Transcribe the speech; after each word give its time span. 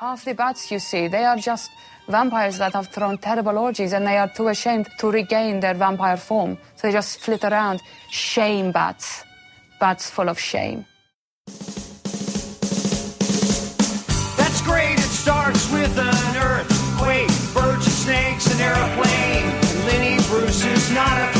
Half 0.00 0.26
the 0.26 0.32
bats 0.32 0.70
you 0.70 0.78
see, 0.78 1.08
they 1.08 1.24
are 1.24 1.36
just 1.36 1.72
vampires 2.06 2.58
that 2.58 2.72
have 2.72 2.86
thrown 2.86 3.18
terrible 3.18 3.58
orgies 3.58 3.92
and 3.92 4.06
they 4.06 4.16
are 4.16 4.28
too 4.28 4.46
ashamed 4.46 4.88
to 5.00 5.10
regain 5.10 5.58
their 5.58 5.74
vampire 5.74 6.16
form. 6.16 6.56
So 6.76 6.86
they 6.86 6.92
just 6.92 7.18
flit 7.18 7.42
around. 7.42 7.82
Shame 8.08 8.70
bats. 8.70 9.24
Bats 9.80 10.08
full 10.08 10.28
of 10.28 10.38
shame. 10.38 10.86
That's 14.36 14.62
great, 14.62 14.98
it 14.98 15.10
starts 15.24 15.68
with 15.72 15.98
an 15.98 16.36
earthquake, 16.36 17.32
birds 17.52 17.86
and 17.86 17.96
snakes, 18.04 18.54
an 18.54 18.60
airplane. 18.60 19.50
Lenny 19.84 20.22
Bruce 20.28 20.64
is 20.64 20.92
not 20.92 21.10
afraid. 21.10 21.37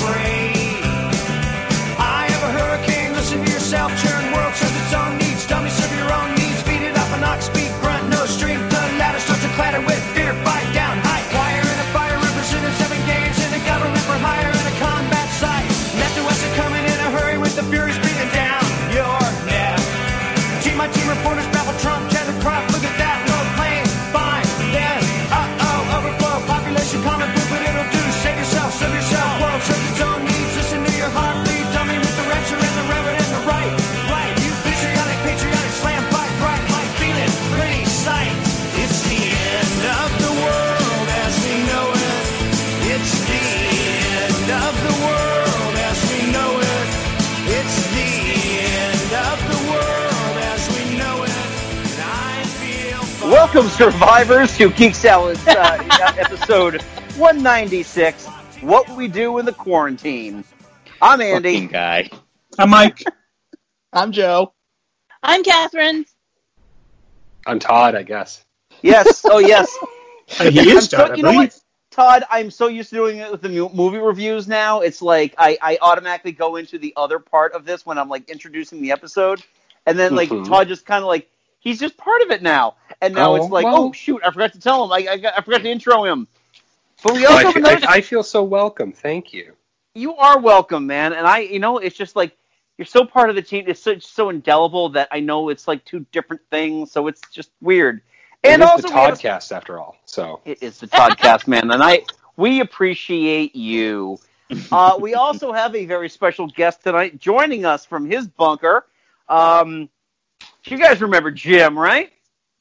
Welcome, 53.54 53.70
survivors, 53.70 54.56
to 54.58 54.70
Geek 54.70 54.94
Salad's 54.94 55.46
uh, 55.46 55.78
episode 56.18 56.82
196. 57.16 58.27
What 58.60 58.86
we 58.90 59.08
do 59.08 59.38
in 59.38 59.46
the 59.46 59.52
quarantine. 59.55 60.44
I'm 61.00 61.20
Andy. 61.22 61.55
Fucking 61.55 61.68
guy. 61.68 62.10
I'm 62.58 62.68
Mike. 62.70 63.02
I'm 63.94 64.12
Joe. 64.12 64.52
I'm 65.22 65.42
Catherine. 65.42 66.05
I'm 67.46 67.58
Todd, 67.58 67.94
I 67.94 68.02
guess. 68.02 68.44
Yes. 68.82 69.22
Oh, 69.30 69.38
yes. 69.38 69.74
He 70.27 70.46
I'm 70.60 70.68
is 70.77 70.84
so- 70.90 70.98
Todd, 70.98 71.10
I 71.12 71.14
you 71.14 71.22
know 71.22 71.33
believe. 71.33 71.48
what, 71.52 71.60
Todd? 71.90 72.24
I'm 72.30 72.50
so 72.50 72.66
used 72.68 72.90
to 72.90 72.96
doing 72.96 73.18
it 73.18 73.30
with 73.30 73.40
the 73.40 73.48
movie 73.48 73.96
reviews 73.98 74.46
now. 74.46 74.80
It's 74.83 75.00
like 75.00 75.34
I, 75.38 75.56
I 75.62 75.78
automatically 75.80 76.33
go 76.33 76.56
into 76.56 76.78
the 76.78 76.92
other 76.98 77.18
part 77.18 77.55
of 77.55 77.64
this 77.64 77.86
when 77.86 77.96
I'm 77.98 78.10
like 78.10 78.28
introducing 78.28 78.83
the 78.83 78.92
episode, 78.92 79.42
and 79.86 79.98
then 79.98 80.14
like 80.14 80.28
Mhm. 80.28 80.46
Todd 80.46 80.68
just 80.68 80.84
kind 80.84 81.02
of 81.02 81.08
like 81.08 81.30
he's 81.61 81.78
just 81.81 81.97
part 81.97 82.23
of 82.23 82.31
it 82.31 82.42
now. 82.42 82.77
And 83.01 83.14
now 83.14 83.33
Oh, 83.33 83.37
it's 83.37 83.51
like, 83.51 83.64
well- 83.64 83.84
oh 83.84 83.92
shoot, 83.92 84.20
I 84.25 84.31
forgot 84.31 84.53
to 84.53 84.61
tell 84.61 84.84
him. 84.84 84.92
I, 84.92 85.12
I, 85.12 85.17
got- 85.19 85.34
I 85.37 85.41
forgot 85.42 85.62
to 85.62 85.70
intro 85.70 86.05
him. 86.05 86.27
But 87.03 87.14
we 87.14 87.27
also 87.27 87.48
I, 87.48 87.53
feel, 87.53 87.89
I, 87.89 88.01
feel 88.01 88.23
so 88.25 88.42
welcome. 88.42 88.92
Thank 88.92 89.33
you. 89.33 89.53
you 89.95 90.17
are 90.17 90.41
welcome, 90.41 90.86
man. 90.86 91.12
And 91.12 91.27
I, 91.29 91.39
you 91.41 91.61
know, 91.61 91.79
it's 91.79 91.97
just 91.97 92.17
like 92.17 92.36
you're 92.77 92.86
so 92.86 93.05
part 93.05 93.31
of 93.31 93.36
the 93.36 93.42
team. 93.42 93.64
It's 93.69 93.81
so, 93.81 93.92
it's 93.92 94.09
so 94.09 94.31
indelible 94.31 94.89
that 94.91 95.06
I 95.12 95.20
know 95.20 95.48
it's 95.48 95.69
like 95.69 95.84
two 95.84 96.05
different 96.11 96.42
things. 96.51 96.91
So 96.91 97.06
it's 97.06 97.20
just 97.31 97.51
weird. 97.61 98.01
And 98.45 98.62
it 98.62 98.64
is 98.64 98.70
also, 98.70 98.89
the 98.89 98.95
Toddcast 98.95 99.53
after 99.53 99.79
all. 99.79 99.97
So 100.06 100.41
it 100.45 100.62
is 100.62 100.79
the 100.81 100.89
Toddcast, 100.89 101.47
man, 101.47 101.70
and 101.70 101.83
I 101.83 102.03
we 102.36 102.61
appreciate 102.61 103.55
you. 103.55 104.19
Uh, 104.73 104.97
we 104.98 105.12
also 105.12 105.53
have 105.53 105.75
a 105.77 105.84
very 105.84 106.09
special 106.09 106.47
guest 106.47 106.83
tonight 106.83 107.18
joining 107.18 107.67
us 107.67 107.85
from 107.85 108.11
his 108.11 108.27
bunker. 108.27 108.86
Um, 109.29 109.91
you 110.67 110.79
guys 110.79 111.01
remember 111.01 111.30
Jim, 111.30 111.79
right? 111.79 112.11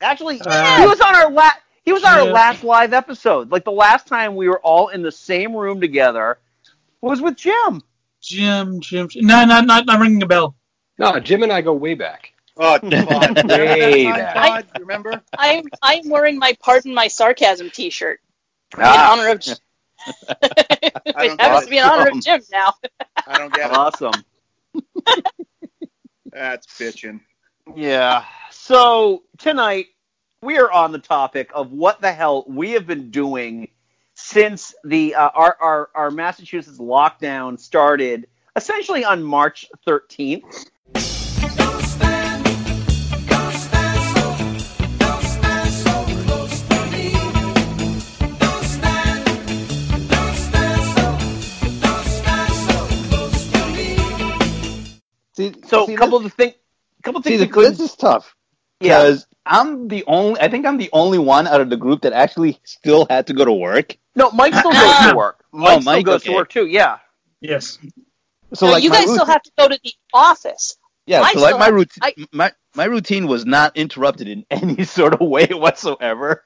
Actually, 0.01 0.39
Uh, 0.45 0.79
he 0.81 0.87
was 0.87 1.01
on 1.01 1.15
our 1.15 1.31
la- 1.31 1.49
he 1.83 1.91
was 1.93 2.03
on 2.03 2.13
our 2.19 2.25
last 2.25 2.63
live 2.63 2.93
episode. 2.93 3.51
Like 3.51 3.63
the 3.63 3.71
last 3.71 4.07
time 4.07 4.35
we 4.35 4.47
were 4.47 4.59
all 4.59 4.89
in 4.89 5.01
the 5.01 5.11
same 5.11 5.55
room 5.55 5.81
together 5.81 6.37
was 7.01 7.21
with 7.21 7.35
Jim. 7.35 7.81
Jim, 8.21 8.79
Jim. 8.81 9.07
No, 9.15 9.45
not 9.45 9.65
not 9.65 9.85
not 9.85 9.99
ringing 9.99 10.21
a 10.23 10.27
bell. 10.27 10.55
no, 10.97 11.19
Jim 11.19 11.43
and 11.43 11.51
I 11.51 11.61
go 11.61 11.73
way 11.73 11.93
back. 11.95 12.33
Oh, 12.59 12.79
come. 12.79 12.89
Way 12.89 14.03
Time, 14.05 14.15
back. 14.15 14.33
Todd, 14.35 14.65
remember? 14.79 15.21
I'm 15.37 15.65
I'm 15.81 16.09
wearing 16.09 16.39
my 16.39 16.57
pardon 16.59 16.93
my 16.93 17.07
sarcasm 17.07 17.69
T-shirt 17.69 18.19
in 18.75 18.81
Ah, 18.83 19.13
honor 19.13 19.29
of. 19.29 19.37
it 19.47 19.59
don't 21.05 21.39
happens 21.41 21.65
to 21.65 21.69
be 21.69 21.77
in 21.77 21.83
honor 21.83 22.09
of. 22.11 22.23
Jim 22.23 22.41
now. 22.51 22.73
I 23.27 23.37
don't 23.37 23.53
get 23.53 23.69
it. 23.71 23.77
awesome. 23.77 24.11
That's 26.31 26.67
bitching. 26.79 27.21
Yeah. 27.75 28.23
So 28.51 29.23
tonight 29.37 29.87
we 30.41 30.57
are 30.57 30.71
on 30.71 30.91
the 30.91 30.99
topic 30.99 31.51
of 31.53 31.71
what 31.71 32.01
the 32.01 32.11
hell 32.11 32.45
we 32.47 32.71
have 32.71 32.87
been 32.87 33.11
doing 33.11 33.69
since 34.13 34.73
the 34.83 35.15
uh, 35.15 35.29
our, 35.33 35.57
our 35.59 35.89
our 35.93 36.11
Massachusetts 36.11 36.79
lockdown 36.79 37.59
started, 37.59 38.27
essentially 38.55 39.03
on 39.05 39.21
March 39.23 39.65
13th. 39.87 40.41
Don't 40.43 41.83
stand, 41.83 42.43
don't 43.27 43.53
stand 43.53 44.17
so, 44.17 44.37
don't 44.97 45.23
stand 45.23 45.71
so 45.71 46.05
close 46.25 46.61
to 46.63 46.85
me. 46.91 47.11
Don't 48.39 48.63
stand, 48.65 49.25
don't 50.09 50.35
stand 50.35 50.83
so, 50.97 51.03
don't 51.79 52.07
stand 52.07 52.53
so 52.53 52.75
close 53.09 53.51
to 53.51 53.59
me. 53.75 53.87
See, 55.33 55.53
So 55.67 55.91
a 55.91 55.95
couple 55.95 56.17
of 56.17 56.23
the 56.23 56.29
thing, 56.29 56.53
couple 57.07 57.19
of 57.19 57.25
see, 57.25 57.37
the, 57.37 57.45
we 57.47 57.63
this 57.63 57.79
is 57.79 57.95
tough 57.95 58.35
yeah. 58.79 58.97
because 58.99 59.27
I'm 59.45 59.87
the 59.87 60.03
only. 60.07 60.39
I 60.39 60.49
think 60.49 60.65
I'm 60.65 60.77
the 60.77 60.89
only 60.93 61.19
one 61.19 61.47
out 61.47 61.61
of 61.61 61.69
the 61.69 61.77
group 61.77 62.01
that 62.01 62.13
actually 62.13 62.59
still 62.63 63.07
had 63.09 63.27
to 63.27 63.33
go 63.33 63.45
to 63.45 63.53
work. 63.53 63.97
No, 64.15 64.31
Mike 64.31 64.53
still 64.53 64.71
goes 64.71 65.09
to 65.09 65.13
work. 65.15 65.43
Mike 65.53 65.77
oh, 65.77 65.79
still 65.79 65.93
Mike, 65.93 66.05
goes 66.05 66.23
to 66.23 66.33
work 66.33 66.49
too. 66.49 66.65
Yeah. 66.65 66.97
Yes. 67.41 67.79
So 68.53 68.65
No, 68.67 68.73
like 68.73 68.83
you 68.83 68.89
my 68.89 68.97
guys 68.97 69.11
still 69.11 69.25
have 69.25 69.41
to 69.43 69.51
go 69.57 69.67
to 69.67 69.79
the 69.83 69.93
office. 70.13 70.77
Yeah, 71.05 71.21
I 71.21 71.33
so 71.33 71.39
like 71.39 71.57
my 71.57 71.69
routine, 71.69 72.01
I- 72.01 72.27
my 72.33 72.51
my 72.75 72.85
routine 72.85 73.27
was 73.27 73.45
not 73.45 73.77
interrupted 73.77 74.27
in 74.27 74.45
any 74.51 74.83
sort 74.83 75.13
of 75.13 75.21
way 75.21 75.47
whatsoever. 75.47 76.43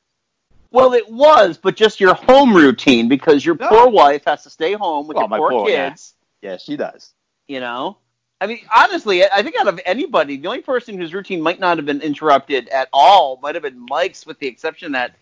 Well, 0.73 0.93
it 0.93 1.09
was, 1.11 1.57
but 1.57 1.75
just 1.75 1.99
your 1.99 2.13
home 2.13 2.55
routine 2.55 3.09
because 3.09 3.43
your 3.45 3.55
No. 3.55 3.67
poor 3.67 3.89
wife 3.89 4.23
has 4.25 4.43
to 4.43 4.49
stay 4.49 4.71
home 4.73 5.07
with 5.07 5.15
Well, 5.15 5.23
your 5.23 5.29
my 5.29 5.37
poor 5.37 5.49
poor- 5.51 5.69
yeah. 5.69 5.89
kids. 5.89 6.13
Yeah, 6.41 6.57
she 6.57 6.77
does. 6.77 7.13
You 7.47 7.59
know, 7.59 7.97
I 8.41 8.47
mean, 8.47 8.59
honestly, 8.75 9.23
I 9.23 9.29
I 9.35 9.43
think 9.43 9.55
out 9.55 9.67
of 9.67 9.79
anybody, 9.85 10.37
the 10.37 10.47
only 10.47 10.61
person 10.61 10.97
whose 10.97 11.13
routine 11.13 11.41
might 11.41 11.59
not 11.59 11.77
have 11.77 11.85
been 11.85 12.01
interrupted 12.01 12.67
at 12.69 12.89
all 12.91 13.39
might 13.41 13.55
have 13.55 13.61
been 13.61 13.85
Mike's, 13.87 14.25
with 14.25 14.39
the 14.39 14.47
exception 14.47 14.93
that, 14.93 15.15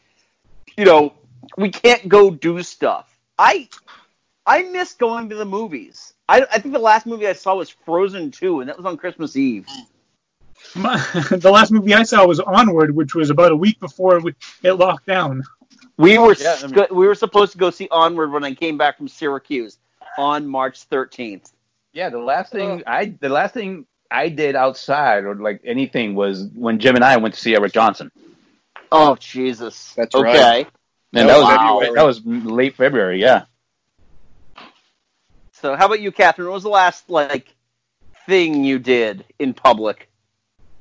you 0.78 0.86
know, 0.86 1.14
we 1.58 1.70
can't 1.70 2.08
go 2.08 2.32
do 2.32 2.64
stuff. 2.64 3.14
I, 3.38 3.68
I 4.46 4.64
miss 4.64 4.94
going 4.94 5.30
to 5.30 5.36
the 5.36 5.46
movies. 5.46 6.14
I, 6.30 6.46
I 6.52 6.60
think 6.60 6.74
the 6.74 6.80
last 6.80 7.06
movie 7.06 7.28
I 7.28 7.34
saw 7.34 7.56
was 7.56 7.70
Frozen 7.70 8.32
Two, 8.32 8.62
and 8.62 8.70
that 8.70 8.78
was 8.78 8.86
on 8.86 8.96
Christmas 8.96 9.36
Eve. 9.36 9.68
My, 10.76 10.98
the 11.32 11.52
last 11.52 11.72
movie 11.72 11.94
I 11.94 12.04
saw 12.04 12.26
was 12.26 12.40
Onward, 12.40 12.96
which 12.96 13.16
was 13.16 13.30
about 13.30 13.52
a 13.52 13.56
week 13.56 13.80
before 13.82 14.20
we, 14.22 14.34
it 14.64 14.74
locked 14.74 15.08
down. 15.08 15.44
We 15.98 16.18
oh, 16.18 16.28
were 16.28 16.36
Yeah, 16.40 16.54
I 16.64 16.68
sc- 16.68 16.92
we 16.92 17.06
were 17.06 17.16
supposed 17.16 17.52
to 17.52 17.58
go 17.58 17.70
see 17.70 17.90
Onward 17.92 18.32
when 18.32 18.46
I 18.46 18.54
came 18.54 18.78
back 18.78 18.98
from 18.98 19.10
Syracuse 19.10 19.78
on 20.18 20.48
March 20.48 20.84
thirteenth. 20.84 21.52
Yeah, 21.94 22.10
the 22.10 22.20
last 22.20 22.52
thing 22.52 22.84
I 22.86 23.16
the 23.20 23.30
last 23.30 23.54
thing 23.54 23.86
I 24.12 24.30
did 24.30 24.56
outside 24.56 25.24
or 25.24 25.36
like 25.36 25.62
anything 25.64 26.16
was 26.16 26.48
when 26.54 26.80
Jim 26.80 26.96
and 26.96 27.04
I 27.04 27.18
went 27.18 27.34
to 27.36 27.40
see 27.40 27.56
Eric 27.56 27.74
Johnson, 27.74 28.12
Oh 28.92 29.16
Jesus! 29.16 29.94
That's 29.96 30.16
okay. 30.16 30.40
right. 30.42 30.68
and 31.14 31.28
That 31.30 31.34
that, 31.34 31.38
was 31.38 31.46
was 31.46 31.58
February. 31.58 31.96
that 31.96 32.06
was 32.06 32.26
late 32.26 32.76
February. 32.76 33.22
Yeah. 33.22 33.46
So, 35.54 35.76
how 35.76 35.88
about 35.88 36.00
you, 36.00 36.12
Catherine? 36.12 36.48
What 36.48 36.56
was 36.56 36.64
the 36.64 36.70
last 36.70 37.10
like 37.10 37.54
thing 38.26 38.64
you 38.64 38.80
did 38.80 39.26
in 39.40 39.54
public? 39.54 40.10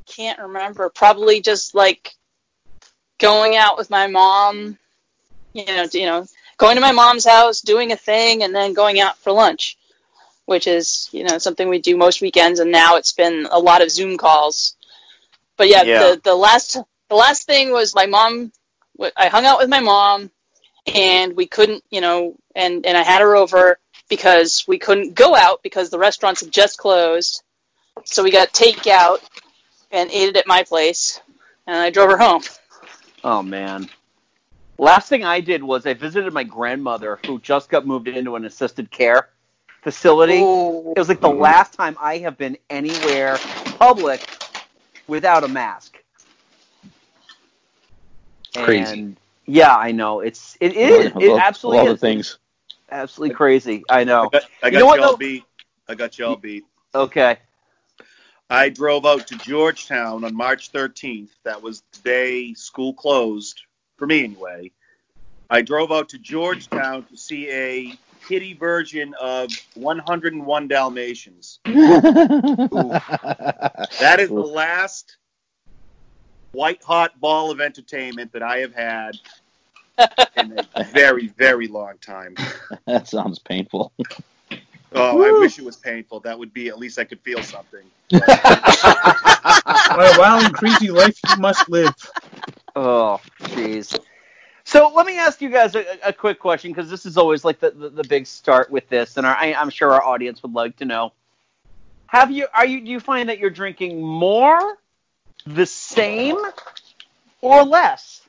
Can't 0.06 0.38
remember. 0.38 0.88
Probably 0.88 1.40
just 1.40 1.74
like 1.74 2.14
going 3.18 3.56
out 3.56 3.76
with 3.76 3.90
my 3.90 4.06
mom. 4.06 4.78
You 5.52 5.66
know, 5.66 5.86
you 5.92 6.06
know, 6.06 6.26
going 6.58 6.76
to 6.76 6.80
my 6.80 6.92
mom's 6.92 7.26
house, 7.26 7.60
doing 7.60 7.92
a 7.92 7.96
thing, 7.96 8.42
and 8.42 8.54
then 8.54 8.72
going 8.74 9.00
out 9.00 9.18
for 9.18 9.32
lunch, 9.32 9.76
which 10.48 10.66
is 10.66 11.10
you 11.12 11.24
know 11.24 11.36
something 11.36 11.68
we 11.68 11.78
do 11.78 11.94
most 11.94 12.22
weekends. 12.22 12.58
And 12.58 12.72
now 12.72 12.96
it's 12.96 13.12
been 13.12 13.46
a 13.50 13.58
lot 13.58 13.82
of 13.82 13.90
Zoom 13.90 14.16
calls. 14.16 14.76
But 15.58 15.68
yeah, 15.68 15.82
Yeah. 15.82 15.98
the 15.98 16.20
the 16.24 16.34
last 16.34 16.78
the 17.10 17.14
last 17.14 17.46
thing 17.46 17.70
was 17.70 17.94
my 17.94 18.06
mom. 18.06 18.50
I 19.14 19.28
hung 19.28 19.44
out 19.44 19.58
with 19.58 19.68
my 19.68 19.80
mom, 19.80 20.30
and 20.86 21.36
we 21.36 21.46
couldn't, 21.46 21.84
you 21.90 22.00
know, 22.00 22.34
and 22.56 22.86
and 22.86 22.96
I 22.96 23.02
had 23.02 23.20
her 23.20 23.36
over 23.36 23.78
because 24.08 24.64
we 24.66 24.78
couldn't 24.78 25.14
go 25.14 25.36
out 25.36 25.62
because 25.62 25.90
the 25.90 25.98
restaurants 25.98 26.40
had 26.40 26.50
just 26.50 26.78
closed. 26.78 27.42
So 28.04 28.24
we 28.24 28.30
got 28.30 28.54
takeout 28.54 29.18
and 29.90 30.10
ate 30.10 30.30
it 30.30 30.36
at 30.38 30.46
my 30.46 30.62
place, 30.62 31.20
and 31.66 31.76
I 31.76 31.90
drove 31.90 32.10
her 32.10 32.16
home. 32.16 32.42
Oh 33.22 33.42
man. 33.42 33.90
Last 34.78 35.10
thing 35.10 35.24
I 35.24 35.40
did 35.40 35.62
was 35.62 35.84
I 35.84 35.92
visited 35.92 36.32
my 36.32 36.44
grandmother 36.44 37.18
who 37.26 37.38
just 37.38 37.68
got 37.68 37.86
moved 37.86 38.08
into 38.08 38.36
an 38.36 38.46
assisted 38.46 38.90
care 38.90 39.28
facility. 39.90 40.40
Ooh. 40.40 40.92
It 40.94 40.98
was 40.98 41.08
like 41.08 41.20
the 41.20 41.28
mm-hmm. 41.28 41.40
last 41.40 41.72
time 41.72 41.96
I 41.98 42.18
have 42.18 42.36
been 42.36 42.58
anywhere 42.68 43.38
public 43.78 44.20
without 45.06 45.44
a 45.44 45.48
mask. 45.48 45.96
Crazy. 48.54 48.92
And 48.92 49.16
yeah, 49.46 49.74
I 49.74 49.92
know. 49.92 50.20
It's 50.20 50.58
it 50.60 50.74
is 50.74 51.06
Of 51.06 51.22
it 51.22 51.30
all- 51.30 51.40
absolutely 51.40 51.80
all 51.80 51.86
is. 51.86 51.92
the 51.94 52.06
things. 52.06 52.38
absolutely 52.90 53.34
crazy. 53.34 53.82
I 53.88 54.04
know. 54.04 54.26
I 54.26 54.28
got, 54.28 54.42
I 54.62 54.68
you, 54.68 54.78
know 54.78 54.94
y'all 54.94 55.16
beat. 55.16 55.44
I 55.88 55.94
got 55.94 56.18
y'all 56.18 56.36
beat. 56.36 56.64
Okay. 56.94 57.38
I 58.50 58.68
drove 58.68 59.06
out 59.06 59.26
to 59.28 59.36
Georgetown 59.38 60.24
on 60.24 60.34
March 60.34 60.70
13th. 60.72 61.30
That 61.44 61.62
was 61.62 61.82
the 61.92 62.00
day 62.00 62.52
school 62.54 62.92
closed, 62.92 63.62
for 63.96 64.06
me 64.06 64.24
anyway. 64.24 64.70
I 65.48 65.62
drove 65.62 65.92
out 65.92 66.10
to 66.10 66.18
Georgetown 66.18 67.04
to 67.04 67.16
see 67.16 67.50
a 67.50 67.98
kitty 68.28 68.52
version 68.52 69.14
of 69.20 69.50
101 69.74 70.68
Dalmatians. 70.68 71.60
That 74.00 74.18
is 74.20 74.28
the 74.28 74.34
last 74.34 75.16
white 76.52 76.82
hot 76.82 77.18
ball 77.20 77.50
of 77.50 77.60
entertainment 77.60 78.32
that 78.32 78.42
I 78.42 78.58
have 78.58 78.74
had 78.74 79.16
in 80.36 80.58
a 80.74 80.84
very, 80.92 81.28
very 81.28 81.66
long 81.68 81.94
time. 82.00 82.36
that 82.86 83.08
sounds 83.08 83.38
painful. 83.38 83.92
Oh, 84.92 85.22
I 85.22 85.38
wish 85.40 85.58
it 85.58 85.64
was 85.64 85.76
painful. 85.76 86.20
That 86.20 86.38
would 86.38 86.52
be 86.52 86.68
at 86.68 86.78
least 86.78 86.98
I 86.98 87.04
could 87.04 87.20
feel 87.20 87.42
something. 87.42 87.84
What 88.10 88.22
a 90.16 90.16
wild 90.18 90.44
and 90.44 90.54
crazy 90.54 90.90
life 90.90 91.18
you 91.28 91.36
must 91.40 91.68
live. 91.68 91.94
Oh, 92.76 93.20
jeez. 93.40 93.98
So 94.68 94.92
let 94.94 95.06
me 95.06 95.16
ask 95.16 95.40
you 95.40 95.48
guys 95.48 95.74
a, 95.74 95.98
a 96.04 96.12
quick 96.12 96.38
question 96.38 96.72
because 96.72 96.90
this 96.90 97.06
is 97.06 97.16
always 97.16 97.42
like 97.42 97.58
the, 97.58 97.70
the, 97.70 97.88
the 97.88 98.04
big 98.04 98.26
start 98.26 98.70
with 98.70 98.86
this, 98.90 99.16
and 99.16 99.26
our, 99.26 99.34
I, 99.34 99.54
I'm 99.54 99.70
sure 99.70 99.94
our 99.94 100.02
audience 100.02 100.42
would 100.42 100.52
like 100.52 100.76
to 100.76 100.84
know: 100.84 101.14
Have 102.08 102.30
you 102.30 102.48
are 102.52 102.66
you 102.66 102.82
do 102.82 102.90
you 102.90 103.00
find 103.00 103.30
that 103.30 103.38
you're 103.38 103.48
drinking 103.48 104.02
more, 104.02 104.76
the 105.46 105.64
same, 105.64 106.36
or 107.40 107.64
less? 107.64 108.20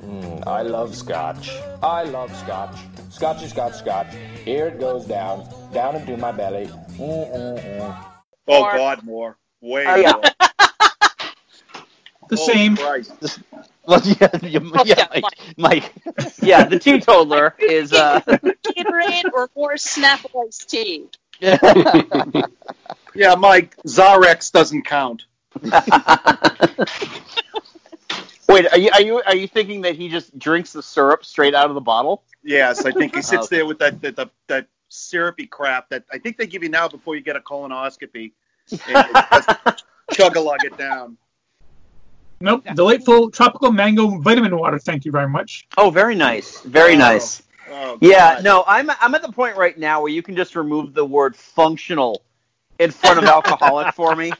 Mm, 0.00 0.44
I 0.48 0.62
love 0.62 0.96
scotch. 0.96 1.52
I 1.80 2.02
love 2.02 2.36
scotch. 2.38 2.80
Scotchy, 3.10 3.46
scotch, 3.46 3.74
scotch. 3.74 4.08
Here 4.44 4.66
it 4.66 4.80
goes 4.80 5.04
down, 5.04 5.48
down 5.72 5.94
into 5.94 6.16
my 6.16 6.32
belly. 6.32 6.66
Mm-mm-mm. 6.98 7.96
Oh 8.48 8.62
More. 8.62 8.72
God, 8.72 9.04
more, 9.04 9.38
way 9.60 9.84
Oh, 9.86 9.94
yeah. 9.94 10.12
more. 10.14 10.24
The 12.28 12.36
Holy 12.36 12.52
same. 12.52 12.76
Christ. 12.76 13.40
Well, 13.86 14.00
yeah, 14.04 14.28
yeah, 14.42 14.58
Oh, 14.74 14.82
yeah, 14.84 14.94
yeah, 15.14 15.20
Mike. 15.20 15.38
Mike. 15.56 15.92
Yeah, 16.42 16.64
the 16.64 16.78
teetotaler 16.78 17.54
is. 17.58 17.92
Uh, 17.92 18.20
Gatorade 18.26 19.30
or 19.32 19.48
more 19.56 19.74
Snapple 19.74 20.46
iced 20.46 20.68
tea? 20.70 21.06
Yeah, 21.40 23.34
Mike, 23.36 23.76
Zarex 23.86 24.50
doesn't 24.52 24.82
count. 24.86 25.24
wait, 28.48 28.66
are 28.72 28.78
you 28.78 28.90
are 28.92 29.00
you 29.02 29.22
are 29.26 29.34
you 29.36 29.48
thinking 29.48 29.80
that 29.82 29.96
he 29.96 30.08
just 30.08 30.38
drinks 30.38 30.72
the 30.72 30.82
syrup 30.82 31.24
straight 31.24 31.54
out 31.54 31.68
of 31.68 31.74
the 31.74 31.80
bottle? 31.80 32.22
Yes, 32.42 32.84
I 32.84 32.92
think 32.92 33.14
he 33.14 33.22
sits 33.22 33.46
Okay. 33.46 33.56
there 33.56 33.66
with 33.66 33.78
that 33.78 34.00
that, 34.02 34.16
that 34.16 34.30
that 34.48 34.66
syrupy 34.88 35.46
crap 35.46 35.88
that 35.90 36.04
I 36.12 36.18
think 36.18 36.36
they 36.36 36.46
give 36.46 36.62
you 36.62 36.68
now 36.68 36.88
before 36.88 37.16
you 37.16 37.22
get 37.22 37.36
a 37.36 37.40
colonoscopy. 37.40 38.32
And 38.88 39.76
chug 40.12 40.36
a 40.36 40.40
lug 40.40 40.64
it 40.64 40.76
down. 40.76 41.16
Nope. 42.40 42.64
Delightful 42.74 43.30
tropical 43.30 43.72
mango 43.72 44.18
vitamin 44.18 44.56
water. 44.58 44.78
Thank 44.78 45.04
you 45.04 45.12
very 45.12 45.28
much. 45.28 45.66
Oh, 45.78 45.90
very 45.90 46.14
nice, 46.14 46.60
very 46.62 46.94
Oh. 46.94 46.98
nice. 46.98 47.42
Oh, 47.70 47.98
Yeah, 48.00 48.40
no, 48.42 48.62
I'm 48.66 48.90
I'm 49.00 49.14
at 49.14 49.22
the 49.22 49.32
point 49.32 49.56
right 49.56 49.76
now 49.78 50.00
where 50.02 50.12
you 50.12 50.22
can 50.22 50.36
just 50.36 50.54
remove 50.54 50.94
the 50.94 51.04
word 51.04 51.34
functional 51.34 52.22
in 52.78 52.90
front 52.90 53.18
of 53.18 53.24
alcoholic 53.36 53.94
for 53.94 54.14
me. 54.14 54.32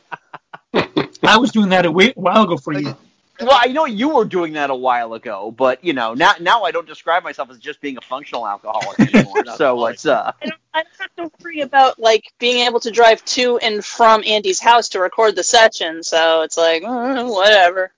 I 1.24 1.36
was 1.38 1.50
doing 1.52 1.70
that 1.70 1.86
a 1.86 1.90
wait- 1.90 2.16
while 2.16 2.42
ago 2.44 2.56
for 2.56 2.72
you. 2.74 2.96
Well, 3.40 3.58
I 3.60 3.68
know 3.68 3.84
you 3.84 4.08
were 4.10 4.24
doing 4.24 4.54
that 4.54 4.70
a 4.70 4.74
while 4.74 5.12
ago, 5.14 5.50
but 5.50 5.84
you 5.84 5.92
know, 5.92 6.14
now 6.14 6.32
now 6.40 6.62
I 6.62 6.70
don't 6.70 6.86
describe 6.86 7.22
myself 7.22 7.50
as 7.50 7.58
just 7.58 7.80
being 7.80 7.98
a 7.98 8.00
functional 8.00 8.46
alcoholic 8.46 8.98
anymore. 9.14 9.44
so 9.56 9.86
it's 9.86 10.06
uh 10.06 10.32
I 10.42 10.46
don't, 10.46 10.60
I 10.72 10.82
don't 10.82 11.00
have 11.00 11.30
to 11.30 11.44
worry 11.44 11.60
about 11.60 11.98
like 11.98 12.24
being 12.38 12.66
able 12.66 12.80
to 12.80 12.90
drive 12.90 13.24
to 13.26 13.58
and 13.58 13.84
from 13.84 14.22
Andy's 14.26 14.60
house 14.60 14.90
to 14.90 15.00
record 15.00 15.36
the 15.36 15.42
session. 15.42 16.02
So 16.02 16.42
it's 16.42 16.56
like 16.56 16.82
uh, 16.84 17.24
whatever. 17.26 17.92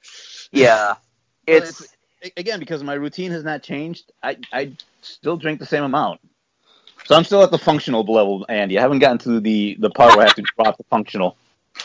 yeah. 0.51 0.95
It's 1.47 1.83
It's 2.21 2.33
again 2.37 2.59
because 2.59 2.83
my 2.83 2.95
routine 2.95 3.31
has 3.31 3.45
not 3.45 3.63
changed. 3.63 4.11
I 4.23 4.37
I 4.53 4.73
still 5.03 5.37
drink 5.37 5.61
the 5.61 5.67
same 5.67 5.85
amount, 5.85 6.21
so 7.07 7.15
I'm 7.17 7.25
still 7.25 7.43
at 7.45 7.51
the 7.51 7.59
functional 7.59 8.03
level, 8.03 8.45
Andy. 8.49 8.77
I 8.77 8.83
haven't 8.83 8.99
gotten 8.99 9.19
to 9.19 9.41
the 9.41 9.77
the 9.79 9.89
part 9.91 10.17
where 10.17 10.25
I 10.25 10.29
have 10.29 10.37
to 10.37 10.43
drop 10.57 10.77
the 10.77 10.85
functional. 10.91 11.37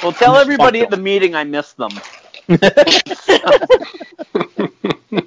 well 0.02 0.12
tell 0.12 0.36
everybody 0.38 0.82
at 0.82 0.90
the 0.90 0.98
meeting 0.98 1.36
I 1.36 1.44
miss 1.44 1.74
them. 1.74 1.92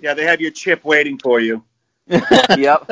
Yeah, 0.03 0.15
they 0.15 0.25
have 0.25 0.41
your 0.41 0.51
chip 0.51 0.85
waiting 0.85 1.19
for 1.19 1.41
you. 1.41 1.63
yep. 2.55 2.91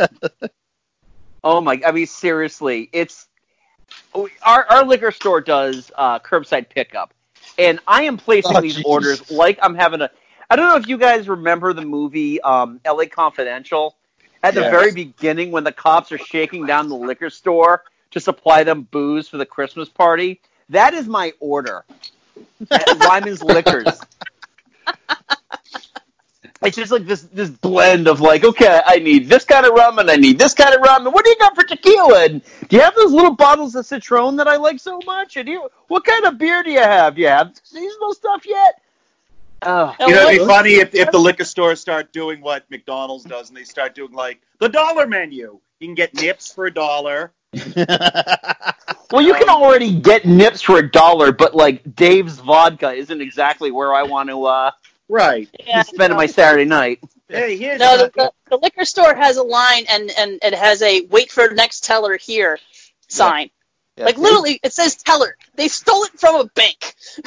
Oh 1.43 1.61
my! 1.61 1.81
I 1.87 1.93
mean, 1.93 2.07
seriously, 2.07 2.89
it's 2.93 3.29
our 4.43 4.65
our 4.71 4.85
liquor 4.85 5.11
store 5.11 5.41
does 5.41 5.91
uh, 5.97 6.19
curbside 6.21 6.69
pickup, 6.69 7.13
and 7.59 7.81
I 7.87 8.05
am 8.05 8.17
placing 8.17 8.57
Oh, 8.57 8.61
these 8.61 8.79
jeez. 8.79 8.85
orders 8.85 9.31
like 9.31 9.59
I'm 9.63 9.75
having 9.75 10.01
a. 10.01 10.11
I 10.51 10.57
don't 10.57 10.69
know 10.69 10.77
if 10.77 10.89
you 10.89 10.99
guys 10.99 11.29
remember 11.29 11.73
the 11.73 11.83
movie 11.83 12.41
um, 12.43 12.81
L.A. 12.85 13.07
Confidential. 13.07 13.97
At 14.43 14.55
the 14.55 14.63
Yes. 14.63 14.71
very 14.71 14.93
beginning, 14.93 15.51
when 15.53 15.65
the 15.65 15.73
cops 15.73 16.13
are 16.13 16.19
shaking 16.19 16.67
down 16.67 16.89
the 16.89 16.97
liquor 16.97 17.31
store 17.31 17.83
to 18.11 18.21
supply 18.21 18.63
them 18.63 18.83
booze 18.91 19.29
for 19.29 19.39
the 19.39 19.47
Christmas 19.47 19.89
party, 19.89 20.41
that 20.69 20.93
is 20.95 21.07
my 21.07 21.33
order. 21.41 21.85
At 22.71 22.95
Lyman's 22.95 23.43
Liquors. 23.43 24.07
It's 26.63 26.77
just 26.77 26.91
like 26.91 27.05
this 27.05 27.23
this 27.23 27.51
blend 27.51 28.09
of 28.09 28.21
like, 28.21 28.43
okay, 28.43 28.81
I 28.87 28.99
need 28.99 29.29
this 29.29 29.45
kind 29.45 29.67
of 29.67 29.73
rum 29.73 29.99
and 29.99 30.11
I 30.11 30.17
need 30.17 30.39
this 30.39 30.55
kind 30.55 30.75
of 30.75 30.81
rum. 30.81 31.05
And 31.07 31.15
what 31.15 31.25
do 31.25 31.31
you 31.31 31.37
got 31.39 31.55
for 31.55 31.63
tequila? 31.63 32.25
And 32.25 32.43
do 32.69 32.77
you 32.77 32.83
have 32.83 32.95
those 32.95 33.13
little 33.13 33.35
bottles 33.35 33.75
of 33.75 33.85
Citron 33.85 34.37
that 34.37 34.49
I 34.49 34.57
like 34.57 34.81
so 34.81 34.99
much? 35.05 35.37
And 35.37 35.47
do 35.47 35.53
you, 35.53 35.69
what 35.89 36.05
kind 36.05 36.25
of 36.25 36.39
beer 36.39 36.63
do 36.63 36.71
you 36.71 36.81
have? 36.81 37.17
Do 37.17 37.23
you 37.23 37.29
have 37.29 37.53
seasonal 37.63 38.15
stuff 38.15 38.47
yet? 38.47 38.81
Oh, 39.63 39.95
You 40.01 40.15
know, 40.15 40.29
it'd 40.29 40.41
be 40.41 40.47
funny 40.47 40.75
if, 40.77 40.95
if 40.95 41.11
the 41.11 41.19
liquor 41.19 41.45
stores 41.45 41.81
start 41.81 42.13
doing 42.13 42.41
what 42.41 42.71
McDonald's 42.71 43.25
does 43.25 43.49
and 43.49 43.57
they 43.57 43.65
start 43.65 43.95
doing 43.95 44.13
like 44.13 44.41
the 44.59 44.69
dollar 44.69 45.07
menu. 45.07 45.61
You 45.81 45.89
can 45.89 45.95
get 45.95 46.15
nips 46.15 46.53
for 46.53 46.67
a 46.67 46.73
dollar. 46.73 47.33
well, 49.11 49.23
you 49.23 49.35
can 49.35 49.49
already 49.49 49.99
get 49.99 50.25
nips 50.25 50.63
for 50.63 50.79
a 50.79 50.91
dollar, 50.91 51.33
but 51.33 51.55
like 51.55 51.95
Dave's 51.95 52.39
vodka 52.39 52.93
isn't 52.93 53.21
exactly 53.21 53.71
where 53.71 53.95
I 53.95 54.03
want 54.03 54.29
to 54.31 54.45
uh, 54.45 54.71
Right. 55.09 55.49
Yeah, 55.67 55.83
spend 55.83 56.15
my 56.15 56.27
Saturday 56.27 56.65
night. 56.65 57.01
Hey, 57.29 57.57
here's 57.57 57.79
No, 57.81 57.97
the, 57.97 58.11
the, 58.15 58.33
the 58.51 58.57
liquor 58.57 58.85
store 58.85 59.15
has 59.15 59.37
a 59.37 59.43
line 59.43 59.85
and, 59.89 60.11
and 60.19 60.39
it 60.43 60.55
has 60.55 60.83
a 60.83 61.03
wait 61.11 61.31
for 61.31 61.49
next 61.51 61.85
teller 61.85 62.17
here 62.17 62.59
sign. 63.09 63.51
Yeah, 63.97 64.07
Like 64.07 64.17
Dave- 64.17 64.23
literally, 64.25 64.61
it 64.63 64.73
says 64.73 64.97
teller. 64.97 65.37
They 65.57 65.69
stole 65.69 66.05
it 66.05 66.19
from 66.19 66.37
a 66.37 66.45
bank. 66.45 66.95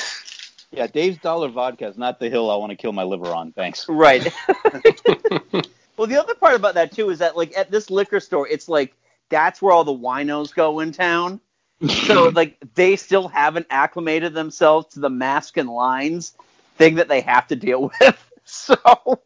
Yeah, 0.70 0.86
Dave's 0.86 1.18
Dollar 1.20 1.48
Vodka 1.48 1.88
is 1.88 1.98
not 1.98 2.20
the 2.20 2.30
hill 2.30 2.52
I 2.52 2.58
want 2.58 2.72
to 2.72 2.76
kill 2.76 2.92
my 2.92 3.04
liver 3.04 3.28
on. 3.28 3.54
Thanks. 3.54 3.88
Right. 3.88 4.22
well, 5.98 6.08
the 6.08 6.18
other 6.20 6.36
part 6.36 6.56
about 6.56 6.74
that 6.74 6.92
too 6.92 7.10
is 7.10 7.20
that 7.20 7.38
like 7.38 7.58
at 7.58 7.72
this 7.72 7.90
liquor 7.90 8.20
store, 8.20 8.48
it's 8.50 8.68
like 8.68 8.94
that's 9.30 9.62
where 9.62 9.72
all 9.72 9.86
the 9.86 9.94
winos 9.94 10.54
go 10.54 10.82
in 10.82 10.92
town. 10.92 11.40
So 11.86 12.30
like 12.36 12.58
they 12.76 12.96
still 12.96 13.28
haven't 13.28 13.68
acclimated 13.70 14.34
themselves 14.34 14.94
to 14.94 15.00
the 15.00 15.10
mask 15.10 15.58
and 15.58 15.70
lines 15.70 16.34
thing 16.78 16.96
that 16.96 17.08
they 17.08 17.22
have 17.22 17.48
to 17.48 17.56
deal 17.56 17.92
with. 18.02 18.32
So 18.46 19.22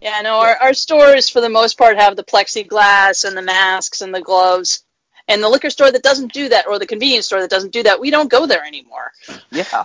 Yeah, 0.00 0.20
no, 0.22 0.38
our, 0.38 0.56
our 0.56 0.74
stores 0.74 1.28
for 1.28 1.40
the 1.40 1.48
most 1.48 1.76
part 1.76 1.98
have 1.98 2.16
the 2.16 2.24
plexiglass 2.24 3.24
and 3.24 3.36
the 3.36 3.42
masks 3.42 4.00
and 4.00 4.14
the 4.14 4.20
gloves. 4.20 4.84
And 5.30 5.42
the 5.42 5.48
liquor 5.48 5.68
store 5.68 5.90
that 5.90 6.02
doesn't 6.02 6.32
do 6.32 6.48
that, 6.48 6.66
or 6.66 6.78
the 6.78 6.86
convenience 6.86 7.26
store 7.26 7.42
that 7.42 7.50
doesn't 7.50 7.72
do 7.72 7.82
that, 7.82 8.00
we 8.00 8.10
don't 8.10 8.30
go 8.30 8.46
there 8.46 8.64
anymore. 8.64 9.12
yeah. 9.50 9.84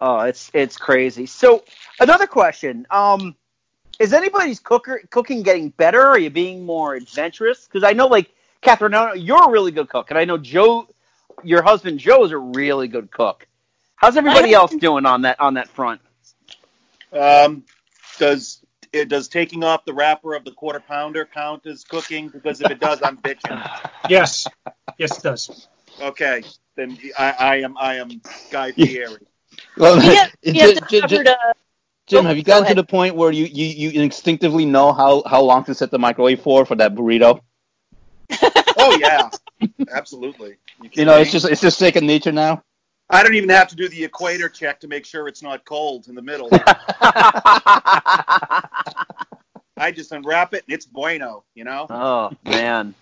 Oh, 0.00 0.20
it's 0.20 0.50
it's 0.54 0.76
crazy. 0.78 1.26
So 1.26 1.64
another 2.00 2.26
question. 2.26 2.86
Um 2.90 3.36
is 3.98 4.12
anybody's 4.12 4.58
cooker 4.58 5.02
cooking 5.10 5.42
getting 5.42 5.68
better? 5.68 6.00
Are 6.00 6.18
you 6.18 6.30
being 6.30 6.64
more 6.64 6.94
adventurous? 6.94 7.66
Because 7.66 7.84
I 7.84 7.92
know 7.92 8.06
like 8.06 8.30
Catherine, 8.62 8.94
I 8.94 9.14
you're 9.14 9.48
a 9.48 9.50
really 9.50 9.72
good 9.72 9.88
cook, 9.88 10.10
and 10.10 10.18
I 10.18 10.24
know 10.24 10.38
Joe 10.38 10.88
your 11.42 11.62
husband 11.62 11.98
Joe 11.98 12.24
is 12.24 12.30
a 12.30 12.38
really 12.38 12.88
good 12.88 13.10
cook. 13.10 13.46
How's 13.96 14.16
everybody 14.16 14.54
else 14.54 14.74
doing 14.74 15.04
on 15.04 15.22
that 15.22 15.40
on 15.40 15.54
that 15.54 15.68
front? 15.68 16.00
Um, 17.12 17.64
does 18.18 18.64
it 18.92 19.08
does 19.08 19.28
taking 19.28 19.64
off 19.64 19.84
the 19.84 19.92
wrapper 19.92 20.34
of 20.34 20.44
the 20.44 20.52
quarter 20.52 20.80
pounder 20.80 21.24
count 21.24 21.66
as 21.66 21.84
cooking? 21.84 22.28
Because 22.28 22.60
if 22.60 22.70
it 22.70 22.80
does, 22.80 23.02
I'm 23.02 23.18
bitching. 23.18 23.68
Yes. 24.08 24.48
Yes, 24.98 25.16
it 25.18 25.22
does. 25.22 25.68
Okay, 26.00 26.42
then 26.76 26.98
I, 27.16 27.34
I 27.38 27.56
am 27.58 27.78
I 27.78 27.96
am 27.96 28.20
Guy 28.50 28.72
Fieri. 28.72 29.18
Well, 29.76 30.02
Yeah, 30.02 30.26
j- 30.44 30.52
you 30.52 30.60
have 30.60 30.74
to 30.74 30.80
j- 30.80 31.00
j- 31.00 31.00
cover 31.00 31.24
to 31.24 31.38
Jim, 32.08 32.24
have 32.24 32.36
you 32.36 32.42
gotten 32.42 32.66
to 32.68 32.74
the 32.74 32.84
point 32.84 33.14
where 33.14 33.30
you, 33.30 33.44
you, 33.44 33.90
you 33.90 34.02
instinctively 34.02 34.64
know 34.66 34.92
how, 34.92 35.22
how 35.24 35.40
long 35.40 35.64
to 35.64 35.74
set 35.74 35.90
the 35.92 35.98
microwave 36.00 36.40
for 36.42 36.66
for 36.66 36.74
that 36.74 36.94
burrito? 36.94 37.40
Oh 38.82 38.98
yeah, 39.00 39.30
absolutely. 39.92 40.56
You 40.82 40.88
kidding 40.88 41.06
know, 41.06 41.18
it's 41.18 41.30
just 41.30 41.46
it's 41.46 41.60
just 41.60 41.78
second 41.78 42.06
nature 42.06 42.32
now. 42.32 42.62
I 43.08 43.22
don't 43.22 43.34
even 43.34 43.50
have 43.50 43.68
to 43.68 43.76
do 43.76 43.88
the 43.88 44.04
equator 44.04 44.48
check 44.48 44.80
to 44.80 44.88
make 44.88 45.04
sure 45.04 45.28
it's 45.28 45.42
not 45.42 45.64
cold 45.64 46.08
in 46.08 46.14
the 46.14 46.22
middle. 46.22 46.48
I 49.76 49.90
just 49.92 50.12
unwrap 50.12 50.54
it 50.54 50.64
and 50.66 50.74
it's 50.74 50.86
bueno. 50.86 51.44
You 51.54 51.64
know. 51.64 51.86
oh 51.90 52.32
man. 52.44 52.94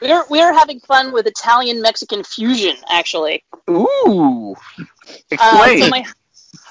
We're 0.00 0.24
we're 0.28 0.52
having 0.52 0.80
fun 0.80 1.12
with 1.12 1.26
Italian 1.26 1.82
Mexican 1.82 2.24
fusion, 2.24 2.76
actually. 2.88 3.44
Ooh. 3.70 4.56
Uh, 4.78 4.84
Explain. 5.30 5.82
so 5.82 5.88
my, 5.90 6.04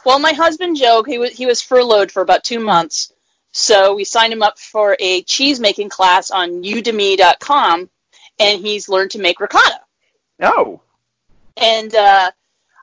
well, 0.05 0.19
my 0.19 0.33
husband 0.33 0.77
Joe, 0.77 1.03
he 1.03 1.17
was 1.17 1.31
he 1.31 1.45
was 1.45 1.61
furloughed 1.61 2.11
for 2.11 2.21
about 2.21 2.43
two 2.43 2.59
months, 2.59 3.13
so 3.51 3.95
we 3.95 4.03
signed 4.03 4.33
him 4.33 4.41
up 4.41 4.57
for 4.59 4.97
a 4.99 5.21
cheese 5.23 5.59
making 5.59 5.89
class 5.89 6.31
on 6.31 6.63
Udemy.com, 6.63 7.89
and 8.39 8.61
he's 8.61 8.89
learned 8.89 9.11
to 9.11 9.19
make 9.19 9.39
ricotta. 9.39 9.79
oh. 10.41 10.81
And 11.55 11.93
uh, 11.93 12.31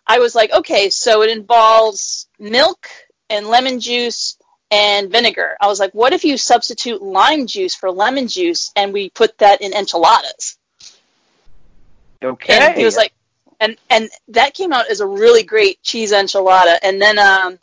I 0.07 0.21
was 0.21 0.35
like, 0.35 0.52
okay, 0.52 0.90
so 0.90 1.23
it 1.23 1.30
involves 1.30 2.28
milk 2.38 2.88
and 3.28 3.49
lemon 3.49 3.80
juice 3.80 4.37
and 4.71 5.11
vinegar. 5.11 5.57
I 5.61 5.66
was 5.66 5.80
like, 5.80 5.92
what 5.92 6.12
if 6.12 6.25
you 6.25 6.37
substitute 6.37 7.02
lime 7.02 7.47
juice 7.47 7.75
for 7.75 7.90
lemon 7.90 8.28
juice 8.28 8.71
and 8.76 8.92
we 8.92 9.11
put 9.11 9.37
that 9.38 9.61
in 9.61 9.73
enchiladas? 9.73 10.57
Okay. 12.23 12.59
And 12.59 12.76
he 12.76 12.85
was 12.85 12.97
like, 12.97 13.12
and 13.59 13.76
and 13.88 14.11
that 14.28 14.54
came 14.54 14.73
out 14.73 14.90
as 14.90 15.00
a 15.00 15.07
really 15.07 15.42
great 15.42 15.83
cheese 15.83 16.12
enchilada. 16.12 16.78
And 16.83 17.00
then, 17.00 17.19
um, 17.19 17.59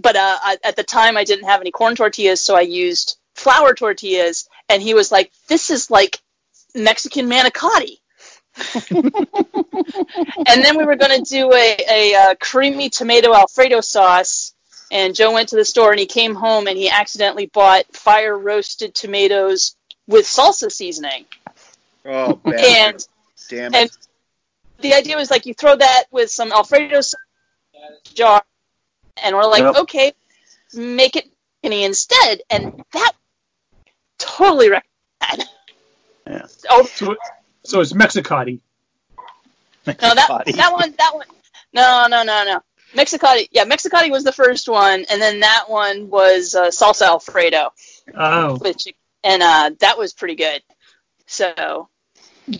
but 0.00 0.16
uh, 0.16 0.38
I, 0.42 0.56
at 0.64 0.76
the 0.76 0.84
time 0.84 1.16
I 1.16 1.24
didn't 1.24 1.46
have 1.46 1.60
any 1.60 1.70
corn 1.70 1.96
tortillas, 1.96 2.40
so 2.40 2.54
I 2.56 2.62
used 2.62 3.18
flour 3.34 3.74
tortillas. 3.74 4.48
And 4.68 4.82
he 4.82 4.94
was 4.94 5.10
like, 5.10 5.32
"This 5.48 5.70
is 5.70 5.90
like 5.90 6.20
Mexican 6.74 7.28
manicotti." 7.28 7.98
and 8.96 10.64
then 10.64 10.76
we 10.76 10.84
were 10.84 10.96
going 10.96 11.22
to 11.22 11.30
do 11.30 11.52
a, 11.52 11.76
a, 11.88 12.14
uh 12.14 12.34
creamy 12.40 12.90
tomato 12.90 13.32
alfredo 13.32 13.80
sauce. 13.80 14.54
And 14.90 15.14
Joe 15.14 15.32
went 15.32 15.50
to 15.50 15.56
the 15.56 15.64
store 15.64 15.90
and 15.90 16.00
he 16.00 16.06
came 16.06 16.34
home 16.34 16.66
and 16.66 16.76
he 16.76 16.88
accidentally 16.88 17.46
bought 17.46 17.84
fire 17.94 18.36
roasted 18.36 18.94
tomatoes 18.94 19.76
with 20.06 20.24
salsa 20.24 20.72
seasoning. 20.72 21.26
Oh, 22.04 22.34
bad. 22.34 22.54
And 22.64 23.06
damn 23.48 23.74
and 23.74 23.90
it. 23.90 23.96
the 24.80 24.94
idea 24.94 25.16
was 25.16 25.30
like 25.30 25.46
you 25.46 25.54
throw 25.54 25.76
that 25.76 26.04
with 26.10 26.30
some 26.30 26.50
Alfredo 26.52 27.00
sauce 27.02 27.20
jar, 28.14 28.42
and 29.22 29.36
we're 29.36 29.44
like, 29.44 29.62
Yep. 29.62 29.76
okay, 29.76 30.12
make 30.74 31.16
it 31.16 31.28
instead, 31.62 32.40
and 32.50 32.82
that 32.92 33.12
totally 34.18 34.70
recommend. 34.70 35.48
Yeah. 36.38 36.46
Oh 36.70 36.84
So, 36.84 37.16
so 37.64 37.80
it's 37.80 37.92
Mexicati. 37.92 38.60
no, 39.86 39.94
that 39.94 40.42
that 40.56 40.72
one, 40.72 40.94
that 40.98 41.14
one, 41.14 41.26
no, 41.72 42.06
no, 42.08 42.22
no, 42.22 42.44
no. 42.44 42.62
Mexicati, 42.94 43.48
yeah, 43.52 43.64
Mexicati 43.64 44.10
was 44.10 44.24
the 44.24 44.32
first 44.32 44.68
one, 44.68 45.04
and 45.10 45.20
then 45.20 45.40
that 45.40 45.64
one 45.68 46.08
was 46.08 46.54
uh, 46.54 46.68
salsa 46.68 47.06
Alfredo, 47.06 47.72
Oh, 48.14 48.56
which 48.56 48.88
and 49.22 49.42
uh, 49.42 49.70
that 49.80 49.98
was 49.98 50.14
pretty 50.14 50.36
good. 50.36 50.62
So 51.26 51.88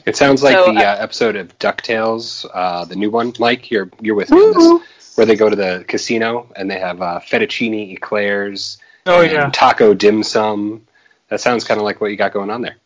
It 0.05 0.17
sounds 0.17 0.43
like 0.43 0.57
So, 0.57 0.73
the 0.73 0.81
uh, 0.81 0.95
uh, 0.95 0.97
episode 1.01 1.37
of 1.37 1.59
Ducktales, 1.59 2.47
uh, 2.53 2.85
the 2.85 2.97
new 2.97 3.11
one. 3.11 3.33
Mike, 3.39 3.71
you're 3.71 3.91
you're 4.01 4.15
with 4.15 4.31
me 4.31 4.39
this, 4.39 5.17
where 5.17 5.27
they 5.27 5.37
go 5.37 5.49
to 5.49 5.57
the 5.57 5.85
casino 5.89 6.53
and 6.55 6.71
they 6.71 6.79
have 6.79 7.01
uh, 7.01 7.21
fettuccine 7.21 7.93
eclairs, 7.93 8.79
oh 9.07 9.23
and 9.23 9.33
yeah. 9.33 9.51
taco 9.51 9.95
dim 9.95 10.23
sum. 10.23 10.87
That 11.29 11.41
sounds 11.41 11.65
kind 11.65 11.79
of 11.79 11.85
like 11.85 12.01
what 12.01 12.11
you 12.11 12.17
got 12.17 12.33
going 12.33 12.51
on 12.51 12.61
there. 12.61 12.77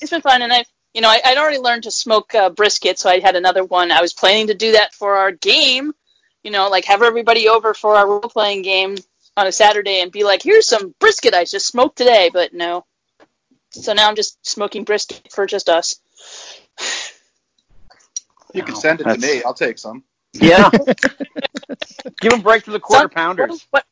It's 0.00 0.10
been 0.10 0.22
fun, 0.22 0.42
and 0.42 0.52
I've 0.52 0.66
you 0.94 1.00
know 1.00 1.08
I, 1.08 1.20
I'd 1.24 1.38
already 1.38 1.58
learned 1.58 1.84
to 1.84 1.90
smoke 1.90 2.34
uh, 2.34 2.50
brisket, 2.50 2.98
so 2.98 3.10
I 3.10 3.20
had 3.20 3.36
another 3.36 3.64
one. 3.64 3.90
I 3.90 4.00
was 4.00 4.12
planning 4.12 4.48
to 4.48 4.54
do 4.54 4.72
that 4.72 4.94
for 4.94 5.16
our 5.16 5.32
game, 5.32 5.92
you 6.42 6.50
know, 6.50 6.68
like 6.68 6.84
have 6.86 7.02
everybody 7.02 7.48
over 7.48 7.74
for 7.74 7.96
our 7.96 8.06
role 8.06 8.20
playing 8.20 8.62
game 8.62 8.96
on 9.36 9.46
a 9.46 9.52
Saturday 9.52 10.00
and 10.00 10.12
be 10.12 10.24
like, 10.24 10.42
"Here's 10.42 10.66
some 10.66 10.94
brisket 10.98 11.34
I 11.34 11.44
just 11.44 11.66
smoked 11.66 11.96
today," 11.96 12.30
but 12.32 12.54
no. 12.54 12.84
So 13.70 13.92
now 13.92 14.08
I'm 14.08 14.16
just 14.16 14.44
smoking 14.46 14.84
brisket 14.84 15.30
for 15.30 15.46
just 15.46 15.68
us. 15.68 15.96
You 18.54 18.62
can 18.62 18.74
send 18.74 19.00
it 19.00 19.04
to 19.04 19.18
me. 19.18 19.42
I'll 19.42 19.54
take 19.54 19.78
some. 19.78 20.02
Yeah. 20.32 20.70
Give 22.20 22.32
a 22.32 22.38
break 22.38 22.64
to 22.64 22.70
the 22.70 22.80
quarter 22.80 23.02
Son- 23.02 23.10
pounders. 23.10 23.66
What? 23.70 23.84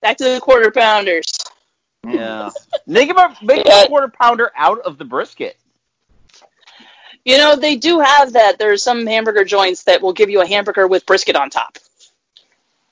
Back 0.00 0.16
to 0.18 0.24
the 0.24 0.40
quarter 0.40 0.70
pounders. 0.70 1.26
Yeah. 2.06 2.50
Make 2.86 3.10
a 3.10 3.36
make 3.42 3.66
Yeah. 3.66 3.84
a 3.84 3.86
quarter 3.88 4.08
pounder 4.08 4.50
out 4.56 4.80
of 4.80 4.98
the 4.98 5.04
brisket. 5.04 5.56
You 7.24 7.38
know 7.38 7.54
they 7.56 7.76
do 7.76 8.00
have 8.00 8.32
that. 8.32 8.58
There's 8.58 8.82
some 8.82 9.06
hamburger 9.06 9.44
joints 9.44 9.84
that 9.84 10.02
will 10.02 10.12
give 10.12 10.28
you 10.28 10.40
a 10.40 10.46
hamburger 10.46 10.86
with 10.88 11.06
brisket 11.06 11.36
on 11.36 11.50
top. 11.50 11.78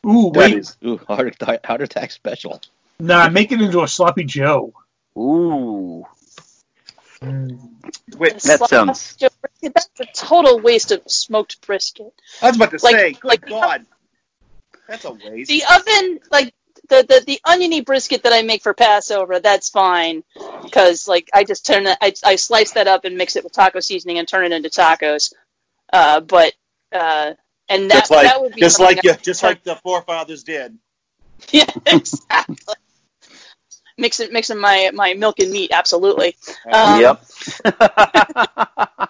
Ooh, 0.07 0.31
That 0.33 0.38
wait. 0.50 0.59
is 0.59 0.76
ooh, 0.87 0.99
heart, 1.09 1.37
heart 1.64 1.83
attack 1.83 2.11
special. 2.12 2.61
Nah, 3.00 3.29
make 3.29 3.50
it 3.50 3.61
into 3.61 3.83
a 3.83 3.88
sloppy 3.88 4.25
Joe. 4.25 4.73
Ooh. 5.19 6.07
Wait, 7.23 8.38
That 8.40 8.67
sounds- 8.69 9.17
Joe 9.17 9.29
brisket, 9.43 9.75
That's 9.75 9.90
a 10.00 10.07
total 10.14 10.61
waste 10.61 10.90
of 10.93 11.02
smoked 11.07 11.61
brisket. 11.67 12.14
I 12.40 12.47
was 12.47 12.57
about 12.57 12.71
to 12.71 12.79
Like- 12.83 12.95
say, 12.97 13.12
good 13.12 13.25
like- 13.25 13.47
God, 13.47 13.85
that's 14.88 15.05
a 15.05 15.11
waste. 15.12 15.49
The 15.49 15.64
oven, 15.64 16.21
like 16.31 16.55
the, 16.91 17.07
the 17.09 17.25
the 17.27 17.41
oniony 17.45 17.81
brisket 17.81 18.25
that 18.25 18.33
I 18.35 18.43
make 18.43 18.63
for 18.63 18.75
Passover, 18.75 19.41
that's 19.41 19.71
fine 19.71 20.23
because 20.63 21.09
like 21.09 21.31
I 21.33 21.45
just 21.45 21.65
turn 21.65 21.85
that 21.85 21.99
I, 22.03 22.13
I 22.25 22.37
slice 22.37 22.73
that 22.73 22.89
up 22.89 23.07
and 23.07 23.17
mix 23.17 23.37
it 23.37 23.45
with 23.45 23.53
taco 23.53 23.81
seasoning 23.81 24.19
and 24.19 24.29
turn 24.29 24.45
it 24.45 24.53
into 24.53 24.69
tacos. 24.69 25.33
Uh, 25.93 26.21
but 26.21 26.53
uh, 26.93 27.33
and 27.69 27.91
that 27.91 28.01
just 28.01 28.11
like, 28.11 28.27
that 28.27 28.43
would 28.43 28.55
be 28.55 28.61
just 28.61 28.81
like 28.81 29.03
you, 29.03 29.15
just 29.23 29.43
like 29.43 29.63
the 29.63 29.77
forefathers 29.77 30.43
did. 30.43 30.77
yeah 31.53 31.65
exactly. 31.87 32.75
Mixing 33.97 34.33
mixing 34.33 34.59
my 34.59 34.91
my 34.93 35.15
milk 35.15 35.39
and 35.39 35.51
meat 35.51 35.71
absolutely. 35.73 36.37
Um, 36.71 37.01
yep. 37.01 37.25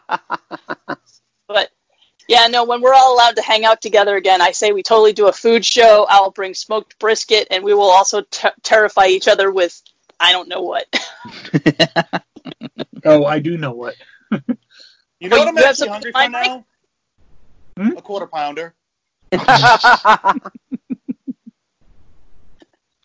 But 2.30 2.36
yeah, 2.36 2.46
no, 2.46 2.64
when 2.64 2.80
we're 2.80 2.94
all 2.94 3.14
allowed 3.14 3.34
to 3.36 3.42
hang 3.42 3.64
out 3.64 3.82
together 3.82 4.16
again, 4.16 4.40
I 4.40 4.52
say 4.52 4.70
we 4.70 4.84
totally 4.84 5.12
do 5.12 5.26
a 5.26 5.32
food 5.32 5.64
show. 5.64 6.06
I'll 6.08 6.30
bring 6.30 6.54
smoked 6.54 6.96
brisket, 7.00 7.48
and 7.50 7.64
we 7.64 7.74
will 7.74 7.90
also 7.90 8.20
ter- 8.22 8.52
terrify 8.62 9.06
each 9.06 9.26
other 9.26 9.50
with 9.50 9.82
I 10.20 10.30
don't 10.32 10.48
know 10.48 10.62
what. 10.62 10.86
Oh, 13.02 13.24
I 13.24 13.38
do 13.38 13.56
know 13.56 13.72
what. 13.72 13.94
You 15.20 15.28
know 15.28 15.36
Wait, 15.36 15.40
what 15.40 15.48
I'm 15.48 15.56
have 15.56 15.66
actually 15.66 15.88
hungry 15.88 16.12
for 16.12 16.28
now? 16.30 16.64
Hmm? 17.76 17.96
A 17.96 18.00
quarter 18.00 18.26
pounder. 18.26 18.74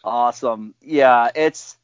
awesome. 0.04 0.76
Yeah, 0.82 1.30
it's. 1.36 1.76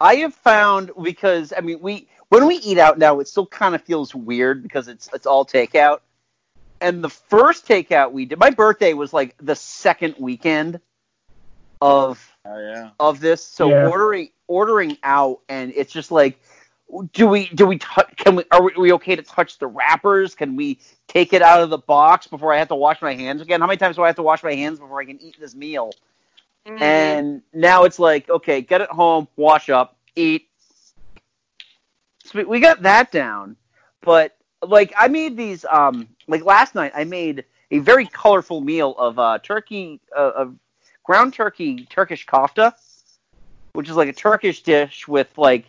I 0.00 0.16
have 0.16 0.32
found 0.34 0.92
because 1.02 1.52
I 1.56 1.60
mean 1.60 1.80
we 1.80 2.08
when 2.28 2.46
we 2.46 2.56
eat 2.56 2.78
out 2.78 2.98
now, 2.98 3.18
it 3.18 3.26
still 3.26 3.46
kind 3.46 3.74
of 3.74 3.82
feels 3.82 4.14
weird 4.14 4.62
because 4.62 4.86
it's 4.86 5.08
it's 5.12 5.26
all 5.26 5.44
takeout. 5.44 6.00
And 6.84 7.02
the 7.02 7.08
first 7.08 7.66
takeout 7.66 8.12
we 8.12 8.26
did, 8.26 8.38
my 8.38 8.50
birthday 8.50 8.92
was 8.92 9.12
like 9.12 9.34
the 9.38 9.56
second 9.56 10.16
weekend 10.18 10.80
of 11.80 12.30
Oh 12.46 12.58
yeah. 12.58 12.90
of 13.00 13.20
this. 13.20 13.42
So 13.42 13.70
Yeah. 13.70 13.88
ordering 13.88 14.28
ordering 14.48 14.98
out, 15.02 15.40
and 15.48 15.72
it's 15.74 15.90
just 15.92 16.10
like, 16.10 16.38
do 17.14 17.26
we 17.26 17.48
do 17.48 17.64
we 17.66 17.78
tou- 17.78 18.02
can 18.16 18.36
we 18.36 18.44
are 18.50 18.62
we, 18.62 18.72
are 18.74 18.80
we 18.80 18.92
okay 18.92 19.16
to 19.16 19.22
touch 19.22 19.58
the 19.58 19.66
wrappers? 19.66 20.34
Can 20.34 20.56
we 20.56 20.78
take 21.08 21.32
it 21.32 21.40
out 21.40 21.62
of 21.62 21.70
the 21.70 21.78
box 21.78 22.26
before 22.26 22.52
I 22.52 22.58
have 22.58 22.68
to 22.68 22.74
wash 22.74 23.00
my 23.00 23.14
hands 23.14 23.40
again? 23.40 23.60
How 23.60 23.66
many 23.66 23.78
times 23.78 23.96
do 23.96 24.02
I 24.02 24.08
have 24.08 24.16
to 24.16 24.22
wash 24.22 24.42
my 24.42 24.54
hands 24.54 24.78
before 24.78 25.00
I 25.00 25.06
can 25.06 25.18
eat 25.22 25.36
this 25.40 25.54
meal? 25.54 25.92
Mm-hmm. 26.66 26.82
And 26.82 27.42
now 27.54 27.84
it's 27.84 27.98
like, 27.98 28.28
okay, 28.28 28.60
get 28.60 28.82
it 28.82 28.90
home, 28.90 29.26
wash 29.36 29.70
up, 29.70 29.96
eat. 30.16 30.48
So 32.24 32.38
we- 32.38 32.44
we 32.44 32.60
got 32.60 32.82
that 32.82 33.10
down, 33.10 33.56
but 34.02 34.36
like 34.68 34.92
I 34.96 35.08
made 35.08 35.36
these 35.36 35.64
um 35.64 36.08
like 36.26 36.44
last 36.44 36.74
night 36.74 36.92
I 36.94 37.04
made 37.04 37.44
a 37.70 37.78
very 37.78 38.06
colorful 38.06 38.60
meal 38.60 38.94
of 38.98 39.18
uh 39.18 39.38
turkey 39.42 40.00
uh, 40.16 40.32
of 40.36 40.56
ground 41.04 41.34
turkey 41.34 41.86
Turkish 41.90 42.26
kofta, 42.26 42.72
which 43.72 43.88
is 43.88 43.96
like 43.96 44.08
a 44.08 44.12
Turkish 44.12 44.62
dish 44.62 45.06
with 45.06 45.28
like 45.36 45.66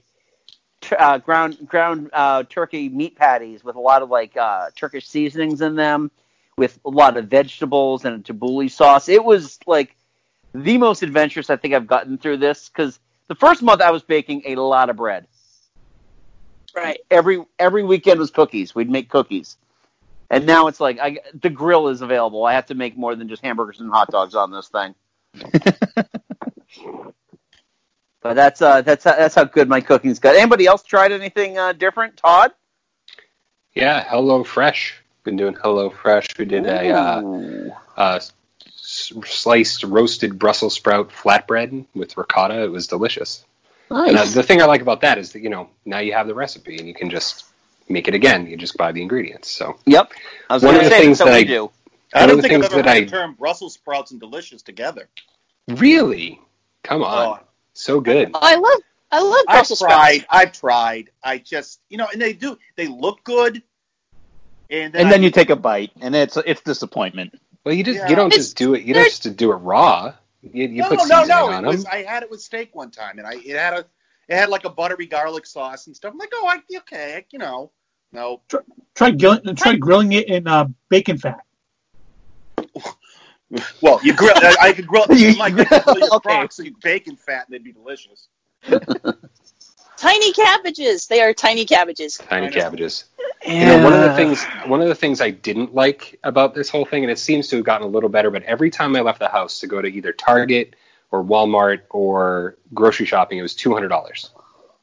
uh, 0.97 1.17
ground 1.19 1.57
ground 1.67 2.09
uh, 2.13 2.43
turkey 2.43 2.89
meat 2.89 3.15
patties 3.15 3.63
with 3.63 3.75
a 3.75 3.79
lot 3.79 4.01
of 4.01 4.09
like 4.09 4.35
uh, 4.37 4.69
Turkish 4.75 5.07
seasonings 5.07 5.61
in 5.61 5.75
them, 5.75 6.09
with 6.57 6.79
a 6.85 6.89
lot 6.89 7.17
of 7.17 7.27
vegetables 7.27 8.05
and 8.05 8.25
a 8.25 8.33
tabbouleh 8.33 8.71
sauce. 8.71 9.09
It 9.09 9.23
was 9.23 9.59
like 9.67 9.95
the 10.53 10.77
most 10.77 11.03
adventurous 11.03 11.49
I 11.49 11.57
think 11.57 11.73
I've 11.73 11.87
gotten 11.87 12.17
through 12.17 12.37
this 12.37 12.69
because 12.69 12.99
the 13.27 13.35
first 13.35 13.61
month 13.61 13.81
I 13.81 13.91
was 13.91 14.03
baking 14.03 14.43
a 14.45 14.55
lot 14.55 14.89
of 14.89 14.95
bread. 14.95 15.27
Right. 16.75 16.99
Every 17.09 17.43
every 17.57 17.83
weekend 17.83 18.19
was 18.19 18.31
cookies. 18.31 18.75
We'd 18.75 18.89
make 18.89 19.09
cookies, 19.09 19.57
and 20.29 20.45
now 20.45 20.67
it's 20.67 20.79
like 20.79 20.99
I, 20.99 21.19
the 21.41 21.49
grill 21.49 21.87
is 21.87 22.01
available. 22.01 22.45
I 22.45 22.53
have 22.53 22.67
to 22.67 22.75
make 22.75 22.97
more 22.97 23.15
than 23.15 23.27
just 23.27 23.43
hamburgers 23.43 23.79
and 23.79 23.91
hot 23.91 24.11
dogs 24.11 24.35
on 24.35 24.51
this 24.51 24.67
thing. 24.67 24.95
But 28.25 28.33
that's 28.33 28.59
uh 28.59 28.81
that's 28.81 29.03
that's 29.03 29.35
how 29.35 29.43
good 29.43 29.69
my 29.69 29.81
cooking's 29.81 30.17
got. 30.17 30.35
Anybody 30.35 30.65
else 30.65 30.81
tried 30.81 31.11
anything 31.11 31.59
uh, 31.59 31.73
different? 31.73 32.17
Todd? 32.17 32.53
Yeah, 33.75 34.03
Hello 34.03 34.43
Fresh. 34.43 34.99
Been 35.23 35.35
doing 35.35 35.53
Hello 35.53 35.91
Fresh. 35.91 36.29
We 36.39 36.45
did 36.45 36.65
a 36.65 36.89
uh, 36.89 37.69
uh, 37.95 38.19
sliced 38.73 39.83
roasted 39.83 40.39
Brussels 40.39 40.73
sprout 40.73 41.11
flatbread 41.11 41.85
with 41.93 42.17
ricotta. 42.17 42.63
It 42.63 42.71
was 42.71 42.87
delicious. 42.87 43.45
And 43.89 44.17
uh, 44.17 44.25
the 44.25 44.43
thing 44.43 44.61
I 44.61 44.65
like 44.65 44.81
about 44.81 45.01
that 45.01 45.17
is 45.17 45.31
that 45.33 45.41
you 45.41 45.49
know 45.49 45.69
now 45.85 45.99
you 45.99 46.13
have 46.13 46.27
the 46.27 46.33
recipe 46.35 46.77
and 46.77 46.87
you 46.87 46.93
can 46.93 47.09
just 47.09 47.45
make 47.87 48.07
it 48.07 48.15
again. 48.15 48.47
You 48.47 48.57
just 48.57 48.77
buy 48.77 48.91
the 48.91 49.01
ingredients. 49.01 49.49
So 49.51 49.77
Yep. 49.85 50.11
I 50.49 50.53
was 50.55 50.63
One 50.63 50.73
going 50.73 50.85
of 50.85 50.89
the 50.91 50.95
say 50.97 51.01
things 51.03 51.17
that's 51.19 51.29
that 51.29 51.35
we 51.35 51.41
I- 51.41 51.43
do. 51.43 51.71
I 52.13 52.25
don't 52.27 52.41
think 52.41 52.53
I've 52.53 52.61
things 52.61 52.65
ever 52.73 52.75
that 52.83 52.85
heard 52.87 52.97
I- 52.97 53.05
the 53.05 53.09
term 53.11 53.33
Brussels 53.35 53.73
sprouts 53.73 54.11
and 54.11 54.19
delicious 54.19 54.61
together. 54.61 55.09
really, 55.67 56.39
come 56.83 57.03
on, 57.03 57.39
Oh, 57.39 57.45
so 57.73 57.99
good. 57.99 58.31
I 58.33 58.55
love 58.55 58.79
I 59.11 59.21
love 59.21 59.45
I've 59.47 59.55
Brussels 59.57 59.79
tried. 59.79 60.21
sprouts. 60.21 60.25
I've 60.29 60.51
tried. 60.51 61.09
I 61.23 61.37
just, 61.37 61.79
you 61.89 61.97
know, 61.97 62.07
and 62.11 62.21
they 62.21 62.33
do. 62.33 62.57
They 62.75 62.87
look 62.87 63.23
good. 63.23 63.61
And 64.69 64.93
then, 64.93 65.01
And 65.03 65.11
then 65.11 65.21
I- 65.21 65.23
you 65.23 65.29
take 65.31 65.49
a 65.51 65.55
bite, 65.55 65.91
and 66.01 66.15
it's 66.15 66.37
it's 66.37 66.61
disappointment. 66.61 67.39
Well, 67.63 67.73
you 67.75 67.83
just 67.83 67.99
Yeah. 67.99 68.09
you 68.09 68.15
don't 68.15 68.27
It's- 68.33 68.45
just 68.47 68.57
do 68.57 68.73
it. 68.73 68.83
You 68.83 68.93
don't 68.93 69.05
just 69.05 69.35
do 69.37 69.51
it 69.51 69.55
raw. 69.57 70.13
You, 70.53 70.67
you 70.67 70.81
no, 70.81 70.89
put 70.89 70.97
no, 70.97 71.03
seasoning 71.23 71.27
no. 71.27 71.57
It 71.59 71.65
was. 71.65 71.85
I 71.85 72.03
had 72.03 72.23
it 72.23 72.29
with 72.31 72.41
steak 72.41 72.75
one 72.75 72.91
time, 72.91 73.17
and 73.17 73.27
I 73.27 73.33
it 73.35 73.55
had 73.57 73.73
a 73.73 73.85
it 74.27 74.35
had 74.35 74.49
like 74.49 74.65
a 74.65 74.69
buttery 74.69 75.05
garlic 75.05 75.45
sauce 75.45 75.87
and 75.87 75.95
stuff. 75.95 76.11
I'm 76.13 76.17
like, 76.17 76.31
oh, 76.33 76.47
I, 76.47 76.77
okay, 76.79 77.25
you 77.31 77.39
know, 77.39 77.71
no. 78.11 78.41
Try 78.95 79.11
grilling, 79.11 79.55
try 79.55 79.75
grilling 79.75 80.13
it 80.13 80.27
in 80.27 80.47
uh, 80.47 80.67
bacon 80.89 81.17
fat. 81.17 81.41
Well, 83.81 83.99
you 84.03 84.13
grill. 84.13 84.33
I, 84.35 84.55
I 84.61 84.73
could 84.73 84.87
grill. 84.87 85.05
You- 85.09 85.29
You 85.29 85.37
might 85.37 85.53
grill 85.53 85.67
your 85.69 86.13
okay. 86.15 86.29
crocs 86.29 86.59
and 86.59 86.79
bacon 86.81 87.15
fat, 87.15 87.47
and 87.47 87.53
they'd 87.53 87.63
be 87.63 87.71
delicious. 87.73 88.27
Tiny 89.97 90.33
cabbages. 90.33 91.07
They 91.07 91.21
are 91.21 91.33
tiny 91.33 91.65
cabbages. 91.65 92.17
Tiny 92.17 92.47
I 92.47 92.49
know. 92.49 92.55
cabbages. 92.55 93.05
You 93.45 93.65
know, 93.65 93.83
one 93.83 93.93
of 93.93 94.01
the 94.01 94.13
things 94.15 94.43
one 94.65 94.81
of 94.81 94.87
the 94.87 94.95
things 94.95 95.21
I 95.21 95.29
didn't 95.31 95.73
like 95.73 96.19
about 96.23 96.53
this 96.53 96.69
whole 96.69 96.85
thing, 96.85 97.03
and 97.03 97.11
it 97.11 97.19
seems 97.19 97.47
to 97.49 97.57
have 97.57 97.65
gotten 97.65 97.87
a 97.87 97.89
little 97.89 98.09
better, 98.09 98.31
but 98.31 98.43
every 98.43 98.69
time 98.69 98.95
I 98.95 99.01
left 99.01 99.19
the 99.19 99.29
house 99.29 99.59
to 99.59 99.67
go 99.67 99.81
to 99.81 99.87
either 99.87 100.11
Target 100.11 100.75
or 101.11 101.23
Walmart 101.23 101.81
or 101.89 102.57
grocery 102.73 103.05
shopping, 103.05 103.37
it 103.37 103.43
was 103.43 103.55
two 103.55 103.73
hundred 103.73 103.89
dollars, 103.89 104.31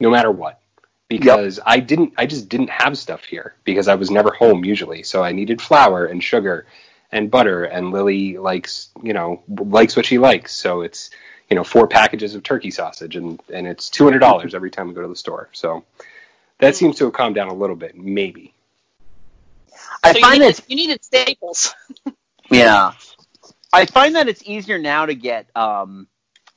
no 0.00 0.10
matter 0.10 0.30
what. 0.30 0.60
Because 1.08 1.60
I 1.66 1.80
didn't, 1.80 2.14
I 2.16 2.24
just 2.24 2.48
didn't 2.48 2.70
have 2.70 2.96
stuff 2.96 3.24
here 3.24 3.54
because 3.64 3.86
I 3.86 3.96
was 3.96 4.10
never 4.10 4.32
home 4.32 4.64
usually, 4.64 5.02
so 5.02 5.22
I 5.22 5.32
needed 5.32 5.60
flour 5.60 6.06
and 6.06 6.24
sugar 6.24 6.66
and 7.10 7.30
butter, 7.30 7.64
and 7.64 7.92
Lily 7.92 8.38
likes, 8.38 8.88
you 9.02 9.12
know, 9.12 9.42
likes 9.46 9.94
what 9.94 10.06
she 10.06 10.16
likes, 10.16 10.54
so 10.54 10.80
it's, 10.80 11.10
you 11.52 11.56
know, 11.56 11.64
four 11.64 11.86
packages 11.86 12.34
of 12.34 12.42
turkey 12.42 12.70
sausage, 12.70 13.14
and 13.14 13.38
and 13.52 13.66
it's 13.66 13.90
two 13.90 14.04
hundred 14.04 14.20
dollars 14.20 14.54
every 14.54 14.70
time 14.70 14.88
we 14.88 14.94
go 14.94 15.02
to 15.02 15.08
the 15.08 15.14
store, 15.14 15.50
so. 15.52 15.84
That 16.60 16.76
seems 16.76 16.96
to 16.98 17.04
have 17.06 17.12
calmed 17.12 17.34
down 17.34 17.48
a 17.48 17.54
little 17.54 17.76
bit, 17.76 17.96
maybe. 17.96 18.54
I 20.02 20.12
so 20.12 20.18
you 20.18 20.24
find 20.24 20.40
needed, 20.40 20.54
that 20.54 20.70
you 20.70 20.76
needed 20.76 21.04
staples. 21.04 21.74
yeah, 22.50 22.92
I 23.70 23.84
find 23.84 24.14
that 24.14 24.28
it's 24.28 24.42
easier 24.46 24.78
now 24.78 25.04
to 25.04 25.14
get 25.14 25.46
um 25.56 26.06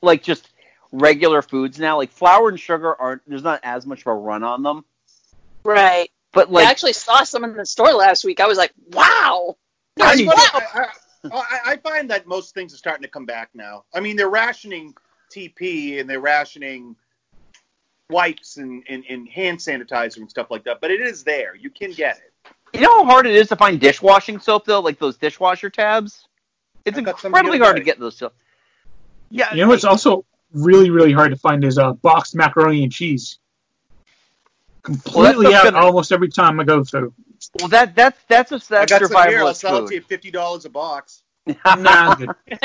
like 0.00 0.22
just 0.22 0.48
regular 0.92 1.42
foods 1.42 1.78
now. 1.78 1.96
Like 1.96 2.12
flour 2.12 2.48
and 2.48 2.58
sugar 2.58 2.94
aren't. 2.94 3.22
There's 3.26 3.42
not 3.42 3.60
as 3.64 3.84
much 3.84 4.02
of 4.02 4.06
a 4.06 4.14
run 4.14 4.44
on 4.44 4.62
them. 4.62 4.84
Right. 5.62 6.08
But 6.32 6.54
I 6.54 6.70
actually 6.70 6.94
saw 6.94 7.24
some 7.24 7.44
in 7.44 7.54
the 7.54 7.66
store 7.66 7.92
last 7.92 8.24
week. 8.24 8.38
I 8.38 8.46
was 8.46 8.56
like, 8.56 8.72
wow. 8.92 9.56
No, 9.98 10.06
it's 10.06 10.18
Tiny- 10.18 10.26
Wow. 10.28 10.34
I, 10.36 10.62
I, 10.74 10.86
I- 11.32 11.72
I 11.72 11.76
find 11.76 12.10
that 12.10 12.26
most 12.26 12.54
things 12.54 12.72
are 12.74 12.78
starting 12.78 13.02
to 13.02 13.08
come 13.08 13.26
back 13.26 13.50
now. 13.54 13.84
I 13.94 14.00
mean, 14.00 14.16
they're 14.16 14.28
rationing 14.30 14.94
TP 15.30 15.98
and 16.00 16.08
they're 16.08 16.20
rationing 16.20 16.96
wipes 18.10 18.56
and, 18.58 18.82
and, 18.88 19.04
and 19.08 19.28
hand 19.28 19.58
sanitizer 19.58 20.18
and 20.18 20.30
stuff 20.30 20.50
like 20.50 20.64
that, 20.64 20.80
but 20.80 20.90
it 20.90 21.00
is 21.00 21.24
there. 21.24 21.56
You 21.56 21.70
can 21.70 21.90
get 21.92 22.18
it. 22.18 22.32
you 22.74 22.80
know 22.80 23.02
how 23.02 23.04
hard 23.04 23.26
it 23.26 23.34
is 23.34 23.48
to 23.48 23.56
find 23.56 23.80
dishwashing 23.80 24.38
soap 24.38 24.64
though, 24.64 24.80
like 24.80 24.98
those 24.98 25.16
dishwasher 25.16 25.70
tabs. 25.70 26.28
It's 26.84 26.96
I 26.96 27.00
got 27.00 27.18
some 27.18 27.30
incredibly 27.30 27.58
hard 27.58 27.76
to 27.76 27.82
get 27.82 27.98
those. 27.98 28.16
Stuff. 28.16 28.32
Yeah, 29.30 29.52
You 29.52 29.62
know 29.62 29.68
what's 29.68 29.82
also 29.84 30.24
really, 30.52 30.90
really 30.90 31.12
hard 31.12 31.30
to 31.32 31.36
find 31.36 31.64
is 31.64 31.78
uh, 31.78 31.94
boxed 31.94 32.36
macaroni 32.36 32.84
and 32.84 32.92
cheese. 32.92 33.38
Completely 34.82 35.46
stuff's 35.46 35.56
out 35.66 35.72
gonna- 35.72 35.84
almost 35.84 36.12
every 36.12 36.28
time 36.28 36.60
I 36.60 36.64
go 36.64 36.84
through. 36.84 37.12
Well 37.58 37.68
that 37.68 37.94
that's 37.94 38.18
that's 38.28 38.52
a 38.52 38.60
I 38.78 38.86
that's 38.86 38.90
got 38.90 39.06
some 39.06 39.28
here. 39.28 39.44
I'll 39.44 39.54
sell 39.54 39.78
it 39.78 39.88
to 39.88 39.94
you 39.94 40.00
fifty 40.02 40.30
dollars 40.30 40.64
a 40.64 40.70
box. 40.70 41.22
Nah, 41.72 42.16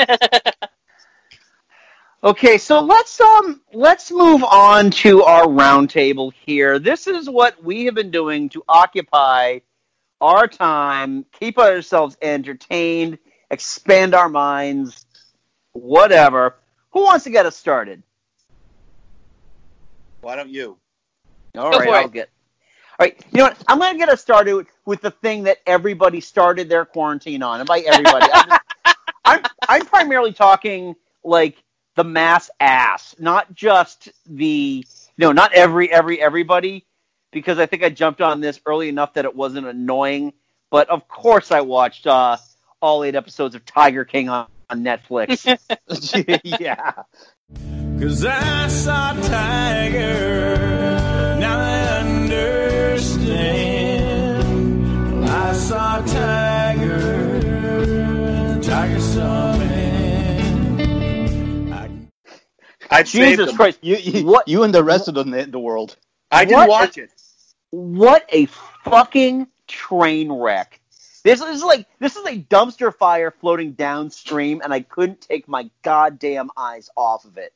Okay, 2.24 2.56
so 2.56 2.80
let's 2.80 3.20
um 3.20 3.60
let's 3.72 4.12
move 4.12 4.44
on 4.44 4.90
to 4.92 5.24
our 5.24 5.46
roundtable 5.46 6.32
here. 6.46 6.78
This 6.78 7.08
is 7.08 7.28
what 7.28 7.62
we 7.64 7.86
have 7.86 7.96
been 7.96 8.12
doing 8.12 8.48
to 8.50 8.62
occupy 8.68 9.58
our 10.20 10.46
time, 10.46 11.26
keep 11.32 11.58
ourselves 11.58 12.16
entertained, 12.22 13.18
expand 13.50 14.14
our 14.14 14.28
minds, 14.28 15.04
whatever. 15.72 16.54
Who 16.92 17.02
wants 17.02 17.24
to 17.24 17.30
get 17.30 17.44
us 17.44 17.56
started? 17.56 18.04
Why 20.20 20.36
don't 20.36 20.50
you? 20.50 20.78
All 21.58 21.70
Go 21.72 21.78
right, 21.78 21.88
for 21.88 21.96
I'll 21.96 22.06
it. 22.06 22.12
get. 22.12 22.30
All 23.00 23.06
right, 23.06 23.20
you 23.32 23.38
know 23.38 23.44
what? 23.44 23.56
I'm 23.66 23.80
going 23.80 23.94
to 23.94 23.98
get 23.98 24.08
us 24.10 24.20
started 24.20 24.54
with 24.84 25.00
the 25.00 25.10
thing 25.10 25.44
that 25.44 25.58
everybody 25.66 26.20
started 26.20 26.68
their 26.68 26.84
quarantine 26.84 27.42
on, 27.42 27.60
and 27.60 27.68
by 27.68 27.80
everybody, 27.80 28.26
I'm, 28.32 28.48
just, 28.48 28.60
I'm 29.24 29.42
I'm 29.68 29.86
primarily 29.86 30.32
talking 30.32 30.94
like 31.24 31.62
the 31.94 32.04
mass 32.04 32.50
ass, 32.60 33.14
not 33.18 33.54
just 33.54 34.08
the 34.26 34.84
no, 35.18 35.32
not 35.32 35.52
every 35.52 35.92
every 35.92 36.20
everybody, 36.20 36.86
because 37.30 37.58
I 37.58 37.66
think 37.66 37.82
I 37.82 37.90
jumped 37.90 38.20
on 38.20 38.40
this 38.40 38.60
early 38.66 38.88
enough 38.88 39.14
that 39.14 39.24
it 39.24 39.34
wasn't 39.34 39.66
annoying. 39.66 40.32
But 40.70 40.88
of 40.88 41.06
course, 41.08 41.52
I 41.52 41.60
watched 41.60 42.06
uh, 42.06 42.36
all 42.80 43.04
eight 43.04 43.14
episodes 43.14 43.54
of 43.54 43.64
Tiger 43.64 44.04
King 44.04 44.28
on, 44.28 44.46
on 44.70 44.82
Netflix. 44.82 45.44
yeah. 46.60 46.92
Cause 48.00 48.24
I 48.24 48.68
saw 48.68 49.12
Tiger, 49.12 50.56
now 51.38 51.58
I 51.58 51.98
understand. 52.00 53.61
I 56.04 56.06
saw 56.06 56.14
Tiger, 56.14 57.40
Tiger 58.62 59.00
saw. 59.00 59.52
I 62.90 62.98
I'd 62.98 63.06
Jesus. 63.06 63.56
Christ! 63.56 63.78
You, 63.80 63.96
you, 63.96 64.26
What- 64.26 64.46
you 64.48 64.64
and 64.64 64.74
the 64.74 64.84
rest 64.84 65.08
of 65.08 65.14
the, 65.14 65.24
the 65.24 65.58
world. 65.58 65.96
I 66.30 66.44
didn't 66.44 66.58
What 66.58 66.68
watch 66.68 66.98
it. 66.98 67.10
What 67.70 68.26
a 68.28 68.44
fucking 68.84 69.46
train 69.66 70.30
wreck. 70.30 70.78
This 71.24 71.40
is 71.40 71.62
like 71.62 71.86
this 72.00 72.16
is 72.16 72.26
a 72.26 72.38
dumpster 72.38 72.94
fire 72.94 73.30
floating 73.30 73.72
downstream, 73.72 74.60
and 74.62 74.74
I 74.74 74.80
couldn't 74.80 75.22
take 75.22 75.48
my 75.48 75.70
goddamn 75.82 76.50
eyes 76.56 76.90
off 76.96 77.24
of 77.24 77.38
it. 77.38 77.54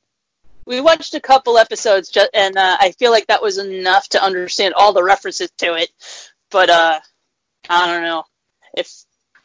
We 0.64 0.80
watched 0.80 1.12
a 1.14 1.20
couple 1.20 1.58
episodes, 1.58 2.08
ju- 2.08 2.22
and 2.32 2.56
uh, 2.56 2.76
I 2.80 2.92
feel 2.92 3.10
like 3.10 3.26
that 3.26 3.42
was 3.42 3.58
enough 3.58 4.08
to 4.10 4.22
understand 4.22 4.72
all 4.74 4.92
the 4.94 5.02
references 5.04 5.50
to 5.58 5.74
it. 5.74 5.90
But 6.50 6.70
uh, 6.70 7.00
I 7.68 7.86
don't 7.86 8.02
know 8.02 8.24
if 8.76 8.92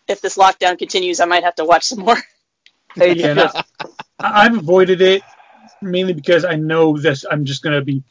if 0.07 0.21
this 0.21 0.37
lockdown 0.37 0.77
continues, 0.77 1.19
I 1.19 1.25
might 1.25 1.43
have 1.43 1.55
to 1.55 1.65
watch 1.65 1.85
some 1.85 1.99
more. 1.99 2.17
It's 2.97 3.21
Yeah, 3.21 3.49
I- 4.19 4.45
I've 4.45 4.57
avoided 4.57 5.01
it 5.01 5.23
mainly 5.81 6.13
because 6.13 6.43
I 6.43 6.55
know 6.55 6.97
this. 6.97 7.23
I'm 7.29 7.45
just 7.45 7.63
going 7.63 7.75
to 7.79 7.85
be 7.85 8.03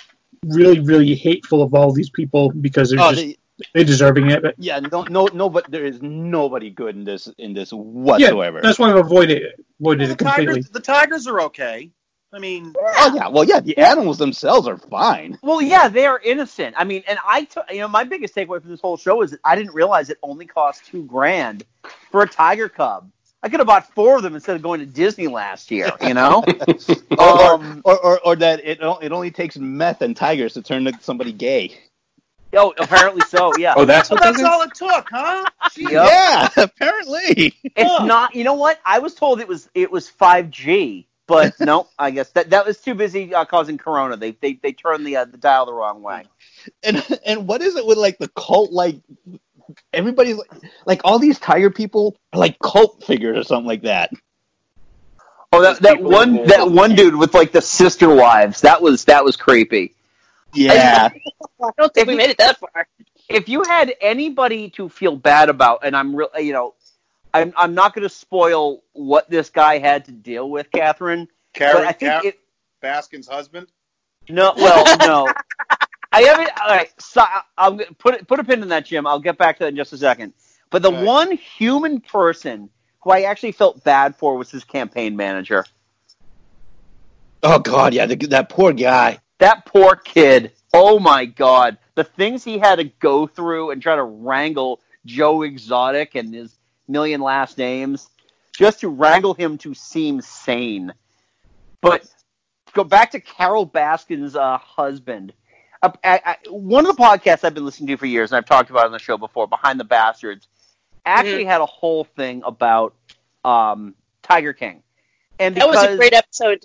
really, 0.46 0.80
really 0.80 1.14
hateful 1.14 1.62
of 1.62 1.74
all 1.74 1.92
these 1.92 2.08
people 2.08 2.50
because 2.50 2.90
they're 2.90 3.00
Oh, 3.00 3.10
just 3.12 3.22
they- 3.22 3.36
they're 3.74 3.84
deserving 3.84 4.30
it. 4.30 4.40
But 4.42 4.54
yeah, 4.58 4.80
no, 4.80 5.02
no, 5.02 5.26
no, 5.34 5.50
but 5.50 5.70
there 5.70 5.84
is 5.84 6.00
nobody 6.00 6.70
good 6.70 6.96
in 6.96 7.04
this 7.04 7.28
in 7.36 7.52
this 7.52 7.72
whatsoever. 7.74 8.20
yeah, 8.22 8.28
whatsoever. 8.32 8.60
that's 8.62 8.78
why 8.78 8.88
I've 8.90 8.96
avoided 9.04 9.42
it, 9.42 9.60
avoided 9.78 10.08
the 10.08 10.12
it 10.12 10.18
completely. 10.18 10.46
tigers, 10.54 10.70
the 10.70 10.80
tigers 10.80 11.26
are 11.26 11.42
okay. 11.42 11.90
I 12.32 12.38
mean, 12.38 12.72
oh 12.78 13.12
yeah, 13.14 13.28
well 13.28 13.42
yeah, 13.44 13.58
the 13.60 13.76
animals 13.78 14.18
themselves 14.18 14.68
are 14.68 14.78
fine. 14.78 15.36
well, 15.42 15.60
yeah, 15.60 15.88
they 15.88 16.06
are 16.06 16.20
innocent. 16.20 16.76
I 16.78 16.84
mean, 16.84 17.02
and 17.08 17.18
I, 17.26 17.42
t- 17.44 17.60
you 17.70 17.80
know, 17.80 17.88
my 17.88 18.04
biggest 18.04 18.34
takeaway 18.36 18.60
from 18.62 18.70
this 18.70 18.80
whole 18.80 18.96
show 18.96 19.22
is 19.22 19.32
that 19.32 19.40
I 19.44 19.56
didn't 19.56 19.74
realize 19.74 20.10
it 20.10 20.18
only 20.22 20.46
cost 20.46 20.86
two 20.86 21.02
grand 21.04 21.64
for 22.12 22.22
a 22.22 22.28
tiger 22.28 22.68
cub. 22.68 23.10
I 23.42 23.48
could 23.48 23.58
have 23.58 23.66
bought 23.66 23.92
four 23.94 24.16
of 24.16 24.22
them 24.22 24.34
instead 24.36 24.54
of 24.54 24.62
going 24.62 24.78
to 24.80 24.86
Disney 24.86 25.26
last 25.26 25.70
year. 25.72 25.90
You 26.02 26.14
know, 26.14 26.44
um, 27.18 27.82
Or, 27.84 27.98
or, 27.98 28.20
or 28.24 28.36
that 28.36 28.60
it 28.64 28.78
it 28.80 29.12
only 29.12 29.30
takes 29.32 29.56
meth 29.56 30.02
and 30.02 30.16
tigers 30.16 30.54
to 30.54 30.62
turn 30.62 30.88
somebody 31.00 31.32
gay. 31.32 31.76
oh, 32.52 32.72
apparently 32.78 33.22
so. 33.22 33.56
Yeah, 33.56 33.74
Oh, 33.76 33.84
that's 33.84 34.08
so 34.08 34.14
what 34.14 34.22
that's 34.22 34.42
all 34.44 34.62
it 34.62 34.74
took, 34.74 35.08
huh? 35.10 35.46
Yep. 35.76 35.90
Yeah, 35.90 36.48
apparently. 36.58 37.54
It's 37.64 37.90
Huh. 37.90 38.04
not. 38.04 38.34
You 38.36 38.44
know 38.44 38.54
what? 38.54 38.78
I 38.84 38.98
was 39.00 39.14
told 39.14 39.40
it 39.40 39.48
was 39.48 39.68
it 39.74 39.90
was 39.90 40.08
5G, 40.10 41.06
but 41.30 41.58
no. 41.60 41.88
I 41.98 42.10
guess 42.10 42.30
that 42.32 42.50
that 42.50 42.66
was 42.66 42.78
too 42.78 42.94
busy 42.94 43.34
uh, 43.34 43.46
causing 43.46 43.78
corona. 43.78 44.16
They 44.16 44.32
they 44.32 44.54
they 44.54 44.72
turned 44.72 45.06
the 45.06 45.16
uh, 45.16 45.24
the 45.24 45.38
dial 45.38 45.64
the 45.64 45.72
wrong 45.72 46.02
way. 46.02 46.24
And 46.82 47.02
and 47.24 47.48
what 47.48 47.62
is 47.62 47.76
it 47.76 47.86
with 47.86 47.96
like 47.96 48.18
the 48.18 48.28
cult 48.28 48.72
like 48.72 48.96
everybody's 49.92 50.36
like, 50.36 50.50
like 50.84 51.00
all 51.04 51.18
these 51.18 51.38
tiger 51.38 51.70
people 51.70 52.16
are 52.32 52.40
like 52.40 52.58
cult 52.58 53.02
figures 53.04 53.38
or 53.38 53.44
something 53.44 53.68
like 53.68 53.82
that. 53.82 54.10
Oh, 55.52 55.62
that, 55.62 55.80
that 55.80 56.02
one 56.02 56.44
that 56.46 56.70
one 56.70 56.94
dude 56.94 57.16
with 57.16 57.34
like 57.34 57.52
the 57.52 57.62
sister 57.62 58.14
wives. 58.14 58.60
That 58.60 58.82
was 58.82 59.06
that 59.06 59.24
was 59.24 59.36
creepy. 59.36 59.94
Yeah. 60.54 61.08
I 61.62 61.70
don't 61.78 61.94
think 61.94 62.08
we 62.08 62.16
made 62.16 62.30
it 62.30 62.38
that 62.38 62.58
far. 62.58 62.88
If 63.28 63.48
you 63.48 63.62
had 63.62 63.94
anybody 64.00 64.70
to 64.70 64.88
feel 64.88 65.14
bad 65.14 65.48
about, 65.48 65.80
and 65.84 65.96
I'm 65.96 66.16
real, 66.16 66.30
you 66.38 66.52
know, 66.52 66.74
I'm 67.32 67.52
I'm 67.56 67.74
not 67.74 67.94
going 67.94 68.02
to 68.02 68.08
spoil 68.14 68.82
what 68.92 69.30
this 69.30 69.50
guy 69.50 69.78
had 69.78 70.04
to 70.06 70.12
deal 70.12 70.50
with, 70.50 70.70
Catherine. 70.72 71.28
Karen, 71.54 71.86
I 71.86 71.92
think 71.92 71.98
Karen 72.12 72.26
it. 72.26 72.38
Baskin's 72.82 73.28
husband. 73.28 73.68
No, 74.28 74.52
well, 74.56 74.96
no. 75.00 75.32
I 76.12 76.22
haven't. 76.22 76.50
All 76.60 76.68
right, 76.68 76.90
so 77.00 77.22
I'll 77.56 77.72
get- 77.76 77.96
put 77.98 78.26
put 78.26 78.40
a 78.40 78.44
pin 78.44 78.62
in 78.62 78.68
that, 78.68 78.84
Jim. 78.86 79.06
I'll 79.06 79.20
get 79.20 79.38
back 79.38 79.58
to 79.58 79.64
that 79.64 79.68
in 79.68 79.76
just 79.76 79.92
a 79.92 79.98
second. 79.98 80.32
But 80.70 80.82
the 80.82 80.92
Right. 80.92 81.04
one 81.04 81.32
human 81.36 82.00
person 82.00 82.68
who 83.02 83.10
I 83.10 83.22
actually 83.22 83.52
felt 83.52 83.82
bad 83.84 84.14
for 84.16 84.36
was 84.36 84.50
his 84.50 84.64
campaign 84.64 85.16
manager. 85.16 85.64
Oh 87.42 87.58
God, 87.58 87.94
yeah, 87.94 88.06
the, 88.06 88.16
that 88.28 88.48
poor 88.48 88.72
guy. 88.72 89.18
That 89.38 89.64
poor 89.66 89.96
kid. 89.96 90.52
Oh 90.74 90.98
my 91.00 91.24
God, 91.24 91.78
the 91.94 92.04
things 92.04 92.44
he 92.44 92.58
had 92.58 92.76
to 92.76 92.84
go 92.84 93.26
through 93.26 93.70
and 93.70 93.80
try 93.82 93.96
to 93.96 94.02
wrangle 94.04 94.80
Joe 95.06 95.42
Exotic 95.42 96.14
and 96.14 96.32
his 96.34 96.56
million 96.90 97.20
last 97.20 97.56
names 97.58 98.08
just 98.52 98.80
to 98.80 98.88
wrangle 98.88 99.34
him 99.34 99.56
to 99.58 99.74
seem 99.74 100.20
sane. 100.20 100.92
But 101.80 102.06
go 102.72 102.84
back 102.84 103.12
to 103.12 103.20
Carole 103.20 103.66
Baskin's 103.66 104.36
uh, 104.36 104.58
husband. 104.58 105.32
Uh, 105.82 105.92
I, 106.04 106.20
I, 106.24 106.36
one 106.50 106.86
of 106.86 106.94
the 106.94 107.02
podcasts 107.02 107.44
I've 107.44 107.54
been 107.54 107.64
listening 107.64 107.86
to 107.88 107.96
for 107.96 108.06
years, 108.06 108.32
and 108.32 108.36
I've 108.36 108.44
talked 108.44 108.70
about 108.70 108.86
on 108.86 108.92
the 108.92 108.98
show 108.98 109.16
before, 109.16 109.46
Behind 109.46 109.80
the 109.80 109.84
Bastards, 109.84 110.48
actually 111.06 111.44
had 111.44 111.60
a 111.60 111.66
whole 111.66 112.04
thing 112.04 112.42
about 112.44 112.94
um, 113.44 113.94
Tiger 114.22 114.52
King. 114.52 114.82
And 115.38 115.54
That 115.56 115.68
was 115.68 115.82
a 115.82 115.96
great 115.96 116.12
episode. 116.12 116.64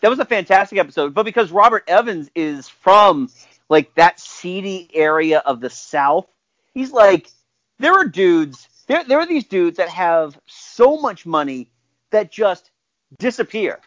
that 0.00 0.08
was 0.08 0.18
a 0.18 0.24
fantastic 0.24 0.78
episode. 0.78 1.14
But 1.14 1.24
because 1.24 1.52
Robert 1.52 1.84
Evans 1.86 2.28
is 2.34 2.68
from 2.68 3.30
like 3.68 3.94
that 3.94 4.18
seedy 4.18 4.90
area 4.92 5.38
of 5.38 5.60
the 5.60 5.70
South, 5.70 6.26
he's 6.74 6.90
like, 6.90 7.30
there 7.78 7.94
are 7.94 8.04
dudes, 8.04 8.68
there, 8.86 9.04
there 9.04 9.18
are 9.18 9.26
these 9.26 9.44
dudes 9.44 9.76
that 9.76 9.88
have 9.88 10.38
so 10.46 10.96
much 10.96 11.26
money 11.26 11.70
that 12.10 12.30
just 12.30 12.70
disappear. 13.18 13.80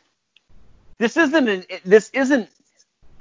This 0.97 1.17
isn't 1.17 1.47
an, 1.47 1.65
this 1.85 2.09
isn't 2.13 2.49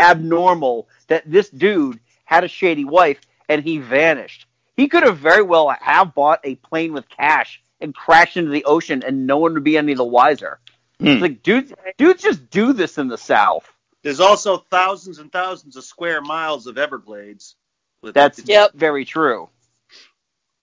abnormal 0.01 0.89
that 1.07 1.31
this 1.31 1.49
dude 1.49 2.01
had 2.25 2.45
a 2.45 2.49
shady 2.49 2.85
wife 2.85 3.21
and 3.49 3.63
he 3.63 3.79
vanished. 3.79 4.47
He 4.77 4.89
could 4.89 5.03
have 5.03 5.19
very 5.19 5.43
well 5.43 5.69
have 5.81 6.15
bought 6.15 6.41
a 6.45 6.57
plane 6.57 6.93
with 6.93 7.09
cash 7.09 7.63
and 7.81 7.95
crashed 7.95 8.37
into 8.37 8.51
the 8.51 8.65
ocean 8.65 9.03
and 9.05 9.27
no 9.27 9.39
one 9.39 9.55
would 9.55 9.65
be 9.65 9.79
any 9.79 9.95
the 9.95 10.05
wiser. 10.05 10.61
It's 11.01 11.23
like 11.23 11.43
dudes, 11.43 11.73
dudes 11.97 12.23
just 12.23 12.51
do 12.51 12.73
this 12.73 12.99
in 12.99 13.09
the 13.09 13.19
South. 13.19 13.73
There's 14.03 14.21
also 14.21 14.59
thousands 14.71 15.19
and 15.19 15.31
thousands 15.31 15.77
of 15.77 15.85
square 15.85 16.21
miles 16.21 16.67
of 16.67 16.77
Everglades. 16.79 17.55
With 18.03 18.15
That's 18.15 18.41
Yep. 18.45 18.75
very 18.75 19.05
true. 19.05 19.49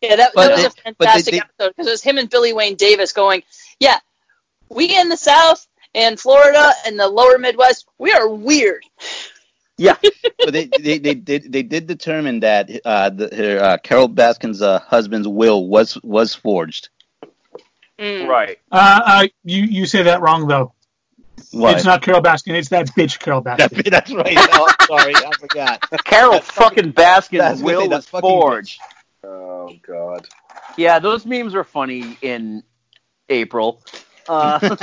Yeah, 0.02 0.16
that, 0.18 0.32
But 0.36 0.48
that 0.48 0.52
was 0.52 0.62
they- 0.62 0.66
a 0.68 0.70
but 0.70 0.76
they- 1.00 1.06
fantastic 1.06 1.32
they- 1.34 1.40
episode 1.40 1.70
because 1.76 1.88
it 1.88 1.92
was 1.92 2.04
him 2.04 2.18
and 2.18 2.30
Billy 2.30 2.54
Wayne 2.54 2.76
Davis 2.76 3.12
going, 3.14 3.44
"Yeah, 3.80 3.98
we 4.70 4.96
in 4.96 5.10
the 5.10 5.18
South 5.18 5.66
and 5.94 6.20
Florida 6.20 6.72
and 6.86 7.00
the 7.00 7.08
Lower 7.08 7.38
Midwest, 7.38 7.86
we 7.98 8.12
are 8.12 8.28
weird." 8.30 8.84
Yeah, 9.78 9.96
but 10.40 10.54
they, 10.54 10.66
they, 10.80 11.00
they 11.00 11.14
did 11.16 11.52
they 11.52 11.64
did 11.64 11.88
determine 11.88 12.42
that 12.42 12.70
uh, 12.86 13.10
the, 13.10 13.30
her, 13.36 13.64
uh, 13.64 13.78
Carole 13.78 14.08
Baskin's 14.10 14.62
uh, 14.62 14.80
husband's 14.80 15.28
will 15.28 15.68
was 15.68 15.98
was 16.04 16.36
forged. 16.36 16.90
Mm. 18.00 18.28
right. 18.28 18.60
Uh, 18.72 19.02
uh, 19.06 19.28
you 19.44 19.64
you 19.64 19.86
say 19.86 20.04
that 20.04 20.22
wrong 20.22 20.48
though. 20.48 20.74
What? 21.52 21.76
It's 21.78 21.86
not 21.86 22.02
Carole 22.02 22.22
Baskin. 22.22 22.54
It's 22.56 22.70
that 22.70 22.88
bitch 22.88 23.20
Carole 23.20 23.42
That- 23.42 23.60
Baskin. 23.60 23.90
that's 23.90 24.12
right. 24.14 24.36
Oh, 24.38 24.74
sorry, 24.88 25.16
I 25.16 25.32
forgot. 25.40 25.82
Carole 26.04 26.40
fucking 26.42 26.92
Baskin's 26.94 27.64
will 27.64 27.90
was 27.90 28.06
fucking 28.08 28.30
forged. 28.30 28.80
Oh 29.28 29.74
God. 29.86 30.28
Yeah, 30.78 31.00
those 31.00 31.26
memes 31.26 31.56
are 31.56 31.64
funny 31.64 32.18
in 32.22 32.62
April. 33.30 33.82
Uh, 34.30 34.60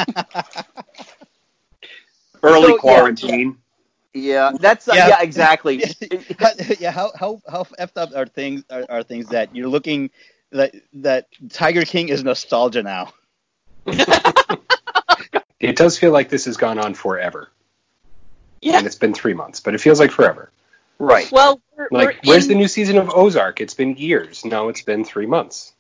Early 2.43 2.63
So, 2.63 2.69
yeah. 2.75 2.77
quarantine. 2.79 3.57
yeah, 4.15 4.51
that's 4.59 4.89
uh, 4.89 4.93
yeah. 4.97 5.09
Yeah. 5.09 5.23
exactly. 5.23 5.85
yeah, 6.81 6.91
how 6.91 7.13
how 7.19 7.41
how 7.49 7.65
effed 7.79 7.97
up 7.97 8.11
are 8.17 8.27
things 8.27 8.65
are, 8.71 8.85
are 8.89 9.03
things 9.05 9.29
that 9.29 9.55
you're 9.55 9.69
looking 9.69 10.11
that 10.51 10.75
that 10.95 11.29
Tiger 11.51 11.83
King 11.85 12.09
is 12.09 12.25
nostalgia 12.25 12.83
now. 12.83 13.13
It 15.61 15.77
does 15.77 15.97
feel 15.97 16.11
like 16.11 16.29
this 16.29 16.47
has 16.47 16.57
gone 16.57 16.81
on 16.81 16.93
forever, 16.95 17.49
Yeah. 18.61 18.79
and 18.79 18.87
it's 18.87 18.97
been 18.97 19.15
three 19.15 19.33
months, 19.33 19.61
but 19.61 19.77
it 19.77 19.81
feels 19.81 20.01
like 20.01 20.11
forever. 20.11 20.51
right. 20.99 21.31
Well, 21.31 21.61
we're, 21.91 22.05
Like, 22.07 22.21
we're 22.25 22.33
where's 22.33 22.45
in, 22.45 22.51
the 22.51 22.55
new 22.57 22.69
season 22.69 22.99
of 22.99 23.11
Ozark? 23.11 23.61
It's 23.61 23.75
been 23.75 23.97
years. 23.97 24.45
No, 24.45 24.69
it's 24.69 24.83
been 24.83 25.05
three 25.05 25.27
months. 25.27 25.75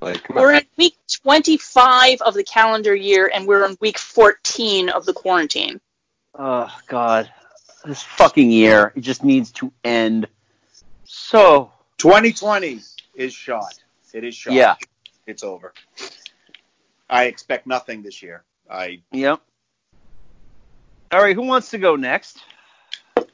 Like, 0.00 0.22
come. 0.24 0.36
We're 0.36 0.54
in 0.54 0.66
week 0.76 0.96
25 1.22 2.22
of 2.22 2.34
the 2.34 2.44
calendar 2.44 2.94
year, 2.94 3.30
and 3.32 3.46
we're 3.46 3.64
in 3.66 3.76
week 3.80 3.98
14 3.98 4.88
of 4.88 5.04
the 5.04 5.12
quarantine. 5.12 5.80
Oh 6.34 6.74
God, 6.86 7.30
this 7.84 8.02
fucking 8.02 8.50
year 8.50 8.92
it 8.94 9.00
just 9.00 9.24
needs 9.24 9.50
to 9.52 9.72
end. 9.84 10.26
So 11.04 11.72
2020 11.98 12.80
is 13.14 13.34
shot. 13.34 13.78
It 14.14 14.24
is 14.24 14.34
shot. 14.34 14.54
yeah, 14.54 14.76
It's 15.26 15.42
over. 15.42 15.72
I 17.08 17.24
expect 17.24 17.66
nothing 17.66 18.02
this 18.02 18.22
year. 18.22 18.44
I 18.70 19.02
yep. 19.12 19.40
All 21.12 21.20
right, 21.20 21.34
who 21.34 21.42
wants 21.42 21.70
to 21.70 21.78
go 21.78 21.96
next? 21.96 22.38
I 23.16 23.24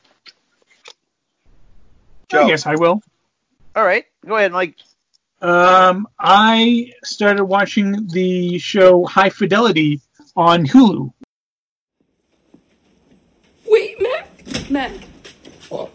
Joe. 2.29 2.47
guess 2.49 2.67
I 2.67 2.75
will. 2.75 3.03
All 3.75 3.85
right, 3.85 4.05
go 4.27 4.37
ahead, 4.37 4.53
Mike. 4.53 4.77
Um, 5.43 6.09
I 6.19 6.93
started 7.05 7.45
watching 7.45 8.07
the 8.09 8.59
show 8.59 9.05
High 9.05 9.29
Fidelity 9.31 10.01
on 10.35 10.67
Hulu. 10.67 11.12
Wait, 13.69 14.01
Mac! 14.01 14.71
Mac, 14.71 14.93
What? 15.69 15.91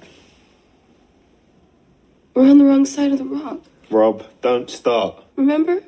we're 2.33 2.49
on 2.49 2.57
the 2.59 2.65
wrong 2.65 2.85
side 2.85 3.11
of 3.11 3.17
the 3.17 3.25
rock. 3.25 3.59
Rob, 3.89 4.25
don't 4.41 4.69
start. 4.69 5.23
Remember? 5.35 5.83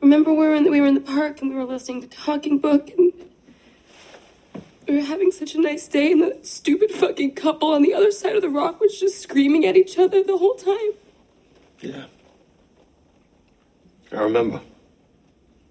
Remember 0.00 0.32
we 0.32 0.46
were 0.46 0.54
in 0.54 0.64
the, 0.64 0.70
we 0.70 0.80
were 0.80 0.86
in 0.86 0.94
the 0.94 1.00
park 1.00 1.40
and 1.40 1.50
we 1.50 1.56
were 1.56 1.64
listening 1.64 2.02
to 2.02 2.08
Talking 2.08 2.58
Book 2.58 2.90
and 2.96 3.12
we 4.88 4.96
were 4.96 5.02
having 5.02 5.30
such 5.30 5.54
a 5.54 5.60
nice 5.60 5.86
day 5.86 6.12
and 6.12 6.22
the 6.22 6.38
stupid 6.42 6.90
fucking 6.90 7.34
couple 7.34 7.72
on 7.72 7.82
the 7.82 7.92
other 7.92 8.10
side 8.10 8.34
of 8.34 8.42
the 8.42 8.48
rock 8.48 8.80
was 8.80 8.98
just 8.98 9.20
screaming 9.20 9.66
at 9.66 9.76
each 9.76 9.98
other 9.98 10.22
the 10.22 10.38
whole 10.38 10.54
time. 10.54 10.92
Yeah. 11.80 12.06
I 14.10 14.22
remember. 14.22 14.62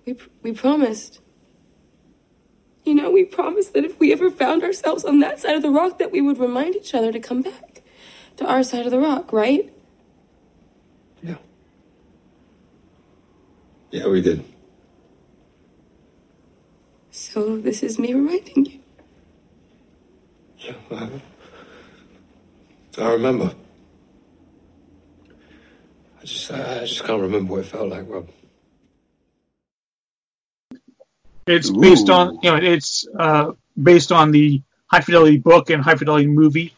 We 0.06 0.13
pr- 0.13 0.30
we 0.43 0.51
promised. 0.51 1.19
You 2.86 2.93
know, 2.93 3.10
we 3.10 3.25
promised 3.25 3.73
that 3.73 3.84
if 3.84 3.99
we 3.99 4.13
ever 4.13 4.30
found 4.30 4.63
ourselves 4.63 5.03
on 5.03 5.19
that 5.19 5.39
side 5.39 5.56
of 5.56 5.63
the 5.63 5.71
rock 5.71 5.97
that 5.97 6.12
we 6.12 6.21
would 6.21 6.38
remind 6.38 6.75
each 6.75 6.93
other 6.93 7.12
to 7.12 7.19
come 7.19 7.41
back 7.41 7.82
to 8.38 8.45
our 8.45 8.62
side 8.62 8.86
of 8.86 8.91
the 8.91 8.99
rock, 8.99 9.34
right? 9.34 9.73
Yeah. 11.23 11.36
Yeah, 13.89 14.08
we 14.08 14.21
did. 14.21 14.45
So 17.10 17.58
this 17.58 17.82
is 17.82 17.97
me 17.97 18.13
reminding 18.13 18.65
you. 18.67 18.80
Yeah, 20.60 20.74
I, 20.91 21.10
I 22.98 23.12
remember. 23.13 23.54
I 26.22 26.26
just, 26.26 26.52
I, 26.52 26.82
I 26.82 26.86
just 26.86 27.04
can't 27.04 27.22
remember 27.22 27.54
what 27.54 27.60
it 27.62 27.67
felt 27.67 27.89
like, 27.89 28.06
Rob. 28.10 28.30
It's 31.46 31.70
based 31.70 32.10
on 32.10 32.39
you 32.43 32.52
know 32.52 32.58
it's 32.58 33.08
uh, 33.17 33.52
based 33.82 34.12
on 34.12 34.32
the 34.32 34.62
High 34.88 35.00
Fidelity 35.02 35.38
book 35.38 35.70
and 35.70 35.82
High 35.82 35.96
Fidelity 35.96 36.28
movie, 36.28 36.74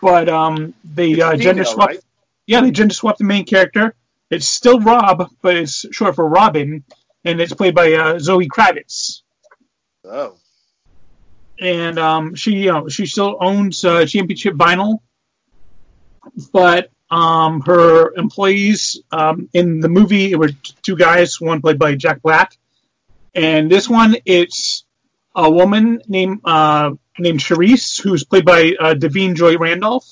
but 0.00 0.28
um, 0.28 0.74
they 0.84 1.12
It's 1.12 1.22
uh, 1.22 1.30
female, 1.30 1.44
gender 1.44 1.64
swapped. 1.64 1.94
right? 1.94 2.00
Yeah, 2.46 2.60
they 2.60 2.70
gender 2.70 2.92
swapped 2.94 3.18
the 3.18 3.24
main 3.24 3.44
character. 3.46 3.94
It's 4.30 4.46
still 4.46 4.80
Rob, 4.80 5.30
but 5.40 5.56
it's 5.56 5.86
short 5.92 6.16
for 6.16 6.28
Robin, 6.28 6.84
and 7.24 7.40
it's 7.40 7.54
played 7.54 7.74
by 7.74 7.92
uh, 7.94 8.18
Zoe 8.18 8.48
Kravitz. 8.48 9.22
oh 10.04 10.36
and 11.60 11.98
um, 11.98 12.34
she 12.34 12.52
you 12.52 12.72
know 12.72 12.88
she 12.88 13.06
still 13.06 13.36
owns 13.40 13.84
uh, 13.84 14.06
championship 14.06 14.54
vinyl, 14.54 14.98
but 16.52 16.90
um, 17.10 17.60
her 17.62 18.14
employees 18.14 19.00
um, 19.12 19.48
in 19.52 19.80
the 19.80 19.88
movie 19.88 20.32
it 20.32 20.38
were 20.38 20.50
two 20.82 20.96
guys, 20.96 21.40
one 21.40 21.60
played 21.60 21.78
by 21.78 21.94
Jack 21.94 22.22
Black, 22.22 22.56
and 23.34 23.70
this 23.70 23.88
one 23.88 24.16
it's 24.24 24.84
a 25.34 25.50
woman 25.50 26.00
named 26.08 26.40
uh, 26.44 26.92
named 27.18 27.40
Cherise 27.40 28.00
who's 28.00 28.24
played 28.24 28.44
by 28.44 28.74
uh, 28.78 28.94
Da'Vine 28.94 29.34
Joy 29.34 29.56
Randolph, 29.56 30.06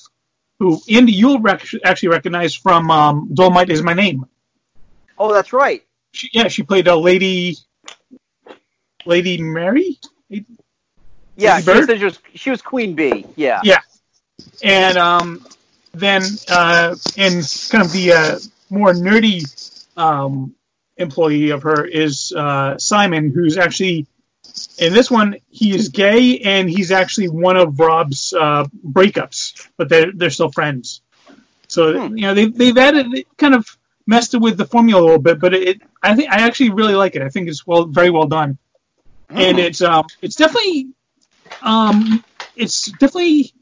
who 0.59 0.79
Andy 0.89 1.13
you'll 1.13 1.39
rec- 1.39 1.65
actually 1.83 2.09
recognize 2.09 2.55
from 2.55 2.89
um, 2.91 3.29
Dolemite 3.33 3.69
is 3.69 3.81
my 3.81 3.93
name. 3.93 4.25
Oh, 5.17 5.33
that's 5.33 5.53
right. 5.53 5.83
She, 6.11 6.29
yeah, 6.33 6.47
she 6.47 6.63
played 6.63 6.87
a 6.87 6.95
lady. 6.95 7.57
Lady 9.05 9.41
Mary. 9.41 9.99
Yeah, 11.35 11.59
she 11.59 12.03
was, 12.03 12.19
she 12.35 12.49
was 12.49 12.61
Queen 12.61 12.95
Bee. 12.95 13.25
Yeah. 13.35 13.61
Yeah. 13.63 13.79
And 14.63 14.97
um, 14.97 15.45
then 15.93 16.23
uh, 16.49 16.95
in 17.15 17.41
kind 17.69 17.83
of 17.83 17.91
the 17.91 18.13
uh, 18.15 18.39
more 18.69 18.93
nerdy 18.93 19.43
um, 19.97 20.55
employee 20.97 21.49
of 21.51 21.63
her 21.63 21.85
is 21.85 22.33
uh, 22.35 22.77
Simon, 22.77 23.31
who's 23.31 23.57
actually 23.57 24.07
in 24.77 24.93
this 24.93 25.09
one 25.09 25.37
he 25.49 25.73
is 25.73 25.89
gay 25.89 26.39
and 26.39 26.69
he's 26.69 26.91
actually 26.91 27.29
one 27.29 27.57
of 27.57 27.79
Rob's 27.79 28.33
uh, 28.33 28.65
breakups, 28.85 29.67
but 29.77 29.89
they're 29.89 30.11
they're 30.11 30.29
still 30.29 30.51
friends. 30.51 31.01
So 31.67 32.05
you 32.05 32.21
know 32.21 32.33
they 32.33 32.47
they've 32.47 32.77
added 32.77 33.25
kind 33.37 33.55
of 33.55 33.77
messed 34.05 34.33
it 34.33 34.41
with 34.41 34.57
the 34.57 34.65
formula 34.65 35.01
a 35.01 35.03
little 35.03 35.19
bit, 35.21 35.39
but 35.39 35.53
it 35.53 35.81
I 36.01 36.15
think 36.15 36.31
I 36.31 36.45
actually 36.45 36.71
really 36.71 36.95
like 36.95 37.15
it. 37.15 37.21
I 37.21 37.29
think 37.29 37.47
it's 37.47 37.65
well 37.65 37.85
very 37.85 38.09
well 38.09 38.27
done, 38.27 38.57
and 39.29 39.59
it's 39.59 39.81
um 39.81 40.05
it's 40.21 40.35
definitely 40.35 40.89
um 41.61 42.23
it's 42.55 42.85
definitely 42.91 43.53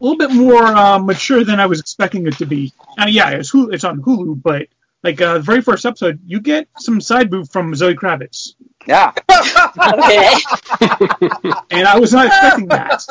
a 0.00 0.04
little 0.04 0.18
bit 0.18 0.30
more 0.30 0.64
uh, 0.64 0.98
mature 0.98 1.44
than 1.44 1.58
I 1.60 1.66
was 1.66 1.80
expecting 1.80 2.26
it 2.26 2.36
to 2.38 2.46
be. 2.46 2.72
Uh, 3.00 3.06
yeah, 3.08 3.30
it's 3.30 3.52
Hulu, 3.52 3.74
it's 3.74 3.84
on 3.84 4.00
Hulu, 4.00 4.40
but 4.40 4.68
like 5.02 5.20
uh, 5.20 5.34
the 5.34 5.40
very 5.40 5.60
first 5.60 5.84
episode, 5.86 6.20
you 6.24 6.40
get 6.40 6.68
some 6.78 7.00
side 7.00 7.30
boob 7.30 7.48
from 7.48 7.74
Zoe 7.74 7.94
Kravitz, 7.94 8.54
Yeah. 8.86 9.12
Okay. 9.30 10.34
and 11.70 11.86
I 11.86 11.98
was 11.98 12.12
not 12.12 12.26
expecting 12.26 12.68
that. 12.68 13.04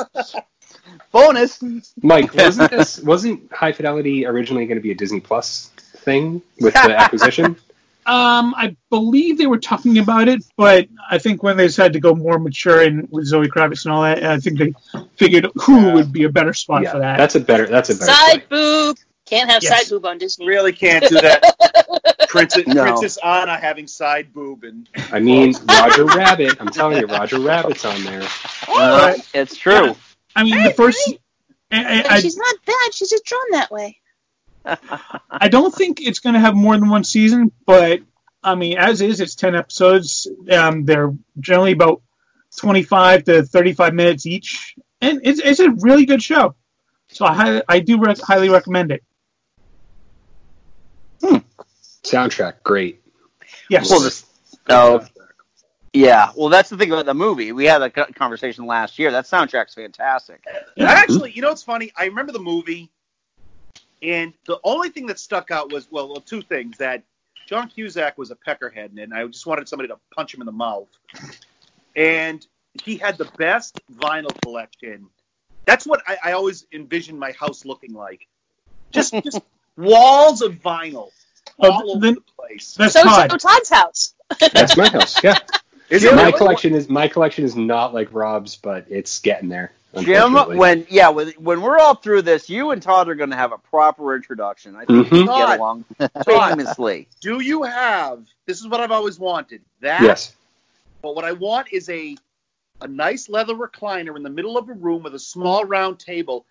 Bonus. 1.11 1.63
Mike, 2.01 2.33
wasn't 2.33 2.71
this 2.71 2.99
wasn't 3.01 3.51
High 3.51 3.71
Fidelity 3.71 4.25
originally 4.25 4.65
going 4.65 4.77
to 4.77 4.81
be 4.81 4.91
a 4.91 4.95
Disney 4.95 5.21
Plus 5.21 5.71
thing 6.03 6.41
with 6.59 6.73
the 6.73 6.79
acquisition? 6.99 7.55
Um, 8.07 8.55
I 8.55 8.75
believe 8.89 9.37
they 9.37 9.47
were 9.47 9.57
talking 9.59 9.97
about 9.97 10.29
it, 10.29 10.41
but 10.55 10.87
I 11.11 11.17
think 11.17 11.43
when 11.43 11.57
they 11.57 11.67
decided 11.67 11.93
to 11.93 11.99
go 11.99 12.15
more 12.15 12.39
mature 12.39 12.81
and 12.81 13.07
with 13.11 13.25
Zoe 13.25 13.47
Kravitz 13.49 13.83
and 13.85 13.93
all 13.93 14.03
that, 14.03 14.23
I 14.23 14.39
think 14.39 14.57
they 14.57 14.73
figured 15.17 15.43
Hulu 15.43 15.93
would 15.93 16.13
be 16.13 16.23
a 16.23 16.29
better 16.29 16.53
spot 16.53 16.83
yeah, 16.83 16.93
for 16.93 16.99
that. 16.99 17.17
that's 17.17 17.35
a 17.35 17.39
better 17.41 17.65
that's 17.67 17.89
a 17.89 17.95
better 17.95 18.05
Side 18.11 18.47
play. 18.47 18.57
boob. 18.57 18.97
Can't 19.25 19.49
have 19.49 19.61
Yes. 19.61 19.77
side 19.77 19.89
boob 19.93 20.05
on 20.05 20.17
Disney. 20.19 20.47
Really 20.47 20.71
can't 20.71 21.03
do 21.09 21.19
that. 21.19 21.43
Princess, 22.29 22.65
No. 22.65 22.83
Princess 22.83 23.17
Anna 23.21 23.57
having 23.57 23.87
side 23.87 24.31
boob 24.33 24.63
and 24.63 24.87
I 25.11 25.19
mean, 25.19 25.53
Roger 25.67 26.05
Rabbit. 26.05 26.55
I'm 26.61 26.69
telling 26.69 26.97
you, 26.99 27.07
Roger 27.07 27.39
Rabbit's 27.41 27.83
on 27.83 28.01
there. 28.05 28.23
Uh, 28.69 29.15
it's 29.33 29.57
true. 29.57 29.95
I 30.33 30.43
mean, 30.43 30.63
the 30.63 30.71
first. 30.71 31.13
I, 31.71 32.03
I, 32.03 32.05
I, 32.15 32.19
she's 32.21 32.37
not 32.37 32.55
bad. 32.65 32.93
She's 32.93 33.09
just 33.09 33.25
drawn 33.25 33.51
that 33.51 33.69
way. 33.69 33.97
I 35.29 35.47
don't 35.47 35.73
think 35.73 36.01
it's 36.01 36.19
going 36.19 36.33
to 36.33 36.39
have 36.39 36.55
more 36.55 36.77
than 36.77 36.89
one 36.89 37.03
season, 37.03 37.51
but 37.65 38.01
I 38.43 38.55
mean, 38.55 38.77
as 38.77 39.01
is, 39.01 39.19
it's 39.19 39.35
ten 39.35 39.55
episodes. 39.55 40.27
Um, 40.51 40.85
they're 40.85 41.13
generally 41.39 41.71
about 41.71 42.01
twenty-five 42.57 43.23
to 43.25 43.43
thirty-five 43.43 43.93
minutes 43.93 44.25
each, 44.25 44.75
and 45.01 45.21
it's 45.23 45.39
it's 45.39 45.59
a 45.59 45.71
really 45.71 46.05
good 46.05 46.21
show. 46.21 46.55
So 47.09 47.25
I 47.25 47.61
I 47.67 47.79
do 47.79 47.99
rec- 47.99 48.19
highly 48.19 48.49
recommend 48.49 48.91
it. 48.91 49.03
Soundtrack, 52.03 52.63
great. 52.63 53.01
Yes. 53.69 53.89
Well, 53.89 53.99
this. 53.99 54.25
Oh. 54.69 55.05
Yeah. 55.93 56.31
Well, 56.35 56.49
that's 56.49 56.69
the 56.69 56.77
thing 56.77 56.91
about 56.91 57.05
the 57.05 57.13
movie. 57.13 57.51
We 57.51 57.65
had 57.65 57.81
a 57.81 57.89
conversation 57.89 58.65
last 58.65 58.99
year. 58.99 59.11
That 59.11 59.25
soundtrack's 59.25 59.73
fantastic. 59.73 60.43
Actually, 60.79 61.31
you 61.31 61.41
know 61.41 61.49
what's 61.49 61.63
funny? 61.63 61.91
I 61.97 62.05
remember 62.05 62.31
the 62.31 62.39
movie, 62.39 62.91
and 64.01 64.33
the 64.45 64.59
only 64.63 64.89
thing 64.89 65.05
that 65.07 65.19
stuck 65.19 65.51
out 65.51 65.71
was 65.71 65.87
well, 65.91 66.07
well, 66.09 66.21
two 66.21 66.41
things 66.41 66.77
that 66.77 67.03
John 67.47 67.69
Cusack 67.69 68.17
was 68.17 68.31
a 68.31 68.35
peckerhead, 68.35 69.01
and 69.01 69.13
I 69.13 69.25
just 69.27 69.45
wanted 69.45 69.67
somebody 69.69 69.89
to 69.89 69.97
punch 70.15 70.33
him 70.33 70.41
in 70.41 70.45
the 70.45 70.51
mouth. 70.51 70.87
And 71.95 72.45
he 72.83 72.97
had 72.97 73.17
the 73.17 73.25
best 73.37 73.79
vinyl 73.91 74.39
collection. 74.41 75.07
That's 75.65 75.85
what 75.85 76.01
I, 76.07 76.17
I 76.25 76.31
always 76.33 76.65
envisioned 76.71 77.19
my 77.19 77.31
house 77.31 77.65
looking 77.65 77.93
like. 77.93 78.27
Just, 78.91 79.13
just 79.23 79.41
walls 79.75 80.41
of 80.41 80.55
vinyl 80.55 81.09
Oh, 81.59 81.71
all 81.71 81.91
over 81.91 81.99
then- 82.01 82.15
the 82.15 82.21
place. 82.37 82.75
That's 82.75 82.93
So, 82.93 83.03
Todd. 83.03 83.31
so 83.31 83.37
Todd's 83.37 83.69
house. 83.69 84.13
That's 84.53 84.75
my 84.77 84.89
house. 84.89 85.23
Yeah. 85.23 85.37
Is 85.89 86.01
Jim, 86.01 86.15
My 86.15 86.25
really? 86.25 86.37
collection 86.37 86.73
is 86.75 86.89
my 86.89 87.07
collection 87.07 87.45
is 87.45 87.55
not 87.55 87.93
like 87.93 88.09
Rob's, 88.13 88.55
but 88.55 88.85
it's 88.89 89.19
getting 89.19 89.49
there. 89.49 89.71
Jim, 89.99 90.33
when 90.33 90.85
yeah, 90.89 91.09
when, 91.09 91.29
when 91.39 91.61
we're 91.61 91.79
all 91.79 91.95
through 91.95 92.21
this, 92.23 92.49
you 92.49 92.71
and 92.71 92.81
Todd 92.81 93.07
are 93.09 93.15
going 93.15 93.29
to 93.31 93.35
have 93.37 93.51
a 93.53 93.57
proper 93.57 94.15
introduction. 94.15 94.75
I 94.75 94.85
think 94.85 95.09
we 95.09 95.19
Mhm. 95.21 95.25
get 95.25 95.27
Todd. 95.27 95.59
along 95.59 95.85
Todd. 95.99 96.25
famously. 96.25 97.07
Do 97.21 97.39
you 97.41 97.63
have? 97.63 98.25
This 98.45 98.59
is 98.59 98.67
what 98.67 98.79
I've 98.81 98.91
always 98.91 99.17
wanted. 99.17 99.61
That 99.81 100.01
yes, 100.01 100.35
But 101.01 101.15
what 101.15 101.23
I 101.25 101.31
want 101.31 101.69
is 101.71 101.89
a 101.89 102.15
a 102.81 102.87
nice 102.87 103.27
leather 103.29 103.55
recliner 103.55 104.15
in 104.17 104.23
the 104.23 104.29
middle 104.29 104.55
of 104.57 104.69
a 104.69 104.73
room 104.73 105.01
with 105.03 105.15
a 105.15 105.19
small 105.19 105.63
round 105.65 105.97
table 105.99 106.45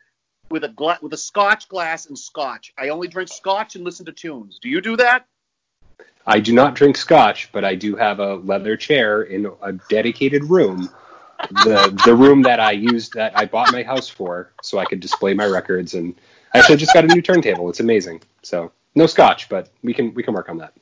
with 0.51 0.65
a 0.65 0.69
gla- 0.69 0.99
with 1.03 1.13
a 1.13 1.17
scotch 1.19 1.69
glass 1.69 2.07
and 2.07 2.19
scotch. 2.19 2.73
I 2.79 2.89
only 2.89 3.07
drink 3.07 3.29
scotch 3.29 3.77
and 3.77 3.85
listen 3.85 4.07
to 4.07 4.13
tunes. 4.13 4.59
Do 4.61 4.69
you 4.69 4.81
do 4.81 4.97
that? 4.97 5.27
I 6.27 6.41
do 6.41 6.53
not 6.53 6.75
drink 6.75 6.97
scotch, 6.97 7.51
but 7.53 7.65
I 7.65 7.75
do 7.77 7.95
have 7.97 8.19
a 8.19 8.35
leather 8.37 8.77
chair 8.77 9.23
in 9.23 9.47
a 9.63 9.73
dedicated 9.89 10.45
room. 10.45 10.91
The 11.51 12.01
the 12.05 12.15
room 12.15 12.43
that 12.43 12.61
I 12.61 12.73
used 12.73 13.13
that 13.15 13.39
I 13.39 13.45
bought 13.45 13.71
my 13.71 13.83
house 13.83 14.09
for, 14.09 14.53
so 14.63 14.79
I 14.79 14.87
could 14.87 15.01
display 15.01 15.35
my 15.35 15.47
records. 15.47 15.95
And 15.95 16.15
I 16.55 16.59
actually 16.59 16.79
just 16.79 16.95
got 16.95 17.05
a 17.05 17.09
new 17.09 17.23
turntable. 17.23 17.69
It's 17.69 17.81
amazing. 17.81 18.23
So 18.43 18.73
no 18.95 19.07
scotch, 19.07 19.49
but 19.49 19.71
we 19.83 19.95
can 19.95 20.15
we 20.15 20.23
can 20.23 20.35
work 20.35 20.49
on 20.49 20.59
that. 20.59 20.73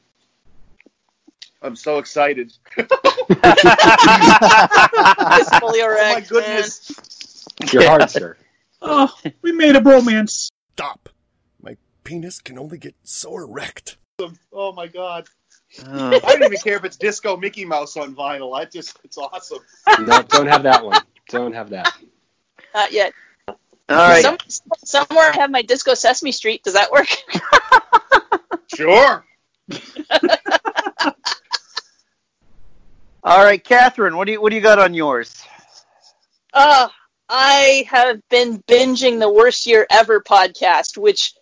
I'm 1.61 1.77
so 1.77 1.99
excited. 1.99 2.53
It's 5.37 5.59
fully 5.59 5.81
Oh 5.81 6.15
my 6.15 6.21
goodness. 6.21 7.47
You're 7.73 7.89
hard, 7.89 8.11
sir. 8.11 8.37
Oh, 8.83 9.11
we 9.41 9.53
made 9.53 9.77
a 9.77 9.81
bromance. 9.81 10.51
Stop. 10.75 11.09
My 11.63 11.77
penis 12.05 12.41
can 12.41 12.59
only 12.59 12.77
get 12.77 12.95
so 13.03 13.35
erect. 13.37 13.97
Oh 14.53 14.73
my 14.73 14.87
god. 14.87 15.27
Uh, 15.85 16.21
I 16.25 16.33
don't 16.33 16.45
even 16.45 16.59
care 16.59 16.77
if 16.77 16.85
it's 16.85 16.97
Disco 16.97 17.37
Mickey 17.37 17.65
Mouse 17.65 17.97
on 17.97 18.15
vinyl. 18.15 18.57
I 18.57 18.65
just 18.65 18.99
it's 19.03 19.19
awesome. 19.19 19.59
No, 20.07 20.23
don't 20.23 20.47
have 20.47 20.63
that 20.63 20.85
one. 20.85 21.01
Don't 21.29 21.53
have 21.53 21.71
that. 21.71 21.93
Not 22.75 22.93
yet. 22.93 23.13
all 23.49 23.57
right. 23.89 24.23
Some, 24.23 24.39
somewhere 24.85 25.31
I 25.33 25.37
have 25.37 25.51
my 25.51 25.63
Disco 25.63 25.95
Sesame 25.95 26.33
Street. 26.33 26.63
Does 26.63 26.75
that 26.75 26.91
work? 26.93 27.09
Sure. 28.75 29.25
All 33.23 33.43
right, 33.43 33.63
Catherine, 33.63 34.17
what 34.17 34.27
do 34.27 34.33
you 34.33 34.41
what 34.41 34.51
do 34.51 34.57
you 34.57 34.63
got 34.63 34.79
on 34.79 34.95
yours? 34.95 35.45
Uh, 36.53 36.89
I 37.29 37.87
have 37.89 38.21
been 38.29 38.63
binging 38.69 39.21
the 39.21 39.33
Worst 39.33 39.67
Year 39.67 39.87
Ever 39.91 40.21
podcast, 40.21 40.99
which 40.99 41.35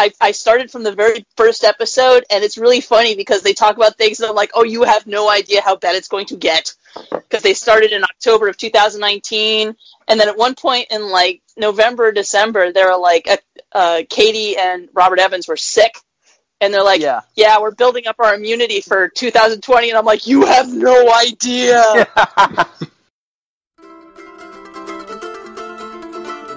I, 0.00 0.12
I 0.18 0.32
started 0.32 0.70
from 0.70 0.82
the 0.82 0.92
very 0.92 1.26
first 1.36 1.62
episode, 1.62 2.24
and 2.30 2.42
it's 2.42 2.56
really 2.56 2.80
funny 2.80 3.16
because 3.16 3.42
they 3.42 3.52
talk 3.52 3.76
about 3.76 3.98
things 3.98 4.18
and 4.18 4.30
I'm 4.30 4.34
like, 4.34 4.52
oh, 4.54 4.64
you 4.64 4.84
have 4.84 5.06
no 5.06 5.28
idea 5.28 5.60
how 5.60 5.76
bad 5.76 5.94
it's 5.94 6.08
going 6.08 6.24
to 6.26 6.36
get. 6.36 6.72
Because 7.10 7.42
they 7.42 7.52
started 7.52 7.92
in 7.92 8.02
October 8.02 8.48
of 8.48 8.56
2019, 8.56 9.76
and 10.08 10.18
then 10.20 10.26
at 10.26 10.38
one 10.38 10.54
point 10.54 10.86
in 10.90 11.10
like 11.10 11.42
November, 11.54 12.12
December, 12.12 12.72
they 12.72 12.82
were 12.82 12.96
like, 12.96 13.28
uh, 13.28 13.36
uh, 13.72 14.02
Katie 14.08 14.56
and 14.56 14.88
Robert 14.94 15.18
Evans 15.18 15.46
were 15.46 15.58
sick. 15.58 15.92
And 16.62 16.72
they're 16.72 16.82
like, 16.82 17.02
Yeah. 17.02 17.20
yeah, 17.36 17.60
we're 17.60 17.74
building 17.74 18.06
up 18.06 18.16
our 18.20 18.34
immunity 18.34 18.80
for 18.80 19.10
2020. 19.10 19.90
And 19.90 19.98
I'm 19.98 20.06
like, 20.06 20.26
you 20.26 20.46
have 20.46 20.72
no 20.72 21.12
idea. 21.12 22.08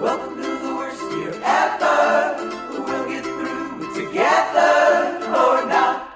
Welcome 0.00 0.36
to 0.36 0.42
the 0.42 0.74
worst 0.78 1.12
year 1.12 1.40
ever 1.44 2.33
together 4.14 5.18
or 5.26 5.66
not. 5.66 6.08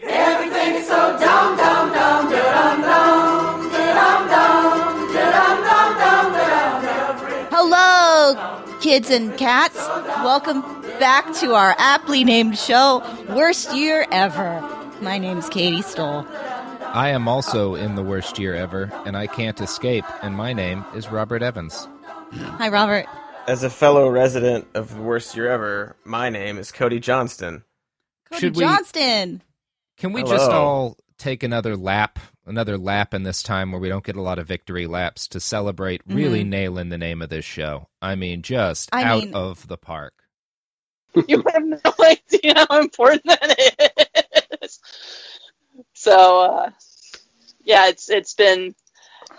Everything 0.00 0.76
is 0.76 0.86
so 0.86 1.18
dumb, 1.18 1.56
dumb, 1.56 1.92
dumb, 1.92 2.30
da-dum, 2.30 2.82
dumb, 2.82 3.68
da-dum, 3.72 4.28
dumb, 4.30 5.98
dumb, 5.98 6.32
dumb. 6.32 7.48
Hello, 7.50 8.78
kids 8.80 9.10
and 9.10 9.36
cats. 9.36 9.74
Welcome 10.22 10.60
back 11.00 11.34
to 11.40 11.54
our 11.54 11.74
aptly 11.78 12.22
named 12.22 12.56
show, 12.56 13.02
Worst 13.30 13.74
Year 13.74 14.06
Ever. 14.12 14.62
My 15.00 15.18
name's 15.18 15.48
Katie 15.48 15.82
Stoll. 15.82 16.24
I 16.92 17.08
am 17.08 17.26
also 17.26 17.74
in 17.74 17.96
the 17.96 18.04
worst 18.04 18.38
year 18.38 18.54
ever, 18.54 18.92
and 19.04 19.16
I 19.16 19.26
can't 19.26 19.60
escape, 19.60 20.04
and 20.22 20.36
my 20.36 20.52
name 20.52 20.84
is 20.94 21.10
Robert 21.10 21.42
Evans. 21.42 21.88
Hi, 22.32 22.68
Robert. 22.68 23.06
As 23.46 23.62
a 23.62 23.70
fellow 23.70 24.08
resident 24.08 24.66
of 24.74 24.94
the 24.94 25.00
worst 25.00 25.36
year 25.36 25.48
ever, 25.50 25.96
my 26.04 26.30
name 26.30 26.58
is 26.58 26.72
Cody 26.72 26.98
Johnston. 26.98 27.62
Cody 28.30 28.40
Should 28.40 28.56
we- 28.56 28.60
Johnston. 28.64 29.42
Can 29.96 30.12
we 30.12 30.22
Hello. 30.22 30.36
just 30.36 30.50
all 30.50 30.96
take 31.16 31.42
another 31.44 31.76
lap, 31.76 32.18
another 32.44 32.76
lap 32.76 33.14
in 33.14 33.22
this 33.22 33.42
time 33.44 33.70
where 33.70 33.80
we 33.80 33.88
don't 33.88 34.04
get 34.04 34.16
a 34.16 34.20
lot 34.22 34.38
of 34.40 34.48
victory 34.48 34.86
laps 34.88 35.28
to 35.28 35.38
celebrate 35.40 36.02
really 36.06 36.42
Mhm. 36.44 36.48
nailing 36.48 36.88
the 36.88 36.98
name 36.98 37.22
of 37.22 37.28
this 37.30 37.44
show? 37.44 37.88
I 38.02 38.16
mean, 38.16 38.42
just 38.42 38.88
I 38.92 39.04
out 39.04 39.24
mean- 39.24 39.34
of 39.34 39.68
the 39.68 39.78
park. 39.78 40.14
you 41.28 41.42
have 41.52 41.64
no 41.64 41.80
idea 42.04 42.66
how 42.68 42.80
important 42.80 43.24
that 43.26 44.58
is. 44.60 44.80
So, 45.94 46.40
uh, 46.40 46.70
yeah, 47.64 47.86
it's 47.88 48.10
it's 48.10 48.34
been 48.34 48.74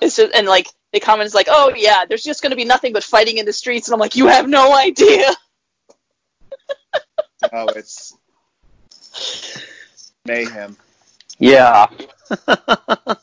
it's 0.01 0.15
just, 0.15 0.33
and 0.33 0.47
like 0.47 0.67
they 0.93 0.99
comment 0.99 1.33
like, 1.33 1.47
oh 1.49 1.73
yeah, 1.75 2.05
there's 2.05 2.23
just 2.23 2.41
going 2.41 2.51
to 2.51 2.55
be 2.55 2.65
nothing 2.65 2.93
but 2.93 3.03
fighting 3.03 3.37
in 3.37 3.45
the 3.45 3.53
streets, 3.53 3.87
and 3.87 3.93
I'm 3.93 3.99
like, 3.99 4.15
you 4.15 4.27
have 4.27 4.47
no 4.47 4.75
idea. 4.75 5.29
Oh, 7.53 7.67
it's 7.67 8.17
mayhem. 10.25 10.75
Yeah. 11.37 11.85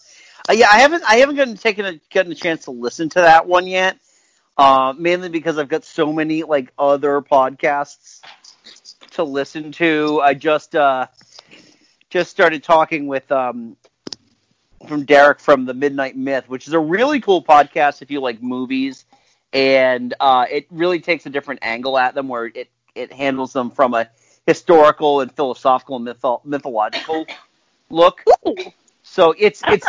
Yeah, 0.53 0.68
I 0.70 0.81
haven't 0.81 1.03
I 1.09 1.16
haven't 1.16 1.37
gotten 1.37 1.57
taken 1.57 1.87
a, 1.87 2.00
gotten 2.12 2.31
a 2.31 2.35
chance 2.35 2.66
to 2.66 2.70
listen 2.70 3.09
to 3.11 3.20
that 3.20 3.46
one 3.46 3.66
yet. 3.66 3.98
Uh, 4.57 4.92
mainly 4.96 5.29
because 5.31 5.59
I've 5.59 5.68
got 5.68 5.85
so 5.85 6.12
many 6.12 6.42
like 6.42 6.70
other 6.79 7.20
podcasts 7.22 8.20
to 9.12 9.24
listen 9.24 9.72
to. 9.72 10.20
I 10.22 10.35
just 10.35 10.77
uh, 10.77 11.07
just 12.11 12.31
started 12.31 12.62
talking 12.62 13.07
with 13.07 13.33
um, 13.33 13.77
from 14.85 15.05
Derek 15.05 15.40
from 15.40 15.64
the 15.64 15.75
Midnight 15.75 16.16
Myth, 16.16 16.49
which 16.49 16.66
is 16.66 16.73
a 16.73 16.79
really 16.79 17.20
cool 17.20 17.42
podcast 17.42 18.03
if 18.03 18.11
you 18.11 18.20
like 18.20 18.42
movies, 18.42 19.05
and 19.53 20.14
uh, 20.20 20.47
it 20.51 20.66
really 20.70 21.01
takes 21.01 21.27
a 21.27 21.31
different 21.31 21.61
angle 21.62 21.99
at 21.99 22.14
them, 22.14 22.29
where 22.29 22.47
it 22.47 22.70
it 22.94 23.12
handles 23.12 23.53
them 23.53 23.70
from 23.70 23.94
a 23.94 24.09
historical 24.47 25.20
and 25.20 25.33
philosophical 25.33 25.97
and 25.97 26.07
mytho- 26.07 26.44
mythological 26.44 27.27
look. 27.90 28.23
So 29.03 29.35
it's 29.38 29.62
it's 29.66 29.87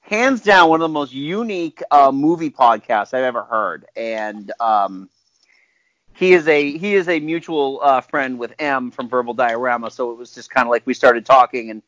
hands 0.00 0.42
down 0.42 0.68
one 0.68 0.80
of 0.80 0.88
the 0.88 0.92
most 0.92 1.12
unique 1.12 1.82
uh, 1.90 2.10
movie 2.12 2.50
podcasts 2.50 3.14
I've 3.14 3.24
ever 3.24 3.42
heard, 3.42 3.86
and 3.96 4.50
um, 4.60 5.08
he 6.14 6.32
is 6.32 6.48
a 6.48 6.76
he 6.76 6.94
is 6.94 7.08
a 7.08 7.20
mutual 7.20 7.80
uh, 7.82 8.00
friend 8.00 8.38
with 8.38 8.54
M 8.58 8.90
from 8.90 9.08
Verbal 9.08 9.34
Diorama. 9.34 9.90
So 9.90 10.10
it 10.12 10.18
was 10.18 10.34
just 10.34 10.50
kind 10.50 10.66
of 10.66 10.70
like 10.70 10.86
we 10.86 10.94
started 10.94 11.24
talking 11.24 11.70
and 11.70 11.82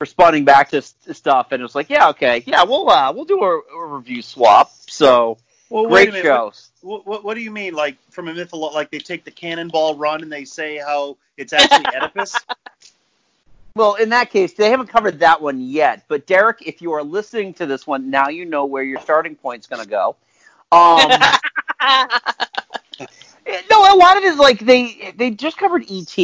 responding 0.00 0.44
back 0.44 0.70
to, 0.70 0.82
stuff, 0.82 1.52
and 1.52 1.60
it 1.60 1.62
was 1.62 1.74
like, 1.74 1.88
yeah, 1.90 2.10
okay, 2.10 2.42
yeah, 2.46 2.64
we'll 2.64 2.88
uh, 2.90 3.12
we'll 3.12 3.24
do 3.24 3.42
a, 3.42 3.60
a 3.76 3.86
review 3.86 4.22
swap. 4.22 4.70
So 4.86 5.38
Well, 5.70 5.84
wait 5.84 5.90
great 5.90 6.08
a 6.08 6.12
minute. 6.12 6.24
show. 6.24 6.52
What, 6.82 7.06
what, 7.06 7.24
what 7.24 7.34
do 7.34 7.40
you 7.40 7.50
mean? 7.50 7.74
Like 7.74 7.96
from 8.10 8.28
a 8.28 8.32
mytholo- 8.34 8.72
like 8.74 8.90
they 8.90 8.98
take 8.98 9.24
the 9.24 9.30
cannonball 9.30 9.96
run 9.96 10.22
and 10.22 10.30
they 10.30 10.44
say 10.44 10.76
how 10.78 11.16
it's 11.36 11.52
actually 11.52 11.86
Oedipus? 11.96 12.36
Well, 13.74 13.94
in 13.96 14.08
that 14.10 14.30
case, 14.30 14.54
they 14.54 14.70
haven't 14.70 14.86
covered 14.88 15.20
that 15.20 15.42
one 15.42 15.60
yet. 15.60 16.04
But 16.08 16.26
Derek, 16.26 16.58
if 16.66 16.80
you 16.80 16.92
are 16.92 17.02
listening 17.02 17.52
to 17.54 17.66
this 17.66 17.86
one, 17.86 18.08
now 18.10 18.28
you 18.28 18.46
know 18.46 18.64
where 18.64 18.82
your 18.82 19.00
starting 19.00 19.36
point's 19.36 19.66
going 19.66 19.82
to 19.82 19.88
go. 19.88 20.16
Um, 20.72 21.10
no, 23.70 23.94
a 23.94 23.96
lot 23.96 24.16
of 24.16 24.24
it 24.24 24.32
is 24.32 24.38
like 24.38 24.60
they 24.60 25.12
they 25.16 25.30
just 25.30 25.58
covered 25.58 25.84
ET, 25.90 26.16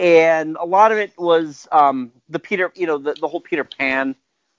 and 0.00 0.56
a 0.56 0.64
lot 0.64 0.92
of 0.92 0.98
it 0.98 1.12
was 1.16 1.68
um, 1.70 2.12
the 2.28 2.38
Peter, 2.38 2.72
you 2.74 2.86
know, 2.86 2.98
the, 2.98 3.14
the 3.14 3.28
whole 3.28 3.40
Peter 3.40 3.64
Pan 3.64 4.14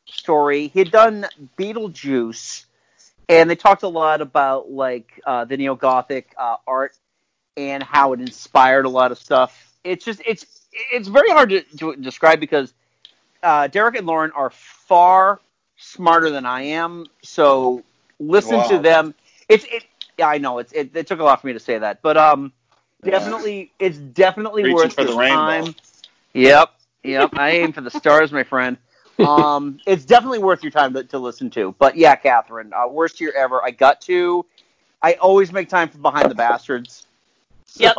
story. 0.06 0.68
He 0.68 0.80
had 0.80 0.92
done 0.92 1.26
Beetlejuice, 1.58 2.66
and 3.28 3.50
they 3.50 3.56
talked 3.56 3.84
a 3.84 3.88
lot 3.88 4.22
about 4.22 4.72
like 4.72 5.20
uh, 5.26 5.46
the 5.46 5.58
neo 5.58 5.76
Gothic 5.76 6.34
uh, 6.38 6.58
art 6.68 6.96
and 7.58 7.84
how 7.84 8.14
it 8.14 8.20
inspired 8.20 8.86
a 8.86 8.90
lot 8.90 9.12
of 9.12 9.18
stuff. 9.18 9.74
It's 9.84 10.06
just 10.06 10.22
it's 10.26 10.46
it's 10.92 11.08
very 11.08 11.30
hard 11.30 11.50
to, 11.50 11.62
to 11.78 11.96
describe 11.96 12.40
because 12.40 12.74
uh, 13.44 13.68
Derek 13.68 13.96
and 13.96 14.08
Lauren 14.08 14.32
are 14.32 14.50
far 14.50 15.40
smarter 15.78 16.30
than 16.30 16.46
I 16.46 16.62
am. 16.62 17.06
So 17.22 17.84
listen 18.20 18.68
to 18.70 18.80
them. 18.80 19.14
It's 19.50 19.66
it. 19.66 19.86
Yeah, 20.18 20.28
I 20.28 20.38
know 20.38 20.60
it's 20.60 20.72
it, 20.72 20.96
it 20.96 21.08
took 21.08 21.20
a 21.20 21.24
lot 21.24 21.42
for 21.42 21.48
me 21.48 21.54
to 21.54 21.60
say 21.60 21.78
that, 21.78 22.02
but 22.02 22.18
um, 22.18 22.54
definitely 23.06 23.72
it's 23.80 23.98
definitely 23.98 24.74
worth 24.74 24.94
for 24.94 25.02
your 25.02 25.12
the 25.12 25.18
rainbow. 25.18 25.36
time. 25.36 25.76
Yep, 26.34 26.72
yep. 27.04 27.30
I 27.34 27.52
aim 27.52 27.72
for 27.72 27.82
the 27.82 27.92
stars, 27.92 28.32
my 28.32 28.44
friend. 28.44 28.78
Um, 29.20 29.80
it's 29.86 30.06
definitely 30.06 30.40
worth 30.40 30.62
your 30.64 30.72
time 30.72 30.94
to, 30.94 31.04
to 31.06 31.20
listen 31.20 31.50
to. 31.52 31.74
But 31.80 31.96
yeah, 31.96 32.16
Catherine, 32.16 32.74
uh, 32.74 32.88
worst 32.88 33.22
year 33.22 33.34
ever. 33.36 33.64
I 33.64 33.72
got 33.72 34.02
to. 34.02 34.46
I 35.02 35.14
always 35.14 35.52
make 35.52 35.70
time 35.70 35.90
for 35.90 36.00
Behind 36.00 36.30
the 36.30 36.36
Bastards. 36.36 37.06
Yep. 37.76 37.96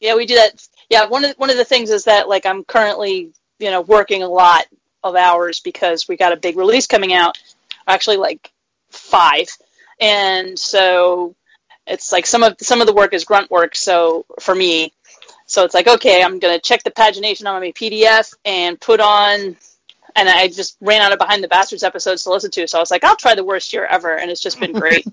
Yeah, 0.00 0.14
we 0.16 0.26
do 0.26 0.34
that. 0.36 0.66
Yeah, 0.90 1.06
one 1.06 1.24
of 1.24 1.30
the, 1.30 1.36
one 1.36 1.50
of 1.50 1.56
the 1.56 1.64
things 1.64 1.90
is 1.90 2.04
that 2.04 2.28
like 2.28 2.46
I'm 2.46 2.64
currently 2.64 3.32
you 3.58 3.70
know 3.70 3.82
working 3.82 4.22
a 4.22 4.28
lot 4.28 4.66
of 5.04 5.16
hours 5.16 5.60
because 5.60 6.08
we 6.08 6.16
got 6.16 6.32
a 6.32 6.36
big 6.36 6.56
release 6.56 6.86
coming 6.86 7.12
out. 7.12 7.38
Actually, 7.86 8.16
like 8.16 8.52
five, 8.90 9.48
and 10.00 10.58
so 10.58 11.34
it's 11.88 12.12
like 12.12 12.26
some 12.26 12.42
of 12.42 12.56
some 12.60 12.80
of 12.80 12.86
the 12.86 12.94
work 12.94 13.14
is 13.14 13.24
grunt 13.24 13.50
work. 13.50 13.74
So 13.74 14.26
for 14.40 14.54
me, 14.54 14.92
so 15.46 15.64
it's 15.64 15.74
like 15.74 15.88
okay, 15.88 16.22
I'm 16.22 16.38
gonna 16.38 16.58
check 16.60 16.82
the 16.82 16.90
pagination 16.90 17.46
on 17.46 17.60
my 17.60 17.72
PDF 17.72 18.34
and 18.44 18.80
put 18.80 19.00
on. 19.00 19.56
And 20.16 20.28
I 20.28 20.48
just 20.48 20.76
ran 20.80 21.00
out 21.00 21.12
of 21.12 21.18
Behind 21.18 21.44
the 21.44 21.48
Bastards 21.48 21.84
episodes 21.84 22.24
to 22.24 22.30
listen 22.30 22.50
to, 22.52 22.66
so 22.66 22.78
I 22.78 22.80
was 22.80 22.90
like, 22.90 23.04
I'll 23.04 23.14
try 23.14 23.34
the 23.36 23.44
worst 23.44 23.72
year 23.72 23.84
ever, 23.84 24.16
and 24.16 24.30
it's 24.30 24.40
just 24.40 24.58
been 24.58 24.72
great. 24.80 25.06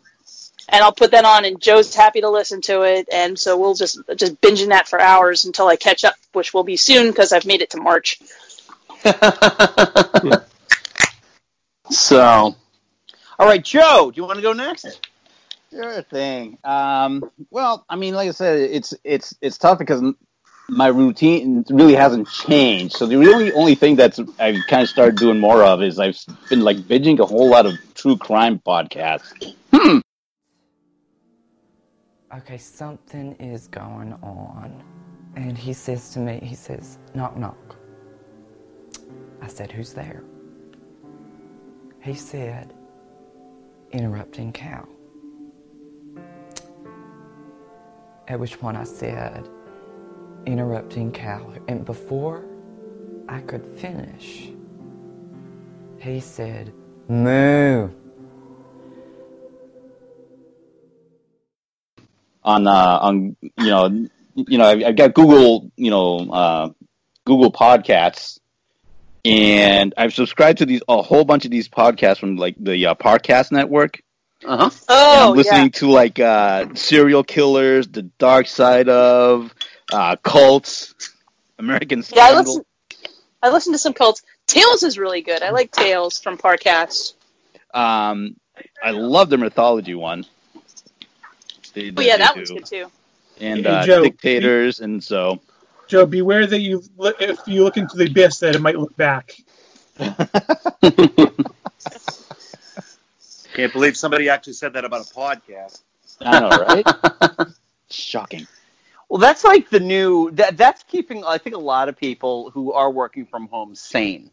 and 0.69 0.83
I'll 0.83 0.93
put 0.93 1.11
that 1.11 1.25
on, 1.25 1.45
and 1.45 1.61
Joe's 1.61 1.93
happy 1.93 2.21
to 2.21 2.29
listen 2.29 2.61
to 2.61 2.81
it, 2.83 3.07
and 3.11 3.37
so 3.37 3.57
we'll 3.59 3.75
just 3.75 3.99
just 4.15 4.39
binging 4.41 4.69
that 4.69 4.87
for 4.87 4.99
hours 4.99 5.45
until 5.45 5.67
I 5.67 5.75
catch 5.75 6.03
up, 6.03 6.15
which 6.33 6.53
will 6.53 6.63
be 6.63 6.77
soon 6.77 7.09
because 7.11 7.33
I've 7.33 7.45
made 7.45 7.61
it 7.61 7.71
to 7.71 7.77
March. 7.81 8.19
So, 11.89 12.55
all 13.37 13.47
right, 13.47 13.63
Joe, 13.63 14.11
do 14.11 14.19
you 14.19 14.25
want 14.25 14.37
to 14.37 14.41
go 14.41 14.53
next? 14.53 15.04
Sure 15.75 16.01
thing. 16.03 16.57
Um, 16.63 17.29
well, 17.49 17.85
I 17.89 17.97
mean, 17.97 18.13
like 18.13 18.29
I 18.29 18.31
said, 18.31 18.57
it's 18.59 18.93
it's 19.03 19.35
it's 19.41 19.57
tough 19.57 19.77
because 19.77 20.01
my 20.69 20.87
routine 20.87 21.65
really 21.69 21.95
hasn't 21.95 22.29
changed. 22.29 22.95
So 22.95 23.05
the 23.05 23.17
really 23.17 23.51
only 23.53 23.75
thing 23.75 23.95
that's 23.95 24.19
I've 24.39 24.65
kind 24.67 24.83
of 24.83 24.89
started 24.89 25.17
doing 25.17 25.39
more 25.39 25.63
of 25.63 25.83
is 25.83 25.99
I've 25.99 26.17
been 26.49 26.61
like 26.61 26.77
binging 26.77 27.19
a 27.19 27.25
whole 27.25 27.49
lot 27.49 27.65
of 27.65 27.73
true 27.93 28.17
crime 28.17 28.59
podcasts. 28.65 29.53
okay, 32.33 32.57
something 32.57 33.33
is 33.33 33.67
going 33.67 34.13
on. 34.23 34.81
And 35.35 35.57
he 35.57 35.73
says 35.73 36.11
to 36.11 36.19
me, 36.19 36.39
he 36.41 36.55
says, 36.55 36.97
knock, 37.13 37.35
knock. 37.35 37.75
I 39.41 39.47
said, 39.47 39.69
who's 39.69 39.93
there? 39.93 40.23
He 42.01 42.13
said, 42.13 42.73
interrupting 43.91 44.53
cow. 44.53 44.87
At 48.27 48.39
which 48.39 48.59
point 48.59 48.77
I 48.77 48.83
said, 48.83 49.47
interrupting 50.45 51.11
Cal. 51.11 51.53
And 51.67 51.85
before 51.85 52.43
I 53.29 53.41
could 53.41 53.65
finish, 53.65 54.49
he 55.99 56.19
said, 56.19 56.73
moo. 57.07 57.89
on 62.45 62.67
uh, 62.67 62.99
on 63.01 63.35
you 63.41 63.65
know 63.65 64.07
you 64.35 64.57
know 64.57 64.65
I've, 64.65 64.95
got 64.95 65.13
Google 65.13 65.71
you 65.75 65.89
know 65.89 66.19
uh, 66.31 66.69
Google 67.25 67.51
Podcasts, 67.51 68.39
and 69.25 69.93
I've 69.97 70.13
subscribed 70.13 70.59
to 70.59 70.65
these 70.65 70.81
a 70.87 71.01
whole 71.01 71.25
bunch 71.25 71.43
of 71.43 71.51
these 71.51 71.67
podcasts 71.67 72.19
from 72.19 72.37
like 72.37 72.55
the 72.57 72.85
uh, 72.85 72.95
Parcast 72.95 73.51
Network. 73.51 74.01
Uh 74.45 74.57
huh. 74.57 74.69
Oh, 74.89 75.29
I'm 75.31 75.35
listening 75.35 75.71
to 75.71 75.89
like 75.89 76.19
uh, 76.19 76.67
serial 76.75 77.23
killers, 77.23 77.87
the 77.87 78.03
dark 78.03 78.47
side 78.47 78.89
of 78.89 79.53
uh, 79.91 80.15
cults, 80.17 80.93
American 81.57 81.99
Yeah, 81.99 82.23
I 82.25 82.31
Scandal. 82.31 82.39
listen. 82.43 82.65
I 83.41 83.49
listen 83.49 83.73
to 83.73 83.79
some 83.79 83.93
cults. 83.93 84.23
Tales 84.47 84.83
is 84.83 84.97
really 84.97 85.21
good. 85.21 85.41
I 85.41 85.51
like 85.51 85.71
Tales 85.71 86.19
from 86.19 86.37
Parcast. 86.37 87.13
Um, 87.73 88.35
I 88.83 88.91
love 88.91 89.29
the 89.29 89.37
mythology 89.37 89.95
one. 89.95 90.25
They- 91.73 91.91
Oh 91.95 92.01
yeah, 92.01 92.17
that 92.17 92.33
do. 92.33 92.39
one's 92.39 92.51
good 92.51 92.65
too. 92.65 92.91
And 93.41 93.65
Hey, 93.65 93.71
uh, 93.71 93.85
Joe, 93.85 94.03
dictators, 94.03 94.79
and 94.79 95.03
so 95.03 95.41
Joe, 95.87 96.05
beware 96.05 96.45
that 96.47 96.59
you 96.61 96.81
if 97.19 97.39
you 97.47 97.63
look 97.63 97.77
into 97.77 97.97
the 97.97 98.05
abyss, 98.05 98.39
that 98.39 98.55
it 98.55 98.61
might 98.61 98.77
look 98.79 98.95
back. 98.95 99.35
Can't 103.55 103.71
believe 103.71 103.95
somebody 103.95 104.27
actually 104.27 104.53
said 104.53 104.73
that 104.73 104.83
about 104.83 105.09
a 105.09 105.13
podcast. 105.13 105.81
I 106.19 106.39
know, 106.39 106.49
right? 106.49 107.47
Shocking. 107.89 108.47
Well, 109.07 109.19
that's 109.19 109.43
like 109.43 109.69
the 109.69 109.79
new. 109.79 110.31
That 110.31 110.57
that's 110.57 110.83
keeping. 110.83 111.23
I 111.23 111.37
think 111.37 111.55
a 111.55 111.59
lot 111.59 111.87
of 111.87 111.95
people 111.97 112.49
who 112.49 112.73
are 112.73 112.91
working 112.91 113.25
from 113.25 113.47
home 113.47 113.75
sane. 113.75 114.29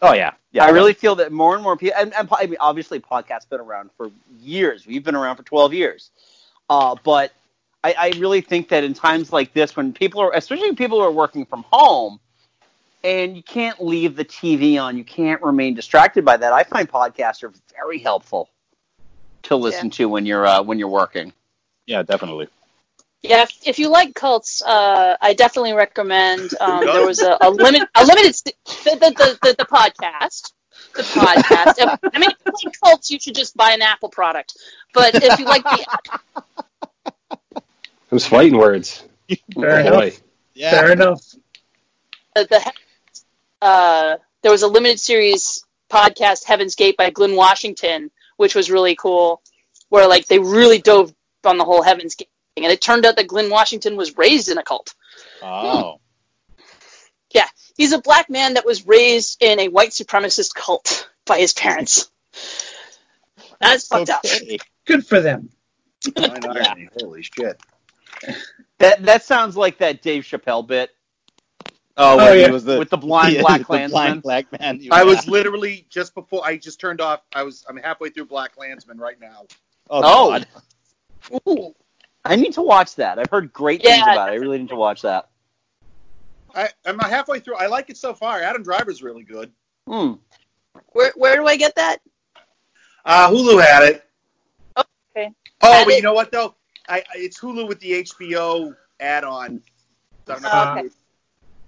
Oh 0.00 0.14
yeah, 0.14 0.32
yeah. 0.52 0.64
I 0.64 0.70
really 0.70 0.94
feel 0.94 1.16
that 1.16 1.32
more 1.32 1.54
and 1.54 1.62
more 1.62 1.76
people, 1.76 1.96
and, 1.98 2.14
and 2.14 2.28
I 2.32 2.46
mean, 2.46 2.56
obviously, 2.60 3.00
podcasts 3.00 3.48
been 3.48 3.60
around 3.60 3.90
for 3.96 4.10
years. 4.40 4.86
We've 4.86 5.04
been 5.04 5.14
around 5.14 5.36
for 5.36 5.42
twelve 5.42 5.74
years, 5.74 6.10
uh, 6.70 6.96
but 7.04 7.32
I, 7.82 7.94
I 7.98 8.18
really 8.18 8.40
think 8.40 8.70
that 8.70 8.84
in 8.84 8.94
times 8.94 9.32
like 9.32 9.52
this, 9.52 9.76
when 9.76 9.92
people 9.92 10.22
are, 10.22 10.32
especially 10.32 10.74
people 10.74 10.98
who 10.98 11.04
are 11.04 11.12
working 11.12 11.44
from 11.44 11.64
home, 11.70 12.20
and 13.04 13.36
you 13.36 13.42
can't 13.42 13.80
leave 13.84 14.16
the 14.16 14.24
TV 14.24 14.82
on, 14.82 14.96
you 14.96 15.04
can't 15.04 15.40
remain 15.42 15.74
distracted 15.74 16.24
by 16.24 16.36
that. 16.38 16.52
I 16.52 16.64
find 16.64 16.88
podcasts 16.88 17.42
are 17.44 17.52
very 17.76 17.98
helpful 17.98 18.50
to 19.44 19.56
listen 19.56 19.90
to 19.90 20.08
when 20.08 20.24
you're 20.26 20.46
uh, 20.46 20.62
when 20.62 20.78
you're 20.78 20.88
working. 20.88 21.32
Yeah, 21.86 22.02
definitely. 22.02 22.48
Yeah, 23.22 23.42
if, 23.42 23.66
if 23.66 23.78
you 23.78 23.88
like 23.88 24.14
cults, 24.14 24.62
uh, 24.62 25.16
I 25.20 25.32
definitely 25.34 25.72
recommend. 25.74 26.50
Um, 26.60 26.84
there 26.92 27.06
was 27.06 27.20
a, 27.22 27.38
a 27.40 27.50
limit, 27.50 27.88
a 27.94 28.04
limited, 28.04 28.34
st- 28.34 28.56
the, 28.66 28.90
the, 29.00 29.10
the, 29.10 29.38
the, 29.42 29.54
the 29.58 29.64
podcast. 29.64 30.52
the 30.94 31.02
podcast. 31.02 31.74
If- 31.78 32.00
I 32.14 32.18
mean, 32.18 32.30
if 32.30 32.36
you 32.46 32.52
like 32.66 32.80
cults, 32.82 33.10
you 33.10 33.18
should 33.18 33.34
just 33.34 33.56
buy 33.56 33.72
an 33.72 33.80
Apple 33.82 34.10
product. 34.10 34.56
But 34.92 35.14
if 35.14 35.38
you 35.38 35.46
like 35.46 35.62
the 35.64 36.42
Those 38.10 38.26
fighting 38.26 38.58
words. 38.58 39.04
Fair 39.54 39.70
Oh, 39.76 39.80
enough. 39.80 39.92
boy. 39.94 40.12
Fair 40.60 40.92
enough. 40.92 41.22
the, 42.34 42.46
the 42.50 42.72
uh, 43.64 44.18
there 44.42 44.52
was 44.52 44.62
a 44.62 44.68
limited 44.68 45.00
series 45.00 45.64
podcast, 45.90 46.44
Heaven's 46.44 46.74
Gate 46.74 46.98
by 46.98 47.08
Glynn 47.08 47.34
Washington, 47.34 48.10
which 48.36 48.54
was 48.54 48.70
really 48.70 48.94
cool, 48.94 49.42
where 49.88 50.06
like 50.06 50.26
they 50.26 50.38
really 50.38 50.78
dove 50.78 51.14
on 51.44 51.56
the 51.56 51.64
whole 51.64 51.82
Heaven's 51.82 52.14
Gate 52.14 52.28
thing, 52.54 52.64
and 52.64 52.72
it 52.72 52.80
turned 52.80 53.06
out 53.06 53.16
that 53.16 53.26
Glynn 53.26 53.50
Washington 53.50 53.96
was 53.96 54.18
raised 54.18 54.50
in 54.50 54.58
a 54.58 54.62
cult. 54.62 54.94
Oh. 55.42 56.00
Yeah, 57.34 57.48
he's 57.76 57.92
a 57.92 58.00
black 58.00 58.28
man 58.28 58.54
that 58.54 58.66
was 58.66 58.86
raised 58.86 59.42
in 59.42 59.58
a 59.58 59.68
white 59.68 59.90
supremacist 59.90 60.54
cult 60.54 61.10
by 61.26 61.38
his 61.38 61.54
parents. 61.54 62.10
That's 63.60 63.86
fucked 63.86 64.10
up. 64.10 64.24
Good 64.86 65.06
for 65.06 65.20
them. 65.20 65.48
Fine 66.14 66.44
irony. 66.44 66.90
Holy 67.00 67.22
shit. 67.22 67.58
That 68.78 69.04
that 69.04 69.24
sounds 69.24 69.56
like 69.56 69.78
that 69.78 70.02
Dave 70.02 70.24
Chappelle 70.24 70.66
bit. 70.66 70.90
Oh, 71.96 72.18
Oh, 72.18 72.32
yeah. 72.32 72.46
he 72.46 72.52
was 72.52 72.64
the, 72.64 72.78
With 72.78 72.90
the 72.90 72.96
blind 72.96 73.32
yeah, 73.34 73.42
black 73.42 73.58
the 73.60 73.64
Klansman. 73.64 73.90
blind 73.90 74.22
black 74.22 74.60
man. 74.60 74.80
I 74.90 75.04
was 75.04 75.28
literally 75.28 75.86
just 75.90 76.14
before 76.14 76.44
I 76.44 76.56
just 76.56 76.80
turned 76.80 77.00
off. 77.00 77.20
I 77.34 77.42
was 77.44 77.64
I'm 77.68 77.76
halfway 77.76 78.10
through 78.10 78.26
Black 78.26 78.54
Klansman 78.56 78.98
right 78.98 79.20
now. 79.20 79.46
Oh, 79.90 80.40
Ooh. 81.48 81.74
I 82.24 82.36
need 82.36 82.54
to 82.54 82.62
watch 82.62 82.96
that. 82.96 83.18
I've 83.18 83.30
heard 83.30 83.52
great 83.52 83.82
things 83.82 84.02
about 84.02 84.30
it. 84.30 84.32
I 84.32 84.36
really 84.36 84.58
need 84.58 84.70
to 84.70 84.76
watch 84.76 85.02
that. 85.02 85.28
I, 86.54 86.68
I'm 86.86 86.98
halfway 86.98 87.40
through. 87.40 87.56
I 87.56 87.66
like 87.66 87.90
it 87.90 87.96
so 87.96 88.14
far. 88.14 88.40
Adam 88.40 88.62
Driver's 88.62 89.02
really 89.02 89.24
good. 89.24 89.52
Hmm. 89.86 90.12
Where 90.92 91.12
where 91.16 91.36
do 91.36 91.46
I 91.46 91.56
get 91.56 91.74
that? 91.76 91.98
Uh, 93.04 93.28
Hulu 93.30 93.62
had 93.62 93.82
it. 93.82 94.04
Okay. 94.78 95.30
Oh, 95.62 95.72
Had 95.72 95.84
but 95.84 95.92
it? 95.92 95.96
you 95.96 96.02
know 96.02 96.14
what 96.14 96.32
though? 96.32 96.54
I, 96.88 96.98
I 96.98 97.02
it's 97.16 97.38
Hulu 97.38 97.68
with 97.68 97.78
the 97.80 98.02
HBO 98.02 98.74
add-on. 99.00 99.60
I 100.26 100.32
don't 100.32 100.42
know. 100.42 100.50
Oh, 100.52 100.72
okay. 100.78 100.88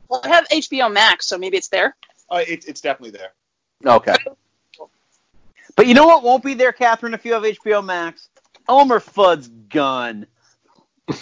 Well, 0.09 0.21
I 0.25 0.29
have 0.29 0.49
HBO 0.49 0.93
Max, 0.93 1.27
so 1.27 1.39
maybe 1.39 1.57
it's 1.57 1.69
there. 1.69 1.97
Uh, 2.31 2.43
it, 2.47 2.67
it's 2.67 2.81
definitely 2.81 3.19
there. 3.19 3.33
Okay. 3.85 4.15
But 5.77 5.87
you 5.87 5.95
know 5.95 6.07
what 6.07 6.23
won't 6.23 6.43
be 6.43 6.55
there, 6.55 6.73
Catherine, 6.73 7.15
if 7.15 7.25
you 7.25 7.35
have 7.35 7.43
HBO 7.43 7.85
Max? 7.85 8.29
Elmer 8.69 9.01
Fudd's 9.01 9.49
gun. 9.49 10.27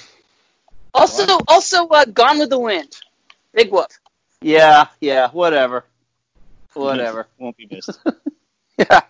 Also, 0.96 1.40
also, 1.48 1.88
uh, 1.88 2.04
Gone 2.04 2.38
with 2.38 2.50
the 2.50 2.58
Wind. 2.60 3.00
Big 3.52 3.72
whoop. 3.72 3.88
Yeah, 4.40 4.86
yeah, 5.00 5.28
whatever. 5.30 5.84
Whatever. 6.74 7.26
Won't 7.36 7.56
be 7.56 7.66
missed. 7.68 7.98
yeah. 8.78 9.00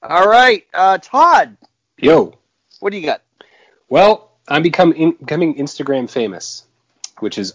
All 0.00 0.28
right, 0.28 0.64
uh, 0.72 0.98
Todd, 0.98 1.56
Yo. 1.98 2.38
what 2.78 2.90
do 2.90 2.98
you 2.98 3.04
got? 3.04 3.22
Well, 3.88 4.30
I'm 4.46 4.62
become 4.62 4.92
in, 4.92 5.12
becoming 5.12 5.56
Instagram 5.56 6.08
famous, 6.08 6.64
which 7.18 7.36
is 7.36 7.54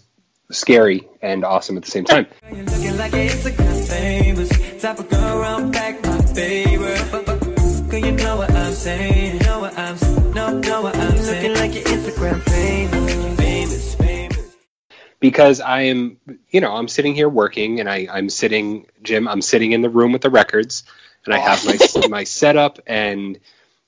scary 0.50 1.08
and 1.22 1.44
awesome 1.44 1.76
at 1.76 1.84
the 1.84 1.90
same 1.90 2.04
time. 2.04 2.26
Looking 2.50 2.96
like 2.96 3.12
an 3.12 3.28
Instagram 3.28 3.88
famous 3.88 4.82
type 4.82 4.98
of 4.98 5.08
girl 5.08 5.40
around 5.40 5.72
back, 5.72 6.02
my 6.04 6.20
favorite. 6.22 7.08
But, 7.10 7.26
but, 7.26 7.40
girl, 7.90 8.00
you 8.00 8.12
know 8.12 8.36
what 8.36 8.50
I'm 8.52 8.72
saying? 8.72 9.38
Know 9.38 9.60
what 9.60 9.78
I'm, 9.78 10.32
know, 10.34 10.58
know 10.58 10.82
what 10.82 10.96
I'm 10.96 11.16
saying? 11.18 11.52
Looking 11.52 11.60
like 11.60 11.74
you're 11.74 11.96
Instagram 11.98 12.42
famous, 12.42 13.36
famous, 13.40 13.94
famous. 13.94 14.56
because 15.20 15.60
I 15.60 15.82
am, 15.82 16.18
you 16.50 16.60
know, 16.60 16.72
I'm 16.74 16.88
sitting 16.88 17.14
here 17.14 17.28
working, 17.28 17.80
and 17.80 17.88
I, 17.88 18.06
I'm 18.10 18.28
sitting, 18.28 18.86
Jim, 19.02 19.26
I'm 19.28 19.42
sitting 19.42 19.72
in 19.72 19.82
the 19.82 19.90
room 19.90 20.12
with 20.12 20.22
the 20.22 20.30
records, 20.30 20.84
and 21.24 21.34
I 21.34 21.38
have 21.38 21.64
my 21.64 21.78
oh. 21.96 22.08
my 22.08 22.24
setup, 22.24 22.78
and 22.86 23.38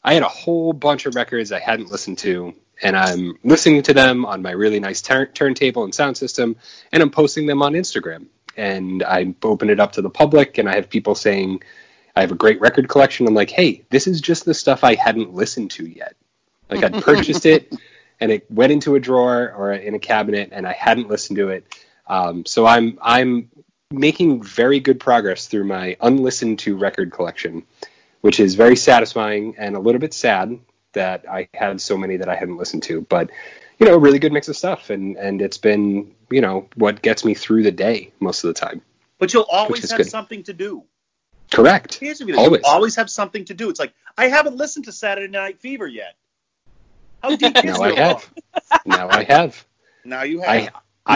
I 0.03 0.15
had 0.15 0.23
a 0.23 0.29
whole 0.29 0.73
bunch 0.73 1.07
of 1.07 1.15
records 1.15 1.53
I 1.53 1.61
hadn't 1.61 1.91
listened 1.91 2.19
to, 2.19 2.55
and 2.83 2.97
I'm 2.97 3.39
listening 3.45 3.83
to 3.83 3.95
them 3.95 4.25
on 4.25 4.43
my 4.43 4.53
really 4.53 4.81
nice 4.81 5.03
tur- 5.03 5.27
turntable 5.27 5.85
and 5.85 5.95
sound 5.95 6.17
system, 6.17 6.57
and 6.93 7.03
I'm 7.03 7.11
posting 7.11 7.47
them 7.47 7.63
on 7.63 7.73
Instagram, 7.73 8.27
and 8.57 9.03
I 9.03 9.35
open 9.43 9.71
it 9.71 9.81
up 9.81 9.93
to 9.93 10.03
the 10.03 10.11
public, 10.11 10.59
and 10.59 10.69
I 10.69 10.75
have 10.77 10.91
people 10.91 11.15
saying. 11.15 11.63
I 12.17 12.23
have 12.23 12.33
a 12.33 12.35
great 12.35 12.61
record 12.61 12.89
collection. 12.89 13.29
I'm 13.29 13.35
like, 13.35 13.51
hey, 13.51 13.85
this 13.91 14.09
is 14.09 14.21
just 14.21 14.45
the 14.45 14.53
stuff 14.53 14.83
I 14.83 14.97
hadn't 14.97 15.35
listened 15.35 15.71
to 15.73 15.87
yet. 15.87 16.17
Like 16.69 16.83
I'd 16.83 17.01
purchased 17.01 17.47
it, 17.47 17.73
and 18.21 18.33
it 18.33 18.51
went 18.51 18.73
into 18.73 18.97
a 18.97 19.01
drawer 19.01 19.55
or 19.57 19.73
in 19.73 19.95
a 19.95 20.01
cabinet, 20.01 20.49
and 20.51 20.67
I 20.67 20.73
hadn't 20.73 21.09
listened 21.09 21.37
to 21.37 21.51
it. 21.51 21.73
Um, 22.09 22.45
so 22.45 22.67
I'm 22.67 22.99
I'm 23.01 23.51
making 23.91 24.43
very 24.43 24.81
good 24.81 25.01
progress 25.01 25.47
through 25.47 25.65
my 25.65 25.97
unlistened 26.01 26.59
to 26.61 26.77
record 26.77 27.13
collection, 27.13 27.65
which 28.21 28.41
is 28.41 28.55
very 28.55 28.77
satisfying 28.77 29.55
and 29.57 29.77
a 29.77 29.81
little 29.81 30.01
bit 30.01 30.13
sad 30.13 30.59
that 30.93 31.25
I 31.31 31.49
had 31.55 31.81
so 31.81 31.97
many 31.97 32.17
that 32.17 32.29
I 32.29 32.37
hadn't 32.37 32.57
listened 32.57 32.83
to. 32.85 33.03
But 33.03 33.31
you 33.79 33.87
know, 33.87 33.95
a 33.95 33.99
really 33.99 34.19
good 34.19 34.33
mix 34.33 34.49
of 34.49 34.57
stuff, 34.57 34.91
and 34.91 35.17
and 35.17 35.41
it's 35.41 35.59
been 35.59 36.15
you 36.31 36.41
know 36.41 36.69
what 36.75 37.03
gets 37.03 37.25
me 37.25 37.35
through 37.35 37.63
the 37.63 37.73
day 37.73 38.13
most 38.21 38.45
of 38.45 38.49
the 38.49 38.59
time. 38.59 38.83
But 39.19 39.33
you'll 39.33 39.47
always 39.51 39.91
have 39.91 39.99
good. 39.99 40.09
something 40.09 40.45
to 40.45 40.53
do. 40.53 40.85
Correct. 41.51 41.95
Here's 41.95 42.19
the 42.19 42.27
deal. 42.27 42.39
Always. 42.39 42.61
You 42.65 42.71
always 42.71 42.97
have 42.97 43.11
something 43.11 43.45
to 43.47 43.55
do. 43.55 43.71
It's 43.71 43.81
like 43.81 43.95
I 44.17 44.29
haven't 44.29 44.57
listened 44.57 44.85
to 44.87 44.93
Saturday 44.93 45.29
Night 45.29 45.61
Fever 45.61 45.87
yet. 45.87 46.15
How 47.23 47.35
deep 47.35 47.57
is 47.57 47.65
Now 47.65 47.83
I 47.83 47.95
have. 47.95 48.31
now 48.87 49.09
I 49.09 49.25
have. 49.25 49.67
Now 50.05 50.23
you 50.23 50.41
have. 50.41 50.49
I 50.49 50.71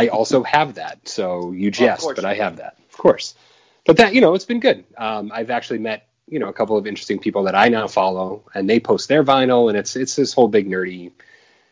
I 0.04 0.08
also 0.08 0.42
have 0.42 0.74
that. 0.74 1.06
So 1.06 1.52
you 1.52 1.70
jest, 1.70 2.02
course 2.02 2.16
but 2.16 2.24
I 2.24 2.34
have 2.34 2.56
that, 2.56 2.76
of 2.90 2.96
course. 2.96 3.34
But 3.84 3.98
that 3.98 4.14
you 4.14 4.20
know, 4.20 4.34
it's 4.34 4.44
been 4.44 4.60
good. 4.60 4.84
Um, 4.96 5.30
I've 5.32 5.50
actually 5.50 5.80
met 5.80 6.08
you 6.28 6.38
know 6.38 6.48
a 6.48 6.52
couple 6.52 6.76
of 6.76 6.86
interesting 6.86 7.18
people 7.18 7.44
that 7.44 7.54
I 7.54 7.68
now 7.68 7.88
follow, 7.88 8.44
and 8.54 8.68
they 8.68 8.80
post 8.80 9.08
their 9.08 9.24
vinyl, 9.24 9.68
and 9.68 9.76
it's 9.76 9.96
it's 9.96 10.16
this 10.16 10.32
whole 10.32 10.48
big 10.48 10.68
nerdy 10.68 11.12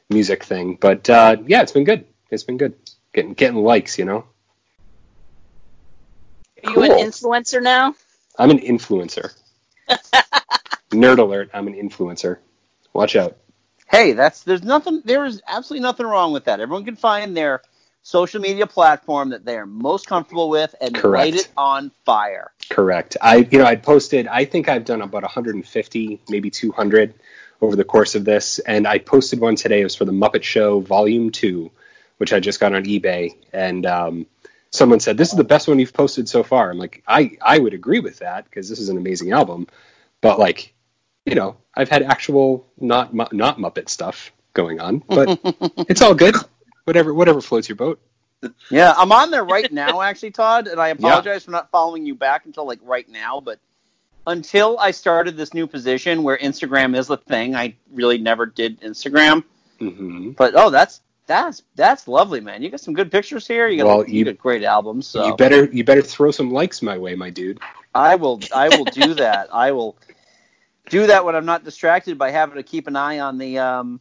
music 0.08 0.44
thing. 0.44 0.76
But 0.80 1.08
uh, 1.08 1.36
yeah, 1.46 1.62
it's 1.62 1.72
been 1.72 1.84
good. 1.84 2.06
It's 2.30 2.44
been 2.44 2.56
good. 2.56 2.74
Getting 3.12 3.34
getting 3.34 3.56
likes, 3.56 3.98
you 3.98 4.04
know. 4.04 4.24
Are 6.64 6.72
you 6.72 6.82
an 6.82 6.90
influencer 6.90 7.62
now? 7.62 7.94
I'm 8.38 8.50
an 8.50 8.58
influencer. 8.58 9.34
Nerd 10.90 11.18
alert! 11.18 11.50
I'm 11.54 11.66
an 11.66 11.74
influencer. 11.74 12.38
Watch 12.92 13.16
out. 13.16 13.36
Hey, 13.88 14.12
that's 14.12 14.44
there's 14.44 14.62
nothing. 14.62 15.02
There 15.04 15.24
is 15.24 15.42
absolutely 15.48 15.82
nothing 15.82 16.06
wrong 16.06 16.32
with 16.32 16.44
that. 16.44 16.60
Everyone 16.60 16.84
can 16.84 16.96
find 16.96 17.36
their 17.36 17.62
social 18.02 18.40
media 18.40 18.66
platform 18.66 19.30
that 19.30 19.44
they 19.44 19.56
are 19.56 19.66
most 19.66 20.06
comfortable 20.06 20.48
with 20.48 20.74
and 20.80 20.94
Correct. 20.94 21.32
light 21.32 21.34
it 21.34 21.48
on 21.56 21.90
fire. 22.04 22.50
Correct. 22.68 23.16
I 23.20 23.48
you 23.50 23.58
know 23.58 23.64
I 23.64 23.76
posted. 23.76 24.26
I 24.26 24.44
think 24.44 24.68
I've 24.68 24.84
done 24.84 25.02
about 25.02 25.22
150, 25.22 26.20
maybe 26.28 26.50
200 26.50 27.14
over 27.60 27.76
the 27.76 27.84
course 27.84 28.14
of 28.14 28.24
this, 28.24 28.58
and 28.60 28.86
I 28.86 28.98
posted 28.98 29.40
one 29.40 29.56
today. 29.56 29.80
It 29.80 29.84
was 29.84 29.94
for 29.94 30.04
the 30.04 30.12
Muppet 30.12 30.42
Show 30.42 30.80
Volume 30.80 31.30
Two, 31.30 31.70
which 32.18 32.32
I 32.32 32.40
just 32.40 32.60
got 32.60 32.74
on 32.74 32.84
eBay, 32.84 33.36
and 33.52 33.84
um, 33.86 34.26
someone 34.70 35.00
said 35.00 35.16
this 35.16 35.30
is 35.30 35.36
the 35.36 35.44
best 35.44 35.68
one 35.68 35.78
you've 35.78 35.92
posted 35.92 36.28
so 36.28 36.42
far. 36.42 36.70
I'm 36.70 36.78
like, 36.78 37.02
I 37.06 37.36
I 37.42 37.58
would 37.58 37.74
agree 37.74 38.00
with 38.00 38.20
that 38.20 38.44
because 38.44 38.68
this 38.68 38.78
is 38.78 38.88
an 38.88 38.96
amazing 38.96 39.32
album, 39.32 39.66
but 40.20 40.38
like, 40.38 40.72
you 41.26 41.34
know, 41.34 41.56
I've 41.74 41.88
had 41.88 42.02
actual 42.02 42.66
not 42.78 43.12
not 43.12 43.58
Muppet 43.58 43.88
stuff 43.88 44.32
going 44.54 44.80
on, 44.80 45.02
but 45.06 45.38
it's 45.88 46.02
all 46.02 46.14
good. 46.14 46.34
Whatever 46.90 47.14
whatever 47.14 47.40
floats 47.40 47.68
your 47.68 47.76
boat. 47.76 48.00
Yeah, 48.68 48.92
I'm 48.98 49.12
on 49.12 49.30
there 49.30 49.44
right 49.44 49.70
now, 49.70 50.00
actually, 50.10 50.32
Todd, 50.32 50.66
and 50.66 50.80
I 50.80 50.88
apologize 50.88 51.44
for 51.44 51.52
not 51.52 51.70
following 51.70 52.04
you 52.04 52.16
back 52.16 52.46
until 52.46 52.66
like 52.66 52.80
right 52.82 53.08
now. 53.08 53.40
But 53.40 53.60
until 54.26 54.76
I 54.76 54.90
started 54.90 55.36
this 55.36 55.54
new 55.54 55.68
position 55.68 56.24
where 56.24 56.36
Instagram 56.36 56.96
is 56.96 57.06
the 57.06 57.16
thing, 57.16 57.54
I 57.54 57.76
really 57.92 58.18
never 58.18 58.44
did 58.44 58.80
Instagram. 58.80 59.44
Mm-hmm. 59.80 60.30
But 60.30 60.54
oh, 60.56 60.70
that's 60.70 61.00
that's 61.28 61.62
that's 61.76 62.08
lovely, 62.08 62.40
man. 62.40 62.60
You 62.60 62.70
got 62.70 62.80
some 62.80 62.94
good 62.94 63.12
pictures 63.12 63.46
here. 63.46 63.68
You 63.68 63.84
got, 63.84 63.86
Well, 63.86 64.08
you, 64.08 64.18
you- 64.18 64.24
got 64.24 64.38
great 64.38 64.64
albums. 64.64 65.06
So 65.06 65.28
You 65.28 65.36
better 65.36 65.66
you 65.66 65.84
better 65.84 66.02
throw 66.02 66.32
some 66.32 66.50
likes 66.50 66.82
my 66.82 66.98
way, 66.98 67.14
my 67.14 67.30
dude. 67.30 67.60
I 67.94 68.16
will 68.16 68.40
I 68.52 68.68
will 68.68 68.86
do 68.86 69.14
that. 69.14 69.48
I 69.52 69.70
will 69.70 69.96
do 70.88 71.06
that 71.06 71.24
when 71.24 71.36
I'm 71.36 71.46
not 71.46 71.62
distracted 71.62 72.18
by 72.18 72.32
having 72.32 72.56
to 72.56 72.64
keep 72.64 72.88
an 72.88 72.96
eye 72.96 73.20
on 73.20 73.38
the 73.38 73.58
um 73.58 74.00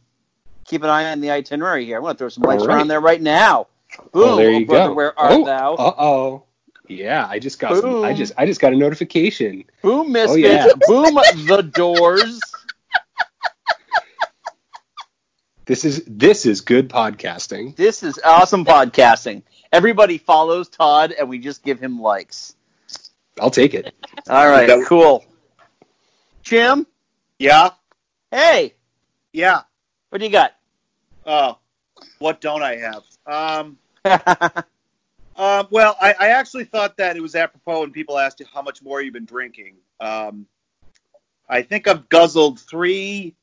keep 0.70 0.82
an 0.82 0.88
eye 0.88 1.10
on 1.12 1.20
the 1.20 1.30
itinerary 1.30 1.84
here. 1.84 1.96
I'm 1.98 2.02
gonna 2.04 2.14
throw 2.16 2.28
some 2.28 2.44
lights 2.44 2.62
All 2.62 2.68
right. 2.68 2.76
around 2.76 2.88
there 2.88 3.00
right 3.00 3.20
now. 3.20 3.66
Boom, 4.12 4.24
Oh, 4.24 4.36
there 4.36 4.50
you 4.52 4.66
brother, 4.66 4.88
go. 4.90 4.94
where 4.94 5.18
art 5.18 5.32
oh, 5.32 5.44
thou? 5.44 5.74
Uh 5.74 5.94
oh. 5.98 6.42
Yeah, 6.88 7.26
I 7.28 7.38
just 7.38 7.58
got. 7.58 7.76
Some, 7.76 8.02
I 8.04 8.12
just. 8.14 8.32
I 8.36 8.46
just 8.46 8.60
got 8.60 8.72
a 8.72 8.76
notification. 8.76 9.64
Boom, 9.82 10.10
misfits. 10.12 10.32
Oh, 10.32 10.36
yeah. 10.36 10.66
Boom, 10.86 11.14
the 11.46 11.62
doors. 11.62 12.40
This 15.66 15.84
is 15.84 16.02
this 16.04 16.46
is 16.46 16.62
good 16.62 16.88
podcasting. 16.88 17.76
This 17.76 18.02
is 18.02 18.18
awesome 18.24 18.64
podcasting. 18.64 19.42
Everybody 19.72 20.18
follows 20.18 20.68
Todd, 20.68 21.12
and 21.12 21.28
we 21.28 21.38
just 21.38 21.62
give 21.62 21.78
him 21.78 22.00
likes. 22.00 22.56
I'll 23.40 23.52
take 23.52 23.74
it. 23.74 23.94
All 24.28 24.48
right, 24.50 24.66
That- 24.66 24.84
cool. 24.88 25.24
Jim, 26.42 26.88
Yeah. 27.38 27.70
hey, 28.32 28.74
Yeah. 29.32 29.60
what 30.08 30.18
do 30.18 30.24
you 30.24 30.32
got? 30.32 30.54
Oh, 31.32 31.58
what 32.18 32.40
don't 32.40 32.60
I 32.60 32.76
have? 32.76 33.04
Um, 33.24 33.78
Uh, 35.36 35.64
well, 35.70 35.96
I, 36.00 36.12
I 36.18 36.28
actually 36.30 36.64
thought 36.64 36.96
that 36.96 37.16
it 37.16 37.20
was 37.20 37.36
apropos 37.36 37.82
when 37.82 37.92
people 37.92 38.18
asked 38.18 38.40
you 38.40 38.46
how 38.52 38.62
much 38.62 38.82
more 38.82 39.00
you've 39.00 39.14
been 39.14 39.26
drinking. 39.26 39.76
Um, 40.00 40.46
I 41.48 41.62
think 41.62 41.86
I've 41.86 42.08
guzzled 42.08 42.58
three 42.58 43.36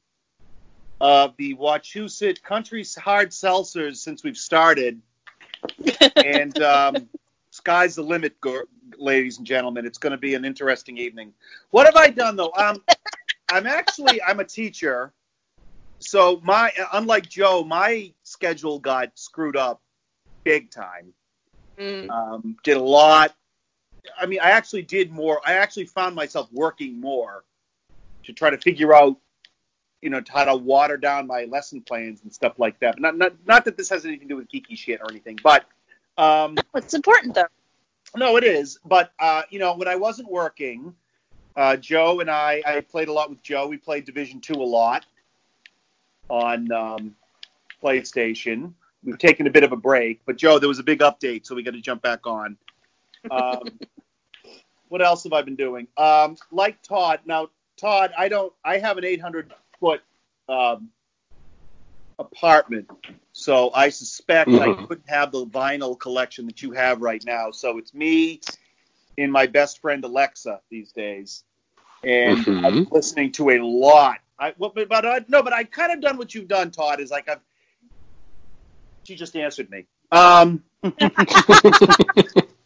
of 1.00 1.36
the 1.38 1.56
Wachusett 1.56 2.44
Country 2.44 2.86
Hard 2.98 3.30
Seltzers 3.30 3.98
since 3.98 4.22
we've 4.22 4.36
started. 4.38 5.00
and 6.26 6.62
um, 6.62 7.08
sky's 7.52 7.96
the 7.96 8.04
limit, 8.04 8.40
go- 8.42 8.64
ladies 8.98 9.38
and 9.38 9.48
gentlemen. 9.48 9.86
It's 9.86 9.98
going 9.98 10.12
to 10.12 10.18
be 10.18 10.36
an 10.36 10.44
interesting 10.44 10.98
evening. 10.98 11.32
What 11.72 11.86
have 11.86 11.96
I 11.96 12.10
done, 12.10 12.36
though? 12.36 12.52
Um, 12.58 12.84
I'm 13.50 13.66
actually, 13.66 14.22
I'm 14.22 14.42
a 14.42 14.46
teacher. 14.46 15.14
So 16.08 16.40
my, 16.42 16.72
unlike 16.94 17.28
Joe, 17.28 17.66
my 17.66 18.14
schedule 18.24 18.80
got 18.80 19.12
screwed 19.16 19.58
up 19.58 19.82
big 20.46 20.72
time. 20.72 21.14
Um, 22.10 22.56
did 22.64 22.78
a 22.78 22.82
lot. 22.82 23.36
I 24.18 24.26
mean, 24.26 24.40
I 24.42 24.52
actually 24.52 24.84
did 24.84 25.12
more. 25.12 25.42
I 25.46 25.56
actually 25.56 25.86
found 25.86 26.16
myself 26.16 26.48
working 26.54 27.02
more 27.02 27.44
to 28.24 28.32
try 28.32 28.50
to 28.50 28.58
figure 28.58 28.96
out, 28.96 29.18
you 30.02 30.10
know, 30.10 30.22
how 30.30 30.46
to 30.46 30.56
water 30.56 30.96
down 30.96 31.28
my 31.28 31.44
lesson 31.44 31.82
plans 31.82 32.22
and 32.24 32.34
stuff 32.34 32.58
like 32.58 32.80
that. 32.80 32.96
But 32.96 33.02
not, 33.02 33.18
not, 33.18 33.34
not 33.46 33.66
that 33.66 33.76
this 33.76 33.90
has 33.90 34.06
anything 34.06 34.30
to 34.30 34.34
do 34.34 34.38
with 34.38 34.50
geeky 34.50 34.78
shit 34.78 35.02
or 35.02 35.12
anything, 35.12 35.38
but 35.44 35.66
um, 36.18 36.56
it's 36.74 36.94
important 36.94 37.36
though. 37.36 37.48
No, 38.16 38.38
it 38.38 38.46
is. 38.46 38.80
But 38.86 39.12
uh, 39.20 39.42
you 39.50 39.60
know, 39.60 39.76
when 39.76 39.90
I 39.90 39.98
wasn't 39.98 40.32
working, 40.32 40.96
uh, 41.58 41.76
Joe 41.76 42.22
and 42.22 42.32
I, 42.32 42.62
I 42.66 42.80
played 42.80 43.10
a 43.10 43.14
lot 43.14 43.30
with 43.30 43.44
Joe. 43.44 43.68
We 43.68 43.76
played 43.76 44.06
Division 44.06 44.40
Two 44.40 44.54
a 44.54 44.64
lot 44.64 45.06
on 46.30 46.72
um, 46.72 47.16
PlayStation. 47.82 48.74
We've 49.04 49.18
taken 49.18 49.48
a 49.48 49.52
bit 49.52 49.64
of 49.64 49.72
a 49.72 49.78
break, 49.78 50.22
but 50.26 50.38
Joe, 50.38 50.60
there 50.60 50.68
was 50.70 50.80
a 50.80 50.84
big 50.84 51.00
update, 51.00 51.46
so 51.46 51.56
we 51.56 51.64
got 51.64 51.72
to 51.72 51.82
jump 51.82 52.02
back 52.02 52.26
on. 52.26 52.58
Um, 53.30 53.80
what 54.90 55.02
else 55.02 55.24
have 55.24 55.34
I 55.34 55.42
been 55.42 55.56
doing? 55.56 55.88
Um, 55.98 56.38
like 56.52 56.82
Todd. 56.82 57.22
Now, 57.26 57.50
Todd, 57.78 58.12
I 58.18 58.28
don't. 58.28 58.52
I 58.64 58.80
have 58.80 58.98
an 58.98 59.06
800 59.06 59.54
foot 59.80 60.02
um, 60.50 60.90
apartment, 62.20 62.90
so 63.34 63.72
I 63.74 63.90
suspect 63.90 64.50
I 64.50 64.70
Mhm. 64.70 64.88
couldn't 64.88 65.10
have 65.10 65.32
the 65.32 65.46
vinyl 65.46 65.98
collection 66.00 66.48
that 66.48 66.62
you 66.62 66.72
have 66.72 67.02
right 67.02 67.24
now. 67.26 67.52
So 67.52 67.78
it's 67.78 67.94
me 67.94 68.42
and 69.18 69.32
my 69.32 69.46
best 69.48 69.80
friend 69.80 70.04
Alexa 70.04 70.62
these 70.70 70.92
days, 70.92 71.44
and 72.04 72.38
Mhm. 72.40 72.66
I'm 72.66 72.88
listening 72.92 73.32
to 73.34 73.52
a 73.52 73.60
lot. 73.60 74.20
I, 74.40 74.54
well, 74.58 74.72
but, 74.74 74.88
but 74.90 75.06
I, 75.06 75.26
no, 75.28 75.42
but 75.42 75.54
I 75.54 75.64
kind 75.64 75.92
of 75.92 76.02
done 76.02 76.18
what 76.18 76.34
you've 76.36 76.48
done, 76.48 76.72
Todd. 76.72 77.00
Is 77.00 77.12
like 77.12 77.30
I've. 77.30 77.40
She 79.04 79.16
just 79.16 79.36
answered 79.36 79.70
me. 79.70 79.86
Um, 80.12 80.64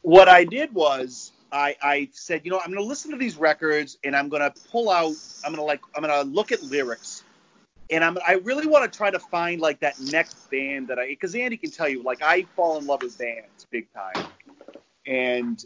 what 0.01 0.27
I 0.27 0.43
did 0.43 0.73
was 0.73 1.31
I, 1.51 1.75
I 1.81 2.09
said, 2.13 2.41
you 2.45 2.51
know, 2.51 2.59
I'm 2.59 2.71
going 2.71 2.81
to 2.81 2.87
listen 2.87 3.11
to 3.11 3.17
these 3.17 3.37
records 3.37 3.97
and 4.03 4.15
I'm 4.15 4.29
going 4.29 4.41
to 4.41 4.53
pull 4.69 4.89
out. 4.89 5.13
I'm 5.43 5.51
going 5.51 5.57
to 5.57 5.63
like 5.63 5.81
I'm 5.95 6.03
going 6.03 6.25
to 6.25 6.29
look 6.29 6.51
at 6.51 6.63
lyrics, 6.63 7.23
and 7.89 8.03
I'm 8.03 8.17
I 8.25 8.33
really 8.43 8.67
want 8.67 8.91
to 8.91 8.97
try 8.97 9.11
to 9.11 9.19
find 9.19 9.59
like 9.61 9.79
that 9.81 9.99
next 9.99 10.49
band 10.49 10.87
that 10.87 10.99
I 10.99 11.07
because 11.07 11.35
Andy 11.35 11.57
can 11.57 11.71
tell 11.71 11.89
you 11.89 12.03
like 12.03 12.21
I 12.21 12.43
fall 12.55 12.77
in 12.77 12.85
love 12.85 13.01
with 13.01 13.17
bands 13.17 13.67
big 13.69 13.87
time, 13.93 14.25
and 15.05 15.63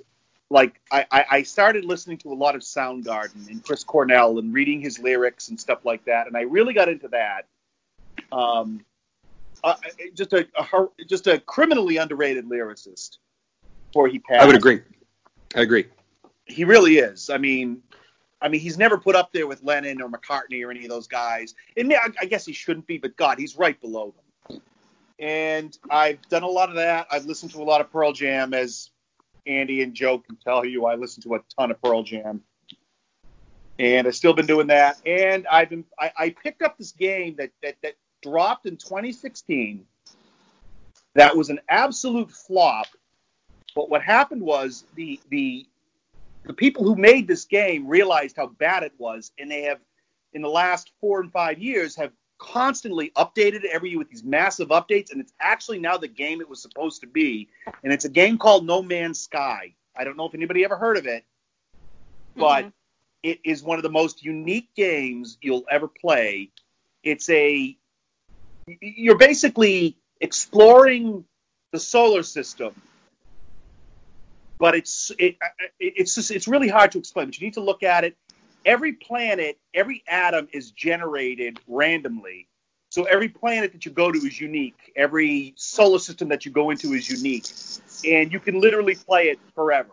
like 0.50 0.80
I, 0.92 1.26
I 1.30 1.44
started 1.44 1.86
listening 1.86 2.18
to 2.20 2.32
a 2.32 2.36
lot 2.36 2.56
of 2.56 2.62
Soundgarden 2.62 3.50
and 3.50 3.64
Chris 3.64 3.84
Cornell 3.84 4.38
and 4.38 4.54
reading 4.54 4.80
his 4.80 5.00
lyrics 5.00 5.50
and 5.50 5.60
stuff 5.60 5.86
like 5.86 6.06
that, 6.06 6.28
and 6.28 6.38
I 6.38 6.42
really 6.42 6.74
got 6.74 6.88
into 6.88 7.08
that. 7.10 7.46
Um, 8.32 8.86
uh, 9.64 9.76
just 10.14 10.34
a, 10.34 10.48
a 10.58 10.88
just 11.08 11.28
a 11.28 11.40
criminally 11.40 11.98
underrated 11.98 12.46
lyricist 12.46 13.18
before 13.88 14.08
he 14.08 14.20
passed. 14.20 14.44
I 14.44 14.46
would 14.46 14.56
agree. 14.56 14.82
I 15.56 15.62
agree. 15.62 15.86
He 16.46 16.64
really 16.64 17.00
is. 17.00 17.32
I 17.32 17.38
mean, 17.40 17.82
I 18.42 18.48
mean, 18.48 18.62
he's 18.62 18.78
never 18.78 18.98
put 18.98 19.16
up 19.16 19.34
there 19.34 19.48
with 19.48 19.64
Lennon 19.64 20.02
or 20.02 20.10
McCartney 20.10 20.64
or 20.64 20.70
any 20.70 20.84
of 20.84 20.90
those 20.90 21.08
guys. 21.08 21.56
And 21.76 21.92
I, 21.92 22.10
I 22.22 22.26
guess 22.26 22.46
he 22.46 22.54
shouldn't 22.54 22.86
be, 22.86 23.00
but 23.00 23.18
God, 23.18 23.40
he's 23.40 23.58
right 23.58 23.80
below 23.82 24.14
them. 24.50 24.62
And 25.18 25.76
I've 25.90 26.22
done 26.30 26.44
a 26.44 26.48
lot 26.48 26.70
of 26.70 26.76
that. 26.76 27.08
I've 27.10 27.26
listened 27.26 27.54
to 27.54 27.62
a 27.62 27.64
lot 27.64 27.82
of 27.82 27.92
Pearl 27.92 28.12
Jam, 28.14 28.54
as 28.54 28.92
Andy 29.46 29.82
and 29.82 29.94
Joe 29.94 30.20
can 30.20 30.38
tell 30.38 30.66
you. 30.66 30.86
I 30.86 30.96
listen 30.96 31.22
to 31.24 31.36
a 31.36 31.40
ton 31.58 31.72
of 31.72 31.82
Pearl 31.82 32.04
Jam, 32.04 32.42
and 33.80 34.08
I've 34.08 34.16
still 34.16 34.34
been 34.34 34.46
doing 34.46 34.68
that. 34.68 34.98
And 35.06 35.48
I've 35.48 35.70
been 35.70 35.86
I, 36.00 36.12
I 36.18 36.30
picked 36.30 36.62
up 36.62 36.78
this 36.78 36.92
game 36.92 37.36
that 37.38 37.52
that 37.64 37.76
that 37.84 37.96
dropped 38.22 38.66
in 38.66 38.78
2016. 38.78 39.86
That 41.14 41.36
was 41.36 41.50
an 41.50 41.60
absolute 41.70 42.32
flop. 42.32 42.88
But 43.76 43.90
what 43.90 44.02
happened 44.02 44.42
was 44.42 44.86
the 44.96 45.20
the 45.30 45.66
the 46.46 46.54
people 46.54 46.84
who 46.84 46.96
made 46.96 47.28
this 47.28 47.46
game 47.46 47.88
realized 47.88 48.36
how 48.38 48.48
bad 48.48 48.84
it 48.84 48.94
was, 48.98 49.32
and 49.40 49.50
they 49.50 49.64
have, 49.64 49.80
in 50.34 50.42
the 50.42 50.50
last 50.50 50.92
four 51.02 51.20
and 51.20 51.32
five 51.32 51.60
years, 51.60 51.96
have 51.96 52.12
constantly 52.38 53.12
updated 53.16 53.64
every 53.66 53.90
year 53.90 54.00
with 54.00 54.10
these 54.10 54.24
massive 54.24 54.70
updates, 54.70 55.12
and 55.12 55.22
it's 55.22 55.34
actually 55.40 55.80
now 55.80 55.98
the 55.98 56.08
game 56.08 56.42
it 56.42 56.50
was 56.50 56.62
supposed 56.62 57.02
to 57.02 57.08
be. 57.08 57.50
And 57.84 57.94
it's 57.94 58.06
a 58.06 58.10
game 58.10 58.38
called 58.38 58.66
No 58.66 58.82
Man's 58.82 59.20
Sky. 59.20 59.76
I 59.96 60.04
don't 60.04 60.18
know 60.18 60.26
if 60.26 60.34
anybody 60.34 60.64
ever 60.64 60.78
heard 60.78 60.98
of 60.98 61.06
it, 61.06 61.24
but 62.36 62.66
mm-hmm. 62.66 62.70
it 63.24 63.40
is 63.44 63.64
one 63.64 63.78
of 63.78 63.84
the 63.84 63.90
most 63.90 64.24
unique 64.24 64.70
games 64.76 65.38
you'll 65.42 65.66
ever 65.70 65.88
play. 65.88 66.52
It's 67.04 67.30
a 67.30 67.78
you're 68.82 69.18
basically 69.18 69.96
exploring 70.20 71.24
the 71.72 71.80
solar 71.80 72.24
system 72.24 72.74
but 74.58 74.76
it's 74.76 75.12
it, 75.20 75.38
it's 75.80 76.16
just 76.16 76.32
it's 76.32 76.48
really 76.48 76.68
hard 76.68 76.92
to 76.92 77.00
explain. 77.00 77.28
But 77.28 77.40
you 77.40 77.48
need 77.48 77.56
to 77.56 77.62
look 77.62 77.84
at 77.84 78.04
it. 78.04 78.16
Every 78.66 78.94
planet, 78.94 79.60
every 79.74 80.04
atom 80.08 80.48
is 80.52 80.72
generated 80.72 81.60
randomly. 81.68 82.48
So 82.90 83.04
every 83.04 83.30
planet 83.30 83.74
that 83.74 83.86
you 83.86 83.92
go 83.92 84.12
to 84.12 84.18
is 84.18 84.40
unique. 84.40 84.92
Every 84.96 85.54
solar 85.58 86.00
system 86.00 86.30
that 86.30 86.46
you 86.46 86.52
go 86.52 86.70
into 86.70 86.94
is 86.94 87.10
unique, 87.10 87.46
and 88.06 88.32
you 88.32 88.40
can 88.40 88.60
literally 88.60 88.96
play 88.96 89.30
it 89.30 89.40
forever. 89.54 89.92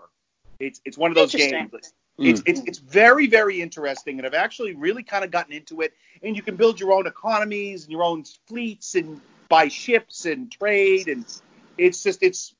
It's 0.58 0.80
it's 0.84 0.96
one 0.96 1.10
of 1.10 1.16
those 1.16 1.34
Interesting. 1.34 1.68
games. 1.72 1.92
It's, 2.18 2.42
it's 2.46 2.60
hmm. 2.60 2.68
it's 2.68 2.78
very 2.78 3.26
very 3.26 3.60
interesting, 3.60 4.18
and 4.18 4.26
I've 4.26 4.34
actually 4.34 4.74
really 4.74 5.02
kind 5.02 5.24
of 5.24 5.30
gotten 5.30 5.52
into 5.52 5.80
it. 5.80 5.92
And 6.22 6.36
you 6.36 6.42
can 6.42 6.56
build 6.56 6.78
your 6.78 6.92
own 6.92 7.06
economies 7.06 7.82
and 7.82 7.90
your 7.90 8.04
own 8.04 8.24
fleets 8.46 8.94
and 8.94 9.20
buy 9.48 9.68
ships 9.68 10.24
and 10.24 10.50
trade, 10.50 11.08
and 11.08 11.24
it's 11.76 12.02
just 12.02 12.22
it's 12.22 12.54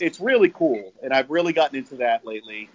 it's 0.00 0.18
really 0.20 0.48
cool, 0.48 0.92
and 1.02 1.12
I've 1.12 1.30
really 1.30 1.52
gotten 1.52 1.76
into 1.78 1.96
that 1.96 2.26
lately. 2.26 2.68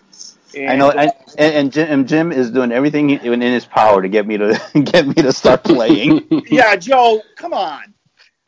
And, 0.56 0.70
I 0.70 0.76
know, 0.76 0.92
I, 0.92 1.12
and, 1.38 1.54
and, 1.56 1.72
Jim, 1.72 1.88
and 1.92 2.08
Jim 2.08 2.32
is 2.32 2.50
doing 2.52 2.72
everything 2.72 3.10
in 3.12 3.42
his 3.42 3.66
power 3.66 4.02
to 4.02 4.10
get 4.10 4.26
me 4.26 4.38
to 4.38 4.60
get 4.84 5.08
me 5.08 5.14
to 5.16 5.32
start 5.32 5.64
playing. 5.64 6.28
yeah, 6.50 6.76
Joe, 6.76 7.22
come 7.36 7.54
on. 7.54 7.94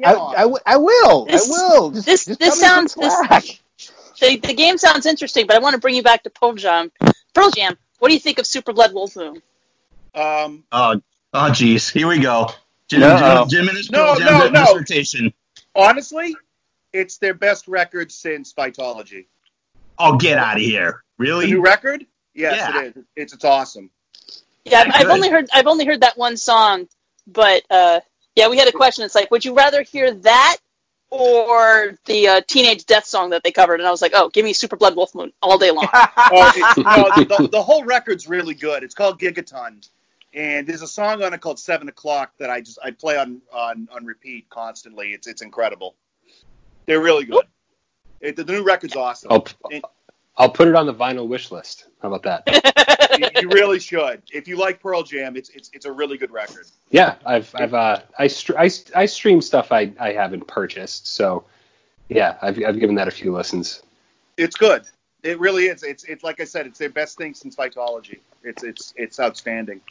I 0.04 0.14
I 0.66 0.78
will. 0.78 1.26
This- 1.26 1.47
I 1.47 1.52
will. 1.52 1.91
Just, 1.91 2.06
this 2.06 2.26
just 2.26 2.39
this 2.39 2.60
sounds 2.60 2.93
some 2.93 3.04
this, 3.30 3.60
the, 4.20 4.38
the 4.38 4.54
game 4.54 4.78
sounds 4.78 5.06
interesting, 5.06 5.45
but 5.47 5.56
I 5.56 5.60
want 5.60 5.74
to 5.74 5.80
bring 5.80 5.95
you 5.95 6.04
back 6.04 6.24
to 6.24 6.30
Pearl 6.30 6.54
Jam. 6.54 6.91
Pearl 7.34 7.49
Jam. 7.52 7.78
What 7.99 8.08
do 8.10 8.14
you 8.14 8.20
think 8.20 8.39
of 8.39 8.47
Super 8.47 8.74
Blood 8.74 8.93
Wolf 8.93 9.16
Moon? 9.16 9.41
Um, 10.16 10.64
Oh, 10.72 10.99
oh, 11.34 11.52
geez. 11.52 11.89
Here 11.89 12.08
we 12.08 12.20
go. 12.20 12.49
Jim, 12.88 12.99
No. 13.02 13.16
Jim, 13.18 13.24
uh, 13.24 13.45
Jim 13.47 13.68
and 13.70 13.78
his 13.78 13.91
No, 13.91 14.06
Pearl 14.06 14.16
Jam 14.20 14.28
no, 14.28 14.47
no. 14.49 14.66
dissertation. 14.80 15.34
honestly, 15.76 16.36
it's 16.93 17.18
their 17.18 17.34
best 17.34 17.68
record 17.68 18.12
since 18.12 18.54
Vitology. 18.54 19.26
Oh, 19.99 20.18
get 20.18 20.38
out 20.39 20.56
of 20.58 20.62
here. 20.64 21.04
The 21.22 21.28
Really? 21.28 21.48
new 21.48 21.62
record? 21.62 22.06
Yes, 22.34 22.56
Yeah. 22.58 22.82
it 22.82 22.98
is. 22.98 23.04
It's 23.16 23.34
it's 23.34 23.46
awesome. 23.46 23.92
Yeah, 24.66 24.80
I've, 24.80 24.88
I've 24.88 25.02
Good. 25.04 25.12
only 25.12 25.30
heard 25.30 25.48
I've 25.54 25.68
only 25.68 25.86
heard 25.86 26.02
that 26.02 26.18
one 26.18 26.36
song, 26.36 26.88
but 27.28 27.62
uh, 27.70 28.00
yeah, 28.36 28.48
we 28.50 28.58
had 28.58 28.68
a 28.68 28.72
question. 28.72 29.06
It's 29.06 29.14
like, 29.16 29.30
would 29.30 29.46
you 29.46 29.54
rather 29.54 29.84
hear 29.84 30.12
that 30.16 30.58
or 31.12 31.96
the 32.06 32.28
uh, 32.28 32.42
Teenage 32.48 32.86
Death 32.86 33.06
song 33.06 33.32
that 33.32 33.44
they 33.44 33.52
covered? 33.52 33.80
And 33.80 33.88
I 33.88 33.92
was 33.92 34.02
like, 34.02 34.14
oh, 34.16 34.30
give 34.30 34.44
me 34.46 34.54
Super 34.54 34.78
Blood 34.78 34.96
Wolf 34.96 35.14
Moon 35.14 35.32
all 35.44 35.58
day 35.60 35.70
long. 35.72 35.88
Oh, 35.94 36.52
it's, 36.56 36.78
no, 37.30 37.38
the, 37.38 37.50
the 37.52 37.62
whole 37.62 37.84
record's 37.84 38.28
really 38.28 38.54
good. 38.56 38.84
It's 38.84 38.96
called 38.96 39.20
Gigaton, 39.20 39.88
and 40.34 40.66
there's 40.66 40.82
a 40.82 40.88
song 40.88 41.22
on 41.22 41.34
it 41.34 41.42
called 41.42 41.60
Seven 41.60 41.88
O'clock 41.88 42.32
that 42.40 42.50
I 42.50 42.62
just 42.62 42.80
I 42.84 42.92
play 42.92 43.18
on 43.18 43.42
on, 43.54 43.90
on 43.94 44.06
repeat 44.06 44.50
constantly. 44.50 45.10
It's 45.14 45.28
it's 45.28 45.42
incredible. 45.44 45.96
They're 46.88 47.02
really 47.02 47.26
good. 47.26 47.46
It, 48.22 48.36
the 48.36 48.44
new 48.44 48.64
record's 48.64 48.96
awesome. 48.96 49.32
I'll, 49.32 49.46
And 49.72 49.84
I'll 50.38 50.50
put 50.50 50.68
it 50.68 50.76
on 50.76 50.86
the 50.86 50.94
vinyl 50.94 51.28
wish 51.28 51.52
list. 51.52 51.86
How 52.02 52.12
about 52.14 52.24
that? 52.24 53.18
you, 53.36 53.42
you 53.42 53.50
really 53.50 53.80
should. 53.80 54.24
If 54.34 54.48
you 54.48 54.58
like 54.58 54.82
Pearl 54.82 55.04
Jam, 55.04 55.36
it's 55.36 55.50
it's 55.50 55.70
it's 55.74 55.86
a 55.86 55.92
really 55.92 56.18
good 56.18 56.32
record. 56.32 56.66
Yeah, 56.90 57.16
I've 57.26 57.54
I've 57.56 57.74
uh, 57.74 58.02
I, 58.18 58.28
str- 58.28 58.58
I 58.58 58.70
I 58.96 59.06
stream 59.06 59.42
stuff 59.42 59.72
I 59.72 59.92
I 60.00 60.14
haven't 60.14 60.48
purchased, 60.48 61.08
so 61.08 61.44
yeah, 62.10 62.38
I've 62.42 62.58
I've 62.64 62.80
given 62.80 62.96
that 62.96 63.08
a 63.08 63.12
few 63.12 63.34
listens. 63.34 63.84
It's 64.38 64.56
good. 64.56 64.84
It 65.24 65.40
really 65.40 65.66
is. 65.66 65.84
It's 65.84 66.04
it's 66.06 66.24
like 66.24 66.40
I 66.40 66.46
said, 66.46 66.66
it's 66.66 66.80
their 66.80 66.90
best 66.90 67.18
thing 67.18 67.34
since 67.34 67.56
Vitology. 67.56 68.20
It's 68.44 68.64
it's 68.64 68.94
it's 68.98 69.20
outstanding. 69.20 69.82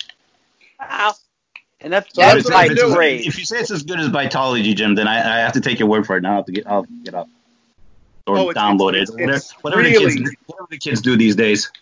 Wow. 0.81 1.15
And 1.83 1.93
that's 1.93 2.13
So 2.15 2.21
that's 2.21 2.39
if, 2.41 2.45
what 2.47 2.55
I'm 2.55 2.71
it's- 2.73 2.93
doing. 2.95 3.21
if 3.25 3.39
you 3.39 3.45
say 3.45 3.61
it's 3.61 3.71
as 3.71 3.83
good 3.83 4.01
as 4.01 4.09
Vitology, 4.09 4.75
Jim, 4.75 4.95
then 4.95 5.07
I, 5.09 5.17
I 5.19 5.39
have 5.41 5.53
to 5.53 5.61
take 5.61 5.79
your 5.79 5.89
word 5.89 6.07
for 6.07 6.17
it. 6.17 6.23
Now 6.23 6.33
I 6.33 6.37
have 6.37 6.47
to 6.47 6.53
get, 6.53 6.67
I'll 6.67 6.87
get 7.05 7.15
up. 7.15 7.29
Or 8.27 8.39
Oh, 8.39 8.47
download 8.49 8.91
it's- 9.01 9.11
it. 9.11 9.15
Whatever, 9.15 9.33
it's 9.37 9.53
whatever 9.63 9.83
the 9.83 9.91
kids, 9.93 10.37
whatever 10.47 10.67
the 10.71 10.79
kids 10.79 11.01
do 11.01 11.17
these 11.17 11.37
days. 11.37 11.71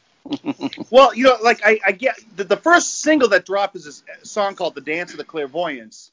Well, 0.91 1.15
you 1.15 1.25
know, 1.25 1.37
like 1.43 1.61
I, 1.65 1.81
I 1.87 1.93
get 1.93 2.19
the, 2.37 2.45
the 2.45 2.57
first 2.57 3.01
single 3.01 3.29
that 3.31 3.47
dropped 3.47 3.77
is 3.77 3.85
this 3.87 4.03
song 4.25 4.57
called 4.57 4.75
"The 4.75 4.83
Dance 4.83 5.13
of 5.13 5.17
the 5.19 5.25
Clairvoyants," 5.25 6.11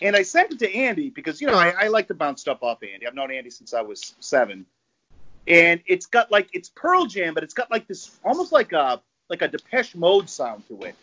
and 0.00 0.16
I 0.16 0.22
sent 0.22 0.52
it 0.52 0.58
to 0.60 0.74
Andy 0.74 1.10
because 1.10 1.40
you 1.40 1.46
know 1.46 1.54
I, 1.54 1.70
I 1.84 1.88
like 1.88 2.08
to 2.08 2.14
bounce 2.14 2.40
stuff 2.40 2.62
off 2.62 2.82
Andy. 2.82 3.06
I've 3.06 3.14
known 3.14 3.30
Andy 3.30 3.50
since 3.50 3.74
I 3.74 3.82
was 3.82 4.14
seven, 4.18 4.66
and 5.46 5.80
it's 5.86 6.06
got 6.06 6.32
like 6.32 6.48
it's 6.52 6.68
Pearl 6.70 7.06
Jam, 7.06 7.32
but 7.34 7.44
it's 7.44 7.54
got 7.54 7.70
like 7.70 7.86
this 7.86 8.10
almost 8.24 8.50
like 8.50 8.72
a 8.72 9.00
like 9.28 9.42
a 9.42 9.48
Depeche 9.48 9.94
Mode 9.94 10.28
sound 10.28 10.66
to 10.68 10.82
it. 10.82 10.96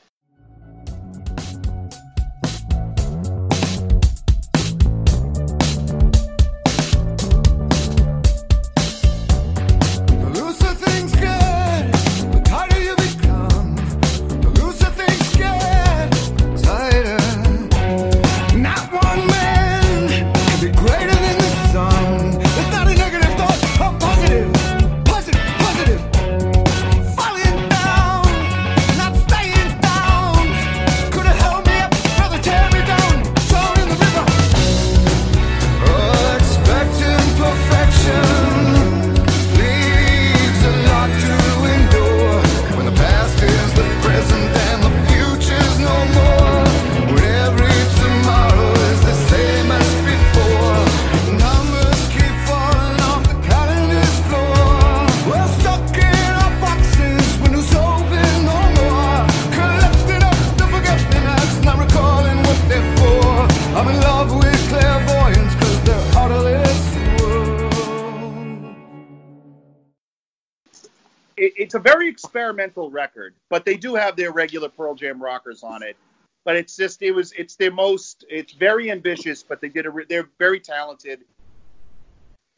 It's 71.70 71.76
a 71.76 71.80
very 71.80 72.09
experimental 72.09 72.89
record, 72.89 73.36
but 73.51 73.63
they 73.63 73.78
do 73.78 73.93
have 73.93 74.15
their 74.15 74.32
regular 74.32 74.70
Pearl 74.70 74.95
Jam 74.95 75.22
rockers 75.22 75.61
on 75.61 75.84
it. 75.84 75.95
But 76.43 76.55
it's 76.55 76.76
just 76.76 77.03
it 77.03 77.11
was 77.11 77.32
it's 77.34 77.57
their 77.57 77.70
most 77.72 78.26
it's 78.28 78.53
very 78.53 78.89
ambitious, 78.89 79.43
but 79.43 79.61
they 79.61 79.70
did 79.70 79.86
a 79.86 79.91
re- 79.91 80.05
they're 80.09 80.28
very 80.39 80.59
talented, 80.59 81.20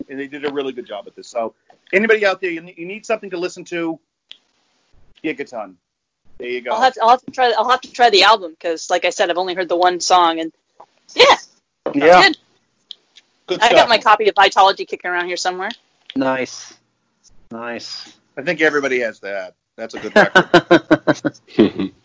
and 0.08 0.18
they 0.18 0.28
did 0.28 0.46
a 0.46 0.54
really 0.54 0.72
good 0.72 0.86
job 0.86 1.08
at 1.08 1.16
this. 1.18 1.28
So 1.28 1.54
anybody 1.92 2.26
out 2.26 2.40
there, 2.40 2.52
you, 2.52 2.74
you 2.78 2.86
need 2.86 3.06
something 3.06 3.30
to 3.32 3.38
listen 3.38 3.66
to, 3.66 4.00
Gigaton. 5.26 5.76
There 6.38 6.48
you 6.48 6.62
go. 6.62 6.72
I'll 6.72 6.82
have 6.82 6.94
to, 6.94 7.02
I'll 7.04 7.10
have 7.10 7.26
to 7.26 7.32
try. 7.32 7.52
I'll 7.58 7.70
have 7.70 7.82
to 7.82 7.92
try 7.92 8.10
the 8.12 8.24
album 8.24 8.52
because, 8.52 8.90
like 8.90 9.04
I 9.04 9.10
said, 9.10 9.30
I've 9.30 9.38
only 9.38 9.56
heard 9.56 9.68
the 9.68 9.76
one 9.76 10.00
song, 10.00 10.40
and 10.40 10.54
yeah, 11.16 11.36
Yeah. 11.94 12.22
good. 12.24 12.38
Good 13.48 13.60
I 13.62 13.66
stuff. 13.66 13.78
got 13.78 13.90
my 13.90 13.98
copy 13.98 14.30
of 14.30 14.36
Vitology 14.36 14.88
kicking 14.88 15.12
around 15.12 15.28
here 15.28 15.36
somewhere. 15.36 15.72
Nice. 16.16 16.74
Nice. 17.52 18.16
I 18.38 18.42
think 18.42 18.62
everybody 18.62 19.00
has 19.02 19.20
that. 19.22 19.56
That's 19.76 19.94
a 19.96 20.00
good 20.00 20.16
record. 20.16 21.92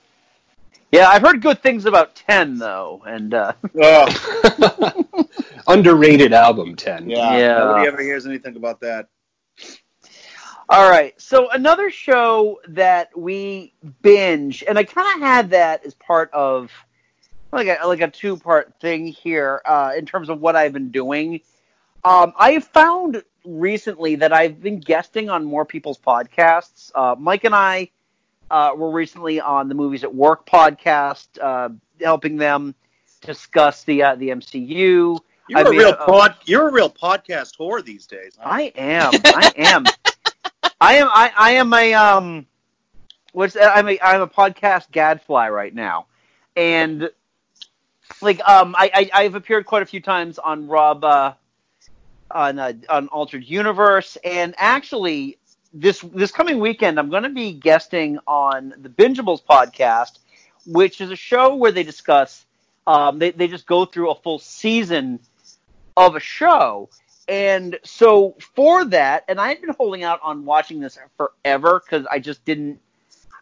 Yeah, 0.92 1.08
I've 1.08 1.22
heard 1.22 1.42
good 1.42 1.62
things 1.62 1.84
about 1.84 2.14
Ten 2.14 2.58
though, 2.58 3.02
and 3.06 3.34
uh, 3.34 3.52
Underrated 5.66 6.32
album 6.32 6.76
ten. 6.76 7.10
yeah, 7.10 7.36
Yeah. 7.36 7.58
Nobody 7.58 7.88
ever 7.88 8.00
hears 8.02 8.24
anything 8.24 8.56
about 8.56 8.80
that. 8.80 9.08
All 10.68 10.88
right. 10.88 11.20
So 11.20 11.50
another 11.50 11.90
show 11.90 12.60
that 12.68 13.10
we 13.16 13.74
binge, 14.02 14.64
and 14.66 14.78
I 14.78 14.84
kind 14.84 15.14
of 15.16 15.20
had 15.28 15.50
that 15.50 15.84
as 15.84 15.94
part 15.94 16.30
of 16.32 16.70
like 17.52 17.66
a 17.68 17.86
like 17.86 18.00
a 18.00 18.08
two 18.08 18.36
part 18.36 18.72
thing 18.80 19.06
here 19.06 19.62
uh, 19.64 19.92
in 19.96 20.06
terms 20.06 20.28
of 20.28 20.40
what 20.40 20.54
I've 20.56 20.72
been 20.72 20.90
doing. 20.90 21.40
Um, 22.04 22.32
I 22.38 22.60
found 22.60 23.22
recently 23.46 24.16
that 24.16 24.32
I've 24.32 24.60
been 24.60 24.80
guesting 24.80 25.30
on 25.30 25.44
more 25.44 25.64
people's 25.64 25.98
podcasts. 25.98 26.90
Uh, 26.94 27.14
Mike 27.18 27.44
and 27.44 27.54
I 27.54 27.90
uh, 28.50 28.72
were 28.76 28.90
recently 28.90 29.40
on 29.40 29.68
the 29.68 29.74
Movies 29.74 30.04
at 30.04 30.14
Work 30.14 30.46
podcast, 30.48 31.26
uh, 31.40 31.70
helping 32.00 32.36
them 32.36 32.74
discuss 33.22 33.84
the 33.84 34.02
uh, 34.02 34.14
the 34.16 34.28
MCU. 34.28 35.18
You're 35.48 35.58
I 35.58 35.62
a 35.62 35.70
mean, 35.70 35.78
real 35.78 35.90
uh, 35.90 36.06
pod. 36.06 36.34
You're 36.44 36.68
a 36.68 36.72
real 36.72 36.90
podcast 36.90 37.56
whore 37.58 37.84
these 37.84 38.06
days. 38.06 38.36
huh? 38.38 38.48
I 38.50 38.72
am. 38.76 39.12
I 39.24 39.52
am. 39.56 39.84
I 40.80 40.94
am. 40.96 41.08
I, 41.10 41.32
I 41.36 41.50
am 41.52 41.72
a 41.72 41.94
um. 41.94 42.46
What's 43.32 43.56
I'm 43.56 43.88
a 43.88 43.98
I'm 44.02 44.22
a 44.22 44.28
podcast 44.28 44.90
gadfly 44.90 45.50
right 45.50 45.74
now, 45.74 46.06
and 46.56 47.10
like 48.22 48.40
um 48.48 48.74
I, 48.78 48.90
I 49.12 49.24
I've 49.24 49.34
appeared 49.34 49.66
quite 49.66 49.82
a 49.82 49.86
few 49.86 50.00
times 50.00 50.38
on 50.38 50.68
Rob 50.68 51.04
uh, 51.04 51.34
on 52.36 52.58
uh, 52.58 52.72
on 52.88 53.08
Altered 53.08 53.44
Universe, 53.44 54.16
and 54.22 54.54
actually 54.58 55.38
this 55.72 56.00
this 56.14 56.30
coming 56.30 56.60
weekend 56.60 56.98
I'm 56.98 57.10
going 57.10 57.24
to 57.24 57.30
be 57.30 57.52
guesting 57.52 58.18
on 58.26 58.74
the 58.78 58.88
Bingeables 58.88 59.42
podcast, 59.42 60.18
which 60.66 61.00
is 61.00 61.10
a 61.10 61.16
show 61.16 61.56
where 61.56 61.72
they 61.72 61.82
discuss 61.82 62.44
um 62.86 63.18
they 63.18 63.30
they 63.30 63.48
just 63.48 63.66
go 63.66 63.84
through 63.84 64.10
a 64.10 64.14
full 64.14 64.38
season 64.38 65.18
of 65.96 66.14
a 66.14 66.20
show. 66.20 66.88
And 67.28 67.78
so 67.82 68.36
for 68.54 68.84
that, 68.84 69.24
and 69.26 69.40
I 69.40 69.48
had 69.48 69.60
been 69.60 69.74
holding 69.76 70.04
out 70.04 70.20
on 70.22 70.44
watching 70.44 70.78
this 70.78 70.96
forever 71.16 71.82
because 71.84 72.06
I 72.10 72.20
just 72.20 72.44
didn't. 72.44 72.78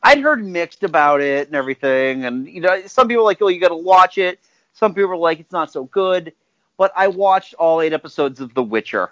I'd 0.03 0.20
heard 0.20 0.45
mixed 0.45 0.84
about 0.84 1.20
it 1.20 1.49
and 1.49 1.57
everything, 1.57 2.24
and 2.24 2.47
you 2.47 2.61
know, 2.61 2.86
some 2.86 3.09
people 3.09 3.24
like, 3.24 3.42
"Oh, 3.42 3.49
you 3.49 3.61
got 3.61 3.68
to 3.68 3.76
watch 3.76 4.16
it." 4.16 4.38
Some 4.72 4.95
people 4.95 5.11
were 5.11 5.16
like, 5.16 5.40
"It's 5.40 5.53
not 5.53 5.70
so 5.70 5.84
good." 5.84 6.32
But 6.76 6.92
I 6.96 7.08
watched 7.08 7.54
all 7.54 7.80
eight 7.80 7.92
episodes 7.92 8.40
of 8.40 8.54
The 8.54 8.62
Witcher. 8.62 9.10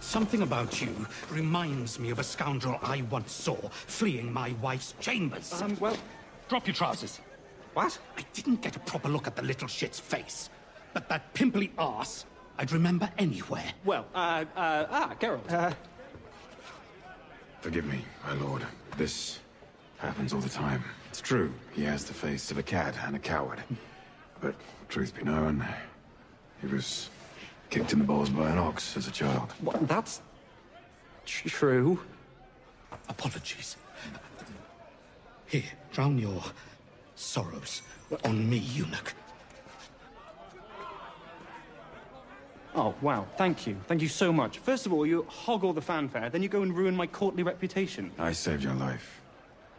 Something 0.00 0.42
about 0.42 0.80
you 0.80 1.06
reminds 1.30 1.98
me 1.98 2.10
of 2.10 2.18
a 2.18 2.24
scoundrel 2.24 2.78
I 2.82 3.02
once 3.10 3.32
saw 3.32 3.56
fleeing 3.70 4.32
my 4.32 4.54
wife's 4.62 4.94
chambers. 5.00 5.60
Um, 5.60 5.76
well, 5.80 5.96
drop 6.48 6.66
your 6.66 6.74
trousers. 6.74 7.20
What? 7.74 7.98
I 8.16 8.24
didn't 8.32 8.62
get 8.62 8.76
a 8.76 8.80
proper 8.80 9.08
look 9.08 9.26
at 9.26 9.36
the 9.36 9.42
little 9.42 9.68
shit's 9.68 9.98
face, 10.00 10.48
but 10.94 11.08
that 11.08 11.34
pimply 11.34 11.72
ass 11.78 12.24
I'd 12.58 12.72
remember 12.72 13.10
anywhere. 13.18 13.72
Well, 13.84 14.06
uh, 14.14 14.44
uh, 14.56 14.86
ah, 14.90 15.14
Geralt. 15.20 15.52
Uh, 15.52 15.72
Forgive 17.60 17.84
me, 17.84 18.04
my 18.26 18.34
lord. 18.34 18.62
This 18.96 19.40
happens 19.98 20.32
all 20.32 20.40
the 20.40 20.48
time. 20.48 20.82
It's 21.10 21.20
true. 21.20 21.52
He 21.72 21.82
has 21.82 22.04
the 22.04 22.14
face 22.14 22.50
of 22.50 22.58
a 22.58 22.62
cat 22.62 22.96
and 23.04 23.16
a 23.16 23.18
coward. 23.18 23.62
But 24.40 24.54
truth 24.88 25.14
be 25.14 25.24
known, 25.24 25.66
he 26.60 26.66
was 26.66 27.10
kicked 27.70 27.92
in 27.92 27.98
the 27.98 28.04
balls 28.04 28.30
by 28.30 28.50
an 28.50 28.58
ox 28.58 28.96
as 28.96 29.08
a 29.08 29.10
child. 29.10 29.52
what, 29.60 29.86
that's 29.88 30.20
tr- 31.24 31.48
true. 31.48 32.00
Apologies. 33.08 33.76
Here, 35.46 35.64
drown 35.92 36.18
your 36.18 36.42
sorrows 37.14 37.82
on 38.24 38.48
me, 38.48 38.58
eunuch. 38.58 39.14
Oh, 42.74 42.94
wow. 43.00 43.26
Thank 43.38 43.66
you. 43.66 43.76
Thank 43.86 44.02
you 44.02 44.08
so 44.08 44.32
much. 44.32 44.58
First 44.58 44.84
of 44.84 44.92
all, 44.92 45.06
you 45.06 45.24
hog 45.28 45.64
all 45.64 45.72
the 45.72 45.80
fanfare, 45.80 46.28
then 46.28 46.42
you 46.42 46.48
go 46.48 46.62
and 46.62 46.76
ruin 46.76 46.94
my 46.94 47.06
courtly 47.06 47.42
reputation. 47.42 48.10
I 48.18 48.32
saved 48.32 48.62
your 48.62 48.74
life. 48.74 49.22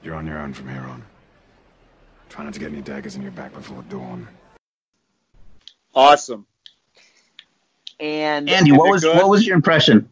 You're 0.02 0.16
on 0.16 0.26
your 0.26 0.40
own 0.40 0.54
from 0.54 0.68
here 0.70 0.82
on. 0.82 1.04
Try 2.30 2.44
not 2.44 2.54
to 2.54 2.60
get 2.60 2.72
any 2.72 2.82
daggers 2.82 3.16
in 3.16 3.22
your 3.22 3.32
back 3.32 3.54
before 3.54 3.84
dawn. 3.84 4.28
Awesome. 5.98 6.46
And 8.00 8.48
Andy, 8.48 8.72
what 8.72 8.92
was 8.92 9.04
what 9.04 9.28
was 9.28 9.48
your 9.48 9.56
impression? 9.56 10.08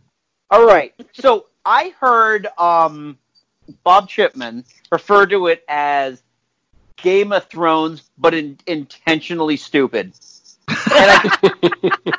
All 0.49 0.65
right. 0.65 0.95
So 1.13 1.45
I 1.63 1.93
heard 1.99 2.47
um, 2.57 3.19
Bob 3.83 4.09
Chipman 4.09 4.65
refer 4.91 5.27
to 5.27 5.45
it 5.45 5.63
as 5.67 6.23
Game 6.97 7.31
of 7.31 7.45
Thrones, 7.45 8.09
but 8.17 8.33
in, 8.33 8.57
intentionally 8.65 9.57
stupid. 9.57 10.13
And 10.67 10.77
I, 10.89 11.91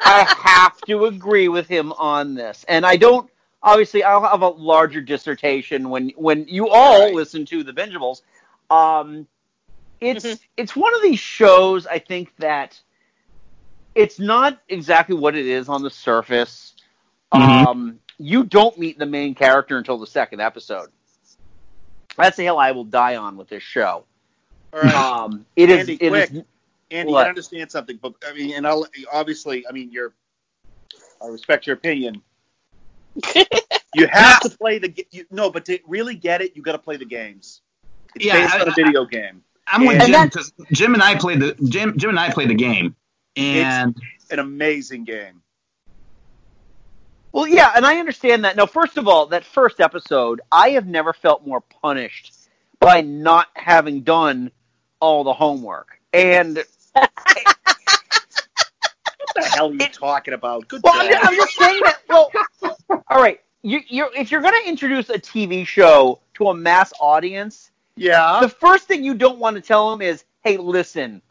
I 0.00 0.36
have 0.44 0.80
to 0.82 1.06
agree 1.06 1.48
with 1.48 1.66
him 1.66 1.92
on 1.94 2.34
this. 2.34 2.64
And 2.68 2.86
I 2.86 2.96
don't. 2.96 3.28
Obviously, 3.60 4.04
I'll 4.04 4.22
have 4.22 4.42
a 4.42 4.48
larger 4.48 5.00
dissertation 5.00 5.90
when 5.90 6.10
when 6.10 6.46
you 6.46 6.68
all 6.68 7.12
listen 7.12 7.44
to 7.46 7.64
the 7.64 7.72
Bingeables. 7.72 8.22
Um, 8.70 9.26
it's 10.00 10.40
it's 10.56 10.76
one 10.76 10.94
of 10.94 11.02
these 11.02 11.18
shows 11.18 11.86
I 11.86 11.98
think 11.98 12.34
that 12.38 12.80
it's 13.94 14.18
not 14.20 14.58
exactly 14.68 15.16
what 15.16 15.34
it 15.34 15.46
is 15.46 15.68
on 15.68 15.82
the 15.82 15.90
surface. 15.90 16.74
Mhm. 17.34 17.66
Um, 17.66 18.00
you 18.18 18.44
don't 18.44 18.76
meet 18.78 18.98
the 18.98 19.06
main 19.06 19.34
character 19.34 19.76
until 19.78 19.98
the 19.98 20.06
second 20.06 20.40
episode. 20.40 20.90
That's 22.16 22.36
the 22.36 22.44
hill 22.44 22.58
I 22.58 22.72
will 22.72 22.84
die 22.84 23.16
on 23.16 23.36
with 23.36 23.48
this 23.48 23.62
show. 23.62 24.04
All 24.72 24.80
right. 24.80 24.94
Um, 24.94 25.46
it 25.56 25.70
is. 25.70 25.80
Andy, 25.80 25.94
it 25.94 26.12
is- 26.12 26.30
quick. 26.30 26.44
Andy, 26.90 27.12
What? 27.12 27.26
I 27.26 27.28
understand 27.28 27.70
something, 27.70 27.98
but 28.00 28.14
I 28.26 28.32
mean, 28.32 28.54
and 28.54 28.66
I'll 28.66 28.86
obviously, 29.12 29.66
I 29.68 29.72
mean, 29.72 29.90
you're. 29.92 30.14
I 31.22 31.26
respect 31.26 31.66
your 31.66 31.74
opinion. 31.74 32.22
you 33.94 34.06
have 34.10 34.40
to 34.40 34.50
play 34.50 34.78
the. 34.78 35.06
You, 35.10 35.26
no, 35.30 35.50
but 35.50 35.64
to 35.66 35.78
really 35.86 36.14
get 36.14 36.40
it, 36.40 36.56
you 36.56 36.62
got 36.62 36.72
to 36.72 36.78
play 36.78 36.96
the 36.96 37.04
games. 37.04 37.60
It's 38.14 38.24
Yeah, 38.24 38.40
based 38.42 38.54
I- 38.54 38.60
on 38.62 38.68
a 38.68 38.72
video 38.72 39.04
game. 39.04 39.42
I'm 39.70 39.86
with 39.86 40.06
Jim 40.06 40.28
because 40.28 40.52
Jim 40.72 40.94
and 40.94 41.02
I 41.02 41.16
played 41.16 41.40
the 41.40 41.54
Jim. 41.68 41.96
Jim 41.96 42.10
and 42.10 42.18
I 42.18 42.30
played 42.30 42.50
the 42.50 42.54
game, 42.54 42.96
and 43.36 43.96
It's 44.16 44.30
an 44.30 44.38
amazing 44.38 45.04
game. 45.04 45.42
Well, 47.32 47.46
yeah, 47.46 47.72
and 47.76 47.84
I 47.84 47.98
understand 47.98 48.44
that. 48.44 48.56
Now, 48.56 48.66
first 48.66 48.96
of 48.96 49.06
all, 49.06 49.26
that 49.26 49.44
first 49.44 49.80
episode, 49.80 50.40
I 50.50 50.70
have 50.70 50.86
never 50.86 51.12
felt 51.12 51.46
more 51.46 51.60
punished 51.60 52.32
by 52.80 53.02
not 53.02 53.48
having 53.54 54.00
done 54.00 54.50
all 55.00 55.24
the 55.24 55.34
homework. 55.34 56.00
And 56.12 56.64
What 56.94 57.10
the 59.34 59.50
hell 59.50 59.70
are 59.70 59.74
you 59.74 59.88
talking 59.88 60.34
about? 60.34 60.68
Good 60.68 60.82
well, 60.82 60.94
I'm, 60.96 61.08
just, 61.10 61.26
I'm 61.26 61.34
just 61.34 61.56
saying 61.56 61.80
that. 61.84 61.98
Well, 62.08 62.30
all 63.08 63.22
right, 63.22 63.40
you, 63.62 63.80
you're, 63.88 64.10
if 64.16 64.30
you're 64.30 64.40
going 64.40 64.60
to 64.62 64.68
introduce 64.68 65.10
a 65.10 65.18
TV 65.18 65.66
show 65.66 66.20
to 66.34 66.48
a 66.48 66.54
mass 66.54 66.92
audience, 67.00 67.70
yeah, 67.98 68.38
the 68.40 68.48
first 68.48 68.86
thing 68.88 69.04
you 69.04 69.14
don't 69.14 69.38
want 69.38 69.56
to 69.56 69.62
tell 69.62 69.90
them 69.90 70.02
is, 70.02 70.24
"Hey, 70.42 70.56
listen, 70.56 71.22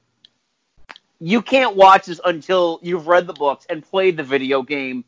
you 1.20 1.42
can't 1.42 1.76
watch 1.76 2.06
this 2.06 2.22
until 2.24 2.80
you've 2.82 3.08
read 3.08 3.28
the 3.28 3.34
books 3.34 3.66
and 3.70 3.84
played 3.84 4.18
the 4.18 4.24
video 4.24 4.62
game 4.62 5.06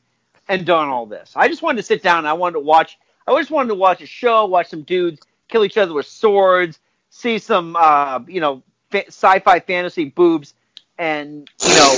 and 0.48 0.66
done 0.66 0.90
all 0.90 1.06
this." 1.06 1.34
I 1.36 1.48
just 1.48 1.62
wanted 1.62 1.78
to 1.78 1.84
sit 1.84 2.02
down. 2.04 2.20
and 2.20 2.28
I 2.28 2.34
wanted 2.34 2.54
to 2.54 2.60
watch. 2.62 2.98
I 3.28 3.38
just 3.40 3.52
wanted 3.52 3.70
to 3.70 3.76
watch 3.76 4.02
a 4.02 4.08
show, 4.08 4.46
watch 4.46 4.70
some 4.70 4.82
dudes 4.82 5.22
kill 5.50 5.66
each 5.66 5.78
other 5.78 5.94
with 5.94 6.06
swords, 6.06 6.80
see 7.10 7.40
some, 7.40 7.76
uh, 7.76 8.20
you 8.28 8.40
know, 8.40 8.64
fa- 8.92 9.08
sci-fi 9.08 9.60
fantasy 9.60 10.06
boobs, 10.06 10.54
and 10.98 11.50
you 11.62 11.76
know, 11.76 11.98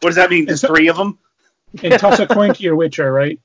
what 0.00 0.10
does 0.10 0.16
that 0.16 0.30
mean? 0.30 0.44
There's 0.44 0.62
three 0.62 0.88
of 0.88 0.96
them. 0.96 1.18
And 1.82 1.98
toss 1.98 2.18
a 2.18 2.26
coin 2.26 2.54
to 2.54 2.62
your 2.62 2.76
Witcher, 2.76 3.12
right? 3.12 3.38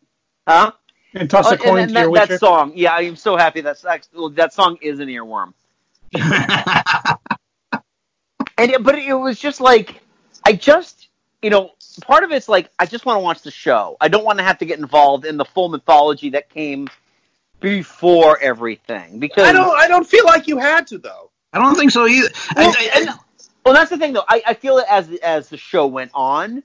Huh? 0.47 0.71
And 1.13 1.29
toss 1.29 1.47
Oh, 1.47 1.53
a 1.53 1.57
coin 1.57 1.79
and, 1.79 1.89
to 1.89 1.93
that, 1.93 2.03
your 2.03 2.13
that 2.13 2.39
song. 2.39 2.73
Yeah, 2.75 2.93
I 2.93 3.01
am 3.01 3.15
so 3.15 3.37
happy 3.37 3.61
that 3.61 3.79
that 3.81 4.53
song 4.53 4.77
is 4.81 4.99
an 4.99 5.07
earworm. 5.09 5.53
and 8.57 8.71
it, 8.71 8.83
but 8.83 8.95
it 8.97 9.13
was 9.13 9.39
just 9.39 9.61
like 9.61 10.01
I 10.45 10.53
just 10.53 11.07
you 11.41 11.49
know 11.49 11.71
part 12.01 12.23
of 12.23 12.31
it's 12.31 12.47
like 12.47 12.69
I 12.79 12.85
just 12.85 13.05
want 13.05 13.17
to 13.17 13.21
watch 13.21 13.41
the 13.41 13.51
show. 13.51 13.97
I 14.01 14.07
don't 14.07 14.25
want 14.25 14.39
to 14.39 14.43
have 14.43 14.57
to 14.59 14.65
get 14.65 14.79
involved 14.79 15.25
in 15.25 15.37
the 15.37 15.45
full 15.45 15.69
mythology 15.69 16.29
that 16.31 16.49
came 16.49 16.87
before 17.59 18.39
everything 18.39 19.19
because 19.19 19.45
I 19.45 19.53
don't. 19.53 19.77
I 19.77 19.87
don't 19.87 20.07
feel 20.07 20.25
like 20.25 20.47
you 20.47 20.57
had 20.57 20.87
to 20.87 20.97
though. 20.97 21.31
I 21.53 21.59
don't 21.59 21.75
think 21.75 21.91
so 21.91 22.07
either. 22.07 22.29
Well, 22.55 22.73
and- 22.95 23.09
well, 23.65 23.73
that's 23.73 23.89
the 23.89 23.97
thing 23.97 24.13
though. 24.13 24.25
I, 24.27 24.41
I 24.47 24.53
feel 24.53 24.75
that 24.77 24.91
as 24.91 25.09
as 25.23 25.49
the 25.49 25.57
show 25.57 25.87
went 25.87 26.11
on, 26.13 26.63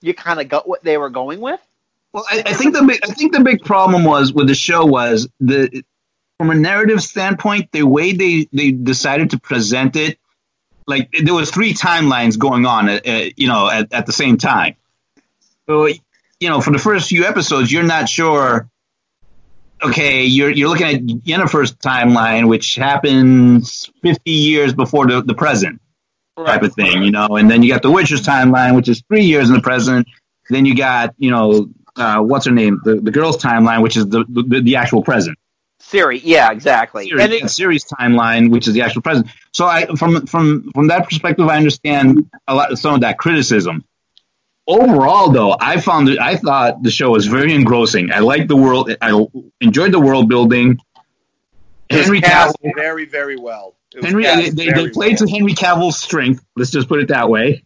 you 0.00 0.14
kind 0.14 0.40
of 0.40 0.48
got 0.48 0.68
what 0.68 0.84
they 0.84 0.96
were 0.96 1.10
going 1.10 1.40
with. 1.40 1.60
Well, 2.16 2.24
I, 2.30 2.44
I 2.46 2.54
think 2.54 2.72
the 2.72 2.82
big, 2.82 2.98
I 3.04 3.08
think 3.08 3.34
the 3.34 3.40
big 3.40 3.62
problem 3.62 4.02
was 4.02 4.32
with 4.32 4.48
the 4.48 4.54
show 4.54 4.86
was 4.86 5.28
the 5.38 5.84
from 6.38 6.48
a 6.48 6.54
narrative 6.54 7.02
standpoint, 7.02 7.70
the 7.72 7.82
way 7.82 8.12
they 8.12 8.48
they 8.54 8.70
decided 8.70 9.32
to 9.32 9.38
present 9.38 9.96
it, 9.96 10.18
like 10.86 11.10
there 11.12 11.34
was 11.34 11.50
three 11.50 11.74
timelines 11.74 12.38
going 12.38 12.64
on, 12.64 12.88
uh, 12.88 13.00
uh, 13.06 13.24
you 13.36 13.48
know, 13.48 13.68
at, 13.68 13.92
at 13.92 14.06
the 14.06 14.14
same 14.14 14.38
time. 14.38 14.76
So 15.68 15.88
you 16.40 16.48
know, 16.48 16.62
for 16.62 16.70
the 16.70 16.78
first 16.78 17.10
few 17.10 17.26
episodes, 17.26 17.70
you're 17.70 17.82
not 17.82 18.08
sure. 18.08 18.70
Okay, 19.82 20.24
you're 20.24 20.48
you're 20.48 20.70
looking 20.70 20.86
at 20.86 21.02
Yennefer's 21.02 21.74
timeline, 21.74 22.48
which 22.48 22.76
happens 22.76 23.90
50 24.00 24.30
years 24.30 24.72
before 24.72 25.06
the, 25.06 25.20
the 25.20 25.34
present 25.34 25.82
type 26.38 26.62
of 26.62 26.72
thing, 26.72 27.02
you 27.02 27.10
know, 27.10 27.36
and 27.36 27.50
then 27.50 27.62
you 27.62 27.70
got 27.70 27.82
the 27.82 27.90
Witcher's 27.90 28.22
timeline, 28.22 28.74
which 28.74 28.88
is 28.88 29.02
three 29.06 29.24
years 29.24 29.50
in 29.50 29.54
the 29.54 29.60
present. 29.60 30.08
Then 30.48 30.64
you 30.64 30.74
got, 30.74 31.14
you 31.18 31.30
know, 31.30 31.68
uh, 31.96 32.20
what's 32.20 32.46
her 32.46 32.52
name, 32.52 32.80
the 32.84 32.96
the 32.96 33.10
girl's 33.10 33.36
timeline, 33.38 33.82
which 33.82 33.96
is 33.96 34.06
the 34.08 34.24
the, 34.28 34.60
the 34.60 34.76
actual 34.76 35.02
present. 35.02 35.38
Ciri, 35.80 36.20
yeah, 36.24 36.50
exactly. 36.50 37.08
Ciri, 37.10 37.22
And 37.22 37.32
it- 37.32 37.40
and 37.42 37.50
Ciri's 37.50 37.84
timeline, 37.84 38.50
which 38.50 38.66
is 38.66 38.74
the 38.74 38.82
actual 38.82 39.02
present. 39.02 39.28
So 39.52 39.66
I, 39.66 39.86
from 39.96 40.26
from 40.26 40.70
from 40.72 40.88
that 40.88 41.04
perspective, 41.04 41.46
I 41.48 41.56
understand 41.56 42.30
a 42.48 42.54
lot 42.54 42.76
some 42.78 42.94
of 42.94 43.00
that 43.02 43.18
criticism. 43.18 43.84
Overall, 44.68 45.30
though, 45.30 45.56
I 45.60 45.80
found 45.80 46.08
it, 46.08 46.18
I 46.18 46.36
thought 46.36 46.82
the 46.82 46.90
show 46.90 47.10
was 47.10 47.26
very 47.26 47.54
engrossing. 47.54 48.10
I 48.12 48.18
liked 48.18 48.48
the 48.48 48.56
world. 48.56 48.90
I 49.00 49.24
enjoyed 49.60 49.92
the 49.92 50.00
world 50.00 50.28
building. 50.28 50.78
Henry 51.88 52.20
Cavill. 52.20 52.54
very, 52.74 53.04
very 53.04 53.36
well. 53.36 53.76
Henry, 54.02 54.24
they, 54.24 54.50
they, 54.50 54.66
very 54.66 54.86
they 54.86 54.90
played 54.90 55.18
to 55.18 55.28
Henry 55.28 55.52
Cavill's 55.54 56.00
strength. 56.00 56.44
Let's 56.56 56.70
just 56.72 56.88
put 56.88 56.98
it 56.98 57.08
that 57.08 57.30
way. 57.30 57.62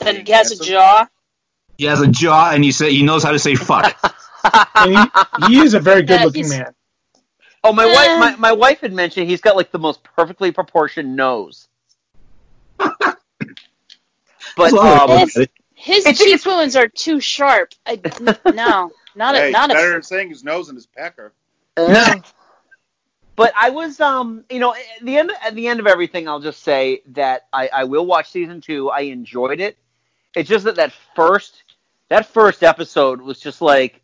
And 0.00 0.26
he 0.26 0.32
has 0.32 0.50
a 0.50 0.62
jaw. 0.64 1.06
He 1.78 1.84
has 1.84 2.00
a 2.00 2.08
jaw, 2.08 2.50
and 2.52 2.64
he 2.64 2.72
say 2.72 2.92
he 2.92 3.02
knows 3.02 3.22
how 3.22 3.32
to 3.32 3.38
say 3.38 3.54
fuck. 3.54 3.94
and 4.74 4.96
he, 4.96 5.46
he 5.48 5.58
is 5.60 5.74
a 5.74 5.80
very 5.80 6.02
good-looking 6.02 6.44
he's- 6.44 6.58
man. 6.58 6.72
Oh, 7.64 7.72
my 7.72 7.84
wife, 7.86 8.20
my, 8.20 8.36
my 8.36 8.52
wife 8.52 8.80
had 8.80 8.92
mentioned 8.92 9.28
he's 9.28 9.40
got 9.40 9.56
like 9.56 9.72
the 9.72 9.78
most 9.78 10.04
perfectly 10.04 10.52
proportioned 10.52 11.16
nose. 11.16 11.66
but 12.78 13.18
That's 14.56 14.72
all 14.72 14.80
I 14.80 15.14
um, 15.14 15.18
His, 15.20 15.36
at 15.36 15.42
it. 15.42 15.50
his 15.74 15.98
It's- 16.06 16.18
cheekbones 16.18 16.76
are 16.76 16.86
too 16.86 17.18
sharp. 17.18 17.72
I, 17.84 18.00
no, 18.54 18.92
not 19.16 19.34
hey, 19.34 19.48
a, 19.48 19.50
not 19.50 19.70
better 19.70 19.90
a. 19.90 19.92
than 19.94 20.02
saying 20.02 20.28
his 20.28 20.44
nose 20.44 20.68
and 20.68 20.76
his 20.76 20.86
pecker. 20.86 21.32
but 21.76 23.52
I 23.56 23.70
was 23.70 24.00
um 24.00 24.44
you 24.48 24.60
know 24.60 24.72
at 24.74 24.80
the 25.02 25.18
end 25.18 25.32
at 25.44 25.54
the 25.54 25.66
end 25.68 25.80
of 25.80 25.86
everything 25.86 26.26
I'll 26.28 26.40
just 26.40 26.62
say 26.62 27.02
that 27.08 27.48
I, 27.52 27.68
I 27.68 27.84
will 27.84 28.06
watch 28.06 28.30
season 28.30 28.60
two. 28.60 28.90
I 28.90 29.00
enjoyed 29.00 29.60
it. 29.60 29.76
It's 30.34 30.48
just 30.48 30.64
that 30.66 30.76
that 30.76 30.92
first 31.14 31.64
that 32.08 32.26
first 32.26 32.62
episode 32.62 33.20
was 33.20 33.40
just 33.40 33.60
like 33.60 34.02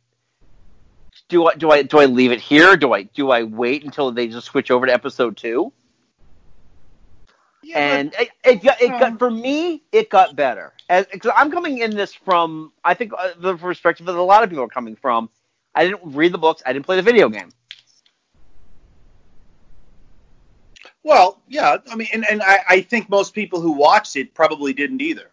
do 1.28 1.46
I 1.46 1.54
do 1.54 1.70
I 1.70 1.82
do 1.82 1.98
I 1.98 2.06
leave 2.06 2.32
it 2.32 2.40
here? 2.40 2.76
Do 2.76 2.92
I 2.92 3.04
do 3.04 3.30
I 3.30 3.42
wait 3.42 3.84
until 3.84 4.10
they 4.10 4.28
just 4.28 4.46
switch 4.46 4.70
over 4.70 4.86
to 4.86 4.92
episode 4.92 5.36
two? 5.36 5.72
and 7.74 8.14
it, 8.18 8.28
it 8.44 8.62
got 8.62 8.80
it 8.80 8.88
got 8.88 9.18
for 9.18 9.30
me 9.30 9.82
it 9.92 10.10
got 10.10 10.36
better 10.36 10.72
because 10.88 11.32
I'm 11.36 11.50
coming 11.50 11.78
in 11.78 11.94
this 11.94 12.12
from 12.12 12.72
I 12.84 12.94
think 12.94 13.12
uh, 13.16 13.30
the 13.38 13.56
perspective 13.56 14.06
that 14.06 14.14
a 14.14 14.22
lot 14.22 14.42
of 14.42 14.50
people 14.50 14.64
are 14.64 14.68
coming 14.68 14.96
from. 14.96 15.30
I 15.74 15.84
didn't 15.84 16.00
read 16.04 16.32
the 16.32 16.38
books. 16.38 16.62
I 16.66 16.72
didn't 16.72 16.84
play 16.84 16.96
the 16.96 17.02
video 17.02 17.30
game. 17.30 17.50
Well, 21.02 21.40
yeah, 21.48 21.78
I 21.90 21.96
mean, 21.96 22.08
and, 22.12 22.24
and 22.30 22.42
I, 22.42 22.58
I 22.68 22.80
think 22.82 23.08
most 23.08 23.34
people 23.34 23.60
who 23.60 23.72
watched 23.72 24.14
it 24.16 24.34
probably 24.34 24.72
didn't 24.72 25.00
either. 25.00 25.31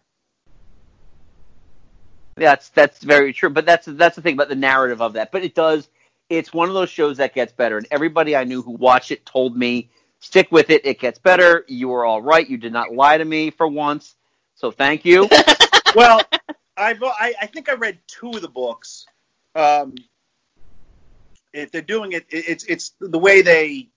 That's 2.40 2.70
that's 2.70 3.02
very 3.02 3.34
true. 3.34 3.50
But 3.50 3.66
that's 3.66 3.86
that's 3.86 4.16
the 4.16 4.22
thing 4.22 4.34
about 4.34 4.48
the 4.48 4.54
narrative 4.56 5.02
of 5.02 5.12
that. 5.12 5.30
But 5.30 5.44
it 5.44 5.54
does. 5.54 5.88
It's 6.30 6.54
one 6.54 6.68
of 6.68 6.74
those 6.74 6.88
shows 6.88 7.18
that 7.18 7.34
gets 7.34 7.52
better, 7.52 7.76
and 7.76 7.86
everybody 7.90 8.34
I 8.34 8.44
knew 8.44 8.62
who 8.62 8.70
watched 8.72 9.10
it 9.10 9.26
told 9.26 9.56
me, 9.56 9.90
"Stick 10.20 10.50
with 10.50 10.70
it. 10.70 10.86
It 10.86 10.98
gets 10.98 11.18
better. 11.18 11.66
You 11.68 11.88
were 11.88 12.06
all 12.06 12.22
right. 12.22 12.48
You 12.48 12.56
did 12.56 12.72
not 12.72 12.94
lie 12.94 13.18
to 13.18 13.24
me 13.24 13.50
for 13.50 13.68
once. 13.68 14.16
So 14.54 14.70
thank 14.70 15.04
you." 15.04 15.28
well, 15.94 16.22
I've, 16.78 17.02
I 17.02 17.34
I 17.42 17.46
think 17.46 17.68
I 17.68 17.74
read 17.74 17.98
two 18.06 18.30
of 18.30 18.40
the 18.40 18.48
books. 18.48 19.04
Um, 19.54 19.96
if 21.52 21.70
they're 21.70 21.82
doing 21.82 22.12
it, 22.12 22.24
it, 22.30 22.48
it's 22.48 22.64
it's 22.64 22.94
the 23.00 23.18
way 23.18 23.42
they 23.42 23.90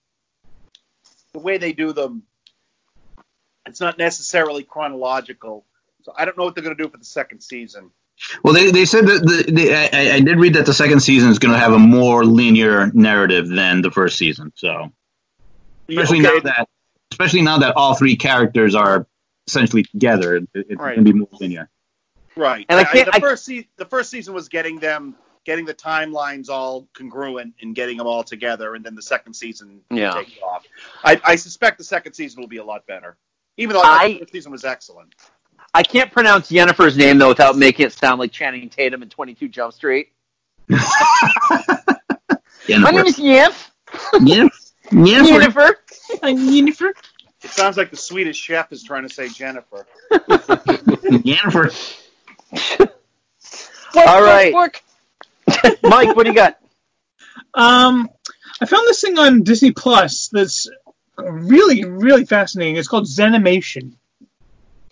the 1.32 1.39
way 1.39 1.58
they 1.58 1.72
do 1.72 1.94
them. 1.94 2.24
It's 3.66 3.80
not 3.80 3.98
necessarily 3.98 4.64
chronological, 4.64 5.66
so 6.02 6.14
I 6.18 6.26
don't 6.26 6.38
know 6.38 6.44
what 6.44 6.56
they're 6.56 6.64
going 6.64 6.76
to 6.76 6.84
do 6.84 6.89
for 6.89 6.98
the 6.98 7.06
second 7.06 7.39
season. 7.39 7.91
Well, 8.43 8.53
they, 8.53 8.72
they 8.72 8.86
said 8.86 9.05
that 9.07 9.22
the, 9.22 9.51
the 9.51 9.74
I, 9.76 10.16
I 10.16 10.20
did 10.22 10.38
read 10.39 10.53
that 10.55 10.66
the 10.66 10.74
second 10.74 11.01
season 11.01 11.30
is 11.30 11.39
going 11.39 11.53
to 11.53 11.59
have 11.59 11.74
a 11.74 11.80
more 11.80 12.24
linear 12.24 12.91
narrative 12.93 13.47
than 13.49 13.82
the 13.82 13.91
first 13.91 14.18
season. 14.18 14.51
So, 14.55 14.91
especially 15.89 16.20
now 16.20 16.39
that 16.39 16.68
especially 17.11 17.41
now 17.41 17.57
that 17.59 17.76
all 17.76 17.95
three 17.95 18.16
characters 18.16 18.76
are 18.76 19.07
essentially 19.47 19.84
together, 19.84 20.38
it, 20.38 20.47
it's 20.53 20.80
Right. 20.80 20.95
going 20.95 21.05
to 21.05 21.14
be 21.14 21.20
more 21.20 21.28
linear. 21.39 21.70
Right. 22.36 22.66
And 22.70 22.80
I 22.80 22.84
can't- 22.86 23.05
the 23.11 23.16
I- 23.16 23.20
first 23.20 23.45
se- 23.45 23.68
the 23.78 23.86
first 23.86 24.09
season 24.09 24.34
was 24.34 24.47
getting 24.49 24.80
them 24.80 25.16
getting 25.45 25.66
the 25.66 25.74
timelines 25.74 26.47
all 26.49 26.88
congruent 26.93 27.53
and 27.61 27.76
getting 27.76 27.97
them 27.97 28.07
all 28.07 28.24
together, 28.24 28.76
and 28.76 28.86
then 28.86 28.95
the 28.95 29.01
second 29.01 29.34
season 29.34 29.82
Yeah. 29.91 30.14
taking 30.14 30.41
off. 30.41 30.64
I, 31.03 31.20
I 31.26 31.36
suspect 31.36 31.78
the 31.78 31.84
second 31.84 32.14
season 32.14 32.39
will 32.39 32.47
be 32.47 32.57
a 32.57 32.64
lot 32.64 32.88
better, 32.88 33.18
even 33.57 33.74
though 33.74 33.82
I 33.82 34.03
I- 34.03 34.07
the 34.14 34.20
first 34.20 34.32
season 34.32 34.51
was 34.53 34.64
excellent. 34.64 35.14
I 35.74 35.84
can't 35.84 36.12
pronounce 36.12 36.50
Jennifer's 36.50 36.96
name 36.96 37.18
though 37.18 37.30
without 37.30 37.58
making 37.58 37.88
it 37.88 37.94
sound 37.94 38.20
like 38.20 38.32
Channing 38.32 38.70
Tatum 38.70 39.02
in 39.02 39.10
Twenty 39.10 39.34
Two 39.34 39.48
Jump 39.48 39.74
Street. 39.74 40.10
My 40.70 40.78
name 42.70 43.06
is 43.06 43.18
Yef. 43.20 43.72
Yep. 44.22 44.52
Jennifer. 44.92 45.80
Jennifer. 46.22 46.94
It 47.44 47.50
sounds 47.50 47.76
like 47.76 47.90
the 47.92 47.98
Swedish 47.98 48.38
chef 48.38 48.72
is 48.72 48.84
trying 48.84 49.04
to 49.04 49.14
say 49.14 49.28
Jennifer. 49.28 49.86
Jennifer. 51.24 51.72
All 53.96 54.24
right. 54.24 54.54
Mike, 55.84 56.16
what 56.16 56.24
do 56.24 56.30
you 56.30 56.36
got? 56.36 56.58
Um, 57.54 58.10
I 58.62 58.66
found 58.66 58.88
this 58.88 59.02
thing 59.02 59.18
on 59.18 59.44
Disney 59.44 59.72
Plus 59.72 60.30
that's 60.30 60.70
really, 61.18 61.84
really 61.84 62.26
fascinating. 62.26 62.78
It's 62.78 62.88
called 62.88 63.06
Zenimation. 63.06 63.94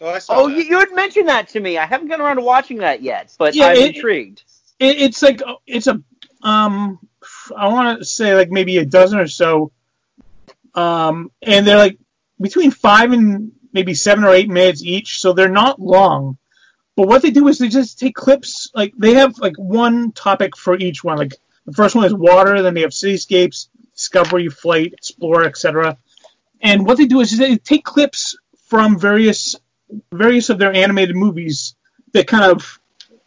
Oh, 0.01 0.07
I 0.09 0.19
Oh, 0.29 0.47
you, 0.47 0.63
you 0.63 0.79
had 0.79 0.93
mentioned 0.93 1.27
that 1.29 1.49
to 1.49 1.59
me. 1.59 1.77
I 1.77 1.85
haven't 1.85 2.07
gotten 2.07 2.25
around 2.25 2.37
to 2.37 2.41
watching 2.41 2.77
that 2.77 3.01
yet, 3.01 3.33
but 3.37 3.53
Yeah, 3.55 3.67
I'm 3.67 3.77
it- 3.77 3.95
intrigued. 3.95 4.43
It, 4.79 4.99
it's 4.99 5.21
like 5.21 5.41
it's 5.67 5.85
a 5.85 6.01
um, 6.41 6.97
I 7.55 7.67
want 7.67 7.99
to 7.99 8.05
say 8.05 8.33
like 8.35 8.49
maybe 8.49 8.77
a 8.79 8.85
dozen 8.85 9.19
or 9.19 9.27
so, 9.27 9.71
um, 10.73 11.31
and 11.41 11.67
they're 11.67 11.77
like 11.77 11.99
between 12.39 12.71
five 12.71 13.11
and 13.11 13.51
maybe 13.73 13.93
seven 13.93 14.23
or 14.23 14.33
eight 14.33 14.49
minutes 14.49 14.83
each, 14.83 15.21
so 15.21 15.33
they're 15.33 15.49
not 15.49 15.79
long. 15.79 16.37
But 16.95 17.07
what 17.07 17.21
they 17.21 17.29
do 17.29 17.47
is 17.47 17.59
they 17.59 17.69
just 17.69 17.99
take 17.99 18.15
clips, 18.15 18.71
like 18.73 18.93
they 18.97 19.13
have 19.13 19.37
like 19.37 19.55
one 19.57 20.11
topic 20.13 20.57
for 20.57 20.75
each 20.75 21.03
one. 21.03 21.17
Like 21.19 21.35
the 21.67 21.73
first 21.73 21.95
one 21.95 22.05
is 22.05 22.13
water, 22.13 22.63
then 22.63 22.73
they 22.73 22.81
have 22.81 22.89
cityscapes, 22.89 23.67
discovery, 23.95 24.49
flight, 24.49 24.93
explore, 24.93 25.43
etc. 25.43 25.97
And 26.59 26.87
what 26.87 26.97
they 26.97 27.05
do 27.05 27.19
is 27.21 27.37
they 27.37 27.57
take 27.57 27.83
clips 27.83 28.35
from 28.67 28.99
various 28.99 29.55
various 30.13 30.49
of 30.49 30.57
their 30.57 30.73
animated 30.73 31.15
movies 31.15 31.75
that 32.13 32.27
kind 32.27 32.51
of 32.51 32.79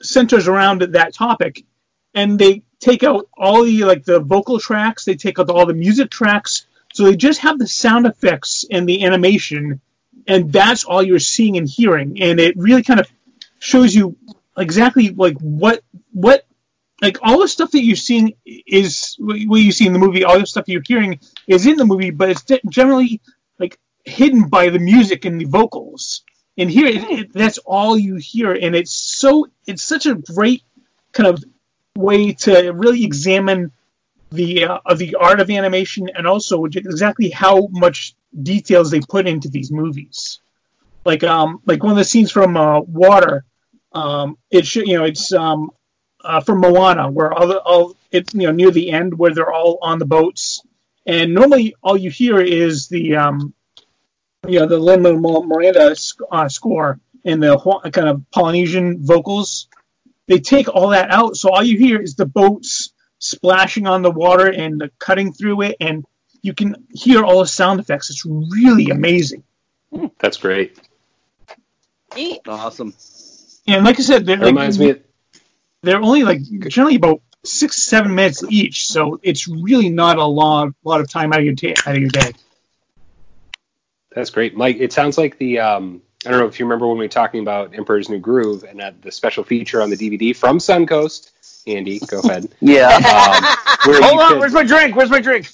centers 0.02 0.48
around 0.48 0.82
that 0.82 1.14
topic, 1.14 1.64
and 2.14 2.38
they 2.38 2.62
take 2.80 3.02
out 3.02 3.28
all 3.36 3.64
the 3.64 3.84
like 3.84 4.04
the 4.04 4.20
vocal 4.20 4.58
tracks, 4.58 5.04
they 5.04 5.14
take 5.14 5.38
out 5.38 5.50
all 5.50 5.66
the 5.66 5.74
music 5.74 6.10
tracks, 6.10 6.66
so 6.92 7.04
they 7.04 7.16
just 7.16 7.40
have 7.40 7.58
the 7.58 7.66
sound 7.66 8.06
effects 8.06 8.64
and 8.70 8.88
the 8.88 9.04
animation, 9.04 9.80
and 10.26 10.52
that's 10.52 10.84
all 10.84 11.02
you're 11.02 11.18
seeing 11.18 11.56
and 11.56 11.68
hearing, 11.68 12.22
and 12.22 12.40
it 12.40 12.56
really 12.56 12.82
kind 12.82 13.00
of 13.00 13.10
shows 13.58 13.94
you 13.94 14.16
exactly 14.56 15.08
like 15.10 15.36
what 15.38 15.82
what 16.12 16.46
like 17.02 17.18
all 17.22 17.40
the 17.40 17.48
stuff 17.48 17.70
that 17.72 17.82
you're 17.82 17.96
seeing 17.96 18.34
is 18.44 19.16
what 19.18 19.60
you 19.60 19.72
see 19.72 19.86
in 19.86 19.92
the 19.92 19.98
movie. 19.98 20.24
All 20.24 20.38
the 20.38 20.46
stuff 20.46 20.68
you're 20.68 20.82
hearing 20.86 21.20
is 21.46 21.66
in 21.66 21.76
the 21.76 21.84
movie, 21.84 22.10
but 22.10 22.30
it's 22.30 22.44
generally 22.68 23.20
like 23.58 23.78
hidden 24.04 24.48
by 24.48 24.70
the 24.70 24.78
music 24.78 25.24
and 25.24 25.40
the 25.40 25.46
vocals. 25.46 26.22
And 26.56 26.70
here, 26.70 26.86
it, 26.86 27.02
it, 27.10 27.32
that's 27.32 27.58
all 27.58 27.98
you 27.98 28.16
hear, 28.16 28.52
and 28.52 28.76
it's 28.76 28.92
so 28.92 29.48
it's 29.66 29.82
such 29.82 30.06
a 30.06 30.14
great 30.14 30.62
kind 31.12 31.28
of 31.28 31.42
way 31.96 32.32
to 32.32 32.70
really 32.70 33.04
examine 33.04 33.72
the 34.30 34.64
uh, 34.64 34.78
of 34.84 34.98
the 34.98 35.16
art 35.16 35.40
of 35.40 35.50
animation 35.50 36.10
and 36.14 36.26
also 36.26 36.64
exactly 36.64 37.30
how 37.30 37.68
much 37.70 38.14
details 38.42 38.90
they 38.90 39.00
put 39.00 39.26
into 39.26 39.48
these 39.48 39.70
movies. 39.70 40.40
Like 41.04 41.24
um 41.24 41.60
like 41.66 41.82
one 41.82 41.92
of 41.92 41.98
the 41.98 42.04
scenes 42.04 42.30
from 42.30 42.56
uh, 42.56 42.80
Water, 42.80 43.44
um 43.92 44.38
it 44.50 44.66
should 44.66 44.86
you 44.86 44.98
know 44.98 45.04
it's 45.04 45.32
um 45.32 45.70
uh, 46.24 46.40
from 46.40 46.60
Moana 46.60 47.10
where 47.10 47.32
all 47.32 47.46
the 47.46 47.58
all 47.58 47.96
it's 48.10 48.34
you 48.34 48.46
know 48.46 48.52
near 48.52 48.70
the 48.70 48.90
end 48.90 49.16
where 49.16 49.34
they're 49.34 49.52
all 49.52 49.78
on 49.82 49.98
the 49.98 50.06
boats 50.06 50.62
and 51.06 51.34
normally 51.34 51.74
all 51.82 51.96
you 51.96 52.10
hear 52.10 52.40
is 52.40 52.88
the 52.88 53.16
um 53.16 53.54
you 54.48 54.60
know 54.60 54.66
the 54.66 54.78
Lin 54.78 55.02
Manuel 55.02 55.44
Miranda 55.44 55.94
sc- 55.96 56.20
uh, 56.30 56.48
score 56.48 57.00
and 57.24 57.42
the 57.42 57.56
kind 57.92 58.08
of 58.08 58.22
Polynesian 58.30 59.04
vocals. 59.04 59.68
They 60.26 60.38
take 60.38 60.68
all 60.68 60.88
that 60.88 61.10
out, 61.10 61.36
so 61.36 61.50
all 61.50 61.62
you 61.62 61.78
hear 61.78 62.00
is 62.00 62.14
the 62.14 62.26
boats 62.26 62.92
splashing 63.18 63.86
on 63.86 64.02
the 64.02 64.10
water 64.10 64.46
and 64.46 64.80
the 64.80 64.90
cutting 64.98 65.32
through 65.32 65.62
it, 65.62 65.76
and 65.80 66.04
you 66.42 66.54
can 66.54 66.86
hear 66.90 67.24
all 67.24 67.40
the 67.40 67.46
sound 67.46 67.80
effects. 67.80 68.10
It's 68.10 68.24
really 68.24 68.90
amazing. 68.90 69.44
That's 70.18 70.36
great. 70.36 70.78
Awesome. 72.46 72.94
And 73.66 73.84
like 73.84 73.98
I 73.98 74.02
said, 74.02 74.26
they're, 74.26 74.36
That 74.36 74.46
reminds 74.46 74.78
me. 74.78 74.90
Of, 74.90 75.00
they're 75.82 76.00
only 76.00 76.24
like 76.24 76.42
generally 76.68 76.96
about 76.96 77.20
six 77.44 77.82
seven 77.82 78.14
minutes 78.14 78.42
each, 78.48 78.86
so 78.86 79.20
it's 79.22 79.46
really 79.48 79.90
not 79.90 80.18
a 80.18 80.24
long 80.24 80.74
lot 80.84 81.00
of 81.00 81.08
time 81.10 81.32
out 81.32 81.40
of 81.40 81.44
your 81.44 81.54
ta- 81.54 81.80
out 81.86 81.96
of 81.96 82.00
your 82.00 82.10
day. 82.10 82.32
That's 84.14 84.30
great, 84.30 84.56
Mike. 84.56 84.76
It 84.78 84.92
sounds 84.92 85.18
like 85.18 85.38
the 85.38 85.58
um, 85.58 86.02
I 86.26 86.30
don't 86.30 86.40
know 86.40 86.46
if 86.46 86.58
you 86.58 86.66
remember 86.66 86.86
when 86.86 86.98
we 86.98 87.04
were 87.04 87.08
talking 87.08 87.40
about 87.40 87.74
Emperor's 87.74 88.08
New 88.08 88.18
Groove 88.18 88.64
and 88.64 88.80
uh, 88.80 88.92
the 89.02 89.12
special 89.12 89.44
feature 89.44 89.82
on 89.82 89.90
the 89.90 89.96
DVD 89.96 90.34
from 90.34 90.58
Suncoast. 90.58 91.32
Andy, 91.66 91.98
go 92.00 92.20
ahead. 92.20 92.48
Yeah. 92.60 92.88
Um, 92.88 94.02
Hold 94.02 94.20
on, 94.20 94.28
could 94.28 94.38
where's 94.38 94.52
my 94.54 94.62
drink? 94.62 94.96
Where's 94.96 95.10
my 95.10 95.20
drink? 95.20 95.50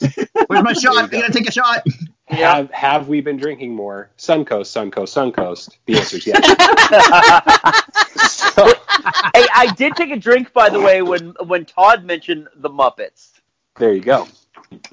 Where's 0.46 0.62
my 0.62 0.72
shot? 0.72 1.04
I 1.04 1.06
gotta 1.08 1.32
take 1.32 1.48
a 1.48 1.52
shot. 1.52 1.84
have 2.26 2.70
have 2.70 3.08
we 3.08 3.20
been 3.20 3.36
drinking 3.36 3.74
more? 3.74 4.10
Suncoast, 4.18 4.70
Suncoast, 4.70 5.14
Suncoast. 5.14 5.76
The 5.86 5.96
answer 5.96 6.16
is 6.18 6.26
yes. 6.26 6.36
hey, 9.34 9.46
I 9.52 9.72
did 9.76 9.96
take 9.96 10.10
a 10.12 10.16
drink, 10.16 10.52
by 10.52 10.68
the 10.68 10.80
way, 10.80 11.02
when 11.02 11.34
when 11.46 11.64
Todd 11.64 12.04
mentioned 12.04 12.48
the 12.54 12.70
Muppets. 12.70 13.30
there 13.76 13.92
you 13.92 14.00
go. 14.00 14.28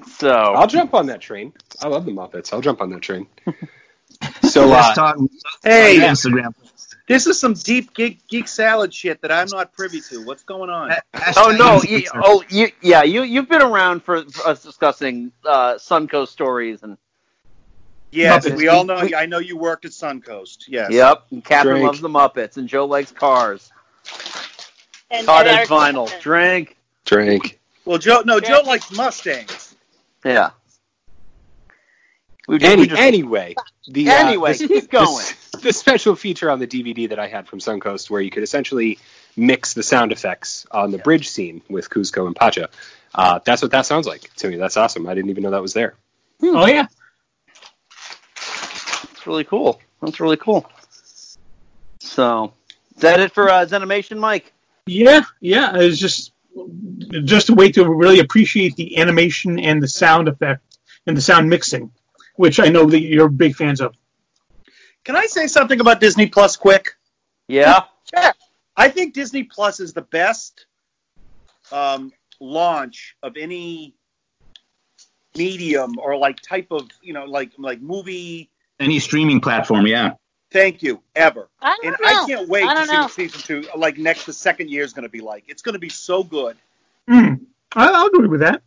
So 0.06 0.30
I'll 0.30 0.66
jump 0.66 0.94
on 0.94 1.06
that 1.06 1.20
train. 1.20 1.52
I 1.82 1.88
love 1.88 2.04
the 2.04 2.12
Muppets. 2.12 2.52
I'll 2.52 2.60
jump 2.60 2.80
on 2.80 2.90
that 2.90 3.02
train. 3.02 3.26
So 4.42 4.66
Let's 4.66 4.88
uh, 4.88 4.94
talk 4.94 5.16
Hey, 5.62 6.02
on 6.04 6.14
Instagram. 6.14 6.52
this 7.06 7.28
is 7.28 7.38
some 7.38 7.52
deep 7.54 7.94
geek, 7.94 8.26
geek 8.26 8.48
salad 8.48 8.92
shit 8.92 9.20
that 9.22 9.30
I'm 9.30 9.46
not 9.48 9.72
privy 9.74 10.00
to. 10.10 10.24
What's 10.24 10.42
going 10.42 10.70
on? 10.70 10.92
Oh 11.36 11.54
no! 11.56 11.80
You, 11.88 12.04
oh, 12.14 12.42
you, 12.48 12.68
yeah. 12.82 13.04
You 13.04 13.22
you've 13.22 13.48
been 13.48 13.62
around 13.62 14.02
for, 14.02 14.24
for 14.24 14.48
us 14.48 14.62
discussing 14.64 15.30
uh, 15.46 15.74
Suncoast 15.74 16.28
stories 16.28 16.82
and 16.82 16.96
Yes, 18.10 18.44
Muppets. 18.44 18.56
we 18.56 18.66
all 18.66 18.82
know. 18.84 18.96
I 19.16 19.26
know 19.26 19.38
you 19.38 19.56
worked 19.56 19.84
at 19.84 19.92
Suncoast. 19.92 20.64
Yes. 20.66 20.90
yep. 20.90 21.24
And 21.30 21.44
Catherine 21.44 21.74
Drink. 21.76 21.86
loves 21.86 22.00
the 22.00 22.08
Muppets, 22.08 22.56
and 22.56 22.66
Joe 22.66 22.86
likes 22.86 23.12
cars. 23.12 23.70
And, 25.12 25.26
Todd 25.26 25.46
and 25.46 25.68
vinyl. 25.68 26.10
Drink. 26.20 26.76
drink. 27.04 27.60
Well, 27.84 27.98
Joe. 27.98 28.22
No, 28.24 28.40
Joe 28.40 28.62
likes 28.66 28.90
Mustangs. 28.90 29.67
Yeah. 30.24 30.50
We 32.46 32.58
just, 32.58 32.72
Any, 32.72 32.82
we 32.82 32.88
just, 32.88 33.00
anyway, 33.02 33.54
the, 33.88 34.08
uh, 34.08 34.14
Anyway, 34.26 34.54
the- 34.54 34.68
keep 34.68 34.90
going. 34.90 35.24
The, 35.52 35.58
the 35.64 35.72
special 35.72 36.16
feature 36.16 36.50
on 36.50 36.58
the 36.58 36.66
DVD 36.66 37.10
that 37.10 37.18
I 37.18 37.26
had 37.28 37.46
from 37.46 37.58
Suncoast, 37.58 38.08
where 38.08 38.22
you 38.22 38.30
could 38.30 38.42
essentially 38.42 38.98
mix 39.36 39.74
the 39.74 39.82
sound 39.82 40.12
effects 40.12 40.66
on 40.70 40.90
the 40.90 40.98
bridge 40.98 41.28
scene 41.28 41.60
with 41.68 41.90
Kuzco 41.90 42.26
and 42.26 42.34
Pacha. 42.34 42.70
Uh, 43.14 43.40
that's 43.44 43.60
what 43.60 43.70
that 43.72 43.84
sounds 43.86 44.06
like 44.06 44.32
to 44.36 44.48
me. 44.48 44.56
That's 44.56 44.76
awesome. 44.78 45.06
I 45.06 45.14
didn't 45.14 45.30
even 45.30 45.42
know 45.42 45.50
that 45.50 45.62
was 45.62 45.74
there. 45.74 45.94
Oh 46.42 46.66
yeah, 46.66 46.86
That's 48.36 49.26
really 49.26 49.44
cool. 49.44 49.80
That's 50.00 50.20
really 50.20 50.36
cool. 50.36 50.70
So, 52.00 52.52
is 52.94 53.02
that 53.02 53.20
it 53.20 53.32
for 53.32 53.48
uh, 53.50 53.66
Zenimation, 53.66 54.18
Mike? 54.18 54.52
yeah, 54.86 55.22
yeah. 55.40 55.76
It's 55.76 55.98
just 55.98 56.32
just 57.24 57.48
a 57.48 57.54
way 57.54 57.70
to 57.72 57.88
really 57.88 58.20
appreciate 58.20 58.76
the 58.76 58.98
animation 58.98 59.58
and 59.58 59.82
the 59.82 59.88
sound 59.88 60.28
effect 60.28 60.62
and 61.06 61.16
the 61.16 61.20
sound 61.20 61.48
mixing, 61.48 61.90
which 62.36 62.60
I 62.60 62.68
know 62.68 62.86
that 62.86 63.00
you're 63.00 63.28
big 63.28 63.56
fans 63.56 63.80
of. 63.80 63.94
Can 65.04 65.16
I 65.16 65.26
say 65.26 65.46
something 65.46 65.80
about 65.80 66.00
Disney 66.00 66.26
Plus 66.26 66.56
quick? 66.56 66.96
Yeah. 67.46 67.84
Sure. 68.14 68.32
I 68.76 68.88
think 68.88 69.14
Disney 69.14 69.44
Plus 69.44 69.80
is 69.80 69.92
the 69.92 70.02
best 70.02 70.66
um, 71.72 72.12
launch 72.40 73.16
of 73.22 73.36
any 73.36 73.94
medium 75.36 75.98
or 75.98 76.16
like 76.16 76.40
type 76.40 76.68
of 76.70 76.88
you 77.02 77.12
know 77.12 77.24
like 77.24 77.52
like 77.58 77.80
movie. 77.80 78.50
Any 78.80 78.98
streaming 78.98 79.40
platform, 79.40 79.86
yeah. 79.86 80.12
Thank 80.50 80.82
you 80.82 81.02
ever. 81.14 81.48
I 81.60 81.76
And 81.84 81.94
don't 81.96 82.08
I 82.08 82.12
know. 82.12 82.26
can't 82.26 82.48
wait 82.48 82.64
I 82.64 82.68
to 82.68 82.74
don't 82.74 82.86
see 82.88 82.92
know. 82.94 83.02
what 83.02 83.10
season 83.12 83.40
two 83.42 83.68
like 83.76 83.98
next 83.98 84.24
the 84.26 84.32
second 84.32 84.70
year 84.70 84.82
is 84.84 84.92
going 84.92 85.02
to 85.02 85.08
be 85.10 85.20
like. 85.20 85.44
It's 85.48 85.62
going 85.62 85.74
to 85.74 85.78
be 85.78 85.90
so 85.90 86.24
good. 86.24 86.56
Mm, 87.08 87.40
I, 87.74 87.88
I'll 87.88 88.06
agree 88.06 88.28
with 88.28 88.40
that. 88.40 88.62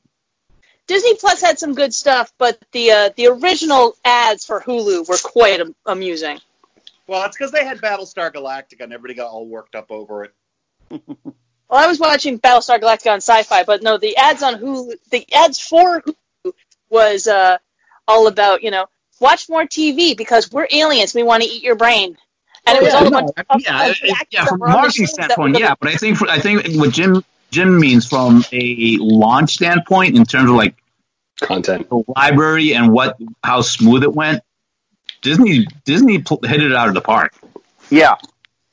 Disney 0.88 1.16
Plus 1.16 1.42
had 1.42 1.58
some 1.58 1.74
good 1.74 1.94
stuff, 1.94 2.34
but 2.38 2.60
the 2.72 2.92
uh, 2.92 3.10
the 3.16 3.28
original 3.28 3.96
ads 4.04 4.46
for 4.46 4.62
Hulu 4.62 5.08
were 5.08 5.18
quite 5.24 5.60
am- 5.60 5.76
amusing. 5.86 6.40
Well, 7.08 7.26
it's 7.26 7.36
because 7.38 7.52
they 7.52 7.66
had 7.66 7.80
Battlestar 7.80 8.32
Galactica 8.32 8.82
and 8.82 8.94
everybody 8.94 9.14
got 9.16 9.30
all 9.32 9.46
worked 9.48 9.76
up 9.76 9.92
over 9.92 10.26
it. 10.26 10.34
Well, 11.70 11.82
I 11.82 11.88
was 11.88 12.00
watching 12.02 12.38
Battlestar 12.38 12.82
Galactica 12.82 13.12
on 13.12 13.22
Sci-Fi, 13.22 13.64
but 13.64 13.82
no, 13.82 13.98
the 13.98 14.18
ads 14.18 14.44
on 14.44 14.56
Hulu, 14.56 14.92
the 15.10 15.26
ads 15.34 15.58
for 15.58 16.02
Hulu 16.02 16.52
was 16.90 17.28
uh, 17.28 17.60
all 18.10 18.28
about 18.28 18.62
you 18.62 18.72
know 18.72 18.88
watch 19.22 19.48
more 19.48 19.64
TV 19.64 20.18
because 20.18 20.52
we're 20.52 20.68
aliens, 20.72 21.14
we 21.16 21.24
want 21.24 21.44
to 21.44 21.50
eat 21.50 21.64
your 21.64 21.76
brain, 21.76 22.18
and 22.66 22.78
it 22.78 22.84
was 22.84 22.94
yeah, 22.94 23.00
all 23.00 23.08
a 23.08 23.10
no, 23.10 23.22
bunch 23.22 23.32
of, 23.50 23.62
yeah, 23.62 23.86
of 23.86 23.98
it- 24.02 24.12
actors 24.12 24.28
yeah. 24.32 24.46
From 24.46 24.60
were 24.60 24.68
a 24.68 24.70
marketing 24.72 25.08
standpoint, 25.08 25.58
yeah. 25.60 25.76
But 25.80 25.90
I 25.90 25.96
think 25.96 26.18
for, 26.18 26.28
I 26.30 26.40
think 26.40 26.66
what 26.76 26.92
Jim 26.92 27.24
Jim 27.52 27.80
means 27.80 28.08
from 28.08 28.44
a 28.52 28.98
launch 29.00 29.54
standpoint 29.54 30.18
in 30.18 30.26
terms 30.26 30.50
of 30.50 30.56
like 30.56 30.76
Content. 31.42 31.90
the 31.90 32.04
library 32.16 32.74
and 32.74 32.92
what 32.92 33.18
how 33.44 33.62
smooth 33.62 34.04
it 34.04 34.14
went. 34.14 34.44
Disney 35.22 35.66
Disney 35.86 36.20
pl- 36.20 36.40
hit 36.44 36.62
it 36.62 36.74
out 36.74 36.88
of 36.88 36.94
the 36.94 37.02
park. 37.02 37.34
Yeah. 37.90 38.16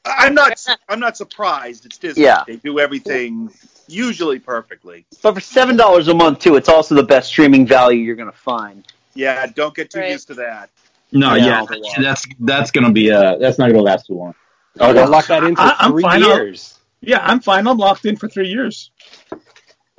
I'm 0.05 0.35
not. 0.35 0.65
I'm 0.89 1.01
not 1.01 1.17
surprised. 1.17 1.85
It's 1.85 1.99
Disney. 1.99 2.25
Yeah. 2.25 2.45
They 2.47 2.57
do 2.57 2.79
everything 2.79 3.51
usually 3.89 4.39
perfectly. 4.39 5.05
But 5.23 5.35
for 5.35 5.41
seven 5.41 5.77
dollars 5.77 6.09
a 6.09 6.15
month 6.15 6.39
too, 6.39 6.57
it's 6.57 6.69
also 6.69 6.95
the 6.95 7.03
best 7.03 7.29
streaming 7.29 7.67
value 7.67 8.01
you're 8.01 8.17
gonna 8.17 8.33
find. 8.33 8.85
Yeah. 9.19 9.47
Don't 9.47 9.75
get 9.75 9.91
too 9.91 9.99
Right. 10.01 10.13
used 10.13 10.29
to 10.29 10.35
that. 10.35 10.71
No, 11.11 11.35
Yeah. 11.35 11.65
yeah, 11.71 12.03
that's 12.03 12.27
that's 12.39 12.71
gonna 12.71 12.93
be 12.93 13.11
uh 13.11 13.37
that's 13.39 13.59
not 13.59 13.69
gonna 13.71 13.83
last 13.83 14.07
too 14.07 14.15
long. 14.15 14.35
Oh, 14.79 14.93
they'll 14.93 15.09
lock 15.09 15.27
that 15.27 15.43
in 15.43 15.57
for 15.57 15.63
I- 15.63 15.77
I'm 15.81 15.91
three 15.93 16.03
fine. 16.03 16.23
I'll- 16.23 16.37
years. 16.37 16.79
Yeah, 17.01 17.21
I'm 17.23 17.41
fine. 17.41 17.67
I'm 17.67 17.79
locked 17.79 18.05
in 18.07 18.17
for 18.17 18.29
three 18.29 18.49
years. 18.49 18.91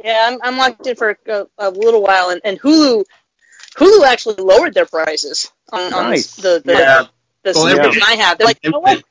Yeah, 0.03 0.29
I'm, 0.31 0.39
I'm 0.43 0.57
locked 0.57 0.85
in 0.87 0.95
for 0.95 1.17
a, 1.27 1.45
a 1.57 1.69
little 1.71 2.01
while, 2.01 2.29
and, 2.29 2.39
and 2.45 2.59
Hulu, 2.59 3.03
Hulu 3.77 4.05
actually 4.05 4.35
lowered 4.35 4.73
their 4.73 4.85
prices 4.85 5.51
on, 5.71 5.93
on 5.93 6.11
the 6.11 6.61
the, 6.63 6.73
Yeah. 6.73 7.03
the 7.43 7.51
Well, 7.55 7.67
subscription 7.67 8.03
I 8.05 8.15
have. 8.15 8.37
They're 8.37 8.47
like, 8.47 8.59
you 8.63 8.71
know 8.71 8.79
what? 8.79 9.03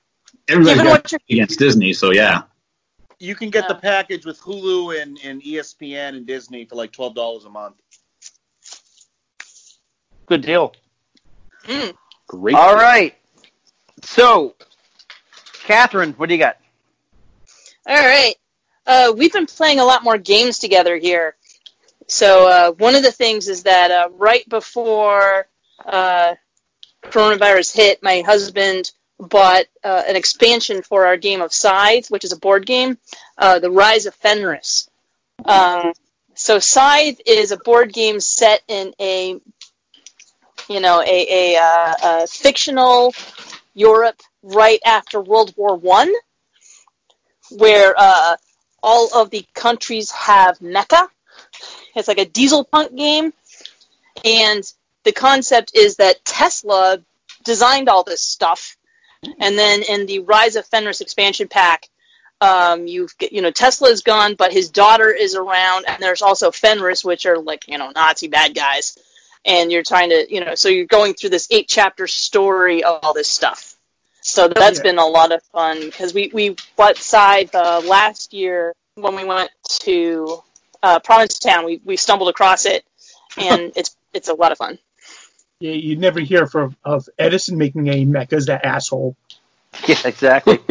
Everybody 0.48 0.76
got 0.78 0.86
what 0.86 1.12
you're- 1.12 1.22
against 1.30 1.58
Disney, 1.58 1.92
so 1.92 2.10
yeah. 2.12 2.42
You 3.18 3.34
can 3.34 3.50
get 3.50 3.66
the 3.68 3.74
package 3.74 4.24
with 4.24 4.40
Hulu 4.40 5.02
and, 5.02 5.18
and 5.24 5.42
ESPN 5.42 6.10
and 6.16 6.26
Disney 6.26 6.64
for 6.66 6.76
like 6.76 6.92
twelve 6.92 7.14
dollars 7.14 7.44
a 7.44 7.50
month. 7.50 7.74
Good 10.28 10.42
deal. 10.42 10.74
Mm. 11.64 11.94
Great. 12.26 12.54
All 12.54 12.74
right. 12.74 13.14
So, 14.02 14.54
Catherine, 15.64 16.12
what 16.12 16.28
do 16.28 16.34
you 16.34 16.38
got? 16.38 16.58
All 17.86 17.96
right. 17.96 18.34
Uh, 18.86 19.12
we've 19.16 19.32
been 19.32 19.46
playing 19.46 19.80
a 19.80 19.84
lot 19.84 20.04
more 20.04 20.18
games 20.18 20.58
together 20.58 20.96
here. 20.96 21.34
So 22.06 22.48
uh, 22.48 22.72
one 22.72 22.94
of 22.94 23.02
the 23.02 23.12
things 23.12 23.48
is 23.48 23.64
that 23.64 23.90
uh, 23.90 24.08
right 24.12 24.48
before 24.48 25.46
uh, 25.84 26.34
coronavirus 27.04 27.74
hit, 27.74 28.02
my 28.02 28.22
husband 28.22 28.90
bought 29.18 29.66
uh, 29.84 30.02
an 30.06 30.16
expansion 30.16 30.82
for 30.82 31.06
our 31.06 31.16
game 31.16 31.42
of 31.42 31.52
Scythe, 31.52 32.08
which 32.08 32.24
is 32.24 32.32
a 32.32 32.38
board 32.38 32.64
game, 32.66 32.98
uh, 33.36 33.58
The 33.58 33.70
Rise 33.70 34.06
of 34.06 34.14
Fenris. 34.14 34.88
Um, 35.44 35.92
so 36.34 36.58
Scythe 36.58 37.20
is 37.26 37.52
a 37.52 37.58
board 37.58 37.92
game 37.92 38.20
set 38.20 38.62
in 38.68 38.94
a, 39.00 39.40
you 40.68 40.80
know, 40.80 41.00
a, 41.00 41.54
a, 41.54 41.56
uh, 41.56 41.94
a 42.02 42.26
fictional 42.26 43.14
Europe 43.74 44.20
right 44.42 44.80
after 44.84 45.20
World 45.20 45.54
War 45.56 45.76
One 45.76 46.12
where 47.50 47.94
uh, 47.96 48.36
all 48.82 49.20
of 49.20 49.30
the 49.30 49.44
countries 49.54 50.10
have 50.10 50.58
mecha. 50.58 51.08
It's 51.94 52.08
like 52.08 52.18
a 52.18 52.26
diesel 52.26 52.64
punk 52.64 52.94
game, 52.94 53.32
and 54.24 54.62
the 55.04 55.12
concept 55.12 55.72
is 55.74 55.96
that 55.96 56.24
Tesla 56.24 56.98
designed 57.44 57.88
all 57.88 58.04
this 58.04 58.20
stuff, 58.20 58.76
and 59.22 59.58
then 59.58 59.82
in 59.82 60.06
the 60.06 60.20
Rise 60.20 60.56
of 60.56 60.66
Fenris 60.66 61.00
expansion 61.00 61.48
pack, 61.48 61.88
um, 62.40 62.86
you've 62.86 63.14
you 63.32 63.42
know 63.42 63.50
Tesla's 63.50 64.02
gone, 64.02 64.34
but 64.34 64.52
his 64.52 64.70
daughter 64.70 65.10
is 65.10 65.34
around, 65.34 65.86
and 65.88 66.02
there's 66.02 66.22
also 66.22 66.50
Fenris, 66.50 67.04
which 67.04 67.26
are 67.26 67.38
like 67.38 67.66
you 67.68 67.78
know 67.78 67.90
Nazi 67.90 68.28
bad 68.28 68.54
guys, 68.54 68.98
and 69.44 69.70
you're 69.72 69.82
trying 69.82 70.10
to 70.10 70.26
you 70.28 70.44
know 70.44 70.54
so 70.54 70.68
you're 70.68 70.86
going 70.86 71.14
through 71.14 71.30
this 71.30 71.48
eight 71.50 71.68
chapter 71.68 72.06
story 72.06 72.84
of 72.84 73.00
all 73.02 73.14
this 73.14 73.28
stuff. 73.28 73.74
So 74.20 74.48
that's 74.48 74.78
yeah. 74.78 74.82
been 74.82 74.98
a 74.98 75.06
lot 75.06 75.32
of 75.32 75.42
fun 75.44 75.80
because 75.80 76.12
we 76.12 76.30
we 76.32 76.56
bought 76.76 76.96
Scythe 76.96 77.54
uh, 77.54 77.80
last 77.84 78.34
year 78.34 78.74
when 78.94 79.14
we 79.14 79.24
went 79.24 79.50
to 79.80 80.42
uh, 80.82 80.98
Provincetown. 81.00 81.64
We 81.64 81.80
we 81.84 81.96
stumbled 81.96 82.28
across 82.28 82.66
it, 82.66 82.84
and 83.38 83.72
it's 83.76 83.96
it's 84.12 84.28
a 84.28 84.34
lot 84.34 84.52
of 84.52 84.58
fun. 84.58 84.78
Yeah, 85.60 85.72
you 85.72 85.96
never 85.96 86.20
hear 86.20 86.46
from, 86.46 86.76
of 86.84 87.08
Edison 87.18 87.58
making 87.58 87.88
any 87.88 88.06
mechas, 88.06 88.46
that 88.46 88.64
asshole. 88.64 89.16
Yeah, 89.88 89.96
exactly. 90.04 90.60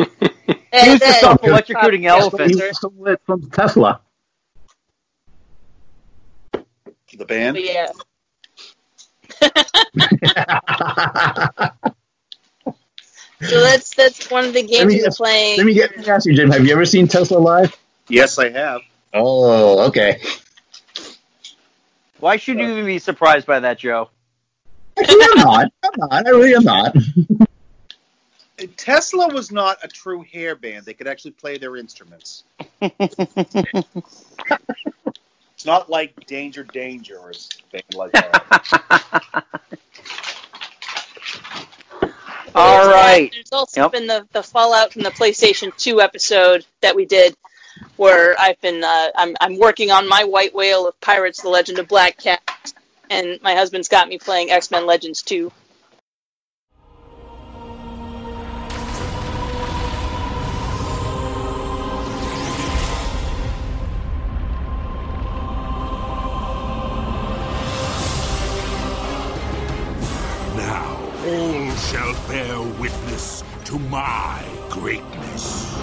And 0.72 0.92
Use 0.92 1.00
the 1.00 1.06
then- 1.06 1.22
self-electrocuting 1.22 2.06
elephants. 2.06 2.62
He 2.62 2.74
stole 2.74 3.08
it 3.08 3.22
from 3.26 3.50
Tesla. 3.50 4.02
The 7.18 7.26
band. 7.26 7.56
But 7.56 7.64
yeah. 7.64 7.88
So 13.42 13.62
that's 13.62 13.94
that's 13.94 14.32
one 14.32 14.46
of 14.46 14.54
the 14.54 14.64
Let 14.64 14.70
games 14.70 14.94
me, 14.94 15.02
we're 15.04 15.12
playing. 15.12 15.58
let 15.58 15.66
me 15.66 15.74
get 15.74 15.96
let 15.96 16.06
me 16.06 16.12
ask 16.12 16.26
you, 16.26 16.34
Jim. 16.34 16.50
Have 16.50 16.66
you 16.66 16.72
ever 16.74 16.86
seen 16.86 17.08
Tesla 17.08 17.38
live? 17.38 17.78
Yes, 18.10 18.40
I 18.40 18.50
have. 18.50 18.82
Oh, 19.14 19.88
okay. 19.88 20.20
Why 22.20 22.38
should 22.38 22.58
you 22.58 22.68
even 22.68 22.86
be 22.86 22.98
surprised 22.98 23.46
by 23.46 23.60
that, 23.60 23.78
Joe? 23.78 24.10
Actually, 24.98 25.26
I'm 25.34 25.38
not. 25.38 25.72
I'm 25.84 25.92
not. 25.98 26.26
I 26.26 26.30
really 26.32 26.56
am 26.56 26.64
not. 26.64 26.96
Tesla 28.76 29.32
was 29.32 29.52
not 29.52 29.78
a 29.84 29.88
true 29.88 30.24
hair 30.24 30.56
band. 30.56 30.86
They 30.86 30.96
could 30.96 31.08
actually 31.08 31.32
play 31.32 31.60
their 31.60 31.78
instruments. 31.78 32.44
it's 35.58 35.66
not 35.66 35.90
like 35.90 36.28
Danger 36.28 36.64
Danger 36.64 37.18
or 37.18 37.34
something 37.34 37.82
like 37.96 38.12
that. 38.12 39.44
All 42.54 42.84
There's 42.84 42.88
right. 42.88 43.32
that. 43.32 43.34
There's 43.34 43.52
also 43.52 43.82
Yep. 43.82 43.92
been 43.92 44.06
the, 44.06 44.28
the 44.34 44.44
Fallout 44.44 44.94
from 44.94 45.02
the 45.02 45.10
PlayStation 45.10 45.76
2 45.76 46.00
episode 46.00 46.64
that 46.82 46.96
we 46.96 47.06
did, 47.06 47.36
where 47.96 48.40
I've 48.40 48.62
been 48.62 48.84
uh, 48.84 49.08
I'm 49.16 49.36
I'm 49.42 49.58
working 49.58 49.90
on 49.90 50.08
my 50.08 50.26
White 50.26 50.54
Whale 50.54 50.88
of 50.88 51.00
Pirates: 51.02 51.42
The 51.42 51.50
Legend 51.50 51.80
of 51.80 51.88
Black 51.88 52.18
Kat, 52.18 52.40
and 53.10 53.42
my 53.42 53.56
husband's 53.56 53.88
got 53.88 54.08
me 54.10 54.20
playing 54.20 54.52
X 54.52 54.70
Men 54.70 54.86
Legends 54.86 55.24
2. 55.24 55.52
Shall 71.92 72.14
bear 72.28 72.62
witness 72.82 73.44
to 73.66 73.80
my 73.80 74.44
greatness. 74.70 75.74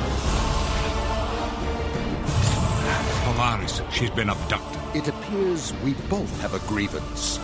Polaris, 3.25 3.81
she's 3.91 4.11
been 4.11 4.29
abducted. 4.29 4.81
It 4.95 5.09
appears 5.09 5.73
we 5.83 5.95
both 6.11 6.41
have 6.43 6.53
a 6.55 6.59
grievance 6.69 7.39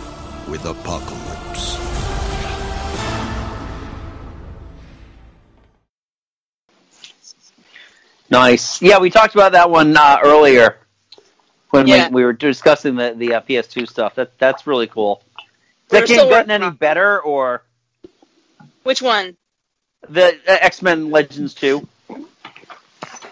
with 0.47 0.63
Apocalypse. 0.65 1.77
Nice. 8.29 8.81
Yeah, 8.81 8.99
we 8.99 9.09
talked 9.09 9.35
about 9.35 9.51
that 9.53 9.69
one 9.69 9.95
uh, 9.97 10.19
earlier 10.23 10.77
when 11.71 11.87
Yeah. 11.87 12.07
we, 12.09 12.15
we 12.15 12.23
were 12.23 12.33
discussing 12.33 12.95
the, 12.95 13.13
the 13.17 13.35
uh, 13.35 13.41
PS2 13.41 13.87
stuff. 13.89 14.15
That 14.15 14.37
that's 14.37 14.65
really 14.65 14.87
cool. 14.87 15.21
Has 15.91 15.91
We're 15.91 15.99
that 16.01 16.07
game 16.07 16.29
gotten 16.29 16.51
any 16.51 16.69
better, 16.69 17.19
or 17.21 17.63
Which 18.83 19.01
one? 19.01 19.37
the 20.09 20.29
uh, 20.47 20.57
X 20.61 20.81
Men 20.81 21.11
Legends 21.11 21.53
2? 21.53 21.87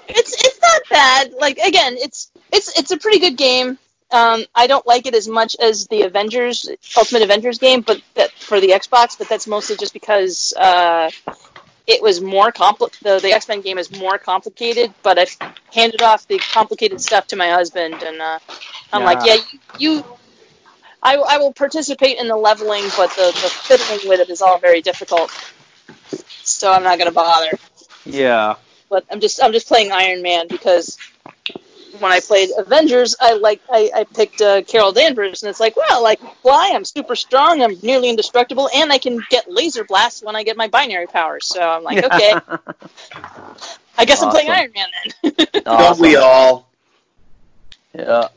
It's 0.07 0.33
it's 0.33 0.61
not 0.61 0.81
bad. 0.89 1.33
Like 1.39 1.57
again, 1.59 1.95
it's 1.97 2.31
it's 2.51 2.77
it's 2.79 2.91
a 2.91 2.97
pretty 2.97 3.19
good 3.19 3.37
game. 3.37 3.77
Um, 4.11 4.43
I 4.55 4.65
don't 4.65 4.85
like 4.87 5.05
it 5.05 5.13
as 5.13 5.27
much 5.27 5.55
as 5.61 5.85
the 5.87 6.01
Avengers 6.01 6.67
Ultimate 6.97 7.21
Avengers 7.23 7.59
game, 7.59 7.81
but 7.81 8.01
that 8.15 8.31
for 8.31 8.59
the 8.59 8.69
Xbox. 8.69 9.17
But 9.17 9.29
that's 9.29 9.45
mostly 9.47 9.77
just 9.77 9.93
because 9.93 10.53
uh, 10.57 11.11
it 11.85 12.01
was 12.01 12.21
more 12.21 12.51
compli- 12.51 12.97
the 12.99 13.19
the 13.19 13.31
X 13.31 13.47
Men 13.47 13.61
game 13.61 13.77
is 13.77 13.91
more 13.99 14.17
complicated. 14.17 14.93
But 15.03 15.19
I've 15.19 15.35
handed 15.71 16.01
off 16.01 16.27
the 16.27 16.39
complicated 16.39 17.01
stuff 17.01 17.27
to 17.27 17.35
my 17.35 17.49
husband, 17.49 17.95
and 18.01 18.19
uh, 18.19 18.39
I'm 18.93 19.03
like, 19.03 19.25
Yeah. 19.25 19.35
yeah, 19.35 19.41
you. 19.77 19.89
you 19.97 20.05
I, 21.01 21.15
I 21.15 21.37
will 21.37 21.53
participate 21.53 22.17
in 22.17 22.27
the 22.27 22.35
leveling, 22.35 22.83
but 22.97 23.09
the, 23.11 23.27
the 23.41 23.49
fiddling 23.49 24.09
with 24.09 24.19
it 24.19 24.29
is 24.29 24.41
all 24.41 24.59
very 24.59 24.81
difficult. 24.81 25.31
So 26.43 26.71
I'm 26.71 26.83
not 26.83 26.97
going 26.97 27.09
to 27.09 27.15
bother 27.15 27.51
Yeah. 28.05 28.55
but 28.89 29.05
I'm 29.11 29.19
just 29.19 29.41
I'm 29.41 29.53
just 29.53 29.67
playing 29.67 29.91
Iron 29.91 30.21
Man 30.21 30.47
because 30.47 30.97
when 31.99 32.11
I 32.11 32.19
played 32.19 32.49
Avengers, 32.57 33.15
I 33.19 33.33
like 33.33 33.61
I, 33.69 33.91
I 33.95 34.03
picked 34.03 34.41
uh, 34.41 34.61
Carol 34.63 34.91
Danvers, 34.91 35.43
and 35.43 35.49
it's 35.49 35.59
like, 35.59 35.75
well, 35.75 36.05
I 36.05 36.15
can 36.15 36.29
fly, 36.41 36.71
I'm 36.73 36.85
super 36.85 37.15
strong, 37.15 37.61
I'm 37.61 37.75
nearly 37.81 38.09
indestructible, 38.09 38.69
and 38.75 38.91
I 38.91 38.97
can 38.97 39.21
get 39.29 39.51
laser 39.51 39.83
blasts 39.83 40.21
when 40.21 40.35
I 40.35 40.43
get 40.43 40.57
my 40.57 40.67
binary 40.67 41.07
powers. 41.07 41.45
So 41.47 41.61
I'm 41.61 41.83
like, 41.83 42.03
okay, 42.11 42.33
I 43.97 44.05
guess 44.05 44.21
I'm 44.21 44.29
playing 44.29 44.49
Iron 44.49 44.71
Man 44.75 44.87
then. 45.23 45.47
Don't 45.63 45.99
we 45.99 46.15
all? 46.15 46.69
Yeah. 47.93 48.27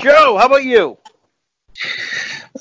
Joe, 0.00 0.36
how 0.36 0.46
about 0.46 0.64
you? 0.64 0.98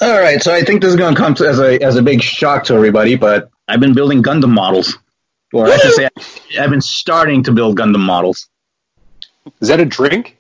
All 0.02 0.20
right, 0.20 0.42
so 0.42 0.54
I 0.54 0.62
think 0.62 0.82
this 0.82 0.90
is 0.90 0.96
going 0.96 1.16
to 1.16 1.22
come 1.22 1.34
to, 1.36 1.48
as 1.48 1.60
a 1.60 1.82
as 1.82 1.96
a 1.96 2.02
big 2.02 2.22
shock 2.22 2.66
to 2.66 2.74
everybody, 2.74 3.16
but 3.16 3.50
I've 3.68 3.80
been 3.80 3.94
building 3.94 4.22
Gundam 4.22 4.52
models, 4.52 4.98
or 5.54 5.68
I 5.68 5.78
should 5.78 5.94
say, 5.94 6.10
I've 6.60 6.70
been 6.70 6.82
starting 6.82 7.44
to 7.44 7.52
build 7.52 7.78
Gundam 7.78 8.02
models. 8.02 8.50
Is 9.62 9.70
that 9.70 9.80
a 9.80 9.86
drink? 9.86 10.38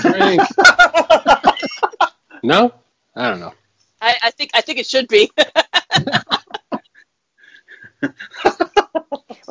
Drink. 0.00 0.42
no, 2.42 2.74
I 3.16 3.30
don't 3.30 3.40
know. 3.40 3.54
I, 4.00 4.16
I 4.22 4.30
think 4.30 4.50
I 4.54 4.60
think 4.60 4.78
it 4.78 4.86
should 4.86 5.08
be. 5.08 5.30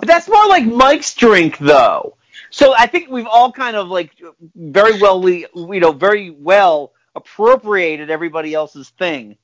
But 0.02 0.08
that's 0.08 0.28
more 0.28 0.48
like 0.48 0.66
Mike's 0.66 1.14
drink, 1.14 1.60
though. 1.60 2.18
So 2.50 2.74
I 2.76 2.88
think 2.88 3.10
we've 3.10 3.28
all 3.28 3.52
kind 3.52 3.78
of 3.78 3.88
like 3.88 4.12
very 4.56 5.00
well, 5.00 5.22
we 5.22 5.46
you 5.56 5.80
know, 5.80 5.92
very 5.92 6.32
well 6.32 6.92
appropriated 7.16 8.10
everybody 8.10 8.54
else's 8.54 8.90
thing. 8.90 9.38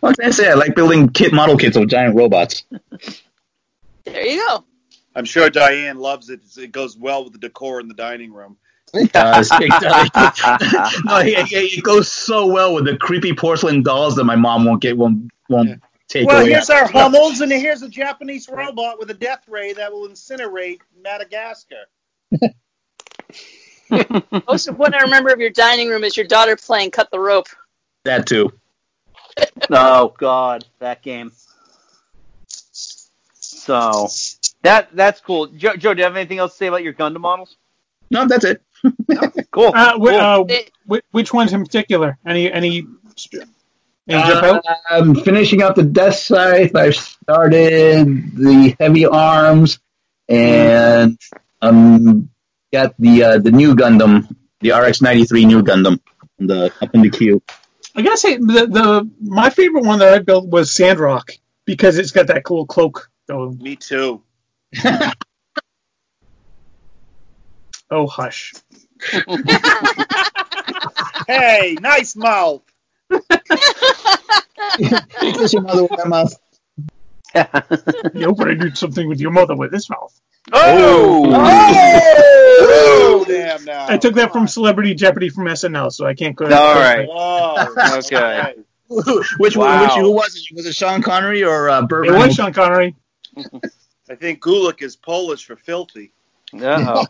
What 0.00 0.16
can 0.16 0.28
I 0.28 0.30
say? 0.30 0.50
I 0.50 0.54
like 0.54 0.74
building 0.74 1.08
kit 1.08 1.32
model 1.32 1.56
kits 1.56 1.76
of 1.76 1.88
giant 1.88 2.14
robots. 2.14 2.64
There 4.04 4.24
you 4.24 4.46
go. 4.46 4.64
I'm 5.14 5.24
sure 5.24 5.50
Diane 5.50 5.98
loves 5.98 6.30
it. 6.30 6.40
It 6.56 6.72
goes 6.72 6.96
well 6.96 7.24
with 7.24 7.32
the 7.32 7.38
decor 7.38 7.80
in 7.80 7.88
the 7.88 7.94
dining 7.94 8.32
room. 8.32 8.56
It 8.94 9.12
does. 9.12 9.50
It, 9.52 9.70
does. 9.80 11.02
no, 11.04 11.18
it, 11.18 11.50
it, 11.52 11.78
it 11.78 11.82
goes 11.82 12.10
so 12.10 12.46
well 12.46 12.74
with 12.74 12.84
the 12.84 12.96
creepy 12.96 13.34
porcelain 13.34 13.82
dolls 13.82 14.16
that 14.16 14.24
my 14.24 14.36
mom 14.36 14.64
won't 14.64 14.80
get 14.80 14.96
won't 14.96 15.30
won't 15.48 15.82
take 16.08 16.28
well, 16.28 16.40
away. 16.40 16.50
here's 16.50 16.70
our 16.70 16.86
Hummels, 16.86 17.40
and 17.40 17.50
here's 17.50 17.82
a 17.82 17.88
Japanese 17.88 18.48
robot 18.48 18.98
with 18.98 19.10
a 19.10 19.14
death 19.14 19.42
ray 19.48 19.72
that 19.72 19.92
will 19.92 20.08
incinerate 20.08 20.80
Madagascar. 21.02 21.86
Most 24.48 24.68
of 24.68 24.78
what 24.78 24.94
I 24.94 25.02
remember 25.02 25.30
of 25.30 25.40
your 25.40 25.50
dining 25.50 25.88
room 25.88 26.04
is 26.04 26.16
your 26.16 26.26
daughter 26.26 26.56
playing 26.56 26.90
cut 26.90 27.10
the 27.10 27.20
rope. 27.20 27.48
That 28.04 28.26
too. 28.26 28.52
oh 29.70 30.14
God, 30.18 30.64
that 30.78 31.02
game. 31.02 31.32
So 33.56 34.08
that 34.62 34.94
that's 34.94 35.20
cool. 35.20 35.46
Joe, 35.48 35.76
Joe, 35.76 35.94
do 35.94 35.98
you 35.98 36.04
have 36.04 36.16
anything 36.16 36.38
else 36.38 36.52
to 36.52 36.56
say 36.58 36.66
about 36.66 36.82
your 36.82 36.92
Gundam 36.92 37.20
models? 37.20 37.56
No, 38.10 38.26
that's 38.26 38.44
it. 38.44 38.62
Cool. 39.50 39.72
Uh, 39.74 39.98
wh- 39.98 40.10
cool. 40.10 40.46
uh, 40.50 40.58
wh- 40.88 41.14
which 41.14 41.32
ones 41.32 41.52
in 41.52 41.64
particular? 41.64 42.18
Any 42.26 42.52
any? 42.52 42.86
any 44.08 44.18
Uh. 44.18 44.60
I'm 44.90 45.14
finishing 45.14 45.62
up 45.62 45.76
the 45.76 45.82
Death 45.82 46.16
Scythe. 46.16 46.76
I've 46.76 46.94
started 46.94 48.36
the 48.36 48.76
Heavy 48.78 49.06
Arms, 49.06 49.80
and 50.28 51.18
um, 51.62 52.28
got 52.72 52.94
the 52.98 53.22
uh, 53.22 53.38
the 53.38 53.50
Nu 53.50 53.74
Gundam, 53.74 54.34
the 54.60 54.70
RX-93 54.72 55.46
Nu 55.46 55.62
Gundam, 55.62 56.00
in 56.38 56.46
the 56.46 56.72
up 56.80 56.94
in 56.94 57.02
the 57.02 57.10
queue. 57.10 57.42
I 57.94 58.02
gotta 58.02 58.16
say 58.16 58.36
the 58.36 58.66
the 58.66 59.10
my 59.22 59.50
favorite 59.50 59.84
one 59.84 59.98
that 60.00 60.12
I 60.12 60.18
built 60.18 60.48
was 60.48 60.72
Sandrock 60.72 61.32
because 61.64 61.98
it's 61.98 62.12
got 62.12 62.26
that 62.28 62.44
cool 62.44 62.66
cloak. 62.66 63.10
Oh, 63.28 63.50
Me 63.50 63.76
too. 63.76 64.22
oh 67.90 68.06
hush. 68.06 68.54
hey, 71.26 71.76
nice 71.80 72.16
mouth. 72.16 72.62
Kiss 74.78 75.52
your 75.52 75.62
mother 75.62 75.82
with 75.82 75.98
my 76.04 76.08
mouth. 76.08 76.34
you 78.14 78.26
hope 78.26 78.40
I 78.40 78.54
do 78.54 78.74
something 78.74 79.08
with 79.08 79.20
your 79.20 79.30
mother 79.30 79.54
with 79.54 79.70
this 79.70 79.90
mouth. 79.90 80.18
Oh! 80.52 81.32
Oh, 82.68 83.24
damn 83.28 83.64
now. 83.64 83.86
I 83.88 83.96
took 83.98 84.14
that 84.14 84.32
from 84.32 84.46
Celebrity 84.46 84.94
Jeopardy 84.94 85.28
from 85.28 85.44
SNL, 85.46 85.92
so 85.92 86.06
I 86.06 86.14
can't 86.14 86.36
go. 86.36 86.44
All 86.46 86.74
right. 86.74 87.08
Oh, 87.10 87.74
Okay. 87.98 88.54
which 89.38 89.56
one? 89.56 89.66
Wow. 89.68 89.82
Which 89.82 89.92
who 89.94 90.12
was 90.12 90.36
it? 90.36 90.54
Was 90.54 90.66
it 90.66 90.74
Sean 90.74 91.02
Connery 91.02 91.42
or 91.44 91.68
uh, 91.68 91.82
Burt 91.82 92.06
It 92.06 92.12
was 92.12 92.34
Sean 92.34 92.52
Connery. 92.52 92.94
I 94.08 94.14
think 94.14 94.40
Gulick 94.40 94.82
is 94.82 94.94
Polish 94.96 95.44
for 95.44 95.56
filthy. 95.56 96.12
Uh-oh. 96.54 97.04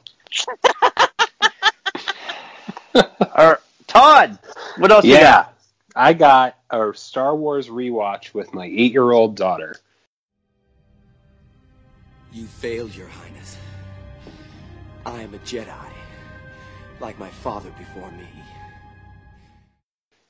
All 2.94 3.04
right. 3.50 3.58
Todd, 3.86 4.38
what 4.78 4.90
else 4.90 5.04
you 5.04 5.12
Yeah, 5.12 5.22
got? 5.22 5.54
I 5.94 6.12
got 6.14 6.56
a 6.70 6.90
Star 6.94 7.36
Wars 7.36 7.68
rewatch 7.68 8.34
with 8.34 8.52
my 8.52 8.64
eight-year-old 8.66 9.36
daughter. 9.36 9.76
You 12.32 12.46
failed, 12.46 12.94
Your 12.94 13.08
Highness. 13.08 13.56
I 15.04 15.22
am 15.22 15.34
a 15.34 15.38
Jedi, 15.38 15.90
like 17.00 17.18
my 17.18 17.30
father 17.30 17.70
before 17.78 18.10
me. 18.12 18.26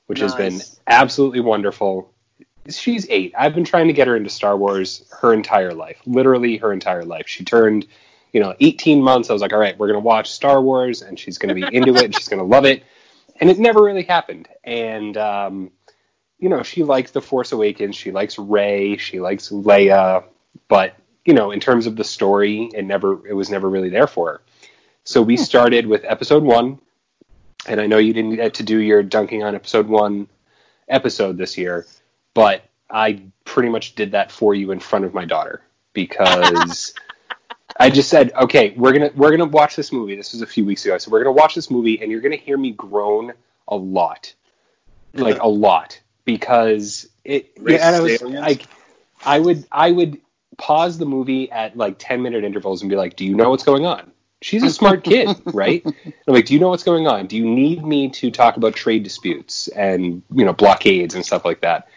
which 0.07 0.19
has 0.19 0.35
been 0.35 0.61
absolutely 0.87 1.41
wonderful. 1.41 2.13
She's 2.69 3.07
eight. 3.09 3.33
I've 3.37 3.53
been 3.53 3.65
trying 3.65 3.87
to 3.87 3.93
get 3.93 4.07
her 4.07 4.15
into 4.15 4.29
Star 4.29 4.57
Wars 4.57 5.03
her 5.21 5.33
entire 5.33 5.73
life, 5.73 5.99
literally 6.05 6.57
her 6.57 6.71
entire 6.73 7.03
life. 7.05 7.27
She 7.27 7.43
turned, 7.43 7.87
you 8.33 8.39
know, 8.39 8.55
18 8.59 9.01
months. 9.01 9.29
I 9.29 9.33
was 9.33 9.41
like, 9.41 9.53
all 9.53 9.59
right, 9.59 9.77
we're 9.77 9.87
going 9.87 9.99
to 9.99 10.05
watch 10.05 10.31
Star 10.31 10.61
Wars, 10.61 11.01
and 11.01 11.19
she's 11.19 11.37
going 11.37 11.53
to 11.53 11.55
be 11.55 11.63
into 11.75 11.95
it, 11.95 12.05
and 12.05 12.15
she's 12.15 12.27
going 12.27 12.39
to 12.39 12.45
love 12.45 12.65
it. 12.65 12.83
And 13.39 13.49
it 13.49 13.59
never 13.59 13.83
really 13.83 14.03
happened. 14.03 14.47
And, 14.63 15.15
um, 15.17 15.71
you 16.39 16.49
know, 16.49 16.63
she 16.63 16.83
likes 16.83 17.11
The 17.11 17.21
Force 17.21 17.51
Awakens. 17.51 17.95
She 17.95 18.11
likes 18.11 18.37
Rey. 18.39 18.97
She 18.97 19.19
likes 19.19 19.49
Leia. 19.49 20.23
But, 20.67 20.95
you 21.27 21.33
know, 21.33 21.51
in 21.51 21.59
terms 21.59 21.85
of 21.85 21.97
the 21.97 22.05
story, 22.05 22.71
it 22.73 22.85
never, 22.85 23.27
it 23.27 23.33
was 23.33 23.49
never 23.49 23.69
really 23.69 23.89
there 23.89 24.07
for 24.07 24.31
her. 24.31 24.41
So 25.03 25.21
we 25.21 25.35
hmm. 25.35 25.43
started 25.43 25.85
with 25.85 26.05
episode 26.05 26.41
one, 26.41 26.79
and 27.67 27.81
I 27.81 27.85
know 27.85 27.97
you 27.97 28.13
didn't 28.13 28.37
get 28.37 28.55
to 28.55 28.63
do 28.63 28.79
your 28.79 29.03
dunking 29.03 29.43
on 29.43 29.53
episode 29.53 29.87
one 29.87 30.27
episode 30.87 31.37
this 31.37 31.57
year, 31.57 31.85
but 32.33 32.63
I 32.89 33.23
pretty 33.43 33.67
much 33.67 33.95
did 33.95 34.11
that 34.11 34.31
for 34.31 34.55
you 34.55 34.71
in 34.71 34.79
front 34.79 35.03
of 35.03 35.13
my 35.13 35.25
daughter 35.25 35.61
because 35.91 36.93
I 37.79 37.89
just 37.89 38.09
said, 38.09 38.31
okay, 38.33 38.73
we're 38.77 38.93
gonna 38.93 39.11
we're 39.13 39.31
gonna 39.31 39.45
watch 39.45 39.75
this 39.75 39.91
movie. 39.91 40.15
This 40.15 40.31
was 40.31 40.41
a 40.41 40.47
few 40.47 40.63
weeks 40.63 40.85
ago, 40.85 40.97
so 40.97 41.11
we're 41.11 41.23
gonna 41.23 41.33
watch 41.33 41.55
this 41.55 41.69
movie, 41.69 42.01
and 42.01 42.09
you're 42.09 42.21
gonna 42.21 42.37
hear 42.37 42.57
me 42.57 42.71
groan 42.71 43.33
a 43.67 43.75
lot, 43.75 44.33
like 45.13 45.39
a 45.41 45.47
lot, 45.47 45.99
because 46.23 47.09
it. 47.25 47.53
Racist 47.57 47.79
and 47.81 47.95
I 47.95 47.99
was 47.99 48.21
like, 48.21 48.65
I 49.25 49.39
would 49.39 49.65
I 49.69 49.91
would 49.91 50.21
pause 50.57 50.97
the 50.97 51.05
movie 51.05 51.51
at 51.51 51.77
like 51.77 51.95
ten 51.99 52.21
minute 52.21 52.43
intervals 52.43 52.81
and 52.81 52.89
be 52.89 52.95
like, 52.95 53.15
do 53.15 53.25
you 53.25 53.35
know 53.35 53.49
what's 53.49 53.63
going 53.63 53.85
on? 53.85 54.11
She's 54.41 54.63
a 54.63 54.69
smart 54.69 55.03
kid, 55.03 55.29
right? 55.45 55.83
I'm 55.85 56.13
like, 56.27 56.45
do 56.45 56.53
you 56.53 56.59
know 56.59 56.69
what's 56.69 56.83
going 56.83 57.07
on? 57.07 57.27
Do 57.27 57.37
you 57.37 57.45
need 57.45 57.83
me 57.83 58.09
to 58.09 58.29
talk 58.29 58.57
about 58.57 58.75
trade 58.75 59.03
disputes 59.03 59.67
and 59.69 60.21
you 60.31 60.45
know 60.45 60.53
blockades 60.53 61.15
and 61.15 61.25
stuff 61.25 61.43
like 61.45 61.61
that? 61.61 61.87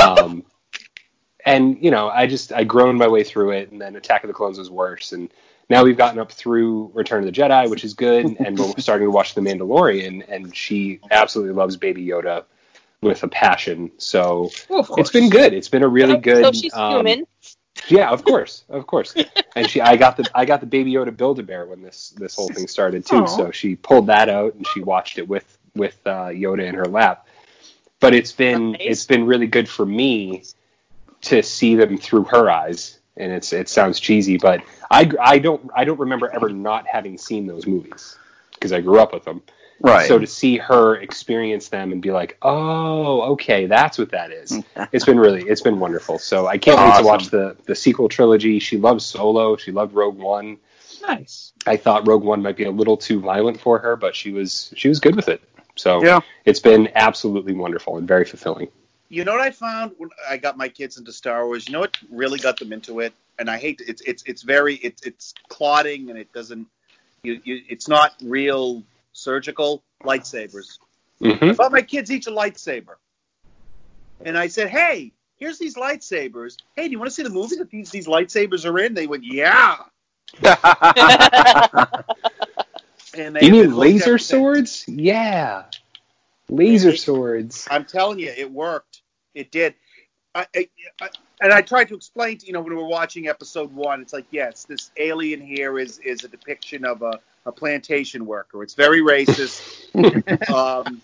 Um, 0.00 0.44
and 1.46 1.82
you 1.82 1.90
know, 1.90 2.08
I 2.08 2.26
just 2.26 2.52
I 2.52 2.64
groaned 2.64 2.98
my 2.98 3.08
way 3.08 3.22
through 3.22 3.52
it, 3.52 3.70
and 3.70 3.80
then 3.80 3.94
Attack 3.96 4.24
of 4.24 4.28
the 4.28 4.34
Clones 4.34 4.58
was 4.58 4.70
worse, 4.70 5.12
and 5.12 5.30
now 5.68 5.84
we've 5.84 5.96
gotten 5.96 6.18
up 6.18 6.32
through 6.32 6.90
Return 6.94 7.20
of 7.20 7.26
the 7.26 7.40
Jedi, 7.40 7.70
which 7.70 7.84
is 7.84 7.94
good, 7.94 8.36
and 8.40 8.58
we're 8.58 8.72
starting 8.78 9.06
to 9.06 9.10
watch 9.10 9.34
The 9.34 9.40
Mandalorian, 9.40 10.24
and 10.28 10.54
she 10.54 11.00
absolutely 11.10 11.54
loves 11.54 11.76
Baby 11.76 12.06
Yoda 12.06 12.44
with 13.00 13.22
a 13.22 13.28
passion. 13.28 13.92
So 13.98 14.50
it's 14.70 15.10
been 15.10 15.30
good. 15.30 15.52
It's 15.52 15.68
been 15.68 15.82
a 15.82 15.88
really 15.88 16.16
good. 16.16 16.44
So 16.44 16.52
she's 16.52 16.74
um, 16.74 17.06
human. 17.06 17.26
Yeah, 17.88 18.10
of 18.10 18.24
course, 18.24 18.64
of 18.68 18.86
course. 18.86 19.14
And 19.54 19.68
she, 19.68 19.80
I 19.80 19.96
got 19.96 20.16
the, 20.16 20.28
I 20.34 20.44
got 20.44 20.60
the 20.60 20.66
Baby 20.66 20.92
Yoda 20.92 21.16
Build 21.16 21.38
a 21.38 21.42
Bear 21.42 21.66
when 21.66 21.82
this 21.82 22.10
this 22.10 22.34
whole 22.34 22.48
thing 22.48 22.66
started 22.66 23.06
too. 23.06 23.22
Aw. 23.22 23.26
So 23.26 23.50
she 23.50 23.76
pulled 23.76 24.08
that 24.08 24.28
out 24.28 24.54
and 24.54 24.66
she 24.68 24.80
watched 24.80 25.18
it 25.18 25.28
with 25.28 25.58
with 25.74 25.98
uh, 26.06 26.26
Yoda 26.26 26.64
in 26.66 26.74
her 26.74 26.86
lap. 26.86 27.26
But 28.00 28.14
it's 28.14 28.32
been 28.32 28.72
Nice. 28.72 28.80
it's 28.84 29.06
been 29.06 29.24
really 29.26 29.46
good 29.46 29.68
for 29.68 29.86
me 29.86 30.42
to 31.22 31.42
see 31.42 31.74
them 31.76 31.96
through 31.98 32.24
her 32.24 32.50
eyes. 32.50 32.98
And 33.16 33.32
it's 33.32 33.52
it 33.52 33.68
sounds 33.68 33.98
cheesy, 33.98 34.36
but 34.36 34.62
I 34.90 35.10
I 35.20 35.38
don't 35.38 35.70
I 35.74 35.84
don't 35.84 36.00
remember 36.00 36.28
ever 36.28 36.50
not 36.50 36.86
having 36.86 37.16
seen 37.16 37.46
those 37.46 37.66
movies 37.66 38.18
because 38.52 38.72
I 38.72 38.80
grew 38.82 39.00
up 39.00 39.14
with 39.14 39.24
them. 39.24 39.42
Right. 39.80 40.08
So 40.08 40.18
to 40.18 40.26
see 40.26 40.56
her 40.56 40.96
experience 40.96 41.68
them 41.68 41.92
and 41.92 42.00
be 42.00 42.10
like, 42.10 42.38
"Oh, 42.40 43.32
okay, 43.32 43.66
that's 43.66 43.98
what 43.98 44.10
that 44.10 44.32
is." 44.32 44.62
it's 44.92 45.04
been 45.04 45.18
really, 45.18 45.42
it's 45.42 45.60
been 45.60 45.78
wonderful. 45.78 46.18
So 46.18 46.46
I 46.46 46.58
can't 46.58 46.80
wait 46.80 46.98
to 46.98 47.06
watch 47.06 47.26
the 47.26 47.56
the 47.66 47.74
sequel 47.74 48.08
trilogy. 48.08 48.58
She 48.58 48.78
loves 48.78 49.04
Solo. 49.04 49.56
She 49.56 49.72
loved 49.72 49.94
Rogue 49.94 50.16
One. 50.16 50.58
Nice. 51.02 51.52
I 51.66 51.76
thought 51.76 52.06
Rogue 52.06 52.24
One 52.24 52.42
might 52.42 52.56
be 52.56 52.64
a 52.64 52.70
little 52.70 52.96
too 52.96 53.20
violent 53.20 53.60
for 53.60 53.78
her, 53.78 53.96
but 53.96 54.16
she 54.16 54.32
was 54.32 54.72
she 54.76 54.88
was 54.88 54.98
good 55.00 55.14
with 55.14 55.28
it. 55.28 55.42
So 55.74 56.02
Yeah. 56.02 56.20
it's 56.44 56.60
been 56.60 56.88
absolutely 56.94 57.52
wonderful 57.52 57.98
and 57.98 58.08
very 58.08 58.24
fulfilling. 58.24 58.68
You 59.08 59.24
know 59.24 59.32
what 59.32 59.40
I 59.40 59.50
found 59.50 59.92
when 59.98 60.10
I 60.28 60.36
got 60.36 60.56
my 60.56 60.68
kids 60.68 60.96
into 60.96 61.12
Star 61.12 61.46
Wars? 61.46 61.68
You 61.68 61.74
know 61.74 61.80
what 61.80 61.96
really 62.10 62.38
got 62.38 62.58
them 62.58 62.72
into 62.72 63.00
it? 63.00 63.12
And 63.38 63.50
I 63.50 63.58
hate 63.58 63.82
it's 63.86 64.02
it's 64.02 64.22
it's 64.26 64.42
very 64.42 64.76
it's 64.76 65.02
it's 65.02 65.34
clotting 65.48 66.10
and 66.10 66.18
it 66.18 66.32
doesn't 66.32 66.66
you, 67.22 67.40
you 67.44 67.62
it's 67.68 67.88
not 67.88 68.14
real 68.22 68.82
surgical 69.16 69.82
lightsabers. 70.04 70.78
I 71.22 71.28
Mhm. 71.28 71.56
bought 71.56 71.72
my 71.72 71.82
kids 71.82 72.10
each 72.10 72.26
a 72.26 72.30
lightsaber, 72.30 72.96
and 74.20 74.36
I 74.36 74.48
said, 74.48 74.68
"Hey, 74.68 75.12
here's 75.38 75.58
these 75.58 75.74
lightsabers. 75.74 76.58
Hey, 76.76 76.84
do 76.84 76.92
you 76.92 76.98
want 76.98 77.10
to 77.10 77.14
see 77.14 77.22
the 77.22 77.30
movie 77.30 77.56
that 77.56 77.70
these 77.70 77.90
these 77.90 78.06
lightsabers 78.06 78.70
are 78.70 78.78
in?" 78.78 78.94
They 78.94 79.06
went, 79.06 79.24
"Yeah." 79.24 79.78
And 83.18 83.34
they 83.34 83.46
you 83.46 83.52
mean 83.52 83.74
laser 83.74 84.18
swords? 84.18 84.84
Yeah, 84.86 85.64
laser 86.50 86.94
swords. 86.94 87.66
I'm 87.70 87.86
telling 87.86 88.18
you, 88.18 88.28
it 88.36 88.50
worked. 88.50 89.00
It 89.34 89.50
did. 89.50 89.74
I, 90.34 90.46
I, 90.54 90.68
I, 91.00 91.08
and 91.40 91.50
I 91.50 91.62
tried 91.62 91.88
to 91.88 91.94
explain 91.94 92.36
to 92.38 92.46
you 92.46 92.52
know 92.52 92.60
when 92.60 92.74
we 92.74 92.82
were 92.82 92.88
watching 92.88 93.26
episode 93.28 93.72
one, 93.72 94.02
it's 94.02 94.12
like 94.12 94.26
yes, 94.30 94.64
this 94.64 94.90
alien 94.98 95.40
here 95.40 95.78
is 95.78 95.98
is 96.00 96.24
a 96.24 96.28
depiction 96.28 96.84
of 96.84 97.00
a, 97.00 97.20
a 97.46 97.52
plantation 97.52 98.26
worker. 98.26 98.62
It's 98.62 98.74
very 98.74 99.00
racist. 99.00 99.62
um, 100.52 101.02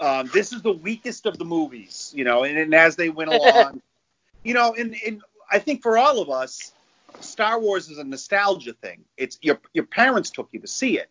um, 0.00 0.30
this 0.32 0.52
is 0.52 0.62
the 0.62 0.72
weakest 0.72 1.26
of 1.26 1.38
the 1.38 1.44
movies, 1.44 2.12
you 2.14 2.24
know, 2.24 2.44
and, 2.44 2.58
and 2.58 2.74
as 2.74 2.96
they 2.96 3.08
went 3.08 3.30
along, 3.30 3.80
you 4.44 4.54
know, 4.54 4.74
and, 4.74 4.94
and 5.06 5.22
I 5.50 5.58
think 5.58 5.82
for 5.82 5.96
all 5.96 6.20
of 6.20 6.28
us, 6.30 6.74
Star 7.20 7.58
Wars 7.60 7.88
is 7.88 7.98
a 7.98 8.04
nostalgia 8.04 8.74
thing. 8.74 9.04
It's 9.16 9.38
your 9.40 9.58
your 9.72 9.86
parents 9.86 10.30
took 10.30 10.48
you 10.52 10.60
to 10.60 10.66
see 10.66 10.98
it. 10.98 11.08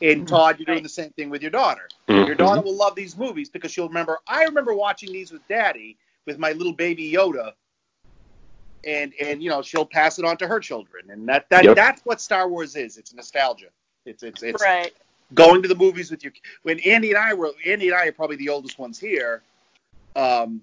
And 0.00 0.28
Todd, 0.28 0.58
you're 0.58 0.66
doing 0.66 0.84
the 0.84 0.88
same 0.88 1.10
thing 1.10 1.30
with 1.30 1.42
your 1.42 1.50
daughter. 1.50 1.88
Your 2.08 2.36
Mhm. 2.36 2.38
daughter 2.38 2.62
will 2.62 2.76
love 2.76 2.94
these 2.94 3.16
movies 3.16 3.50
because 3.50 3.72
she'll 3.72 3.88
remember. 3.88 4.18
I 4.28 4.44
remember 4.44 4.74
watching 4.74 5.12
these 5.12 5.32
with 5.32 5.46
Daddy 5.48 5.98
with 6.26 6.38
my 6.38 6.52
little 6.52 6.72
baby 6.72 7.10
Yoda, 7.12 7.54
and 8.84 9.12
and 9.20 9.42
you 9.42 9.50
know 9.50 9.62
she'll 9.62 9.84
pass 9.86 10.18
it 10.18 10.24
on 10.24 10.36
to 10.38 10.46
her 10.46 10.60
children, 10.60 11.10
and 11.10 11.28
that 11.28 11.48
that 11.50 11.64
Yep. 11.64 11.76
that's 11.76 12.02
what 12.04 12.20
Star 12.20 12.48
Wars 12.48 12.76
is. 12.76 12.96
It's 12.96 13.12
nostalgia. 13.14 13.68
It's 14.06 14.22
it's 14.22 14.42
it's 14.42 14.62
Right. 14.62 14.92
going 15.34 15.62
to 15.62 15.68
the 15.68 15.74
movies 15.74 16.10
with 16.10 16.24
you. 16.24 16.30
when 16.62 16.78
Andy 16.80 17.10
and 17.10 17.18
I 17.18 17.34
were 17.34 17.50
Andy 17.66 17.88
and 17.88 17.96
I 17.96 18.06
are 18.06 18.12
probably 18.12 18.36
the 18.36 18.48
oldest 18.48 18.78
ones 18.78 18.98
here. 18.98 19.42
Um, 20.16 20.62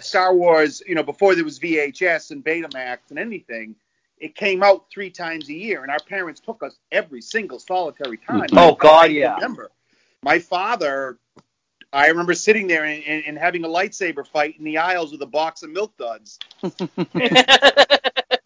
Star 0.00 0.34
Wars, 0.34 0.82
you 0.86 0.94
know, 0.94 1.02
before 1.02 1.34
there 1.34 1.44
was 1.44 1.58
VHS 1.58 2.30
and 2.30 2.44
Betamax 2.44 2.98
and 3.10 3.18
anything, 3.18 3.74
it 4.18 4.34
came 4.34 4.62
out 4.62 4.84
three 4.92 5.10
times 5.10 5.48
a 5.48 5.54
year, 5.54 5.82
and 5.82 5.90
our 5.90 5.98
parents 6.06 6.40
took 6.40 6.62
us 6.62 6.76
every 6.92 7.22
single 7.22 7.58
solitary 7.58 8.18
time. 8.18 8.46
Oh, 8.52 8.74
God, 8.74 9.04
I 9.04 9.06
yeah. 9.06 9.34
Remember, 9.36 9.70
my 10.22 10.38
father. 10.38 11.18
I 11.92 12.06
remember 12.06 12.34
sitting 12.34 12.68
there 12.68 12.84
and, 12.84 13.02
and, 13.04 13.24
and 13.24 13.38
having 13.38 13.64
a 13.64 13.68
lightsaber 13.68 14.26
fight 14.26 14.56
in 14.58 14.64
the 14.64 14.78
aisles 14.78 15.10
with 15.10 15.22
a 15.22 15.26
box 15.26 15.62
of 15.62 15.70
milk 15.70 15.96
duds. 15.96 16.38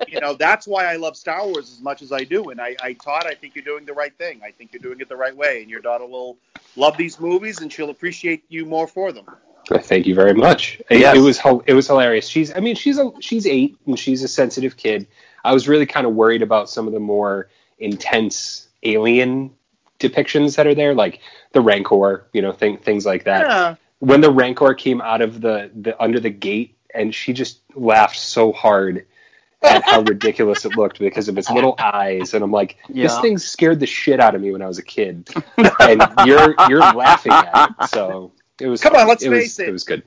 you 0.09 0.21
know, 0.21 0.35
that's 0.35 0.67
why 0.67 0.87
I 0.87 0.97
love 0.97 1.17
Star 1.17 1.47
Wars 1.47 1.71
as 1.71 1.81
much 1.81 2.01
as 2.01 2.11
I 2.11 2.25
do. 2.25 2.51
And 2.51 2.61
I, 2.61 2.75
I 2.83 2.95
Todd, 2.95 3.27
I 3.27 3.35
think 3.35 3.55
you're 3.55 3.65
doing 3.65 3.85
the 3.85 3.93
right 3.93 4.17
thing. 4.17 4.41
I 4.43 4.51
think 4.51 4.73
you're 4.73 4.83
doing 4.83 5.01
it 5.01 5.09
the 5.09 5.17
right 5.17 5.37
way. 5.37 5.61
And 5.61 5.71
your 5.71 5.81
daughter 5.81 6.07
will 6.07 6.39
love 6.77 6.97
these 6.97 7.21
movies 7.21 7.61
and 7.61 7.71
she'll 7.71 7.91
appreciate 7.91 8.45
you 8.49 8.65
more 8.65 8.87
for 8.87 9.13
them. 9.13 9.27
Uh, 9.71 9.79
thank 9.79 10.07
you 10.07 10.15
very 10.15 10.35
much. 10.35 10.81
It, 10.91 11.01
Yes. 11.01 11.17
it 11.17 11.21
was 11.21 11.41
it 11.67 11.75
was 11.75 11.87
hilarious. 11.87 12.29
She's 12.29 12.55
I 12.55 12.61
mean 12.61 12.77
she's 12.77 12.99
a 12.99 13.13
she's 13.21 13.47
eight 13.47 13.77
and 13.87 13.99
she's 13.99 14.23
a 14.23 14.29
sensitive 14.29 14.77
kid. 14.77 15.07
I 15.43 15.53
was 15.53 15.69
really 15.69 15.87
kind 15.87 16.07
of 16.07 16.15
worried 16.15 16.43
about 16.43 16.71
some 16.71 16.87
of 16.87 16.93
the 16.93 17.01
more 17.01 17.49
intense 17.79 18.69
alien 18.83 19.51
depictions 19.99 20.57
that 20.57 20.67
are 20.67 20.75
there, 20.75 20.95
like 20.95 21.21
the 21.55 21.61
Rancor, 21.63 22.27
you 22.35 22.43
know, 22.43 22.53
thing, 22.53 22.77
things 22.77 23.07
like 23.07 23.25
that. 23.25 23.41
Yeah. 23.47 23.75
When 24.01 24.21
the 24.21 24.31
Rancor 24.31 24.75
came 24.75 25.01
out 25.01 25.23
of 25.23 25.41
the, 25.41 25.71
the 25.75 26.01
under 26.03 26.21
the 26.21 26.31
gate, 26.31 26.77
and 26.95 27.15
she 27.15 27.33
just 27.33 27.61
laughed 27.75 28.19
so 28.19 28.53
hard 28.53 29.07
at 29.63 29.83
how 29.85 30.03
ridiculous 30.15 30.65
it 30.65 30.77
looked 30.77 30.99
because 30.99 31.29
of 31.29 31.39
its 31.39 31.51
little 31.51 31.75
eyes, 31.79 32.35
and 32.35 32.45
I'm 32.45 32.53
like, 32.53 32.77
this 32.89 33.13
Yeah. 33.15 33.21
thing 33.23 33.39
scared 33.39 33.81
the 33.81 33.87
shit 33.87 34.21
out 34.21 34.35
of 34.35 34.43
me 34.43 34.53
when 34.53 34.61
I 34.63 34.67
was 34.67 34.79
a 34.79 34.83
kid, 34.83 35.31
and 35.81 36.03
you're 36.27 36.55
you're 36.69 36.81
laughing 36.81 37.33
at 37.33 37.71
it. 37.81 37.89
So 37.89 38.33
it 38.61 38.67
was 38.69 38.81
Come 38.83 38.95
on, 38.95 39.09
let's 39.09 39.25
it 39.25 39.31
was, 39.31 39.39
face 39.41 39.59
it. 39.59 39.69
It 39.69 39.73
was 39.73 39.85
good. 39.85 40.03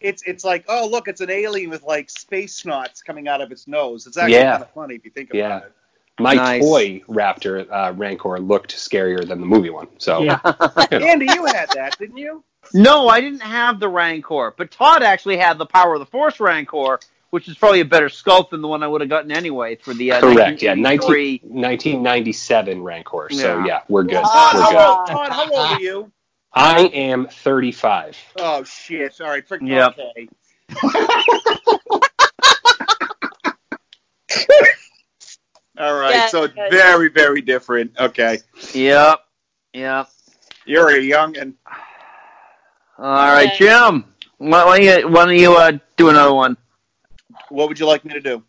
It's 0.00 0.22
it's 0.24 0.44
like, 0.44 0.64
oh 0.68 0.86
look, 0.88 1.08
it's 1.08 1.20
an 1.20 1.30
alien 1.30 1.70
with 1.70 1.82
like 1.82 2.10
space 2.10 2.62
snots 2.62 3.02
coming 3.04 3.26
out 3.28 3.40
of 3.40 3.50
its 3.50 3.66
nose. 3.66 4.06
It's 4.06 4.16
actually 4.16 4.34
Yeah. 4.34 4.52
kind 4.52 4.62
of 4.64 4.70
funny 4.72 4.94
if 4.94 5.04
you 5.04 5.10
think 5.10 5.30
about 5.30 5.38
Yeah. 5.38 5.56
it. 5.58 5.72
My 6.18 6.34
Nice. 6.34 6.62
toy 6.62 7.02
Raptor 7.08 7.66
uh, 7.70 7.92
Rancor 7.94 8.38
looked 8.40 8.74
scarier 8.76 9.26
than 9.26 9.40
the 9.40 9.46
movie 9.46 9.70
one. 9.70 9.88
So 9.98 10.20
you 10.22 10.26
know. 10.28 10.38
Andy, 10.90 11.26
you 11.26 11.44
had 11.46 11.68
that, 11.74 11.96
didn't 11.98 12.16
you? 12.18 12.42
No, 12.74 13.08
I 13.08 13.20
didn't 13.20 13.40
have 13.42 13.80
the 13.80 13.88
Rancor, 13.88 14.52
but 14.56 14.70
Todd 14.70 15.02
actually 15.02 15.38
had 15.38 15.58
the 15.58 15.66
Power 15.66 15.94
of 15.94 16.00
the 16.00 16.06
Force 16.06 16.38
Rancor, 16.40 16.98
which 17.30 17.48
is 17.48 17.56
probably 17.56 17.80
a 17.80 17.84
better 17.84 18.08
sculpt 18.08 18.50
than 18.50 18.60
the 18.60 18.68
one 18.68 18.82
I 18.82 18.88
would 18.88 19.00
have 19.00 19.08
gotten 19.08 19.32
anyway 19.32 19.76
for 19.76 19.94
the 19.94 20.12
uh, 20.12 20.20
correct, 20.20 20.60
yeah, 20.62 20.74
19, 20.74 21.40
1997 21.42 22.82
Rancor. 22.82 23.28
So 23.30 23.58
Yeah. 23.58 23.66
yeah, 23.66 23.80
we're 23.88 24.02
good. 24.02 24.22
Todd, 24.22 24.54
we're 24.54 24.60
how 24.62 24.70
good. 24.70 24.80
old, 24.80 25.06
Todd, 25.08 25.32
how 25.32 25.50
old 25.50 25.72
are 25.72 25.80
you? 25.80 26.12
I 26.52 26.80
am 26.86 27.26
35. 27.28 28.16
Oh 28.38 28.64
shit! 28.64 29.14
Sorry, 29.14 29.42
for, 29.42 29.58
Yep. 29.62 29.98
okay. 29.98 30.28
All 35.78 35.98
right, 35.98 36.14
Yeah, 36.14 36.26
so 36.26 36.48
yeah, 36.56 36.70
very, 36.70 37.08
very 37.08 37.40
different. 37.40 37.92
Okay. 37.98 38.38
Yep. 38.74 39.20
Yep. 39.74 40.08
You're 40.66 40.90
a 40.90 41.00
young 41.00 41.36
and 41.36 41.54
All 42.98 43.04
right, 43.04 43.52
Jim. 43.56 44.04
Why 44.38 44.64
why 44.64 44.78
don't 44.78 45.00
you, 45.02 45.08
why 45.08 45.24
don't 45.26 45.36
you 45.36 45.54
uh, 45.56 45.72
do 45.96 46.08
another 46.10 46.34
one? 46.34 46.56
What 47.48 47.68
would 47.68 47.78
you 47.78 47.86
like 47.86 48.04
me 48.04 48.12
to 48.14 48.20
do? 48.20 48.42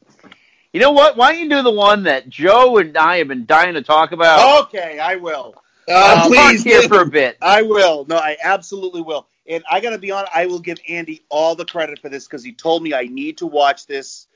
You 0.74 0.80
know 0.80 0.92
what? 0.92 1.18
Why 1.18 1.32
don't 1.32 1.42
you 1.42 1.50
do 1.50 1.62
the 1.64 1.72
one 1.72 2.04
that 2.04 2.30
Joe 2.30 2.78
and 2.78 2.96
I 2.98 3.18
have 3.18 3.28
been 3.28 3.46
dying 3.46 3.74
to 3.74 3.82
talk 3.82 4.12
about? 4.12 4.64
Okay, 4.66 5.00
I 5.00 5.16
will. 5.16 5.56
Uh, 5.88 6.22
Um, 6.24 6.32
please 6.32 6.64
here 6.64 6.84
for 6.84 7.02
a 7.02 7.06
bit. 7.06 7.38
I 7.42 7.62
will. 7.64 8.06
No, 8.08 8.18
I 8.18 8.38
absolutely 8.44 9.02
will. 9.02 9.28
And 9.48 9.64
I 9.70 9.80
got 9.80 9.92
to 9.92 9.98
be 9.98 10.12
honest, 10.12 10.32
I 10.36 10.46
will 10.46 10.60
give 10.60 10.78
Andy 10.88 11.24
all 11.30 11.56
the 11.56 11.66
credit 11.66 11.98
for 12.00 12.10
this 12.10 12.26
because 12.28 12.44
he 12.44 12.54
told 12.54 12.84
me 12.84 12.94
I 12.94 13.04
need 13.06 13.40
to 13.40 13.48
watch 13.48 13.88
this 13.88 14.28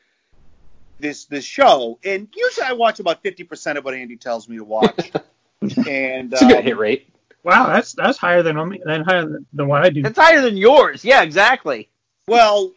this 1.04 1.26
this 1.26 1.46
show. 1.46 2.00
And 2.04 2.28
usually 2.36 2.66
I 2.66 2.74
watch 2.74 3.00
about 3.00 3.22
fifty 3.22 3.44
percent 3.44 3.78
of 3.78 3.86
what 3.86 3.94
Andy 3.94 4.16
tells 4.16 4.50
me 4.50 4.58
to 4.58 4.64
watch. 4.64 5.12
and 5.62 6.34
It's 6.34 6.42
a 6.42 6.48
good 6.48 6.58
um, 6.58 6.64
hit 6.64 6.78
rate. 6.78 7.10
Wow, 7.44 7.68
that's 7.68 7.94
that's 7.94 8.18
higher 8.18 8.42
than 8.42 8.70
me- 8.70 8.82
than 8.84 9.04
higher 9.04 9.26
than, 9.26 9.46
than 9.54 9.68
what 9.68 9.84
I 9.84 9.90
do. 9.90 10.02
It's 10.04 10.18
higher 10.18 10.42
than 10.42 10.58
yours. 10.58 11.06
Yeah, 11.06 11.22
exactly. 11.22 11.90
Well, 12.28 12.72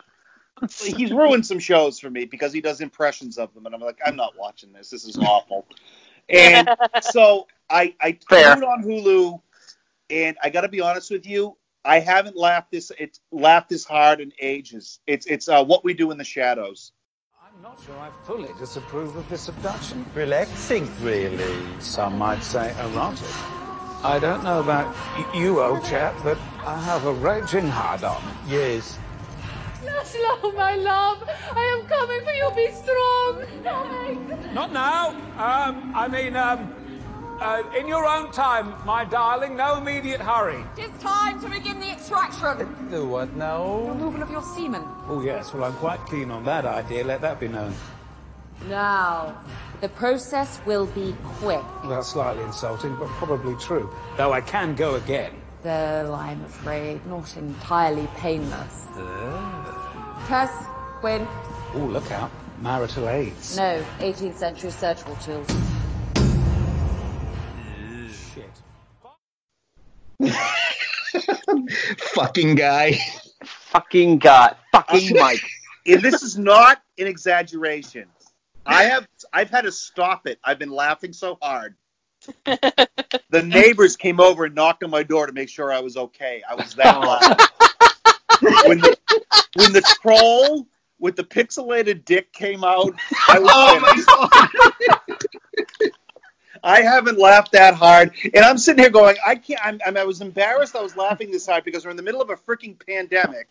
he's 0.78 1.12
ruined 1.12 1.46
some 1.46 1.60
shows 1.60 2.00
for 2.00 2.10
me 2.10 2.24
because 2.24 2.52
he 2.52 2.60
does 2.60 2.80
impressions 2.80 3.38
of 3.38 3.54
them, 3.54 3.64
and 3.64 3.74
I'm 3.74 3.80
like, 3.80 4.00
I'm 4.04 4.16
not 4.16 4.36
watching 4.36 4.72
this. 4.72 4.90
This 4.90 5.06
is 5.06 5.16
awful. 5.16 5.66
And 6.28 6.68
so 7.00 7.46
I 7.70 7.94
I 8.00 8.18
Fair. 8.28 8.52
on 8.52 8.82
Hulu, 8.82 9.40
and 10.10 10.36
I 10.42 10.50
got 10.50 10.62
to 10.62 10.68
be 10.68 10.80
honest 10.80 11.12
with 11.12 11.26
you, 11.26 11.56
I 11.84 12.00
haven't 12.00 12.36
laughed 12.36 12.72
this 12.72 12.90
it's 12.98 13.20
laughed 13.30 13.68
this 13.68 13.84
hard 13.84 14.20
in 14.20 14.32
ages. 14.40 14.98
It's 15.06 15.26
it's 15.26 15.48
uh, 15.48 15.64
what 15.64 15.84
we 15.84 15.94
do 15.94 16.10
in 16.10 16.18
the 16.18 16.24
shadows. 16.24 16.90
I'm 17.56 17.62
not 17.62 17.80
sure 17.86 17.96
I 17.98 18.10
fully 18.24 18.50
disapprove 18.58 19.16
of 19.16 19.26
this 19.30 19.48
abduction. 19.48 20.04
Relaxing, 20.14 20.90
really. 21.02 21.56
Some 21.80 22.18
might 22.18 22.42
say 22.42 22.74
erotic. 22.84 23.26
I 24.04 24.18
don't 24.20 24.44
know 24.44 24.60
about 24.60 24.94
you, 25.34 25.62
old 25.62 25.82
chap, 25.82 26.14
but 26.22 26.36
I 26.66 26.78
have 26.82 27.06
a 27.06 27.14
raging 27.14 27.66
hard 27.66 28.04
on. 28.04 28.22
Yes. 28.46 28.98
Laszlo, 29.82 30.54
my 30.54 30.76
love, 30.76 31.26
I 31.54 31.78
am 31.78 31.86
coming 31.86 32.20
for 32.24 32.32
you. 32.32 32.50
Be 32.54 32.72
strong. 32.72 33.46
Coming. 33.64 34.52
Not 34.52 34.72
now. 34.72 35.10
Um, 35.38 35.92
I 35.94 36.08
mean, 36.08 36.36
um, 36.36 36.74
uh, 37.40 37.62
in 37.78 37.86
your 37.88 38.04
own 38.06 38.30
time, 38.32 38.74
my 38.84 39.04
darling. 39.04 39.56
No 39.56 39.76
immediate 39.78 40.20
hurry. 40.20 40.62
It's 40.76 40.96
time 41.02 41.40
to 41.40 41.48
begin 41.48 41.78
the 41.80 41.90
extraction. 41.90 42.88
The 42.90 43.04
what 43.04 43.34
now? 43.34 43.80
Removal 43.88 44.22
of 44.22 44.30
your 44.30 44.42
semen. 44.42 44.82
Oh 45.08 45.22
yes. 45.22 45.52
Well, 45.52 45.64
I'm 45.64 45.74
quite 45.74 46.00
keen 46.10 46.30
on 46.30 46.44
that 46.44 46.64
idea. 46.64 47.04
Let 47.04 47.20
that 47.22 47.38
be 47.40 47.48
known. 47.48 47.74
Now, 48.68 49.34
the 49.80 49.88
process 49.90 50.60
will 50.64 50.86
be 50.86 51.14
quick. 51.24 51.60
That's 51.84 52.08
slightly 52.08 52.42
insulting, 52.44 52.96
but 52.96 53.08
probably 53.08 53.54
true. 53.56 53.94
Though 54.16 54.32
I 54.32 54.40
can 54.40 54.74
go 54.74 54.94
again. 54.94 55.32
Though 55.62 56.14
I'm 56.18 56.42
afraid 56.44 57.04
not 57.06 57.36
entirely 57.36 58.08
painless. 58.16 58.86
Tess, 60.26 60.50
Quinn, 61.00 61.26
Oh, 61.74 61.78
look 61.78 62.10
out. 62.10 62.30
Marital 62.62 63.08
aids. 63.10 63.56
no 63.56 63.84
18th 63.98 64.34
century 64.36 64.70
surgical 64.70 65.14
tools. 65.16 65.46
Fucking 71.98 72.54
guy. 72.54 72.98
Fucking 73.44 74.18
God. 74.18 74.56
Fucking 74.72 75.16
Mike. 75.20 75.42
And 75.86 76.02
this 76.02 76.22
is 76.22 76.36
not 76.38 76.82
an 76.98 77.06
exaggeration. 77.06 78.06
I 78.64 78.84
have 78.84 79.06
I've 79.32 79.50
had 79.50 79.62
to 79.62 79.72
stop 79.72 80.26
it. 80.26 80.40
I've 80.42 80.58
been 80.58 80.72
laughing 80.72 81.12
so 81.12 81.38
hard. 81.40 81.76
the 82.44 83.42
neighbors 83.44 83.96
came 83.96 84.18
over 84.18 84.46
and 84.46 84.54
knocked 84.54 84.82
on 84.82 84.90
my 84.90 85.04
door 85.04 85.26
to 85.26 85.32
make 85.32 85.48
sure 85.48 85.72
I 85.72 85.78
was 85.78 85.96
okay. 85.96 86.42
I 86.48 86.56
was 86.56 86.74
that 86.74 86.96
oh. 86.96 87.00
loud. 87.00 87.20
when 88.66 88.80
the 88.80 88.96
when 89.54 89.72
the 89.72 89.82
troll 90.02 90.66
with 90.98 91.14
the 91.14 91.22
pixelated 91.22 92.04
dick 92.04 92.32
came 92.32 92.64
out, 92.64 92.92
I 93.28 93.38
was 93.38 93.50
oh 93.52 94.28
finished. 95.78 95.96
I 96.66 96.80
haven't 96.80 97.16
laughed 97.16 97.52
that 97.52 97.74
hard, 97.74 98.12
and 98.24 98.44
I'm 98.44 98.58
sitting 98.58 98.82
here 98.82 98.90
going, 98.90 99.16
I 99.24 99.36
can't. 99.36 99.60
I'm, 99.64 99.80
I'm, 99.86 99.96
I 99.96 100.04
was 100.04 100.20
embarrassed. 100.20 100.74
I 100.74 100.82
was 100.82 100.96
laughing 100.96 101.30
this 101.30 101.46
hard 101.46 101.62
because 101.62 101.84
we're 101.84 101.92
in 101.92 101.96
the 101.96 102.02
middle 102.02 102.20
of 102.20 102.28
a 102.30 102.36
freaking 102.36 102.76
pandemic, 102.84 103.48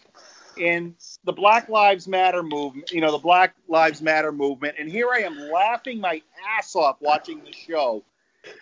and 0.62 0.96
the 1.24 1.32
Black 1.32 1.70
Lives 1.70 2.10
Matter 2.10 2.44
movement. 2.44 2.92
You 2.92 3.00
know, 3.00 3.14
the 3.14 3.18
Black 3.18 3.56
Lives 3.70 4.02
Matter 4.02 4.34
movement, 4.34 4.76
and 4.78 4.92
here 4.92 5.10
I 5.10 5.20
am 5.20 5.50
laughing 5.50 6.02
my 6.02 6.22
ass 6.58 6.76
off 6.76 6.98
watching 7.00 7.42
the 7.46 7.54
show. 7.54 8.04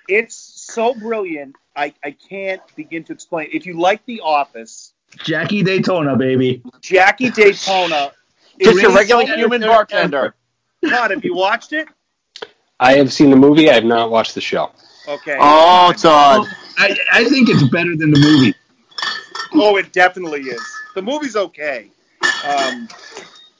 It's 0.07 0.35
so 0.35 0.93
brilliant. 0.93 1.55
I, 1.75 1.95
I 2.03 2.11
can't 2.11 2.61
begin 2.75 3.03
to 3.05 3.13
explain. 3.13 3.49
If 3.51 3.65
you 3.65 3.79
like 3.79 4.05
The 4.05 4.21
Office, 4.21 4.93
Jackie 5.23 5.63
Daytona, 5.63 6.15
baby. 6.15 6.61
Jackie 6.79 7.31
Daytona, 7.31 8.11
Just 8.61 8.83
a 8.83 8.89
regular 8.89 9.25
human 9.25 9.61
bartender. 9.61 10.35
God, 10.87 11.09
have 11.09 11.25
you 11.25 11.35
watched 11.35 11.73
it? 11.73 11.87
I 12.83 12.97
have 12.97 13.13
seen 13.13 13.29
the 13.29 13.37
movie. 13.37 13.69
I 13.69 13.73
have 13.73 13.85
not 13.85 14.11
watched 14.11 14.35
the 14.35 14.41
show. 14.41 14.71
Okay. 15.07 15.37
Oh, 15.39 15.93
Todd. 15.97 16.47
I, 16.77 16.97
I 17.11 17.23
think 17.29 17.49
it's 17.49 17.63
better 17.69 17.95
than 17.95 18.11
the 18.11 18.19
movie. 18.19 18.53
Oh, 19.53 19.77
it 19.77 19.93
definitely 19.93 20.41
is. 20.41 20.61
The 20.93 21.01
movie's 21.01 21.35
okay. 21.35 21.91
Um, 22.45 22.89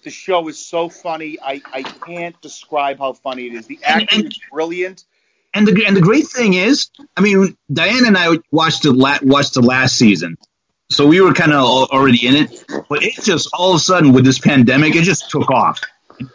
the 0.04 0.10
show 0.10 0.48
is 0.50 0.58
so 0.60 0.90
funny. 0.90 1.38
I, 1.42 1.62
I 1.72 1.84
can't 1.84 2.40
describe 2.42 3.00
how 3.00 3.14
funny 3.14 3.48
it 3.48 3.54
is. 3.54 3.68
The 3.68 3.80
acting 3.84 4.28
is 4.28 4.40
brilliant. 4.52 5.06
And 5.54 5.68
the 5.68 5.86
and 5.86 5.96
the 5.96 6.02
great 6.02 6.28
thing 6.28 6.56
is, 6.56 6.90
I 7.16 7.22
mean, 7.22 7.56
Diane 7.72 8.06
and 8.06 8.18
I 8.18 8.38
watched 8.52 8.84
the 8.84 8.92
la- 8.92 9.20
watched 9.22 9.54
the 9.54 9.62
last 9.62 9.96
season, 9.96 10.38
so 10.90 11.06
we 11.06 11.22
were 11.22 11.34
kind 11.34 11.54
of 11.54 11.64
already 11.64 12.26
in 12.26 12.36
it, 12.36 12.66
but 12.90 13.04
it 13.04 13.14
just 13.22 13.50
all 13.54 13.70
of 13.70 13.76
a 13.76 13.80
sudden 13.80 14.14
with 14.14 14.26
this 14.26 14.40
pandemic, 14.40 14.96
it 14.96 15.04
just 15.04 15.30
took 15.30 15.52
off. 15.52 15.80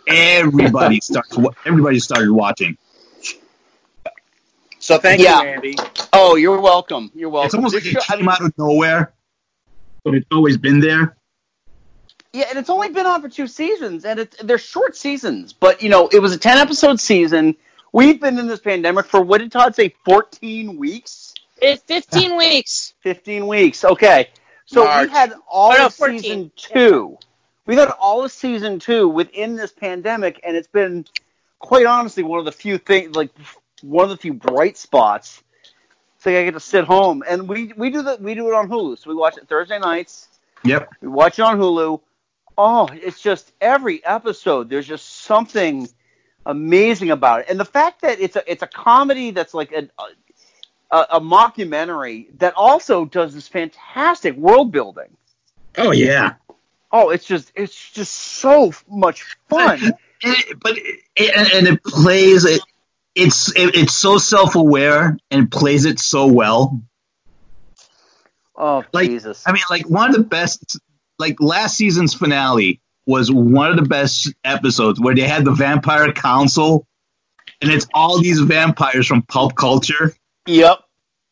Everybody 0.06 1.00
starts. 1.02 1.36
Everybody 1.66 1.98
started 1.98 2.30
watching. 2.30 2.76
So 4.78 4.98
thank 4.98 5.20
Yeah. 5.20 5.42
you, 5.42 5.48
Andy. 5.48 5.76
Oh, 6.12 6.36
you're 6.36 6.60
welcome. 6.60 7.10
You're 7.14 7.30
welcome. 7.30 7.46
It's 7.46 7.54
almost 7.54 7.74
This 7.74 7.84
like 7.84 7.94
it 7.96 8.02
show- 8.02 8.14
I 8.14 8.16
came 8.16 8.26
mean, 8.26 8.32
out 8.34 8.40
of 8.42 8.58
nowhere, 8.58 9.12
but 10.04 10.14
it's 10.14 10.26
always 10.32 10.56
been 10.56 10.80
there. 10.80 11.16
Yeah, 12.32 12.44
and 12.50 12.58
it's 12.58 12.70
only 12.70 12.90
been 12.90 13.06
on 13.06 13.22
for 13.22 13.28
two 13.28 13.46
seasons, 13.46 14.04
and 14.04 14.20
it's 14.20 14.36
they're 14.42 14.58
short 14.58 14.96
seasons. 14.96 15.52
But 15.52 15.82
you 15.82 15.88
know, 15.88 16.08
it 16.08 16.20
was 16.20 16.32
a 16.34 16.38
ten 16.38 16.58
episode 16.58 17.00
season. 17.00 17.56
We've 17.92 18.20
been 18.20 18.38
in 18.38 18.46
this 18.46 18.60
pandemic 18.60 19.06
for 19.06 19.20
what 19.22 19.38
did 19.38 19.50
Todd 19.50 19.74
say? 19.74 19.94
Fourteen 20.04 20.76
weeks. 20.76 21.34
It's 21.60 21.82
15 21.84 22.36
weeks. 22.36 22.94
Fifteen 23.00 23.46
weeks. 23.48 23.82
Okay, 23.84 24.28
so 24.66 24.84
March. 24.84 25.08
we 25.08 25.12
had 25.12 25.32
all 25.48 25.72
Oh, 25.72 25.76
no, 25.76 25.86
of 25.86 25.94
14. 25.94 26.18
season 26.20 26.52
two. 26.54 27.18
We 27.68 27.76
had 27.76 27.90
all 28.00 28.24
of 28.24 28.32
season 28.32 28.78
two 28.78 29.10
within 29.10 29.54
this 29.54 29.72
pandemic, 29.72 30.40
and 30.42 30.56
it's 30.56 30.66
been 30.66 31.04
quite 31.58 31.84
honestly 31.84 32.22
one 32.22 32.38
of 32.38 32.46
the 32.46 32.52
few 32.52 32.78
things, 32.78 33.14
like 33.14 33.30
one 33.82 34.04
of 34.04 34.10
the 34.10 34.16
few 34.16 34.32
bright 34.32 34.78
spots. 34.78 35.42
It's 36.16 36.24
like 36.24 36.36
I 36.36 36.44
get 36.44 36.54
to 36.54 36.60
sit 36.60 36.86
home, 36.86 37.22
and 37.28 37.46
we 37.46 37.74
we 37.76 37.90
do 37.90 38.00
the 38.00 38.16
we 38.20 38.34
do 38.34 38.48
it 38.48 38.54
on 38.54 38.70
Hulu. 38.70 38.98
So 38.98 39.10
we 39.10 39.14
watch 39.14 39.36
it 39.36 39.46
Thursday 39.48 39.78
nights. 39.78 40.28
Yep. 40.64 40.88
We 41.02 41.08
watch 41.08 41.38
it 41.38 41.42
on 41.42 41.58
Hulu. 41.58 42.00
Oh, 42.56 42.88
it's 42.90 43.20
just 43.20 43.52
every 43.60 44.02
episode. 44.02 44.70
There's 44.70 44.86
just 44.86 45.06
something 45.24 45.90
amazing 46.46 47.10
about 47.10 47.40
it, 47.40 47.46
and 47.50 47.60
the 47.60 47.66
fact 47.66 48.00
that 48.00 48.18
it's 48.18 48.36
a 48.36 48.50
it's 48.50 48.62
a 48.62 48.66
comedy 48.66 49.30
that's 49.30 49.52
like 49.52 49.72
a 49.72 49.90
a, 50.90 51.06
a 51.10 51.20
mockumentary 51.20 52.28
that 52.38 52.54
also 52.56 53.04
does 53.04 53.34
this 53.34 53.46
fantastic 53.46 54.36
world 54.36 54.72
building. 54.72 55.14
Oh 55.76 55.92
yeah. 55.92 56.36
Oh, 56.90 57.10
it's 57.10 57.24
just 57.26 57.52
it's 57.54 57.90
just 57.90 58.12
so 58.12 58.72
much 58.88 59.22
fun. 59.48 59.80
It- 60.20 60.58
but 60.60 60.76
it, 60.76 61.00
it, 61.14 61.54
and 61.54 61.68
it 61.68 61.84
plays 61.84 62.44
it. 62.44 62.60
It's 63.14 63.54
it, 63.56 63.76
it's 63.76 63.94
so 63.96 64.18
self 64.18 64.56
aware 64.56 65.16
and 65.30 65.48
plays 65.50 65.84
it 65.84 66.00
so 66.00 66.26
well. 66.26 66.82
Oh 68.56 68.84
like, 68.92 69.08
Jesus! 69.08 69.44
I 69.46 69.52
mean, 69.52 69.62
like 69.70 69.88
one 69.88 70.10
of 70.10 70.16
the 70.16 70.24
best. 70.24 70.80
Like 71.20 71.36
last 71.40 71.76
season's 71.76 72.14
finale 72.14 72.80
was 73.06 73.30
one 73.30 73.70
of 73.70 73.76
the 73.76 73.88
best 73.88 74.32
episodes 74.44 75.00
where 75.00 75.14
they 75.14 75.22
had 75.22 75.44
the 75.44 75.52
vampire 75.52 76.12
council, 76.12 76.86
and 77.60 77.70
it's 77.70 77.86
all 77.94 78.20
these 78.20 78.40
vampires 78.40 79.06
from 79.06 79.22
pulp 79.22 79.54
culture. 79.56 80.14
Yep. 80.46 80.80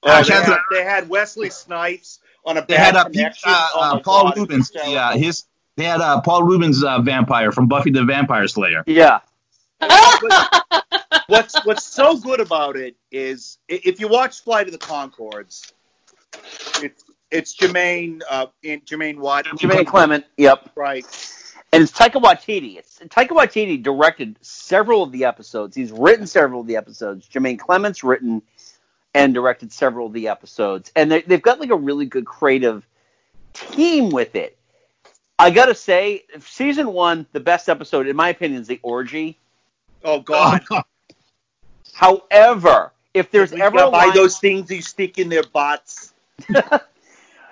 Oh, 0.02 0.10
Uh, 0.10 0.22
they, 0.22 0.32
had, 0.32 0.58
they 0.70 0.84
had 0.84 1.08
Wesley 1.08 1.50
Snipes 1.50 2.20
on 2.46 2.56
a 2.58 2.66
They 2.66 2.76
had 2.76 2.96
uh, 2.96 3.04
uh, 3.04 3.68
Oh, 3.74 3.80
uh, 3.80 4.00
Paul 4.00 4.24
God, 4.24 4.36
Reubens. 4.38 4.70
it's 4.70 4.84
The, 4.84 4.96
uh, 4.96 5.12
his 5.16 5.44
they 5.76 5.84
had 5.84 6.00
uh, 6.00 6.20
Paul 6.22 6.44
Reubens 6.44 6.82
uh, 6.82 7.00
vampire 7.02 7.52
from 7.52 7.68
Buffy 7.68 7.90
the 7.90 8.04
Vampire 8.04 8.48
Slayer. 8.48 8.82
Yeah. 8.86 9.20
what's 11.26 11.54
what's 11.66 11.84
so 11.84 12.16
good 12.18 12.40
about 12.40 12.76
it 12.76 12.96
is 13.10 13.58
if 13.68 14.00
you 14.00 14.08
watch 14.08 14.42
Flight 14.42 14.66
of 14.68 14.72
the 14.72 14.78
Conchords, 14.78 15.72
it's 16.82 17.04
it's 17.30 17.56
Jermaine 17.56 18.22
uh, 18.30 18.46
in 18.62 18.80
Jermaine 18.82 19.18
Watt. 19.18 19.44
Jermaine 19.44 19.86
Clement. 19.86 20.24
Yep. 20.38 20.70
Right. 20.76 21.04
And 21.72 21.82
it's 21.82 21.92
Taika 21.92 22.22
Waititi. 22.22 22.78
It's 22.78 23.00
Taika 23.00 23.30
Waititi 23.30 23.82
directed 23.82 24.38
several 24.40 25.02
of 25.02 25.12
the 25.12 25.24
episodes. 25.24 25.76
He's 25.76 25.92
written 25.92 26.26
several 26.26 26.62
of 26.62 26.66
the 26.66 26.76
episodes. 26.76 27.28
Jermaine 27.28 27.58
Clement's 27.58 28.02
written 28.02 28.40
and 29.16 29.32
directed 29.32 29.72
several 29.72 30.06
of 30.08 30.12
the 30.12 30.28
episodes, 30.28 30.92
and 30.94 31.10
they, 31.10 31.22
they've 31.22 31.40
got 31.40 31.58
like 31.58 31.70
a 31.70 31.76
really 31.76 32.04
good 32.04 32.26
creative 32.26 32.86
team 33.54 34.10
with 34.10 34.36
it. 34.36 34.58
I 35.38 35.50
gotta 35.50 35.74
say, 35.74 36.24
season 36.40 36.92
one, 36.92 37.26
the 37.32 37.40
best 37.40 37.68
episode, 37.70 38.06
in 38.06 38.14
my 38.14 38.28
opinion, 38.28 38.60
is 38.60 38.68
the 38.68 38.78
orgy. 38.82 39.38
Oh 40.04 40.20
God! 40.20 40.62
However, 41.94 42.92
if 43.14 43.30
there's 43.30 43.52
We 43.52 43.62
ever 43.62 43.76
gotta 43.76 43.88
a 43.88 43.90
buy 43.90 44.04
line- 44.06 44.14
those 44.14 44.38
things 44.38 44.70
you 44.70 44.82
stick 44.82 45.18
in 45.18 45.30
their 45.30 45.42
butts. 45.44 46.12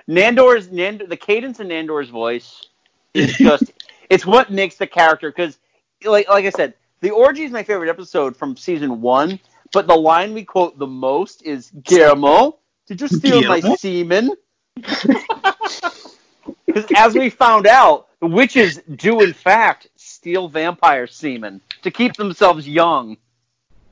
Nandor's 0.08 0.68
Nand- 0.68 1.08
the 1.08 1.16
cadence 1.16 1.60
in 1.60 1.68
Nandor's 1.68 2.10
voice 2.10 2.66
is 3.14 3.32
just 3.38 3.72
it's 4.10 4.26
what 4.26 4.50
makes 4.50 4.76
the 4.76 4.86
character 4.86 5.30
because 5.30 5.58
like 6.04 6.28
like 6.28 6.44
I 6.44 6.50
said, 6.50 6.74
the 7.00 7.10
orgy 7.10 7.44
is 7.44 7.50
my 7.52 7.62
favorite 7.62 7.88
episode 7.88 8.36
from 8.36 8.54
season 8.56 9.00
one, 9.00 9.40
but 9.74 9.86
the 9.86 9.96
line 9.96 10.32
we 10.32 10.44
quote 10.44 10.78
the 10.78 10.86
most 10.86 11.42
is 11.42 11.70
Guillermo, 11.70 12.58
did 12.86 13.00
you 13.00 13.08
steal 13.08 13.42
my 13.42 13.60
semen? 13.76 14.30
Because 14.74 16.86
as 16.96 17.14
we 17.14 17.30
found 17.30 17.66
out, 17.66 18.08
the 18.20 18.26
witches 18.26 18.80
do 18.94 19.20
in 19.20 19.34
fact 19.34 19.88
steal 19.96 20.48
vampire 20.48 21.06
semen 21.06 21.60
to 21.82 21.90
keep 21.90 22.14
themselves 22.14 22.66
young. 22.66 23.18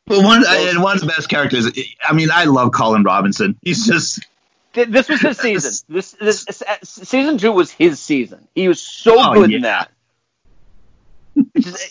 But 0.08 0.24
one 0.24 0.42
and 0.48 0.82
one 0.82 0.96
of 0.96 1.02
the 1.02 1.06
best 1.06 1.28
characters. 1.28 1.70
I 2.02 2.14
mean, 2.14 2.30
I 2.32 2.44
love 2.44 2.72
Colin 2.72 3.02
Robinson. 3.02 3.58
He's 3.60 3.86
just 3.86 4.26
This 4.72 5.06
was 5.06 5.20
his 5.20 5.36
season. 5.36 5.72
This, 5.86 6.16
this 6.18 6.62
uh, 6.62 6.76
season 6.82 7.36
two 7.36 7.52
was 7.52 7.70
his 7.70 8.00
season. 8.00 8.48
He 8.54 8.68
was 8.68 8.80
so 8.80 9.16
Oh, 9.18 9.34
good 9.34 9.52
in 9.52 9.62
that. 9.62 9.90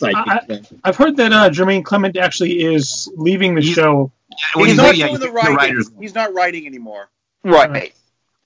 I, 0.02 0.60
I've 0.84 0.96
heard 0.96 1.16
that 1.16 1.32
uh, 1.32 1.50
Jermaine 1.50 1.84
Clement 1.84 2.16
actually 2.16 2.60
is 2.62 3.10
leaving 3.16 3.54
the 3.54 3.62
show. 3.62 4.10
well, 4.54 4.64
he's, 4.64 4.68
he's 4.72 4.76
not 4.76 4.82
not- 4.86 4.96
yeah, 4.96 5.06
doing 5.08 5.20
the 5.20 5.26
the 5.26 5.32
writing. 5.32 5.54
writers. 5.56 5.90
He's 6.00 6.14
not 6.14 6.32
writing 6.34 6.66
anymore. 6.66 7.08
Right, 7.44 7.92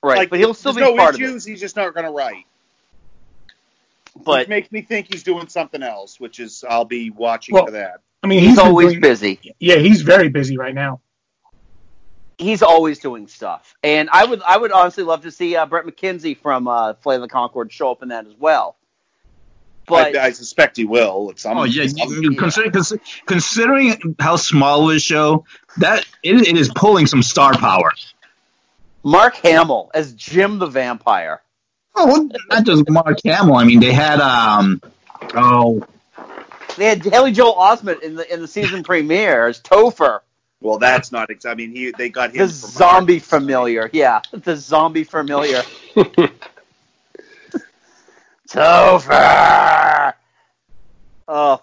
right. 0.02 0.18
Like, 0.18 0.30
but 0.30 0.38
he'll 0.38 0.54
still 0.54 0.72
be 0.74 0.80
there's 0.80 0.90
no 0.92 0.96
part 0.96 1.14
of 1.14 1.20
it. 1.20 1.24
issues. 1.24 1.44
He's 1.44 1.60
just 1.60 1.76
not 1.76 1.92
going 1.94 2.04
to 2.06 2.12
write. 2.12 2.44
But 4.24 4.40
which 4.40 4.48
makes 4.48 4.70
me 4.72 4.82
think 4.82 5.12
he's 5.12 5.22
doing 5.22 5.48
something 5.48 5.82
else, 5.82 6.20
which 6.20 6.38
is 6.38 6.64
I'll 6.68 6.84
be 6.84 7.10
watching 7.10 7.54
Well, 7.54 7.64
for 7.66 7.70
that. 7.72 8.00
I 8.22 8.26
mean, 8.26 8.40
He's 8.40 8.50
he's 8.50 8.58
always 8.58 8.88
doing- 8.90 9.00
busy. 9.00 9.40
Yeah, 9.58 9.76
he's 9.76 10.02
very 10.02 10.28
busy 10.28 10.58
right 10.58 10.74
now. 10.74 11.00
He's 12.38 12.62
always 12.62 12.98
doing 12.98 13.28
stuff, 13.28 13.74
and 13.84 14.08
I 14.10 14.24
would, 14.24 14.42
I 14.42 14.56
would 14.56 14.72
honestly 14.72 15.04
love 15.04 15.22
to 15.22 15.30
see 15.30 15.54
uh, 15.54 15.64
Bret 15.66 15.84
McKenzie 15.86 16.36
from 16.36 16.66
uh, 16.66 16.94
Flight 16.94 17.16
of 17.16 17.22
the 17.22 17.28
Conchord 17.28 17.70
show 17.70 17.90
up 17.92 18.02
in 18.02 18.08
that 18.08 18.26
as 18.26 18.34
well. 18.36 18.76
But 19.92 20.16
I, 20.16 20.26
I 20.26 20.30
suspect 20.32 20.76
he 20.76 20.84
will. 20.84 21.30
At 21.30 21.38
some, 21.38 21.56
oh 21.58 21.64
yeah. 21.64 21.86
some- 21.86 22.10
you- 22.10 22.30
you 22.32 22.36
Considering, 22.36 22.72
cons- 22.72 22.92
considering 23.26 24.16
how 24.18 24.36
small 24.36 24.90
of 24.90 24.96
a 24.96 25.00
show 25.00 25.44
that 25.78 26.04
it, 26.22 26.46
it 26.48 26.56
is 26.56 26.70
pulling 26.74 27.06
some 27.06 27.22
star 27.22 27.52
power. 27.54 27.90
Mark 29.04 29.34
Hamill 29.36 29.90
as 29.94 30.12
Jim 30.14 30.58
the 30.58 30.66
Vampire. 30.66 31.40
Oh, 31.94 32.06
well, 32.06 32.28
not 32.50 32.64
just 32.64 32.88
Mark 32.88 33.18
Hamill. 33.24 33.56
I 33.56 33.64
mean, 33.64 33.80
they 33.80 33.92
had 33.92 34.20
um 34.20 34.80
oh 35.34 35.82
They 36.76 36.86
had 36.86 37.04
Haley 37.04 37.32
Joel 37.32 37.54
Osment 37.54 38.02
in 38.02 38.14
the 38.14 38.32
in 38.32 38.40
the 38.40 38.48
season 38.48 38.82
premiere 38.84 39.48
as 39.48 39.60
Topher, 39.60 40.20
Well, 40.60 40.78
that's 40.78 41.10
not. 41.12 41.30
ex- 41.30 41.44
I 41.44 41.54
mean, 41.54 41.70
he 41.74 41.90
they 41.90 42.08
got 42.08 42.30
him 42.30 42.38
the 42.46 42.52
from 42.52 42.70
zombie 42.70 43.18
familiar. 43.18 43.90
Yeah, 43.92 44.20
the 44.32 44.56
zombie 44.56 45.04
familiar. 45.04 45.62
Topher. 48.48 49.08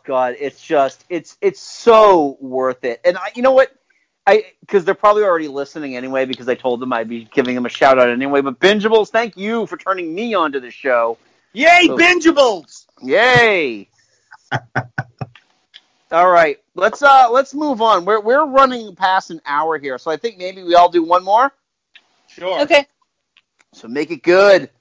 God, 0.09 0.37
it's 0.39 0.59
just 0.59 1.05
it's 1.07 1.37
it's 1.39 1.59
so 1.61 2.35
worth 2.41 2.83
it. 2.83 2.99
And 3.05 3.15
I, 3.15 3.29
you 3.35 3.43
know 3.43 3.51
what? 3.51 3.71
I 4.25 4.43
because 4.61 4.83
they're 4.83 4.95
probably 4.95 5.21
already 5.21 5.47
listening 5.47 5.95
anyway 5.95 6.25
because 6.25 6.49
I 6.49 6.55
told 6.55 6.79
them 6.79 6.91
I'd 6.91 7.07
be 7.07 7.25
giving 7.25 7.53
them 7.53 7.67
a 7.67 7.69
shout 7.69 7.99
out 7.99 8.09
anyway. 8.09 8.41
But 8.41 8.59
Bingeables, 8.59 9.09
thank 9.09 9.37
you 9.37 9.67
for 9.67 9.77
turning 9.77 10.15
me 10.15 10.33
on 10.33 10.51
to 10.53 10.59
the 10.59 10.71
show. 10.71 11.19
Yay, 11.53 11.83
So- 11.85 11.95
Bingeables! 11.95 12.87
Yay! 13.03 13.87
all 16.11 16.31
right, 16.31 16.57
let's 16.73 17.03
uh 17.03 17.29
let's 17.29 17.53
move 17.53 17.79
on. 17.79 18.03
We're 18.03 18.19
we're 18.19 18.47
running 18.47 18.95
past 18.95 19.29
an 19.29 19.39
hour 19.45 19.77
here, 19.77 19.99
so 19.99 20.09
I 20.09 20.17
think 20.17 20.39
maybe 20.39 20.63
we 20.63 20.73
all 20.73 20.89
do 20.89 21.03
one 21.03 21.23
more. 21.23 21.53
Sure. 22.25 22.61
Okay. 22.61 22.87
So 23.73 23.87
make 23.87 24.09
it 24.09 24.23
good. 24.23 24.71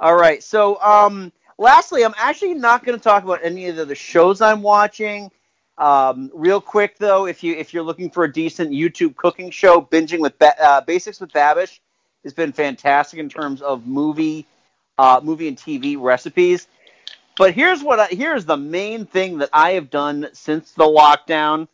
All 0.00 0.16
right. 0.16 0.42
So, 0.42 0.80
um, 0.80 1.30
lastly, 1.58 2.04
I'm 2.04 2.14
actually 2.16 2.54
not 2.54 2.84
going 2.84 2.98
to 2.98 3.02
talk 3.02 3.24
about 3.24 3.40
any 3.42 3.68
of 3.68 3.88
the, 3.88 3.94
shows 3.94 4.40
I'm 4.40 4.62
watching. 4.62 5.30
Um, 5.78 6.30
real 6.32 6.60
quick 6.60 6.96
though, 6.96 7.26
if 7.26 7.44
you 7.44 7.54
if 7.54 7.74
you're 7.74 7.82
looking 7.82 8.08
for 8.08 8.24
a 8.24 8.32
decent 8.32 8.70
YouTube 8.70 9.14
cooking 9.14 9.50
show, 9.50 9.82
binging 9.82 10.20
with 10.20 10.38
ba- 10.38 10.58
uh, 10.62 10.80
Basics 10.80 11.20
with 11.20 11.30
Babish 11.32 11.80
has 12.24 12.32
been 12.32 12.52
fantastic 12.52 13.20
in 13.20 13.28
terms 13.28 13.60
of 13.60 13.86
movie, 13.86 14.46
uh, 14.96 15.20
movie 15.22 15.48
and 15.48 15.56
TV 15.56 16.00
recipes. 16.00 16.66
But 17.36 17.52
here's 17.52 17.82
what 17.82 18.00
I, 18.00 18.06
here's 18.06 18.46
the 18.46 18.56
main 18.56 19.04
thing 19.04 19.38
that 19.38 19.50
I 19.52 19.72
have 19.72 19.90
done 19.90 20.28
since 20.32 20.72
the 20.72 20.84
lockdown 20.84 21.68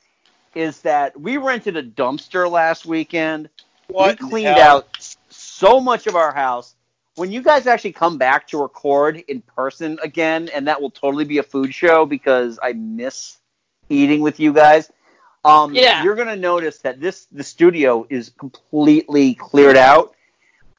is 0.55 0.81
that 0.81 1.19
we 1.19 1.37
rented 1.37 1.77
a 1.77 1.83
dumpster 1.83 2.51
last 2.51 2.85
weekend. 2.85 3.49
What 3.87 4.21
we 4.21 4.29
cleaned 4.29 4.57
hell? 4.57 4.79
out 4.79 5.17
so 5.29 5.81
much 5.81 6.09
of 6.09 6.17
our 6.17 6.33
house. 6.35 6.75
When 7.15 7.31
you 7.31 7.43
guys 7.43 7.67
actually 7.67 7.93
come 7.93 8.17
back 8.17 8.49
to 8.49 8.59
record 8.63 9.23
in 9.29 9.43
person 9.43 9.99
again, 10.03 10.49
and 10.55 10.67
that 10.69 10.81
will 10.81 10.91
totally 10.91 11.25
be 11.25 11.39
a 11.39 11.43
food 11.43 11.75
show 11.75 12.07
because 12.07 12.59
I 12.63 12.73
miss 12.73 13.37
eating 13.89 14.21
with 14.23 14.41
you 14.41 14.53
guys. 14.53 14.91
Um, 15.45 15.75
Yeah. 15.75 16.03
You're 16.05 16.15
going 16.15 16.29
to 16.29 16.37
notice 16.37 16.79
that 16.79 17.01
this 17.01 17.27
the 17.27 17.45
studio 17.45 18.07
is 18.09 18.31
completely 18.39 19.35
cleared 19.35 19.77
out. 19.77 20.15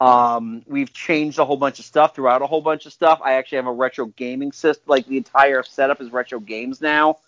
Um, 0.02 0.64
we've 0.68 0.92
changed 0.92 1.40
a 1.40 1.46
whole 1.46 1.56
bunch 1.58 1.80
of 1.80 1.86
stuff 1.86 2.16
throughout 2.16 2.42
a 2.42 2.48
whole 2.48 2.62
bunch 2.62 2.86
of 2.86 2.94
stuff. 2.94 3.22
I 3.24 3.34
actually 3.34 3.58
have 3.58 3.68
a 3.68 3.72
retro 3.72 4.08
gaming 4.08 4.52
system. 4.52 4.84
Like 4.88 5.06
the 5.06 5.18
entire 5.18 5.64
setup 5.64 6.02
is 6.02 6.12
retro 6.12 6.40
games 6.40 6.82
now, 6.82 7.20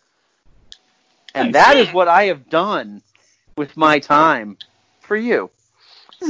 and 1.34 1.54
that 1.56 1.78
is 1.78 1.94
what 1.94 2.08
I 2.08 2.24
have 2.26 2.50
done 2.50 3.02
with 3.56 3.78
my 3.78 4.00
time 4.00 4.58
for 5.00 5.16
you. 5.16 5.52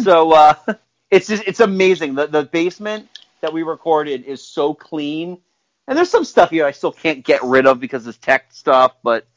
So 0.04 0.34
uh, 0.34 0.56
it's 1.12 1.28
just 1.28 1.44
it's 1.46 1.60
amazing. 1.60 2.16
The 2.16 2.28
the 2.28 2.44
basement 2.44 3.10
that 3.42 3.54
we 3.54 3.64
recorded 3.64 4.26
is 4.26 4.46
so 4.46 4.74
clean, 4.74 5.40
and 5.88 5.98
there's 5.98 6.10
some 6.10 6.26
stuff 6.26 6.50
here 6.50 6.66
I 6.66 6.72
still 6.72 6.92
can't 6.92 7.24
get 7.24 7.44
rid 7.44 7.68
of 7.68 7.80
because 7.80 8.08
it's 8.08 8.18
tech 8.18 8.48
stuff, 8.52 8.94
but 9.04 9.28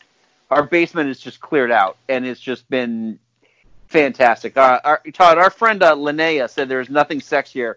our 0.51 0.63
basement 0.63 1.11
is 1.11 1.21
just 1.21 1.41
cleared 1.41 1.71
out, 1.71 1.99
and 2.09 2.27
it's 2.27 2.41
just 2.41 2.69
been 2.71 3.19
fantastic. 3.89 4.57
Uh, 4.57 4.81
our, 4.85 5.03
Todd, 5.13 5.39
our 5.39 5.51
friend 5.51 5.83
uh, 5.83 5.95
Linnea 5.95 6.49
said 6.49 6.69
there's 6.69 6.91
nothing 6.91 7.21
sexier 7.21 7.75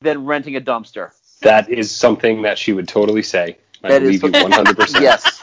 than 0.00 0.24
renting 0.24 0.56
a 0.56 0.60
dumpster. 0.60 1.12
That 1.42 1.70
is 1.70 1.94
something 1.94 2.42
that 2.42 2.58
she 2.58 2.72
would 2.72 2.88
totally 2.88 3.22
say. 3.22 3.58
I 3.82 3.88
That 3.88 4.02
is 4.02 4.20
believe 4.20 4.34
you 4.36 4.48
100%. 4.48 5.00
yes. 5.00 5.40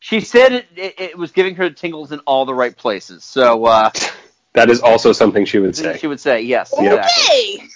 She 0.00 0.20
said 0.20 0.52
it, 0.52 0.66
it, 0.76 1.00
it 1.00 1.18
was 1.18 1.32
giving 1.32 1.56
her 1.56 1.68
tingles 1.68 2.12
in 2.12 2.20
all 2.20 2.46
the 2.46 2.54
right 2.54 2.74
places. 2.74 3.24
So 3.24 3.66
uh, 3.66 3.90
That 4.58 4.70
is 4.70 4.80
also 4.80 5.12
something 5.12 5.44
she 5.44 5.60
would 5.60 5.76
say. 5.76 5.98
she 5.98 6.08
would 6.08 6.18
say 6.18 6.42
yes. 6.42 6.74
Yep. 6.76 7.04
Exactly. 7.04 7.68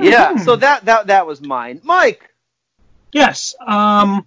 Yeah. 0.00 0.36
So 0.36 0.56
that 0.56 0.84
that 0.84 1.06
that 1.06 1.26
was 1.26 1.40
mine, 1.40 1.80
Mike. 1.82 2.30
Yes. 3.12 3.54
Um, 3.66 4.26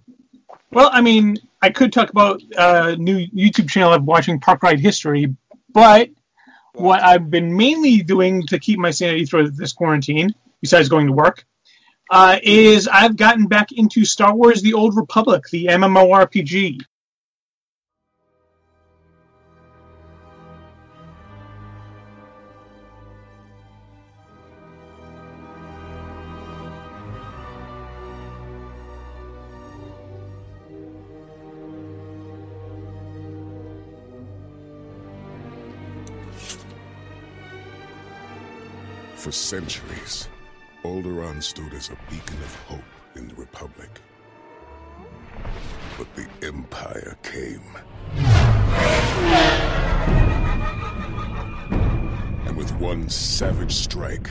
well, 0.72 0.90
I 0.92 1.02
mean, 1.02 1.38
I 1.62 1.70
could 1.70 1.92
talk 1.92 2.10
about 2.10 2.42
a 2.56 2.96
new 2.96 3.24
YouTube 3.28 3.68
channel 3.68 3.92
I'm 3.92 4.06
watching, 4.06 4.40
Park 4.40 4.64
Ride 4.64 4.80
History, 4.80 5.36
but 5.72 6.10
what 6.74 7.00
I've 7.00 7.30
been 7.30 7.56
mainly 7.56 7.98
doing 8.02 8.44
to 8.48 8.58
keep 8.58 8.80
my 8.80 8.90
sanity 8.90 9.24
through 9.24 9.50
this 9.50 9.72
quarantine, 9.72 10.34
besides 10.60 10.88
going 10.88 11.06
to 11.06 11.12
work, 11.12 11.44
uh, 12.10 12.40
is 12.42 12.88
I've 12.88 13.16
gotten 13.16 13.46
back 13.46 13.70
into 13.70 14.04
Star 14.04 14.34
Wars: 14.34 14.62
The 14.62 14.74
Old 14.74 14.96
Republic, 14.96 15.44
the 15.52 15.66
MMORPG. 15.66 16.80
For 39.28 39.32
centuries, 39.32 40.26
Alderaan 40.84 41.42
stood 41.42 41.74
as 41.74 41.90
a 41.90 41.98
beacon 42.08 42.38
of 42.38 42.54
hope 42.66 42.80
in 43.14 43.28
the 43.28 43.34
Republic. 43.34 43.90
But 45.98 46.06
the 46.16 46.26
Empire 46.42 47.14
came. 47.22 47.60
And 52.46 52.56
with 52.56 52.72
one 52.76 53.10
savage 53.10 53.74
strike, 53.74 54.30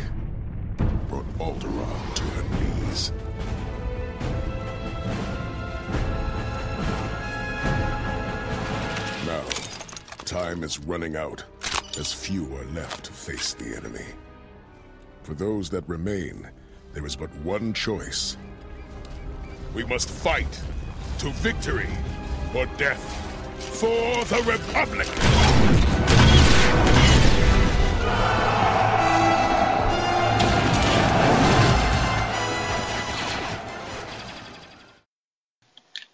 brought 1.09 1.27
Alderaan 1.37 2.15
to 2.15 2.23
her 2.23 2.43
knees. 2.57 3.11
Now, 9.27 9.43
time 10.25 10.63
is 10.63 10.79
running 10.79 11.15
out, 11.15 11.43
as 11.99 12.11
few 12.11 12.51
are 12.55 12.65
left 12.73 13.05
to 13.05 13.11
face 13.11 13.53
the 13.53 13.75
enemy. 13.77 14.07
For 15.27 15.33
those 15.33 15.69
that 15.71 15.83
remain, 15.89 16.49
there 16.93 17.05
is 17.05 17.17
but 17.17 17.29
one 17.43 17.73
choice. 17.73 18.37
We 19.75 19.83
must 19.83 20.09
fight 20.09 20.47
to 21.19 21.31
victory 21.31 21.89
or 22.55 22.65
death 22.77 23.03
for 23.59 24.23
the 24.23 24.41
Republic! 24.49 25.05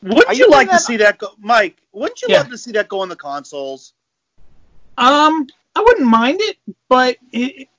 Wouldn't 0.01 0.25
Are 0.25 0.33
you 0.33 0.45
you 0.45 0.49
like 0.49 0.69
doing 0.69 0.77
to 0.79 0.83
see 0.83 0.97
that 0.97 1.19
go, 1.19 1.35
Mike? 1.37 1.77
Wouldn't 1.91 2.19
you 2.23 2.29
Yeah. 2.31 2.39
love 2.39 2.49
to 2.49 2.57
see 2.57 2.71
that 2.71 2.89
go 2.89 3.01
on 3.01 3.09
the 3.09 3.15
consoles? 3.15 3.93
Um, 4.97 5.45
I 5.75 5.81
wouldn't 5.81 6.07
mind 6.07 6.41
it, 6.41 6.57
but 6.89 7.17
it, 7.31 7.69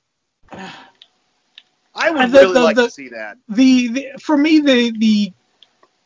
I 1.95 2.11
would 2.11 2.31
the- 2.31 2.39
really 2.39 2.53
the- 2.53 2.59
like 2.61 2.75
the- 2.75 2.85
to 2.85 2.91
see 2.91 3.09
that. 3.09 3.37
the, 3.49 3.87
the 3.87 4.07
for 4.19 4.37
me 4.37 4.59
the 4.59 4.91
the 4.97 5.33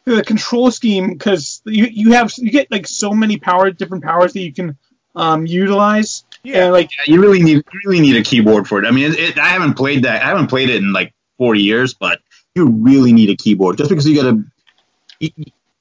the 0.06 0.24
control 0.24 0.72
scheme 0.72 1.10
because 1.10 1.62
you 1.66 1.86
you 1.86 2.12
have 2.14 2.32
you 2.38 2.52
get 2.52 2.72
like 2.72 2.88
so 2.88 3.12
many 3.12 3.38
power 3.38 3.70
different 3.72 4.04
powers 4.04 4.34
that 4.34 4.42
you 4.42 4.54
can 4.54 4.78
um 5.16 5.46
utilize 5.46 6.24
Yeah. 6.44 6.66
and 6.66 6.74
like 6.74 6.90
Yeah, 6.98 7.14
you 7.14 7.22
really 7.22 7.42
need 7.44 7.58
you 7.58 7.80
really 7.86 8.00
need 8.00 8.16
a 8.16 8.24
keyboard 8.24 8.68
for 8.68 8.80
it. 8.82 8.86
I 8.88 8.92
mean, 8.92 9.12
it, 9.12 9.20
it, 9.20 9.38
I 9.40 9.50
haven't 9.50 9.74
played 9.76 10.04
that. 10.04 10.22
I 10.24 10.26
haven't 10.28 10.48
played 10.48 10.70
it 10.70 10.78
in 10.78 10.94
like 10.94 11.14
four 11.38 11.56
years, 11.56 11.94
but 11.94 12.20
you 12.56 12.68
really 12.68 13.14
need 13.14 13.30
a 13.30 13.36
keyboard 13.36 13.78
just 13.78 13.90
because 13.90 14.08
you 14.08 14.16
got 14.22 14.30
to. 14.32 14.44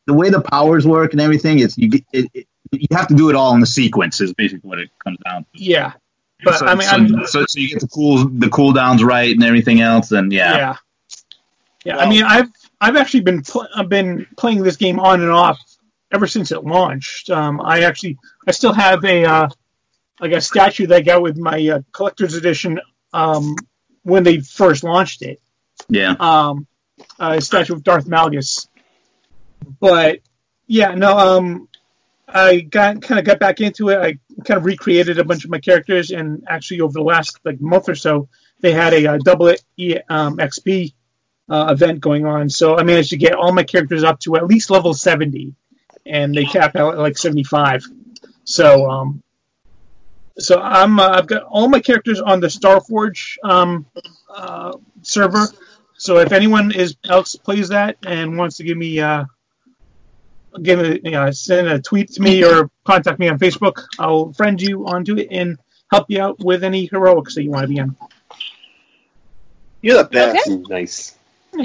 The 0.06 0.14
way 0.14 0.30
the 0.30 0.40
powers 0.40 0.86
work 0.86 1.12
and 1.12 1.20
everything, 1.20 1.58
it's 1.58 1.76
you. 1.76 1.88
get- 1.90 2.04
It, 2.12 2.30
it, 2.34 2.46
you 2.72 2.88
have 2.92 3.08
to 3.08 3.14
do 3.14 3.30
it 3.30 3.36
all 3.36 3.54
in 3.54 3.60
the 3.60 3.66
sequence. 3.66 4.20
Is 4.20 4.32
basically 4.34 4.68
what 4.68 4.78
it 4.78 4.90
comes 5.02 5.18
down 5.24 5.44
to. 5.44 5.48
yeah 5.54 5.92
but 6.44 6.58
so, 6.58 6.66
I 6.66 6.74
mean 6.74 7.08
so, 7.08 7.24
so, 7.26 7.44
so 7.46 7.60
you 7.60 7.68
get 7.68 7.80
the 7.80 7.88
cool 7.88 8.28
the 8.28 8.46
cooldowns 8.46 9.02
right 9.02 9.30
and 9.30 9.44
everything 9.44 9.80
else, 9.80 10.12
and 10.12 10.32
yeah, 10.32 10.56
yeah 10.56 10.76
yeah 11.84 11.96
I 11.98 12.08
mean 12.08 12.24
I've 12.24 12.48
I've 12.80 12.96
actually 12.96 13.20
been 13.20 13.42
pl- 13.42 13.68
I've 13.74 13.88
been 13.88 14.26
playing 14.36 14.62
this 14.62 14.76
game 14.76 15.00
on 15.00 15.20
and 15.20 15.30
off 15.30 15.58
ever 16.10 16.26
since 16.26 16.52
it 16.52 16.64
launched 16.64 17.28
um 17.28 17.60
I 17.60 17.82
actually 17.82 18.18
I 18.46 18.52
still 18.52 18.72
have 18.72 19.04
a 19.04 19.24
uh 19.24 19.48
like 20.20 20.32
a 20.32 20.40
statue 20.40 20.86
that 20.86 20.96
I 20.96 21.00
got 21.02 21.22
with 21.22 21.36
my 21.36 21.68
uh, 21.68 21.80
collector's 21.92 22.34
edition 22.34 22.80
um 23.12 23.56
when 24.02 24.22
they 24.22 24.40
first 24.40 24.84
launched 24.84 25.22
it 25.22 25.40
yeah. 25.88 26.14
um, 26.18 26.66
a 27.18 27.40
statue 27.40 27.74
of 27.74 27.82
Darth 27.82 28.06
Malgus. 28.06 28.68
But 29.80 30.20
yeah, 30.66 30.94
no, 30.94 31.16
um, 31.16 31.68
I 32.28 32.60
got 32.60 33.00
kind 33.02 33.18
of 33.18 33.24
got 33.24 33.38
back 33.38 33.60
into 33.60 33.88
it. 33.88 33.98
I 33.98 34.18
kind 34.44 34.58
of 34.58 34.64
recreated 34.64 35.18
a 35.18 35.24
bunch 35.24 35.44
of 35.44 35.50
my 35.50 35.58
characters, 35.58 36.10
and 36.10 36.44
actually 36.46 36.80
over 36.80 36.92
the 36.92 37.02
last 37.02 37.38
like 37.44 37.60
month 37.60 37.88
or 37.88 37.94
so, 37.94 38.28
they 38.60 38.72
had 38.72 38.92
a, 38.92 39.06
uh 39.06 39.18
double 39.18 39.54
E 39.76 39.96
um, 40.08 40.36
XP 40.36 40.92
uh, 41.48 41.68
event 41.70 42.00
going 42.00 42.26
on. 42.26 42.50
So 42.50 42.76
I 42.76 42.82
managed 42.82 43.10
to 43.10 43.16
get 43.16 43.34
all 43.34 43.52
my 43.52 43.62
characters 43.62 44.04
up 44.04 44.20
to 44.20 44.36
at 44.36 44.46
least 44.46 44.70
level 44.70 44.92
seventy, 44.94 45.54
and 46.04 46.34
they 46.34 46.44
cap 46.44 46.76
out 46.76 46.94
at 46.94 47.00
like 47.00 47.16
seventy 47.16 47.44
five. 47.44 47.82
So 48.44 48.90
um, 48.90 49.22
so 50.38 50.60
I'm 50.60 50.98
uh, 51.00 51.08
I've 51.08 51.26
got 51.26 51.44
all 51.44 51.68
my 51.68 51.80
characters 51.80 52.20
on 52.20 52.40
the 52.40 52.48
Starforge 52.48 53.36
um, 53.42 53.86
uh, 54.34 54.72
server. 55.02 55.46
So 55.94 56.18
if 56.18 56.32
anyone 56.32 56.70
is 56.72 56.96
else 57.08 57.34
plays 57.36 57.70
that 57.70 57.96
and 58.06 58.36
wants 58.36 58.58
to 58.58 58.64
give 58.64 58.76
me 58.76 59.00
uh, 59.00 59.24
give 60.62 60.80
a 60.80 61.00
you 61.02 61.10
know, 61.12 61.30
send 61.30 61.68
a 61.68 61.80
tweet 61.80 62.12
to 62.12 62.22
me 62.22 62.44
or 62.44 62.70
contact 62.84 63.18
me 63.18 63.28
on 63.28 63.38
Facebook, 63.38 63.84
I'll 63.98 64.32
friend 64.32 64.60
you 64.60 64.86
onto 64.86 65.16
it 65.18 65.28
and 65.30 65.58
help 65.90 66.06
you 66.08 66.20
out 66.22 66.38
with 66.38 66.64
any 66.64 66.86
heroics 66.86 67.34
that 67.34 67.42
you 67.42 67.50
want 67.50 67.62
to 67.62 67.68
be 67.68 67.78
in. 67.78 67.96
You're 69.82 70.02
the 70.02 70.08
best. 70.08 70.48
Nice. 70.68 71.14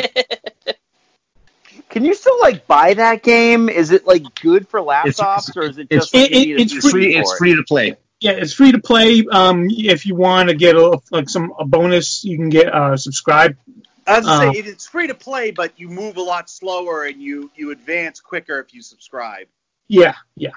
Can 1.89 2.05
you 2.05 2.13
still 2.15 2.39
like 2.41 2.65
buy 2.65 2.95
that 2.95 3.21
game? 3.21 3.69
Is 3.69 3.91
it 3.91 4.07
like 4.07 4.23
good 4.41 4.67
for 4.67 4.79
laptops 4.79 5.55
or 5.55 5.63
is 5.63 5.77
it 5.77 5.87
It's 5.91 6.09
just 6.09 6.15
like, 6.15 6.31
you 6.31 6.55
it- 6.55 6.61
it's 6.61 6.73
PC 6.73 6.89
free. 6.91 7.15
It's 7.15 7.31
it? 7.31 7.37
free 7.37 7.55
to 7.55 7.63
play. 7.67 7.97
Yeah, 8.19 8.31
it's 8.31 8.53
free 8.53 8.71
to 8.71 8.79
play. 8.79 9.23
Um, 9.29 9.67
if 9.69 10.05
you 10.05 10.15
want 10.15 10.49
to 10.49 10.55
get 10.55 10.75
a, 10.75 10.99
like 11.11 11.29
some 11.29 11.53
a 11.59 11.65
bonus, 11.65 12.23
you 12.23 12.37
can 12.37 12.49
get 12.49 12.73
uh, 12.73 12.95
subscribe. 12.95 13.57
I 14.05 14.19
was 14.19 14.27
Um, 14.27 14.53
say 14.53 14.59
it's 14.59 14.87
free 14.87 15.07
to 15.07 15.15
play, 15.15 15.51
but 15.51 15.79
you 15.79 15.87
move 15.89 16.17
a 16.17 16.21
lot 16.21 16.49
slower 16.49 17.05
and 17.05 17.21
you 17.21 17.51
you 17.55 17.71
advance 17.71 18.19
quicker 18.19 18.59
if 18.59 18.73
you 18.73 18.81
subscribe. 18.81 19.47
Yeah, 19.87 20.15
yeah. 20.35 20.51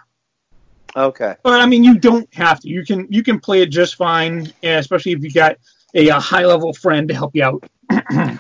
Okay. 0.97 1.37
But 1.43 1.61
I 1.61 1.67
mean, 1.67 1.85
you 1.85 1.99
don't 1.99 2.33
have 2.35 2.61
to. 2.61 2.69
You 2.69 2.85
can 2.85 3.07
you 3.11 3.23
can 3.23 3.41
play 3.41 3.63
it 3.63 3.71
just 3.71 3.97
fine, 3.97 4.53
especially 4.63 5.13
if 5.13 5.23
you 5.23 5.31
got 5.31 5.57
a, 5.95 6.11
uh 6.11 6.21
high 6.21 6.45
level 6.45 6.73
friend 6.73 7.09
to 7.09 7.15
help 7.15 7.35
you 7.35 7.45
out. 7.45 7.65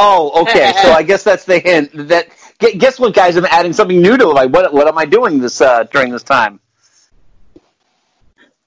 Oh, 0.00 0.42
okay. 0.42 0.72
so 0.82 0.92
I 0.92 1.02
guess 1.02 1.24
that's 1.24 1.44
the 1.44 1.58
hint. 1.58 1.90
That 2.08 2.28
guess 2.58 2.98
what, 3.00 3.14
guys? 3.14 3.36
I'm 3.36 3.44
adding 3.44 3.72
something 3.72 4.00
new 4.00 4.16
to 4.16 4.30
it. 4.30 4.34
Like, 4.34 4.50
what 4.50 4.72
what 4.72 4.86
am 4.86 4.96
I 4.96 5.04
doing 5.04 5.40
this 5.40 5.60
uh, 5.60 5.82
during 5.84 6.12
this 6.12 6.22
time? 6.22 6.60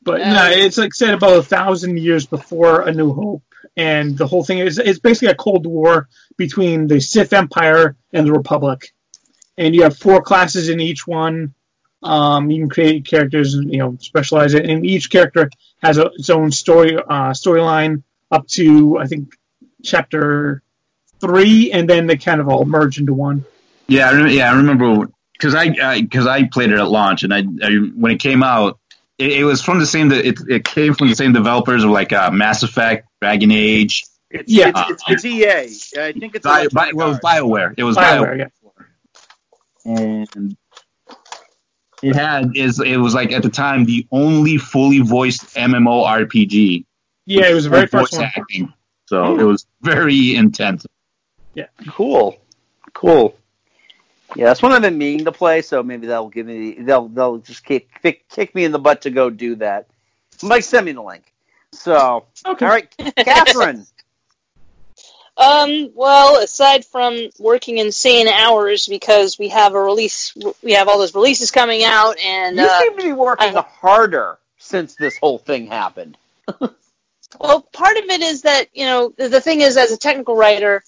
But 0.04 0.20
no, 0.20 0.50
it's 0.52 0.78
like 0.78 0.94
said 0.94 1.14
about 1.14 1.38
a 1.38 1.44
thousand 1.44 1.98
years 1.98 2.26
before 2.26 2.82
A 2.82 2.92
New 2.92 3.14
Hope, 3.14 3.44
and 3.78 4.18
the 4.18 4.28
whole 4.28 4.44
thing 4.44 4.60
is 4.60 4.78
it's 4.78 5.00
basically 5.00 5.30
a 5.30 5.36
cold 5.36 5.66
war 5.66 6.10
between 6.38 6.88
the 6.88 7.00
Sith 7.00 7.34
Empire 7.34 7.96
and 8.12 8.28
the 8.28 8.32
Republic, 8.32 8.94
and 9.58 9.74
you 9.74 9.84
have 9.84 9.98
four 9.98 10.22
classes 10.22 10.70
in 10.70 10.80
each 10.80 11.08
one. 11.08 11.54
Um, 12.04 12.50
you 12.50 12.62
can 12.62 12.70
create 12.70 13.06
characters, 13.06 13.54
you 13.54 13.78
know, 13.78 13.98
specialize 14.00 14.54
it, 14.54 14.66
and 14.66 14.86
each 14.86 15.10
character 15.10 15.50
has 15.82 15.98
a, 15.98 16.08
its 16.16 16.30
own 16.30 16.52
story 16.52 16.96
uh, 16.98 17.32
storyline 17.32 18.04
up 18.32 18.48
to 18.48 18.98
I 18.98 19.08
think 19.08 19.36
chapter 19.84 20.64
three, 21.20 21.72
and 21.72 21.90
then 21.90 22.08
they 22.08 22.18
kind 22.18 22.42
of 22.42 22.50
all 22.50 22.66
merge 22.66 22.98
into 22.98 23.14
one. 23.14 23.46
Yeah, 23.88 24.08
I 24.08 24.12
remember, 24.12 24.34
yeah, 24.34 24.52
I 24.52 24.56
remember 24.56 25.08
because 25.34 25.56
I 25.56 26.02
because 26.02 26.28
I, 26.28 26.48
played 26.48 26.72
it 26.72 26.80
at 26.80 26.90
launch, 26.90 27.24
and 27.24 27.34
I, 27.34 27.40
I 27.40 27.76
when 27.96 28.12
it 28.12 28.20
came 28.20 28.44
out, 28.44 28.80
it, 29.22 29.32
it 29.40 29.44
was 29.44 29.62
from 29.62 29.80
the 29.80 29.86
same. 29.86 30.12
It, 30.12 30.40
it 30.50 30.66
came 30.66 30.96
from 30.96 31.10
the 31.10 31.16
same 31.16 31.34
developers 31.34 31.84
of 31.84 31.92
like 31.92 32.12
uh, 32.12 32.32
Mass 32.32 32.64
Effect, 32.64 33.08
Dragon 33.22 33.52
Age. 33.52 34.06
It's, 34.32 34.52
yeah, 34.52 34.70
it's, 34.70 35.04
it's, 35.08 35.26
it's 35.26 35.26
EA. 35.26 36.02
I 36.02 36.14
think 36.14 36.36
it's 36.36 36.44
Bio, 36.44 36.70
Bio, 36.70 36.92
well, 36.96 37.08
it 37.08 37.12
was 37.12 37.20
Bioware. 37.20 37.74
It 37.78 37.84
was 37.84 37.98
Bioware, 37.98 38.50
Bioware. 39.86 40.28
and 40.34 40.58
it 42.02 42.16
had 42.16 42.56
is 42.56 42.80
it 42.80 42.98
was 42.98 43.14
like 43.14 43.32
at 43.32 43.44
the 43.44 43.50
time 43.50 43.86
the 43.86 44.08
only 44.12 44.58
fully 44.58 45.00
voiced 45.00 45.56
MMO 45.56 46.06
RPG. 46.06 46.86
Yeah, 47.26 47.48
it 47.48 47.54
was 47.54 47.68
very 47.68 47.88
first 47.88 48.14
one. 48.14 48.24
Acting, 48.24 48.74
so 49.06 49.40
it 49.40 49.44
was 49.44 49.68
very 49.82 50.36
intense. 50.36 50.86
Yeah, 51.54 51.68
cool, 51.90 52.38
cool. 52.94 53.36
Yeah, 54.36 54.46
that's 54.46 54.62
one 54.62 54.72
I've 54.72 54.82
been 54.82 54.98
meaning 54.98 55.26
to 55.26 55.32
play, 55.32 55.62
so 55.62 55.84
maybe 55.84 56.08
that'll 56.08 56.30
give 56.30 56.46
me 56.46 56.74
they'll 56.74 57.08
they'll 57.08 57.38
just 57.38 57.66
kick 57.66 57.90
kick, 58.02 58.28
kick 58.30 58.56
me 58.56 58.64
in 58.64 58.72
the 58.72 58.80
butt 58.80 59.02
to 59.02 59.10
go 59.10 59.30
do 59.30 59.56
that. 59.56 59.88
Mike, 60.44 60.64
send 60.64 60.86
me 60.86 60.94
the 60.94 61.02
link. 61.02 61.32
So, 61.74 62.26
okay. 62.46 62.66
all 62.66 62.72
right, 62.72 63.16
Catherine. 63.18 63.86
Um, 65.38 65.92
well, 65.96 66.44
aside 66.44 66.86
from 66.86 67.30
working 67.40 67.78
insane 67.78 68.28
hours 68.28 68.88
because 68.88 69.40
we 69.40 69.48
have 69.48 69.74
a 69.74 69.82
release, 69.82 70.36
we 70.62 70.74
have 70.74 70.88
all 70.88 71.00
those 71.00 71.16
releases 71.16 71.50
coming 71.50 71.84
out, 71.84 72.20
and 72.20 72.58
you 72.58 72.64
uh, 72.64 72.80
seem 72.80 72.98
to 72.98 73.04
be 73.04 73.14
working 73.14 73.56
I, 73.56 73.62
harder 73.62 74.38
since 74.58 74.96
this 74.96 75.18
whole 75.18 75.40
thing 75.40 75.68
happened. 75.68 76.18
well, 77.40 77.62
part 77.72 77.98
of 77.98 78.04
it 78.04 78.22
is 78.22 78.44
that 78.44 78.68
you 78.74 78.86
know 78.86 79.14
the 79.18 79.42
thing 79.42 79.62
is, 79.62 79.78
as 79.78 79.92
a 79.92 79.98
technical 79.98 80.36
writer, 80.36 80.84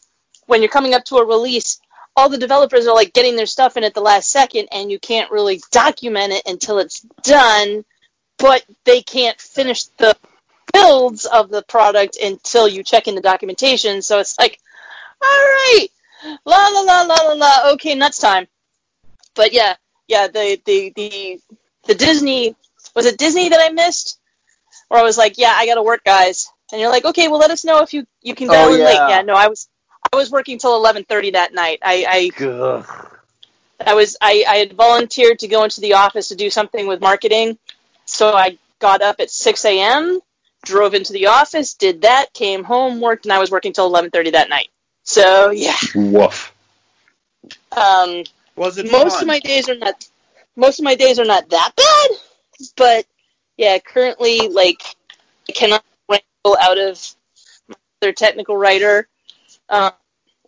when 0.46 0.62
you're 0.62 0.70
coming 0.70 0.94
up 0.94 1.06
to 1.06 1.16
a 1.16 1.26
release, 1.26 1.80
all 2.16 2.30
the 2.30 2.38
developers 2.38 2.88
are 2.88 2.96
like 2.96 3.14
getting 3.14 3.36
their 3.36 3.46
stuff 3.46 3.78
in 3.78 3.84
at 3.84 3.94
the 3.94 4.02
last 4.02 4.30
second, 4.30 4.68
and 4.72 4.92
you 4.92 5.00
can't 5.00 5.32
really 5.32 5.62
document 5.72 6.34
it 6.34 6.44
until 6.46 6.80
it's 6.80 7.02
done, 7.24 7.84
but 8.38 8.64
they 8.86 9.02
can't 9.02 9.40
finish 9.40 9.86
the 9.98 10.16
builds 10.74 11.26
of 11.26 11.50
the 11.50 11.64
product 11.64 12.18
until 12.18 12.68
you 12.68 12.84
check 12.84 13.08
in 13.08 13.16
the 13.16 13.22
documentation. 13.22 14.02
So 14.02 14.20
it's 14.20 14.38
like, 14.38 14.60
all 15.22 15.30
right, 15.30 15.88
la 16.46 16.68
la 16.68 16.82
la 16.82 17.02
la 17.02 17.16
la 17.16 17.34
la. 17.34 17.72
Okay, 17.74 17.96
nuts 17.96 18.20
time. 18.20 18.48
But 19.36 19.54
yeah, 19.54 19.76
yeah, 20.08 20.28
the 20.28 20.62
the 20.66 20.94
the 20.96 21.40
the 21.86 21.96
Disney 21.96 22.56
was 22.96 23.06
it 23.06 23.18
Disney 23.18 23.50
that 23.50 23.60
I 23.60 23.74
missed, 23.74 24.20
where 24.90 25.02
I 25.02 25.04
was 25.04 25.18
like, 25.18 25.38
yeah, 25.38 25.54
I 25.56 25.66
got 25.66 25.76
to 25.76 25.84
work, 25.84 26.04
guys. 26.04 26.52
And 26.72 26.80
you're 26.80 26.92
like, 26.92 27.06
okay, 27.06 27.28
well, 27.28 27.40
let 27.40 27.52
us 27.52 27.66
know 27.66 27.82
if 27.82 27.94
you 27.94 28.06
you 28.22 28.36
can 28.36 28.48
dial 28.48 28.70
oh, 28.70 28.76
yeah. 28.76 28.86
late. 28.86 29.10
Yeah, 29.10 29.22
no, 29.22 29.34
I 29.34 29.48
was 29.48 29.68
was 30.16 30.32
working 30.32 30.58
till 30.58 30.76
eleven 30.76 31.04
thirty 31.04 31.32
that 31.32 31.54
night. 31.54 31.80
I 31.84 32.32
I, 32.40 32.82
I 33.86 33.94
was 33.94 34.18
I, 34.22 34.46
I 34.48 34.56
had 34.58 34.74
volunteered 34.74 35.40
to 35.40 35.48
go 35.48 35.64
into 35.64 35.82
the 35.82 35.94
office 35.94 36.30
to 36.30 36.36
do 36.36 36.50
something 36.50 36.88
with 36.88 37.02
marketing, 37.02 37.58
so 38.06 38.34
I 38.34 38.58
got 38.80 39.02
up 39.02 39.20
at 39.20 39.30
six 39.30 39.66
a.m 39.66 40.22
drove 40.64 40.94
into 40.94 41.14
the 41.14 41.28
office, 41.28 41.76
did 41.76 42.02
that, 42.02 42.34
came 42.34 42.64
home, 42.64 43.00
worked, 43.00 43.26
and 43.26 43.34
I 43.34 43.40
was 43.40 43.52
working 43.52 43.74
till 43.74 43.86
eleven 43.86 44.10
thirty 44.10 44.32
that 44.32 44.50
night. 44.50 44.70
So 45.04 45.52
yeah. 45.52 45.76
Woof. 45.96 46.54
Um, 47.76 48.24
was 48.56 48.78
it 48.78 48.92
most 48.92 49.16
fun? 49.16 49.24
of 49.24 49.28
my 49.28 49.40
days 49.40 49.70
are 49.70 49.76
not 49.76 50.08
most 50.56 50.80
of 50.80 50.84
my 50.84 50.96
days 50.96 51.20
are 51.20 51.26
not 51.26 51.50
that 51.50 51.72
bad, 51.76 52.18
but 52.78 53.06
yeah, 53.58 53.78
currently 53.80 54.48
like 54.48 54.82
I 55.50 55.52
cannot 55.52 55.84
wrangle 56.10 56.58
out 56.60 56.78
of 56.78 57.16
their 58.02 58.14
technical 58.14 58.56
writer. 58.58 59.08
Uh, 59.70 59.92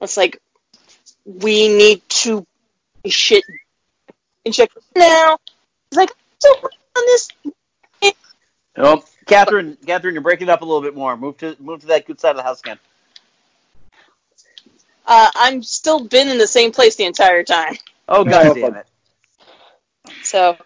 it's 0.06 0.18
like 0.18 0.41
we 1.26 1.68
need 1.68 2.07
to 2.07 2.45
shit 3.06 3.44
and 4.45 4.53
check 4.53 4.72
now. 4.95 5.38
It's 5.88 5.98
like 5.98 6.11
so 6.40 6.49
on 6.49 7.06
this. 7.06 7.30
Oh, 8.77 9.03
Catherine, 9.26 9.77
Catherine, 9.86 10.15
you're 10.15 10.23
breaking 10.23 10.49
up 10.49 10.61
a 10.61 10.65
little 10.65 10.82
bit 10.82 10.95
more. 10.95 11.15
Move 11.18 11.38
to 11.38 11.56
move 11.60 11.82
to 11.82 11.88
that 11.88 12.06
good 12.06 12.19
side 12.19 12.32
of 12.32 12.38
the 12.38 12.44
house 12.44 12.60
again. 12.60 12.80
Uh, 15.06 15.30
I'm 15.36 15.64
still 15.64 16.07
been 16.07 16.30
in 16.30 16.38
the 16.38 16.48
same 16.48 16.72
place 16.72 16.95
the 16.95 17.06
entire 17.06 17.44
time. 17.44 17.76
Oh 18.07 18.23
god 18.23 18.53
damn 18.53 18.76
it! 18.76 18.88
So, 20.23 20.57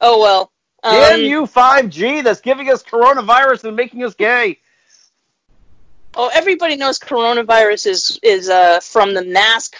oh 0.00 0.20
well. 0.20 0.50
Um, 0.82 0.92
Damn 0.94 1.20
you, 1.22 1.46
5G! 1.46 2.22
That's 2.22 2.40
giving 2.40 2.70
us 2.70 2.82
coronavirus 2.82 3.64
and 3.64 3.76
making 3.76 4.04
us 4.04 4.14
gay. 4.14 4.58
Oh, 6.18 6.30
everybody 6.32 6.76
knows 6.76 6.98
coronavirus 6.98 7.86
is 7.86 8.18
is 8.22 8.48
uh, 8.48 8.80
from 8.80 9.12
the 9.12 9.22
mask 9.22 9.76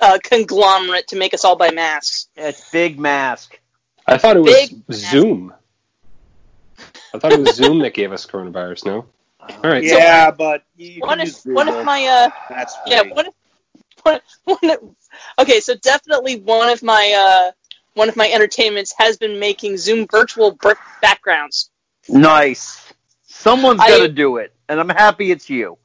uh, 0.00 0.18
conglomerate 0.22 1.08
to 1.08 1.16
make 1.16 1.32
us 1.32 1.44
all 1.44 1.56
buy 1.56 1.70
masks. 1.70 2.28
Yeah, 2.36 2.48
it's 2.48 2.70
big 2.70 2.98
mask. 2.98 3.58
I 4.06 4.18
thought 4.18 4.36
it 4.36 4.40
was 4.40 4.54
Big 4.54 4.82
Zoom. 4.92 5.54
I 7.14 7.18
thought 7.18 7.32
it 7.32 7.40
was 7.40 7.56
Zoom 7.56 7.78
that 7.80 7.94
gave 7.94 8.12
us 8.12 8.26
coronavirus. 8.26 8.84
No. 8.86 9.06
All 9.40 9.70
right. 9.70 9.82
Yeah, 9.82 10.30
but 10.30 10.64
one 10.98 11.20
of 11.20 11.26
use 11.26 11.42
one 11.44 11.68
of 11.68 11.84
my 11.84 12.04
uh 12.04 12.30
That's 12.48 12.76
yeah 12.86 13.02
free. 13.02 13.12
one 13.12 13.26
of, 13.26 13.34
one, 14.02 14.20
one 14.44 14.70
of, 14.70 14.94
okay 15.38 15.60
so 15.60 15.74
definitely 15.76 16.40
one 16.40 16.68
of 16.68 16.82
my 16.82 17.14
uh 17.16 17.52
one 17.94 18.08
of 18.08 18.16
my 18.16 18.30
entertainments 18.30 18.94
has 18.98 19.16
been 19.16 19.38
making 19.38 19.76
Zoom 19.76 20.06
virtual 20.06 20.52
birth 20.52 20.78
backgrounds. 21.00 21.70
Nice. 22.08 22.92
Someone's 23.22 23.80
I- 23.80 23.88
got 23.88 23.98
to 23.98 24.08
do 24.08 24.36
it, 24.36 24.54
and 24.72 24.80
I'm 24.80 24.88
happy 24.88 25.30
it's 25.30 25.50
you. 25.50 25.78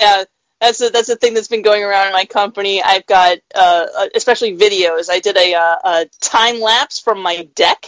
Yeah, 0.00 0.24
that's 0.60 0.80
a, 0.80 0.90
that's 0.90 1.08
the 1.08 1.16
thing 1.16 1.34
that's 1.34 1.48
been 1.48 1.62
going 1.62 1.82
around 1.82 2.08
in 2.08 2.12
my 2.12 2.24
company. 2.24 2.82
I've 2.82 3.06
got 3.06 3.38
uh, 3.54 3.86
uh, 3.98 4.06
especially 4.14 4.56
videos. 4.56 5.08
I 5.10 5.20
did 5.20 5.36
a, 5.36 5.54
uh, 5.54 5.76
a 5.84 6.06
time 6.20 6.60
lapse 6.60 7.00
from 7.00 7.22
my 7.22 7.48
deck, 7.54 7.86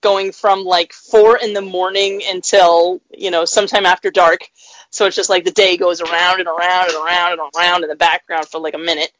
going 0.00 0.32
from 0.32 0.64
like 0.64 0.92
four 0.92 1.36
in 1.36 1.52
the 1.52 1.60
morning 1.60 2.22
until 2.26 3.00
you 3.10 3.30
know 3.30 3.44
sometime 3.44 3.84
after 3.84 4.10
dark. 4.10 4.48
So 4.90 5.06
it's 5.06 5.16
just 5.16 5.30
like 5.30 5.44
the 5.44 5.50
day 5.50 5.76
goes 5.76 6.00
around 6.00 6.40
and 6.40 6.48
around 6.48 6.88
and 6.88 6.96
around 6.96 7.32
and 7.32 7.40
around 7.56 7.82
in 7.82 7.90
the 7.90 7.96
background 7.96 8.46
for 8.46 8.60
like 8.60 8.74
a 8.74 8.78
minute. 8.78 9.10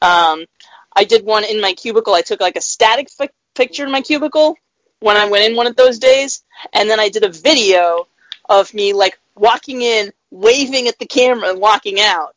Um, 0.00 0.44
I 0.94 1.04
did 1.04 1.24
one 1.24 1.44
in 1.44 1.60
my 1.60 1.74
cubicle. 1.74 2.14
I 2.14 2.22
took 2.22 2.40
like 2.40 2.56
a 2.56 2.60
static 2.62 3.08
picture 3.54 3.84
in 3.84 3.90
my 3.90 4.00
cubicle 4.00 4.56
when 5.00 5.16
I 5.16 5.28
went 5.28 5.44
in 5.44 5.56
one 5.56 5.66
of 5.66 5.76
those 5.76 5.98
days, 5.98 6.42
and 6.72 6.88
then 6.88 7.00
I 7.00 7.08
did 7.08 7.24
a 7.24 7.28
video 7.28 8.06
of 8.48 8.72
me 8.74 8.92
like 8.92 9.18
walking 9.34 9.82
in, 9.82 10.12
waving 10.30 10.88
at 10.88 10.98
the 10.98 11.06
camera, 11.06 11.50
and 11.50 11.60
walking 11.60 12.00
out. 12.00 12.34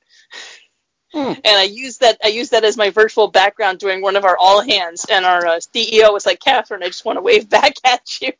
And 1.13 1.41
I 1.45 1.63
used 1.63 2.01
that. 2.01 2.19
I 2.23 2.27
used 2.27 2.51
that 2.51 2.63
as 2.63 2.77
my 2.77 2.91
virtual 2.91 3.29
background 3.29 3.79
during 3.79 4.01
one 4.01 4.15
of 4.15 4.25
our 4.25 4.37
all 4.37 4.61
hands. 4.61 5.05
And 5.09 5.25
our 5.25 5.45
uh, 5.45 5.55
CEO 5.55 6.13
was 6.13 6.25
like, 6.25 6.39
"Catherine, 6.39 6.83
I 6.83 6.87
just 6.87 7.03
want 7.03 7.17
to 7.17 7.21
wave 7.21 7.49
back 7.57 7.73
at 7.83 8.01
you." 8.21 8.31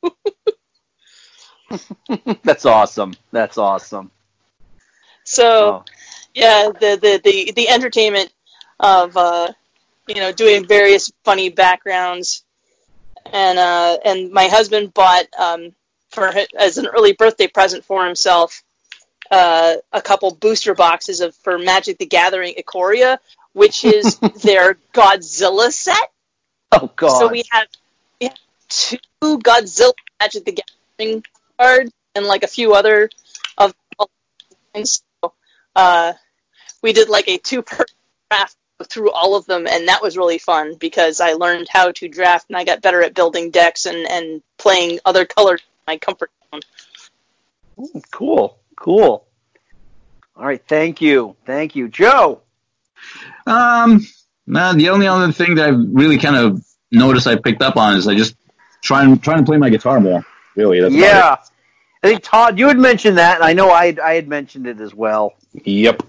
That's 2.44 2.66
awesome. 2.66 3.16
That's 3.32 3.58
awesome. 3.58 4.12
So, 5.24 5.84
yeah, 6.34 6.70
the, 6.80 6.98
the 7.02 7.22
the 7.24 7.52
the 7.56 7.70
entertainment 7.70 8.32
of 8.80 9.18
uh, 9.18 9.52
you 10.08 10.16
know 10.16 10.32
doing 10.32 10.68
various 10.68 11.12
funny 11.24 11.50
backgrounds, 11.50 12.44
and 13.32 13.58
uh, 13.58 13.98
and 14.06 14.32
my 14.32 14.48
husband 14.48 14.94
bought 14.94 15.26
um, 15.40 15.74
for 16.10 16.32
as 16.58 16.78
an 16.78 16.88
early 16.88 17.14
birthday 17.14 17.48
present 17.48 17.86
for 17.86 18.06
himself 18.06 18.64
uh, 19.32 19.76
a 19.92 20.02
couple 20.02 20.32
booster 20.32 20.74
boxes 20.74 21.22
of 21.22 21.36
for 21.36 21.58
Magic 21.58 21.98
the 21.98 22.06
Gathering 22.06 22.56
Ikoria, 22.56 23.20
which 23.54 23.86
is 23.86 24.16
their 24.44 24.78
Godzilla 24.94 25.72
set. 25.72 26.12
Oh 26.72 26.92
God. 26.96 27.20
So 27.20 27.28
we 27.28 27.44
have, 27.52 27.68
we 28.20 28.28
have 28.28 28.38
two 28.68 28.98
Godzilla 29.40 29.94
Magic 30.20 30.46
the 30.46 30.60
Gathering 30.98 31.24
cards 31.58 31.92
and 32.16 32.26
like 32.26 32.44
a 32.44 32.48
few 32.48 32.74
other 32.74 33.10
of 33.58 33.74
things. 34.74 35.04
So, 35.24 35.34
uh, 35.76 36.14
we 36.82 36.94
did 36.94 37.10
like 37.10 37.28
a 37.28 37.38
two 37.38 37.62
per 37.62 37.86
draft 38.30 38.56
through 38.86 39.12
all 39.12 39.36
of 39.36 39.46
them, 39.46 39.68
and 39.68 39.90
that 39.90 40.02
was 40.02 40.18
really 40.18 40.38
fun 40.38 40.76
because 40.76 41.20
I 41.20 41.34
learned 41.34 41.68
how 41.70 41.92
to 41.92 42.08
draft 42.08 42.46
and 42.50 42.58
I 42.58 42.64
got 42.64 42.82
better 42.82 43.04
at 43.04 43.14
building 43.14 43.52
decks 43.52 43.86
and, 43.86 44.10
and 44.10 44.42
playing 44.58 45.00
other 45.06 45.26
colors 45.26 45.62
in 45.62 45.69
my 45.90 45.98
comfort 45.98 46.32
zone. 46.52 46.62
Ooh, 47.80 48.02
cool. 48.12 48.60
Cool. 48.76 49.26
All 50.36 50.46
right. 50.46 50.64
Thank 50.68 51.02
you. 51.02 51.36
Thank 51.46 51.76
you, 51.76 51.90
Joe. 51.90 52.42
Um, 53.48 54.06
no, 54.46 54.74
the 54.74 54.90
only 54.90 55.08
other 55.08 55.32
thing 55.32 55.56
that 55.56 55.70
I've 55.70 55.80
really 55.92 56.20
kind 56.20 56.36
of 56.36 56.64
noticed 56.92 57.26
I 57.26 57.38
picked 57.38 57.64
up 57.64 57.76
on 57.76 57.98
is 57.98 58.08
I 58.08 58.16
just 58.16 58.36
trying 58.82 59.18
trying 59.20 59.40
to 59.40 59.44
play 59.44 59.58
my 59.58 59.70
guitar 59.70 60.00
more. 60.00 60.24
Really, 60.56 60.80
that's 60.80 60.94
yeah. 60.94 61.38
I 62.04 62.08
think 62.08 62.24
Todd, 62.24 62.60
you 62.60 62.68
had 62.68 62.78
mentioned 62.78 63.18
that, 63.18 63.36
and 63.36 63.44
I 63.44 63.54
know 63.54 63.72
I 63.72 63.96
I 64.04 64.14
had 64.14 64.28
mentioned 64.28 64.68
it 64.68 64.80
as 64.80 64.94
well. 64.94 65.34
Yep. 65.54 66.04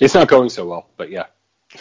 It's 0.00 0.14
not 0.14 0.28
going 0.28 0.48
so 0.48 0.66
well, 0.66 0.86
but 0.96 1.10
yeah. 1.10 1.26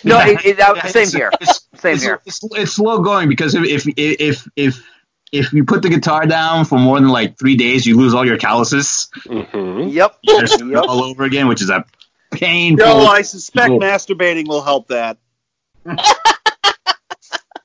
No, 0.04 0.20
it, 0.20 0.46
it, 0.46 0.58
that, 0.58 0.88
same 0.90 1.08
It's- 1.08 1.14
here. 1.14 1.32
Same 1.76 1.94
it's, 1.96 2.04
here. 2.04 2.22
It's, 2.26 2.40
it's 2.52 2.74
slow 2.74 3.00
going 3.00 3.28
because 3.28 3.56
if 3.56 3.66
if 3.66 3.88
if 3.98 4.48
if 4.56 4.84
if 5.32 5.54
you 5.54 5.64
put 5.66 5.82
the 5.82 5.90
guitar 5.90 6.26
down 6.26 6.66
for 6.66 6.78
more 6.80 7.00
than 7.00 7.10
like 7.10 7.38
three 7.38 7.56
days, 7.56 7.86
you 7.86 7.98
lose 7.98 8.14
all 8.14 8.26
your 8.26 8.38
calluses. 8.38 9.10
Mm-hmm. 9.26 9.90
Yep. 9.90 10.18
You 10.24 10.42
gotta 10.42 10.82
all 10.88 11.04
over 11.04 11.24
again, 11.24 11.48
which 11.48 11.62
is 11.62 11.70
a 11.70 11.86
painful. 12.32 12.86
No, 12.86 13.06
I 13.06 13.22
suspect 13.22 13.68
Cool. 13.70 13.80
masturbating 13.80 14.48
will 14.48 14.62
help 14.64 14.88
that. 14.90 15.18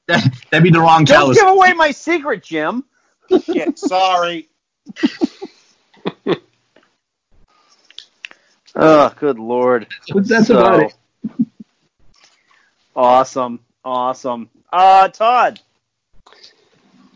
That'd 0.07 0.63
be 0.63 0.71
the 0.71 0.81
wrong 0.81 1.05
Don't 1.05 1.17
callus. 1.19 1.39
give 1.39 1.49
away 1.49 1.73
my 1.73 1.91
secret, 1.93 2.43
Jim. 2.43 2.85
Shit, 3.45 3.79
sorry. 3.79 4.49
Oh, 8.77 9.13
good 9.21 9.39
lord. 9.39 9.87
But 10.13 10.27
that's 10.29 10.51
about 10.51 10.81
it. 10.81 10.95
Awesome. 12.97 13.59
Awesome. 13.85 14.49
Uh, 14.73 15.09
Todd. 15.09 15.61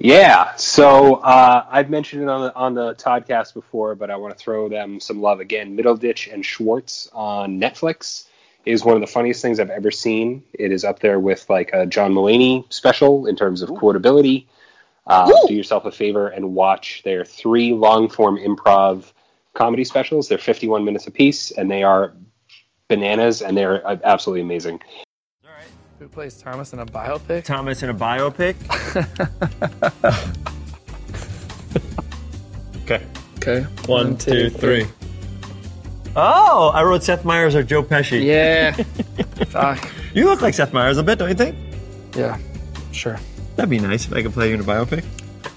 Yeah, 0.00 0.54
so 0.54 1.16
uh, 1.16 1.66
I've 1.68 1.90
mentioned 1.90 2.22
it 2.22 2.28
on 2.28 2.42
the 2.42 2.54
on 2.54 2.74
the 2.74 2.94
Toddcast 2.94 3.52
before, 3.52 3.96
but 3.96 4.10
I 4.10 4.16
want 4.16 4.36
to 4.36 4.42
throw 4.42 4.68
them 4.68 5.00
some 5.00 5.20
love 5.20 5.40
again. 5.40 5.76
Middleditch 5.76 6.32
and 6.32 6.46
Schwartz 6.46 7.08
on 7.12 7.60
Netflix 7.60 8.26
is 8.64 8.84
one 8.84 8.94
of 8.94 9.00
the 9.00 9.08
funniest 9.08 9.42
things 9.42 9.58
I've 9.58 9.70
ever 9.70 9.90
seen. 9.90 10.44
It 10.52 10.70
is 10.70 10.84
up 10.84 11.00
there 11.00 11.18
with 11.18 11.50
like 11.50 11.70
a 11.72 11.84
John 11.84 12.12
Mulaney 12.12 12.72
special 12.72 13.26
in 13.26 13.34
terms 13.34 13.60
of 13.62 13.70
quotability. 13.70 14.46
Uh, 15.04 15.32
do 15.48 15.54
yourself 15.54 15.84
a 15.84 15.90
favor 15.90 16.28
and 16.28 16.54
watch 16.54 17.02
their 17.02 17.24
three 17.24 17.72
long 17.72 18.08
form 18.08 18.36
improv 18.38 19.10
comedy 19.54 19.82
specials. 19.82 20.28
They're 20.28 20.38
51 20.38 20.84
minutes 20.84 21.08
apiece, 21.08 21.50
and 21.50 21.68
they 21.68 21.82
are 21.82 22.12
bananas, 22.86 23.42
and 23.42 23.56
they're 23.56 23.84
uh, 23.84 23.96
absolutely 24.04 24.42
amazing. 24.42 24.80
Who 25.98 26.06
plays 26.06 26.40
Thomas 26.40 26.72
in 26.72 26.78
a 26.78 26.86
biopic? 26.86 27.42
Thomas 27.42 27.82
in 27.82 27.90
a 27.90 27.94
biopic? 27.94 28.54
okay. 32.84 33.04
Okay. 33.38 33.62
One, 33.86 34.16
two, 34.16 34.48
three. 34.48 34.86
Oh, 36.14 36.70
I 36.72 36.84
wrote 36.84 37.02
Seth 37.02 37.24
Meyers 37.24 37.56
or 37.56 37.64
Joe 37.64 37.82
Pesci. 37.82 38.24
Yeah. 38.24 38.72
Fuck. 39.46 39.90
You 40.14 40.26
look 40.26 40.40
like 40.40 40.54
Seth 40.54 40.72
Meyers 40.72 40.98
a 40.98 41.02
bit, 41.02 41.18
don't 41.18 41.30
you 41.30 41.34
think? 41.34 41.56
Yeah. 42.14 42.38
Sure. 42.92 43.18
That'd 43.56 43.70
be 43.70 43.80
nice 43.80 44.06
if 44.06 44.12
I 44.12 44.22
could 44.22 44.32
play 44.32 44.50
you 44.50 44.54
in 44.54 44.60
a 44.60 44.64
biopic. 44.64 45.04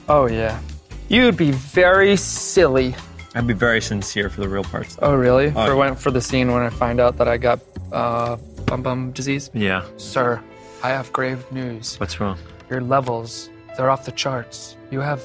Oh 0.09 0.25
yeah. 0.25 0.59
You'd 1.07 1.37
be 1.37 1.51
very 1.51 2.15
silly. 2.15 2.95
I'd 3.35 3.45
be 3.45 3.53
very 3.53 3.79
sincere 3.79 4.29
for 4.29 4.41
the 4.41 4.49
real 4.49 4.63
parts. 4.63 4.97
Oh 5.03 5.13
really? 5.13 5.47
Oh, 5.47 5.51
for 5.51 5.67
yeah. 5.67 5.73
when 5.73 5.95
for 5.95 6.09
the 6.09 6.21
scene 6.21 6.51
when 6.51 6.63
I 6.63 6.69
find 6.69 6.99
out 6.99 7.17
that 7.17 7.27
I 7.27 7.37
got 7.37 7.59
uh, 7.91 8.37
bum 8.71 8.81
bum 8.81 9.11
disease. 9.11 9.51
Yeah. 9.53 9.83
Sir, 9.97 10.41
I 10.81 10.89
have 10.91 11.11
grave 11.11 11.43
news. 11.51 11.99
What's 11.99 12.21
wrong? 12.21 12.37
Your 12.69 12.79
levels, 12.79 13.49
they're 13.75 13.89
off 13.89 14.05
the 14.05 14.13
charts. 14.13 14.77
You 14.91 15.01
have 15.01 15.21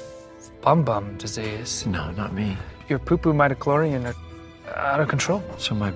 bum 0.61 0.83
bum 0.83 1.17
disease. 1.17 1.85
No, 1.87 2.11
not 2.11 2.33
me. 2.33 2.57
Your 2.89 2.99
poo 2.99 3.15
poo 3.15 3.31
midichlorian 3.31 4.03
are 4.05 4.75
out 4.75 4.99
of 4.99 5.07
control. 5.07 5.41
So 5.57 5.75
my 5.75 5.93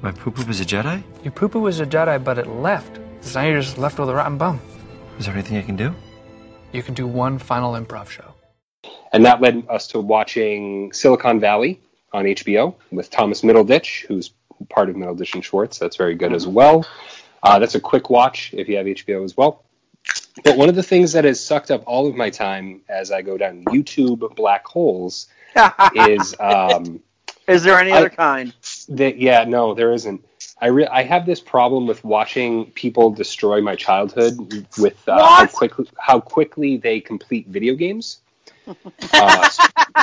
my 0.00 0.12
poo 0.12 0.30
poo 0.30 0.48
is 0.48 0.60
a 0.60 0.64
Jedi? 0.64 1.02
Your 1.22 1.32
poo 1.32 1.50
poo 1.50 1.60
was 1.60 1.78
a 1.80 1.84
Jedi, 1.84 2.24
but 2.24 2.38
it 2.38 2.46
left. 2.46 2.98
So 3.20 3.38
now 3.38 3.48
you're 3.48 3.60
just 3.60 3.76
left 3.76 3.98
with 3.98 4.08
a 4.08 4.14
rotten 4.14 4.38
bum. 4.38 4.58
Is 5.18 5.26
there 5.26 5.34
anything 5.34 5.58
I 5.58 5.62
can 5.62 5.76
do? 5.76 5.94
You 6.72 6.82
can 6.82 6.94
do 6.94 7.06
one 7.06 7.38
final 7.38 7.74
improv 7.74 8.08
show. 8.08 8.32
And 9.12 9.26
that 9.26 9.42
led 9.42 9.66
us 9.68 9.88
to 9.88 10.00
watching 10.00 10.94
Silicon 10.94 11.38
Valley 11.38 11.80
on 12.14 12.24
HBO 12.24 12.76
with 12.90 13.10
Thomas 13.10 13.42
Middleditch, 13.42 14.06
who's 14.06 14.30
part 14.68 14.88
of 14.90 14.96
Middleditch 14.96 15.34
and 15.34 15.44
Schwartz. 15.44 15.78
That's 15.78 15.96
very 15.96 16.14
good 16.14 16.32
as 16.32 16.46
well. 16.46 16.86
Uh, 17.42 17.58
that's 17.58 17.74
a 17.74 17.80
quick 17.80 18.10
watch 18.10 18.52
if 18.52 18.68
you 18.68 18.76
have 18.76 18.86
HBO 18.86 19.24
as 19.24 19.36
well. 19.36 19.64
But 20.44 20.56
one 20.56 20.68
of 20.68 20.74
the 20.74 20.82
things 20.82 21.12
that 21.12 21.24
has 21.24 21.44
sucked 21.44 21.70
up 21.70 21.82
all 21.86 22.06
of 22.06 22.14
my 22.14 22.30
time 22.30 22.82
as 22.88 23.10
I 23.10 23.22
go 23.22 23.36
down 23.36 23.64
YouTube 23.66 24.34
black 24.36 24.66
holes 24.66 25.28
is 25.94 26.34
um, 26.40 27.00
Is 27.46 27.62
there 27.62 27.78
any 27.78 27.92
I- 27.92 27.98
other 27.98 28.10
kind? 28.10 28.54
that 28.90 29.18
yeah 29.18 29.44
no 29.44 29.74
there 29.74 29.92
isn't 29.92 30.24
i 30.62 30.66
re- 30.68 30.86
i 30.86 31.02
have 31.02 31.26
this 31.26 31.40
problem 31.40 31.86
with 31.86 32.02
watching 32.04 32.64
people 32.70 33.10
destroy 33.10 33.60
my 33.60 33.76
childhood 33.76 34.66
with 34.78 35.06
uh, 35.06 35.22
how 35.22 35.46
quickly 35.46 35.86
how 35.98 36.18
quickly 36.20 36.78
they 36.78 37.00
complete 37.00 37.46
video 37.48 37.74
games 37.74 38.20
uh, 39.12 39.48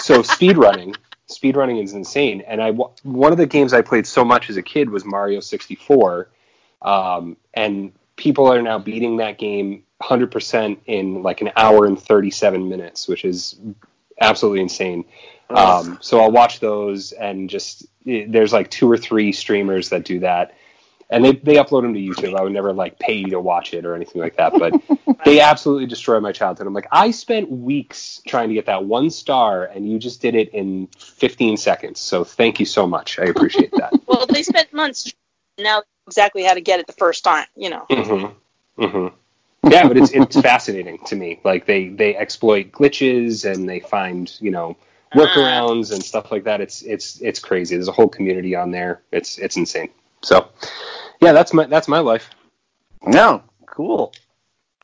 so 0.02 0.22
speed 0.22 0.56
running 0.58 0.94
speed 1.28 1.56
running 1.56 1.78
is 1.78 1.94
insane. 1.94 2.42
And 2.42 2.62
i 2.62 2.72
one 2.72 3.32
of 3.32 3.38
the 3.38 3.48
games 3.48 3.74
i 3.74 3.82
played 3.82 4.08
so 4.08 4.24
much 4.24 4.50
as 4.50 4.58
a 4.58 4.62
kid 4.62 4.90
was 4.90 5.06
mario 5.06 5.40
64 5.40 6.30
um, 6.82 7.38
and 7.54 7.92
people 8.16 8.52
are 8.52 8.62
now 8.62 8.78
beating 8.80 9.18
that 9.18 9.38
game 9.38 9.84
100% 10.02 10.78
in 10.86 11.24
like 11.24 11.42
an 11.42 11.52
hour 11.56 11.86
and 11.86 12.00
37 12.00 12.70
minutes 12.70 13.08
which 13.08 13.26
is 13.26 13.60
absolutely 14.20 14.62
insane. 14.62 15.06
Um, 15.50 16.00
so 16.02 16.20
I'll 16.20 16.32
watch 16.32 16.60
those 16.60 17.12
and 17.12 17.50
just 17.50 17.86
eh, 18.08 18.26
there's 18.28 18.54
like 18.54 18.72
two 18.72 18.90
or 18.90 18.98
three 18.98 19.32
streamers 19.32 19.90
that 19.90 20.06
do 20.06 20.20
that, 20.22 20.56
and 21.10 21.24
they 21.24 21.34
they 21.34 21.56
upload 21.56 21.84
them 21.84 21.94
to 21.94 22.00
YouTube. 22.00 22.38
I 22.38 22.42
would 22.42 22.52
never 22.52 22.74
like 22.74 23.00
pay 23.00 23.14
you 23.14 23.30
to 23.32 23.40
watch 23.40 23.74
it 23.74 23.86
or 23.86 23.96
anything 23.96 24.22
like 24.22 24.38
that, 24.38 24.58
but 24.58 24.80
they 25.26 25.40
absolutely 25.40 25.86
destroy 25.86 26.20
my 26.20 26.32
childhood. 26.32 26.68
I'm 26.68 26.74
like, 26.74 26.88
I 26.92 27.12
spent 27.12 27.50
weeks 27.50 28.22
trying 28.28 28.50
to 28.50 28.56
get 28.56 28.66
that 28.66 28.86
one 28.86 29.10
star, 29.10 29.66
and 29.66 29.90
you 29.90 30.00
just 30.00 30.22
did 30.22 30.36
it 30.36 30.50
in 30.50 30.88
15 30.98 31.58
seconds. 31.58 32.00
So 32.00 32.24
thank 32.24 32.60
you 32.60 32.66
so 32.66 32.88
much. 32.88 33.20
I 33.20 33.26
appreciate 33.26 33.72
that. 33.78 33.94
Well, 34.08 34.28
they 34.28 34.44
spent 34.44 34.72
months 34.72 35.14
now 35.58 35.84
exactly 36.08 36.44
how 36.44 36.54
to 36.54 36.62
get 36.62 36.80
it 36.80 36.88
the 36.88 36.94
first 36.94 37.24
time. 37.24 37.48
You 37.56 37.70
know. 37.70 37.86
hmm 37.90 38.26
hmm 38.78 39.08
Yeah, 39.64 39.88
but 39.88 39.98
it's 39.98 40.12
it's 40.12 40.40
fascinating 40.40 41.00
to 41.08 41.16
me. 41.16 41.40
Like 41.44 41.66
they 41.66 41.90
they 41.90 42.16
exploit 42.16 42.72
glitches 42.72 43.52
and 43.52 43.68
they 43.68 43.80
find 43.80 44.32
you 44.40 44.52
know 44.52 44.78
workarounds 45.14 45.92
and 45.92 46.04
stuff 46.04 46.32
like 46.32 46.44
that. 46.46 46.62
It's 46.62 46.82
it's 46.82 47.22
it's 47.22 47.40
crazy. 47.40 47.76
There's 47.76 47.88
a 47.88 47.94
whole 47.94 48.10
community 48.10 48.56
on 48.56 48.72
there. 48.72 49.02
It's 49.12 49.38
it's 49.38 49.58
insane. 49.58 49.90
So 50.26 50.50
yeah, 51.22 51.34
that's 51.34 51.54
my 51.54 51.66
that's 51.66 51.88
my 51.88 52.00
life. 52.00 52.32
No. 53.04 53.44
Cool. 53.68 54.12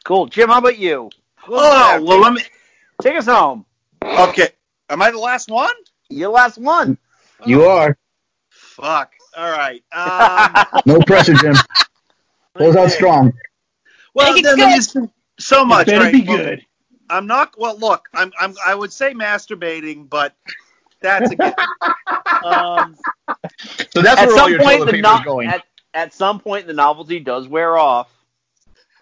Cool. 0.05 0.27
Jim, 0.27 0.49
how 0.49 0.59
about 0.59 0.77
you? 0.77 1.09
Oh, 1.47 2.01
well, 2.03 2.19
let 2.19 2.33
me. 2.33 2.41
Take 3.01 3.15
us 3.17 3.25
home. 3.25 3.65
Okay. 4.03 4.49
Am 4.89 5.01
I 5.01 5.09
the 5.09 5.17
last 5.17 5.49
one? 5.49 5.73
Your 6.09 6.29
last 6.29 6.59
one. 6.59 6.97
You 7.45 7.63
are. 7.65 7.97
Fuck. 8.49 9.13
All 9.35 9.49
right. 9.51 9.81
Um, 9.93 10.81
No 10.85 10.99
pressure, 11.01 11.33
Jim. 11.33 11.55
Close 12.55 12.75
out 12.75 12.91
strong. 12.91 13.33
well, 14.13 14.33
Make 14.33 14.43
it 14.43 14.55
then 14.57 14.69
there's 14.69 14.95
so 15.39 15.65
much. 15.65 15.87
better 15.87 16.03
right? 16.05 16.13
be 16.13 16.21
Well, 16.23 16.37
good. 16.37 16.65
I'm 17.09 17.25
not. 17.25 17.55
Well, 17.57 17.77
look, 17.79 18.07
I'm. 18.13 18.31
I'm. 18.39 18.53
I 18.65 18.75
would 18.75 18.93
say 18.93 19.13
masturbating, 19.13 20.07
but 20.09 20.35
that's 21.01 21.31
a 21.31 21.35
given. 21.35 21.53
um, 22.43 22.95
So 23.91 24.01
that's 24.01 24.21
at 24.21 24.27
where 24.27 24.31
all 24.37 24.43
some 24.43 24.51
your 24.51 24.59
point, 24.61 24.77
toilet 24.79 24.85
the 24.87 24.91
paper 24.93 25.01
no- 25.01 25.15
is 25.17 25.21
going. 25.25 25.47
at, 25.49 25.63
at 25.93 26.13
some 26.13 26.39
point, 26.39 26.67
the 26.67 26.73
novelty 26.73 27.19
does 27.19 27.47
wear 27.47 27.77
off. 27.77 28.09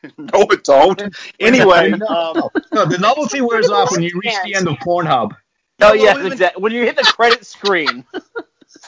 no, 0.17 0.29
it 0.49 0.63
don't. 0.63 1.01
Anyway, 1.39 1.89
no, 1.91 2.05
um, 2.07 2.49
no, 2.73 2.85
the 2.85 2.97
novelty 2.97 3.41
wears 3.41 3.69
off 3.69 3.91
when 3.91 4.01
you 4.01 4.11
reach 4.23 4.33
the 4.43 4.55
end 4.55 4.67
of 4.67 4.75
Pornhub. 4.75 5.31
Oh 5.33 5.35
well, 5.79 5.95
yes, 5.95 6.15
we've 6.15 6.23
been- 6.25 6.31
exactly. 6.33 6.61
When 6.63 6.71
you 6.73 6.83
hit 6.83 6.95
the 6.95 7.03
credit 7.03 7.45
screen. 7.45 8.05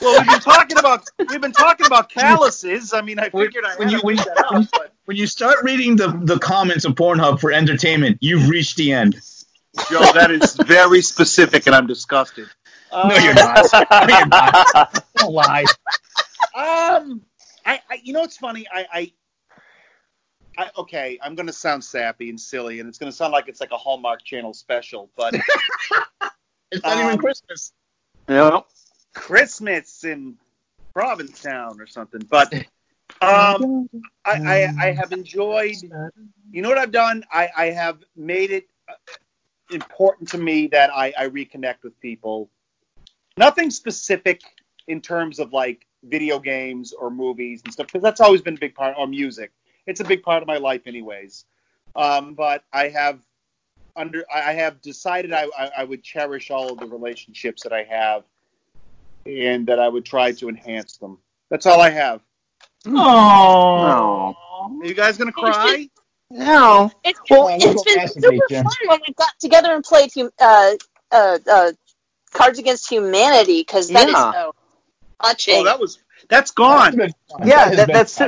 well, 0.01 0.19
we've 0.19 0.29
been 0.29 0.39
talking 0.39 0.77
about 0.77 1.05
we've 1.19 1.41
been 1.41 1.51
talking 1.51 1.85
about 1.85 2.09
calluses. 2.09 2.93
I 2.93 3.01
mean, 3.01 3.19
I 3.19 3.29
When, 3.29 3.45
figured 3.47 3.65
I 3.65 3.75
when 3.75 3.89
you 3.89 3.99
to 3.99 4.05
when, 4.05 4.15
bring 4.15 4.25
that 4.35 4.45
when, 4.51 4.67
but 4.71 4.93
when 5.05 5.17
you 5.17 5.27
start 5.27 5.57
reading 5.63 5.95
the, 5.97 6.07
the 6.23 6.39
comments 6.39 6.85
of 6.85 6.93
Pornhub 6.95 7.39
for 7.41 7.51
entertainment, 7.51 8.17
you've 8.21 8.47
reached 8.49 8.77
the 8.77 8.93
end. 8.93 9.15
Joe, 9.89 9.99
that 10.13 10.31
is 10.31 10.55
very 10.55 11.01
specific, 11.01 11.65
and 11.67 11.75
I'm 11.75 11.87
disgusted. 11.87 12.47
No, 12.93 13.15
you're 13.18 13.34
not. 13.34 13.65
No, 14.07 14.18
you're 14.18 14.27
not. 14.27 15.03
Don't 15.18 15.34
lie. 15.34 15.65
Um, 16.55 17.22
I, 17.65 17.80
I 17.89 17.99
you 18.03 18.13
know, 18.13 18.23
it's 18.23 18.38
funny. 18.38 18.65
I, 18.72 18.85
I, 18.93 19.11
I, 20.57 20.69
okay, 20.77 21.18
I'm 21.23 21.35
gonna 21.35 21.53
sound 21.53 21.84
sappy 21.84 22.30
and 22.30 22.39
silly, 22.39 22.80
and 22.80 22.89
it's 22.89 22.97
gonna 22.97 23.11
sound 23.11 23.31
like 23.31 23.47
it's 23.47 23.61
like 23.61 23.72
a 23.72 23.77
Hallmark 23.77 24.23
Channel 24.23 24.53
special, 24.53 25.09
but 25.15 25.34
It's 26.72 26.84
not 26.85 26.97
even 26.97 27.11
Um, 27.13 27.18
Christmas. 27.18 27.73
no. 28.27 28.65
Christmas 29.13 30.03
in 30.05 30.38
Provincetown 30.93 31.81
or 31.81 31.88
something. 31.88 32.22
But 32.30 32.53
um, 33.22 33.89
I, 34.26 34.31
I, 34.45 34.73
I 34.80 34.91
have 34.93 35.11
enjoyed. 35.11 35.76
You 36.51 36.61
know 36.61 36.69
what 36.69 36.77
I've 36.77 36.91
done? 36.91 37.23
I, 37.31 37.49
I 37.55 37.65
have 37.68 37.99
made 38.15 38.51
it 38.51 38.68
uh, 38.89 38.93
important 39.72 40.30
to 40.30 40.38
me 40.38 40.68
that 40.68 40.89
I, 40.93 41.13
I 41.18 41.27
reconnect 41.27 41.84
with 41.84 41.99
people. 41.99 42.49
Nothing 43.37 43.69
specific 43.71 44.41
in 44.87 45.01
terms 45.01 45.39
of 45.39 45.53
like 45.53 45.85
video 46.03 46.39
games 46.39 46.93
or 46.93 47.09
movies 47.09 47.61
and 47.63 47.73
stuff, 47.73 47.87
because 47.87 48.01
that's 48.01 48.21
always 48.21 48.41
been 48.41 48.55
a 48.55 48.59
big 48.59 48.75
part. 48.75 48.95
Or 48.97 49.07
music, 49.07 49.51
it's 49.87 49.99
a 49.99 50.03
big 50.03 50.23
part 50.23 50.41
of 50.41 50.47
my 50.47 50.57
life, 50.57 50.81
anyways. 50.85 51.45
Um, 51.95 52.33
but 52.33 52.63
I 52.73 52.87
have 52.89 53.19
under 53.95 54.23
I 54.33 54.53
have 54.53 54.81
decided 54.81 55.33
I, 55.33 55.47
I, 55.57 55.71
I 55.79 55.83
would 55.83 56.03
cherish 56.03 56.51
all 56.51 56.71
of 56.71 56.79
the 56.79 56.87
relationships 56.87 57.63
that 57.63 57.73
I 57.73 57.83
have, 57.83 58.23
and 59.25 59.67
that 59.67 59.79
I 59.79 59.87
would 59.87 60.05
try 60.05 60.31
to 60.31 60.49
enhance 60.49 60.97
them. 60.97 61.17
That's 61.49 61.65
all 61.65 61.81
I 61.81 61.89
have. 61.89 62.21
Oh. 62.85 64.35
Are 64.81 64.85
you 64.85 64.93
guys 64.93 65.17
gonna 65.17 65.31
cry? 65.31 65.89
No. 66.29 66.91
It's, 67.03 67.19
Well, 67.29 67.49
it's 67.49 67.65
we'll 67.65 67.83
been 67.83 68.07
super 68.07 68.47
fun 68.49 68.87
when 68.87 68.99
we 69.05 69.13
got 69.15 69.37
together 69.39 69.73
and 69.75 69.83
played 69.83 70.11
uh, 70.39 70.71
uh, 71.11 71.39
uh, 71.51 71.71
Cards 72.31 72.59
Against 72.59 72.89
Humanity 72.89 73.61
because 73.61 73.89
that 73.89 74.07
is 74.07 74.13
Yeah. 74.13 74.31
so 74.31 74.55
touching. 75.21 75.55
Oh, 75.59 75.63
that 75.65 75.79
was 75.79 75.99
that's 76.29 76.51
gone. 76.51 76.97
Yeah, 77.45 77.69
that, 77.75 77.87
that's 77.91 78.19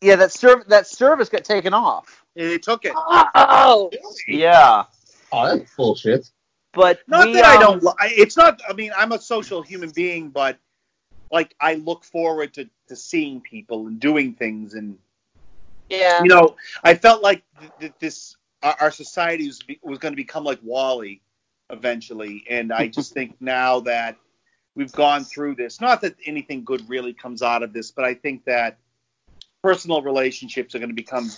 yeah, 0.00 0.16
that 0.16 0.32
serv- 0.32 0.66
that 0.68 0.86
service 0.86 1.28
got 1.28 1.44
taken 1.44 1.74
off. 1.74 2.24
They 2.34 2.58
took 2.58 2.84
it. 2.84 2.92
Oh, 2.94 3.90
Yeah, 4.26 4.84
Oh, 5.32 5.56
that's 5.56 5.74
bullshit. 5.74 6.30
but 6.72 7.00
Not 7.06 7.26
we, 7.26 7.34
that 7.34 7.44
I 7.44 7.56
um, 7.56 7.60
don't. 7.60 7.82
li- 7.82 7.92
It's 8.02 8.36
not. 8.36 8.60
I 8.68 8.72
mean, 8.72 8.92
I'm 8.96 9.12
a 9.12 9.20
social 9.20 9.62
human 9.62 9.90
being, 9.90 10.30
but 10.30 10.58
like 11.30 11.54
I 11.60 11.74
look 11.74 12.04
forward 12.04 12.54
to 12.54 12.68
to 12.88 12.96
seeing 12.96 13.40
people 13.40 13.86
and 13.86 13.98
doing 13.98 14.32
things, 14.34 14.74
and 14.74 14.98
yeah. 15.88 16.22
you 16.22 16.28
know, 16.28 16.56
I 16.84 16.94
felt 16.94 17.22
like 17.22 17.42
th- 17.58 17.72
th- 17.80 17.92
this 17.98 18.36
our, 18.62 18.76
our 18.80 18.90
society 18.90 19.46
was 19.46 19.58
be, 19.62 19.78
was 19.82 19.98
going 19.98 20.12
to 20.12 20.16
become 20.16 20.44
like 20.44 20.60
WALL-E 20.62 21.20
eventually, 21.70 22.44
and 22.48 22.72
I 22.72 22.88
just 22.88 23.12
think 23.14 23.36
now 23.40 23.80
that 23.80 24.16
we've 24.74 24.92
gone 24.92 25.24
through 25.24 25.56
this, 25.56 25.80
not 25.80 26.00
that 26.02 26.16
anything 26.24 26.64
good 26.64 26.88
really 26.88 27.12
comes 27.12 27.42
out 27.42 27.62
of 27.62 27.72
this, 27.72 27.90
but 27.90 28.04
I 28.04 28.14
think 28.14 28.44
that 28.44 28.78
personal 29.62 30.02
relationships 30.02 30.74
are 30.74 30.78
going 30.78 30.90
to 30.90 30.94
become 30.94 31.30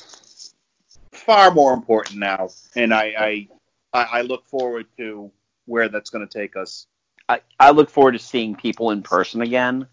far 1.13 1.51
more 1.51 1.73
important 1.73 2.19
now, 2.19 2.49
and 2.75 2.93
I 2.93 3.05
I, 3.19 3.49
I 3.93 4.03
I 4.03 4.21
look 4.23 4.47
forward 4.47 4.87
to 4.99 5.31
where 5.67 5.89
that's 5.89 6.11
going 6.11 6.27
to 6.27 6.39
take 6.39 6.57
us. 6.57 6.87
I, 7.29 7.41
I 7.61 7.71
look 7.71 7.91
forward 7.91 8.13
to 8.13 8.19
seeing 8.19 8.55
people 8.55 8.91
in 8.91 9.03
person 9.03 9.43
again. 9.43 9.87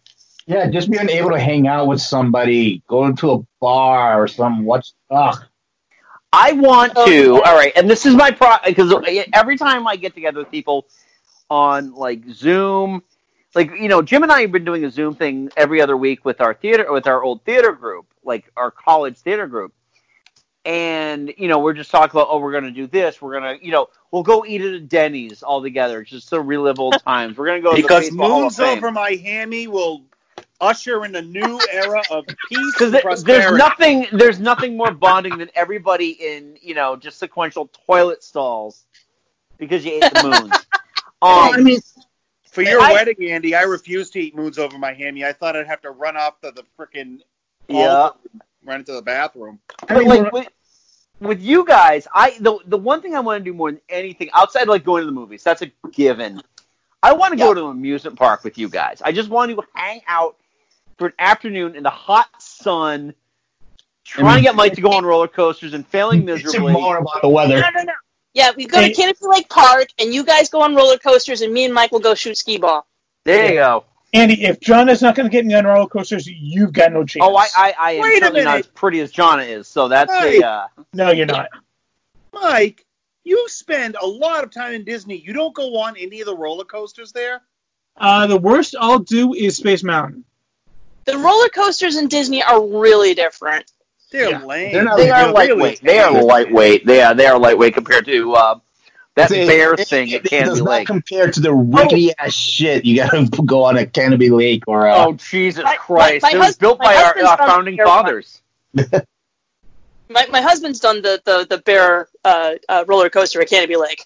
Yeah, 0.48 0.70
just 0.70 0.90
being 0.90 1.10
able 1.10 1.32
to 1.32 1.40
hang 1.40 1.68
out 1.68 1.88
with 1.88 2.02
somebody, 2.02 2.84
go 2.88 3.12
to 3.12 3.32
a 3.32 3.40
bar 3.60 4.22
or 4.22 4.28
some 4.28 4.64
what's 4.64 4.94
ugh. 5.10 5.44
I 6.36 6.52
want 6.52 6.94
oh, 6.98 7.06
to. 7.06 7.42
All 7.44 7.56
right, 7.56 7.72
and 7.78 7.90
this 7.90 8.06
is 8.06 8.14
my 8.14 8.30
pro 8.30 8.56
because 8.66 8.94
every 9.34 9.58
time 9.58 9.88
I 9.88 9.96
get 9.96 10.14
together 10.14 10.40
with 10.40 10.52
people 10.52 10.86
on 11.50 11.94
like 11.94 12.28
Zoom, 12.30 13.04
like 13.54 13.72
you 13.72 13.88
know, 13.88 14.02
Jim 14.02 14.24
and 14.24 14.32
I 14.32 14.42
have 14.42 14.52
been 14.52 14.66
doing 14.66 14.84
a 14.84 14.92
Zoom 14.92 15.16
thing 15.16 15.50
every 15.56 15.82
other 15.82 15.96
week 15.96 16.26
with 16.26 16.42
our 16.42 16.54
theater 16.54 16.92
with 16.92 17.08
our 17.08 17.24
old 17.24 17.46
theater 17.46 17.72
group, 17.72 18.06
like 18.24 18.52
our 18.58 18.70
college 18.70 19.18
theater 19.18 19.48
group. 19.48 19.74
And 20.66 21.34
you 21.38 21.48
know, 21.48 21.60
we're 21.60 21.74
just 21.74 21.90
talking 21.90 22.12
about, 22.12 22.28
oh, 22.30 22.40
we're 22.40 22.52
gonna 22.52 22.72
do 22.72 22.88
this. 22.88 23.22
We're 23.22 23.40
gonna, 23.40 23.58
you 23.62 23.72
know, 23.72 23.88
we'll 24.12 24.24
go 24.24 24.46
eat 24.46 24.60
at 24.60 24.74
a 24.74 24.80
Denny's 24.82 25.42
all 25.42 25.62
together, 25.62 26.04
just 26.04 26.28
to 26.30 26.42
relive 26.42 26.80
old 26.80 27.02
times. 27.06 27.38
We're 27.38 27.48
gonna 27.48 27.62
go 27.62 27.76
to 27.76 27.78
the 27.78 27.82
because 27.82 28.10
Baseball 28.10 28.42
moons 28.42 28.60
over 28.60 28.92
my 28.92 29.12
hammy 29.12 29.68
will 29.68 30.04
usher 30.62 31.06
in 31.06 31.16
a 31.16 31.22
new 31.22 31.60
era 31.72 32.02
of 32.12 32.26
peace 32.50 32.74
because 32.78 32.94
and 32.94 33.18
there's 33.26 33.58
nothing 33.58 34.08
there's 34.14 34.40
nothing 34.40 34.78
more 34.78 34.92
bonding 34.92 35.38
than 35.38 35.50
everybody 35.56 36.12
in 36.12 36.58
you 36.62 36.74
know 36.74 36.96
just 36.96 37.20
sequential 37.20 37.70
toilet 37.86 38.24
stalls 38.24 38.86
because 39.58 39.86
you 39.86 39.92
ate 39.94 40.12
the 40.14 40.24
moons. 40.28 40.66
Well, 41.22 41.54
I 41.54 41.58
Um, 41.58 41.64
mean, 41.64 41.80
for 42.52 42.62
your 42.62 42.82
I- 42.82 42.94
wedding, 42.94 43.16
Andy, 43.30 43.56
I 43.56 43.64
refused 43.64 44.14
to 44.14 44.20
eat 44.20 44.36
moons 44.36 44.58
over 44.60 44.78
my 44.78 44.94
hammy. 44.94 45.26
I 45.26 45.34
thought 45.34 45.56
I'd 45.56 45.68
have 45.68 45.82
to 45.82 45.92
run 45.92 46.16
off 46.18 46.40
to 46.42 46.52
the 46.52 46.64
freaking 46.78 47.20
Yeah. 47.68 48.10
run 48.64 48.80
into 48.80 48.94
the 48.94 49.02
bathroom. 49.02 49.60
but 49.88 50.04
like 50.06 50.32
with, 50.32 50.48
with 51.20 51.42
you 51.42 51.66
guys, 51.66 52.08
I 52.14 52.38
the 52.40 52.60
the 52.66 52.78
one 52.78 53.02
thing 53.02 53.16
I 53.16 53.20
want 53.20 53.44
to 53.44 53.50
do 53.50 53.54
more 53.56 53.72
than 53.72 53.82
anything 53.90 54.30
outside 54.34 54.68
like 54.68 54.84
going 54.84 55.02
to 55.02 55.06
the 55.06 55.12
movies, 55.12 55.44
that's 55.44 55.62
a 55.62 55.72
given. 55.92 56.42
I 57.04 57.14
want 57.14 57.34
to 57.34 57.38
go 57.38 57.54
to 57.54 57.66
an 57.66 57.72
amusement 57.72 58.18
park 58.18 58.44
with 58.44 58.58
you 58.58 58.68
guys. 58.68 59.00
I 59.06 59.12
just 59.12 59.30
want 59.30 59.52
to 59.52 59.64
hang 59.76 60.02
out 60.08 60.38
for 60.98 61.08
an 61.08 61.14
afternoon 61.20 61.76
in 61.76 61.84
the 61.84 61.90
hot 61.90 62.28
sun, 62.42 63.14
trying 64.04 64.38
to 64.38 64.42
get 64.42 64.56
Mike 64.56 64.74
to 64.74 64.82
go 64.82 64.92
on 64.92 65.06
roller 65.06 65.28
coasters 65.28 65.74
and 65.74 65.86
failing 65.88 66.26
miserably. 66.26 66.72
more 66.74 66.98
about 66.98 67.22
the 67.22 67.30
weather. 67.30 67.56
No, 67.60 67.70
no, 67.76 67.84
no. 67.84 67.94
Yeah, 68.34 68.52
we 68.56 68.66
go 68.66 68.82
to 68.82 68.92
Canobie 68.94 69.16
Lake 69.22 69.50
Park, 69.50 69.88
and 69.98 70.14
you 70.14 70.26
guys 70.26 70.50
go 70.50 70.62
on 70.62 70.76
roller 70.76 70.98
coasters, 70.98 71.42
and 71.42 71.54
me 71.54 71.66
and 71.66 71.74
Mike 71.74 71.92
will 71.92 72.02
go 72.02 72.16
shoot 72.16 72.38
skee 72.38 72.58
ball. 72.58 72.86
There 73.24 73.48
you 73.48 73.54
go. 73.56 73.86
Andy, 74.14 74.44
if 74.46 74.60
John 74.60 74.88
is 74.90 75.02
not 75.02 75.16
going 75.16 75.26
to 75.26 75.30
get 75.32 75.46
me 75.46 75.54
on 75.56 75.66
roller 75.66 75.88
coasters, 75.88 76.28
you've 76.28 76.72
got 76.72 76.92
no 76.92 77.04
chance. 77.06 77.26
Oh, 77.26 77.36
I 77.36 77.48
I, 77.56 77.74
I 77.78 77.92
am 77.94 78.02
Wait 78.02 78.18
a 78.18 78.26
certainly 78.26 78.44
not 78.44 78.60
as 78.60 78.68
pretty 78.68 79.00
as 79.02 79.12
Jonna 79.12 79.48
is, 79.48 79.68
so 79.68 79.88
that's 79.88 80.12
Hey. 80.14 80.42
a 80.42 80.48
uh, 80.48 80.68
No, 80.94 81.12
you're 81.12 81.26
not. 81.26 81.50
Mike, 82.34 82.86
you 83.24 83.48
spend 83.50 83.98
a 84.02 84.06
lot 84.06 84.44
of 84.44 84.52
time 84.52 84.74
in 84.74 84.84
Disney. 84.84 85.18
You 85.18 85.34
don't 85.34 85.54
go 85.54 85.78
on 85.80 85.96
any 85.98 86.22
of 86.22 86.28
the 86.28 86.36
roller 86.36 86.64
coasters 86.66 87.12
there? 87.12 87.42
Uh, 87.98 88.28
the 88.28 88.38
worst 88.38 88.76
I'll 88.80 89.00
do 89.00 89.34
is 89.34 89.58
Space 89.58 89.84
Mountain. 89.84 90.26
The 91.06 91.18
roller 91.18 91.50
coasters 91.50 91.98
in 91.98 92.08
Disney 92.08 92.42
are 92.44 92.66
really 92.66 93.14
different. 93.14 93.72
They're 94.12 94.40
lame. 94.40 94.74
they 94.98 95.10
are 95.10 95.32
lightweight. 95.32 95.82
They 95.82 96.00
are 96.00 96.24
lightweight. 96.24 96.86
They 96.86 97.02
are 97.02 97.14
they 97.14 97.26
are 97.28 97.38
lightweight 97.38 97.74
compared 97.74 98.06
to 98.06 98.34
uh, 98.34 98.60
that 99.16 99.30
It- 99.32 99.48
bear 99.48 99.74
it- 99.74 99.88
thing 99.88 100.14
at 100.14 100.26
it 100.26 100.30
Canby 100.30 100.50
does 100.50 100.60
not 100.60 100.70
Lake. 100.70 100.88
compare 100.88 101.30
to 101.30 101.40
the 101.40 101.54
rickety 101.54 102.12
ass 102.18 102.34
shit 102.34 102.86
you 102.86 102.96
got 102.98 103.12
to 103.12 103.42
go 103.46 103.64
on 103.64 103.78
at 103.78 103.94
Canobie 103.94 104.32
Lake 104.32 104.64
or 104.68 104.88
uh, 104.88 105.06
Oh 105.06 105.14
Jesus 105.14 105.64
My- 105.64 105.76
Christ! 105.76 106.24
my- 106.24 106.30
my 106.32 106.36
it 106.36 106.40
was 106.40 106.48
hus- 106.48 106.56
built 106.58 106.80
by 106.80 106.96
our, 106.96 107.26
our 107.26 107.38
founding 107.38 107.78
fathers. 107.78 108.42
My, 110.08 110.28
my 110.30 110.40
husband's 110.42 110.80
done 110.80 111.02
the, 111.02 111.20
the, 111.26 111.48
the 111.50 111.58
bear 111.64 112.08
uh, 112.24 112.52
uh, 112.70 112.86
roller 112.88 113.10
coaster 113.10 113.42
at 113.42 113.50
Canobie 113.50 113.80
Lake. 113.82 114.06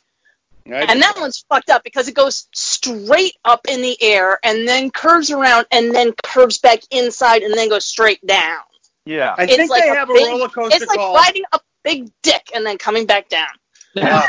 And 0.65 1.01
that 1.01 1.15
one's 1.17 1.43
fucked 1.49 1.69
up 1.71 1.83
because 1.83 2.07
it 2.07 2.13
goes 2.15 2.47
straight 2.53 3.33
up 3.43 3.61
in 3.67 3.81
the 3.81 3.97
air 4.01 4.39
and 4.43 4.67
then 4.67 4.91
curves 4.91 5.31
around 5.31 5.65
and 5.71 5.93
then 5.93 6.13
curves 6.23 6.59
back 6.59 6.79
inside 6.91 7.41
and 7.41 7.53
then 7.55 7.69
goes 7.69 7.85
straight 7.85 8.25
down. 8.25 8.59
Yeah, 9.05 9.33
I 9.37 9.43
it's 9.45 9.55
think 9.55 9.71
like 9.71 9.81
they 9.83 9.89
a 9.89 9.95
have 9.95 10.09
a 10.09 10.13
roller 10.13 10.49
coaster 10.49 10.75
It's 10.77 10.85
like 10.87 10.97
called. 10.99 11.15
riding 11.15 11.43
a 11.53 11.59
big 11.83 12.11
dick 12.21 12.51
and 12.53 12.63
then 12.65 12.77
coming 12.77 13.05
back 13.07 13.27
down. 13.29 13.47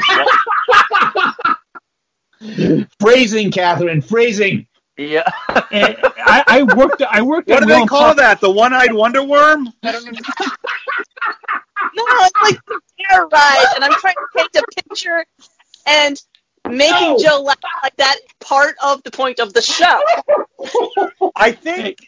phrasing, 3.01 3.51
Catherine, 3.51 4.01
phrasing. 4.01 4.67
Yeah, 4.97 5.29
And 5.71 5.97
I, 6.19 6.45
I 6.47 6.63
worked. 6.75 7.03
I 7.03 7.23
worked. 7.23 7.49
What 7.49 7.63
at 7.63 7.69
do 7.69 7.75
they 7.75 7.87
call 7.87 8.01
Park- 8.03 8.17
that? 8.19 8.41
The 8.41 8.51
one-eyed 8.51 8.93
wonder 8.93 9.23
worm? 9.23 9.69
I 9.83 9.93
don't 9.93 10.05
know. 10.05 10.11
No, 11.95 12.05
it's 12.07 12.33
like 12.43 12.59
the 12.67 12.81
bear 13.09 13.27
ride, 13.27 13.67
and 13.77 13.85
I'm 13.85 13.93
trying 13.93 14.15
to 14.15 14.27
paint 14.37 14.51
a 14.57 14.63
picture 14.89 15.25
and 15.91 16.23
making 16.69 17.17
Joe 17.19 17.43
laugh 17.43 17.59
like 17.83 17.97
that 17.97 18.19
part 18.41 18.77
of 18.83 19.03
the 19.03 19.11
point 19.11 19.41
of 19.41 19.53
the 19.53 19.63
show. 19.63 20.01
I 21.37 21.53
think 21.53 21.99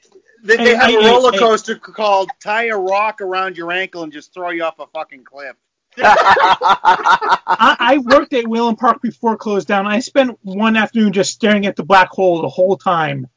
that 0.45 0.59
Hey, 0.59 0.65
they 0.65 0.77
have 0.77 0.95
hey, 0.95 0.97
a 0.97 1.01
hey, 1.01 1.03
roller 1.03 1.33
hey. 1.33 1.39
coaster 1.39 1.77
called 1.77 2.31
tie 2.41 2.67
a 2.67 2.77
rock 2.77 3.21
around 3.21 3.57
your 3.57 3.73
ankle 3.73 4.03
and 4.05 4.13
just 4.13 4.35
throw 4.35 4.51
you 4.51 4.65
off 4.65 4.79
a 4.79 4.87
fucking 4.89 5.25
cliff. 5.25 5.57
I, 6.03 7.77
I 7.79 7.99
worked 7.99 8.33
at 8.35 8.47
Whalom 8.47 8.77
Park 8.77 9.03
before 9.03 9.35
it 9.35 9.39
closed 9.39 9.69
down. 9.69 9.87
I 9.87 10.01
spent 10.01 10.39
one 10.43 10.77
afternoon 10.77 11.13
just 11.13 11.33
staring 11.33 11.67
at 11.67 11.77
the 11.77 11.85
black 11.85 12.09
hole 12.11 12.43
the 12.43 12.49
whole 12.49 12.77
time, 12.77 13.29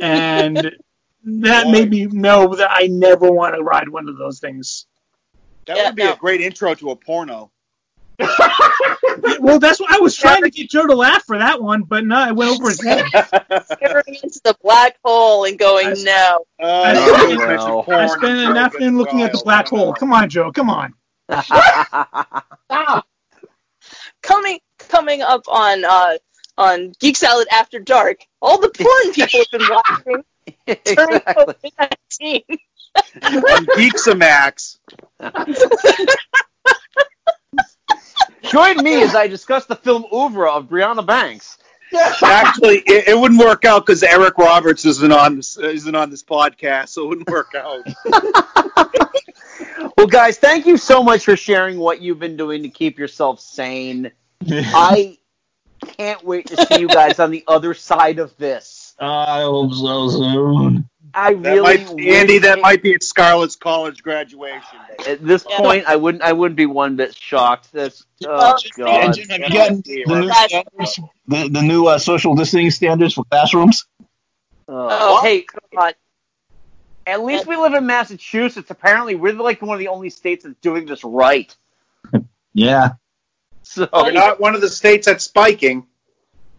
and 0.00 0.72
that 1.24 1.68
made 1.68 1.90
me 1.90 2.06
know 2.06 2.54
that 2.54 2.70
I 2.70 2.86
never 2.88 3.30
want 3.30 3.54
to 3.54 3.62
ride 3.62 3.88
one 3.88 4.08
of 4.08 4.16
those 4.18 4.40
things. 4.40 4.86
That 5.66 5.76
Yeah, 5.76 5.84
would 5.84 5.96
be 5.96 6.04
no. 6.04 6.12
a 6.12 6.16
great 6.16 6.40
intro 6.40 6.74
to 6.74 6.90
a 6.90 6.96
porno. 6.96 7.50
Well, 9.40 9.58
that's 9.58 9.80
what 9.80 9.92
I 9.92 9.98
was 9.98 10.16
trying 10.16 10.42
to 10.42 10.50
get 10.50 10.70
Joe 10.70 10.86
to 10.86 10.94
laugh 10.94 11.24
for 11.24 11.38
that 11.38 11.60
one, 11.60 11.82
but 11.82 12.04
no, 12.04 12.28
it 12.28 12.34
went 12.34 12.52
over 12.52 12.68
his 12.68 12.82
head. 12.82 13.04
Staring 13.72 14.14
into 14.22 14.40
the 14.44 14.56
black 14.62 14.98
hole 15.04 15.44
and 15.44 15.58
going, 15.58 15.94
no. 16.04 16.44
Uh, 16.62 16.82
I 16.82 16.92
no, 16.92 17.06
spent- 17.06 17.30
you 17.30 17.38
mentioned 17.38 17.68
no. 17.68 17.84
I 17.88 18.06
spent 18.06 18.38
an 18.38 18.56
afternoon 18.56 18.98
looking 18.98 19.22
at 19.22 19.32
the 19.32 19.40
black 19.44 19.68
hole. 19.68 19.92
Come 19.94 20.12
on, 20.12 20.28
Joe. 20.28 20.52
Come 20.52 20.70
on. 20.70 20.94
Coming 24.22 24.60
coming 24.78 25.22
up 25.22 25.42
on 25.48 25.84
uh, 25.84 26.18
on 26.56 26.92
Geek 27.00 27.16
Salad 27.16 27.48
After 27.50 27.80
Dark, 27.80 28.20
all 28.40 28.60
the 28.60 28.70
porn 28.70 29.12
people 29.12 29.40
have 29.40 29.50
been 29.50 29.68
watching 29.68 30.24
during 30.66 31.14
exactly. 31.20 31.54
COVID 31.54 31.72
nineteen. 31.78 32.42
on 33.22 33.66
Geeksamax. 33.76 34.78
Join 38.52 38.84
me 38.84 39.02
as 39.02 39.14
I 39.14 39.26
discuss 39.28 39.64
the 39.64 39.76
film 39.76 40.04
Oeuvre 40.12 40.50
of 40.50 40.68
Briana 40.68 41.04
Banks. 41.04 41.56
Actually, 42.22 42.82
it, 42.86 43.08
it 43.08 43.18
wouldn't 43.18 43.40
work 43.40 43.64
out 43.64 43.86
because 43.86 44.02
Eric 44.02 44.36
Roberts 44.36 44.84
isn't 44.84 45.12
on 45.12 45.36
this 45.36 45.56
isn't 45.56 45.94
on 45.94 46.10
this 46.10 46.22
podcast, 46.22 46.90
so 46.90 47.04
it 47.04 47.08
wouldn't 47.08 47.30
work 47.30 47.54
out. 47.54 47.82
Well, 49.96 50.06
guys, 50.06 50.38
thank 50.38 50.66
you 50.66 50.76
so 50.78 51.02
much 51.02 51.24
for 51.24 51.36
sharing 51.36 51.78
what 51.78 52.00
you've 52.00 52.18
been 52.18 52.36
doing 52.36 52.62
to 52.64 52.68
keep 52.68 52.98
yourself 52.98 53.40
sane. 53.40 54.10
I 54.50 55.18
can't 55.96 56.24
wait 56.24 56.46
to 56.48 56.66
see 56.66 56.80
you 56.80 56.88
guys 56.88 57.20
on 57.20 57.30
the 57.30 57.44
other 57.46 57.72
side 57.72 58.18
of 58.18 58.36
this. 58.36 58.94
I 58.98 59.42
hope 59.42 59.72
so 59.72 60.08
soon. 60.08 60.88
I 61.14 61.34
That 61.34 61.54
really, 61.54 61.84
might, 61.84 62.00
Andy, 62.00 62.38
that 62.38 62.60
might 62.60 62.82
be 62.82 62.94
at 62.94 63.02
Scarlett's 63.02 63.56
college 63.56 64.02
graduation. 64.02 64.78
At 65.06 65.24
this 65.24 65.44
Yeah. 65.48 65.58
point, 65.58 65.84
I 65.86 65.96
wouldn't. 65.96 66.22
I 66.22 66.32
wouldn't 66.32 66.56
be 66.56 66.66
one 66.66 66.96
bit 66.96 67.14
shocked. 67.14 67.68
That's 67.72 68.04
oh 68.24 68.54
Oh, 68.54 68.56
god. 68.76 69.18
And 69.18 69.30
have 69.30 69.40
you 69.40 69.48
gotten 69.54 69.82
the 69.84 70.04
new 70.06 70.30
standards, 70.32 71.00
the, 71.26 71.48
the 71.48 71.62
new 71.62 71.86
uh, 71.86 71.98
social 71.98 72.34
distancing 72.34 72.70
standards 72.70 73.14
for 73.14 73.24
classrooms? 73.24 73.86
Oh, 74.68 74.88
Oh, 74.90 75.22
hey, 75.22 75.44
God. 75.74 75.94
At 77.06 77.24
least 77.24 77.46
we 77.46 77.56
live 77.56 77.74
in 77.74 77.84
Massachusetts. 77.84 78.70
Apparently, 78.70 79.16
we're 79.16 79.32
like 79.32 79.60
one 79.60 79.74
of 79.74 79.80
the 79.80 79.88
only 79.88 80.08
states 80.08 80.44
that's 80.44 80.56
doing 80.60 80.86
this 80.86 81.04
right. 81.04 81.54
Yeah. 82.54 82.92
So 83.62 83.88
We're 83.92 84.12
not 84.12 84.40
one 84.40 84.54
of 84.54 84.60
the 84.60 84.68
states 84.68 85.06
that's 85.06 85.24
spiking. 85.24 85.86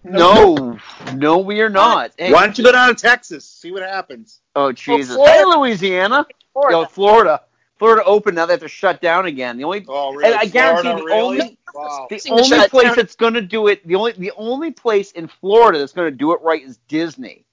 No, 0.04 0.78
no, 1.16 1.38
we 1.40 1.62
are 1.62 1.70
not. 1.70 2.12
Hey, 2.18 2.32
Why 2.32 2.44
don't 2.46 2.58
you 2.58 2.64
go 2.64 2.72
down 2.72 2.90
to 2.90 2.96
Texas? 2.96 3.46
See 3.46 3.72
what 3.72 3.84
happens. 3.84 4.42
Oh 4.56 4.72
Jesus! 4.72 5.16
Florida- 5.16 5.34
hey, 5.38 5.46
Louisiana. 5.46 6.28
Florida. 6.54 6.78
Yo, 6.80 6.86
Florida. 6.86 7.42
Florida 7.80 8.04
open 8.06 8.36
now. 8.36 8.46
They 8.46 8.54
have 8.54 8.62
to 8.62 8.68
shut 8.68 9.02
down 9.02 9.26
again. 9.26 9.58
The 9.58 9.64
only 9.64 9.84
Oh, 9.88 10.14
really? 10.14 10.26
and 10.32 10.36
I 10.36 10.46
guarantee 10.46 10.84
Florida, 10.84 11.00
the 11.00 11.06
really? 11.06 11.22
only 11.42 11.58
Wow. 11.74 12.08
the 12.10 12.16
Forcing 12.20 12.34
only 12.34 12.70
place 12.70 12.84
down. 12.88 12.96
that's 12.96 13.16
going 13.16 13.34
to 13.34 13.42
do 13.42 13.68
it 13.68 13.86
the 13.88 13.96
only 13.96 14.12
the 14.14 14.32
only 14.38 14.72
place 14.72 15.12
in 15.14 15.28
Florida 15.28 15.80
that's 15.80 15.92
going 15.94 16.12
to 16.12 16.16
do 16.16 16.32
it 16.34 16.42
right 16.42 16.62
is 16.64 16.78
Disney, 16.88 17.46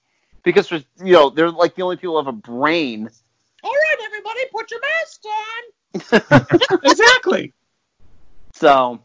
because 0.43 0.69
there's 0.69 0.85
you 1.03 1.13
know 1.15 1.31
they're 1.31 1.51
like 1.51 1.75
the 1.75 1.83
only 1.83 1.97
people 1.97 2.13
who 2.21 2.27
have 2.27 2.27
a 2.35 2.37
brain. 2.37 3.09
All 3.63 3.71
right, 3.73 3.97
everybody, 4.05 4.41
put 4.53 4.71
your 4.71 4.81
mask 4.81 5.23
on. 5.25 6.81
exactly. 6.85 7.53
So, 8.55 9.01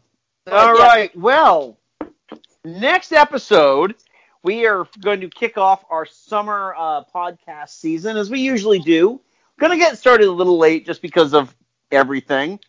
all 0.50 0.72
right. 0.74 1.16
Well, 1.16 1.78
next 2.66 3.12
episode, 3.12 3.94
we 4.42 4.66
are 4.66 4.86
going 5.00 5.20
to 5.20 5.30
kick 5.30 5.56
off 5.56 5.84
our 5.88 6.04
summer 6.04 6.74
uh, 6.76 7.04
podcast 7.14 7.70
season 7.70 8.16
as 8.16 8.28
we 8.28 8.40
usually 8.40 8.80
do. 8.80 9.20
Going 9.58 9.72
to 9.72 9.78
get 9.78 9.96
started 9.96 10.26
a 10.26 10.32
little 10.32 10.58
late 10.58 10.84
just 10.84 11.00
because 11.00 11.32
of 11.32 11.54
everything. 11.90 12.60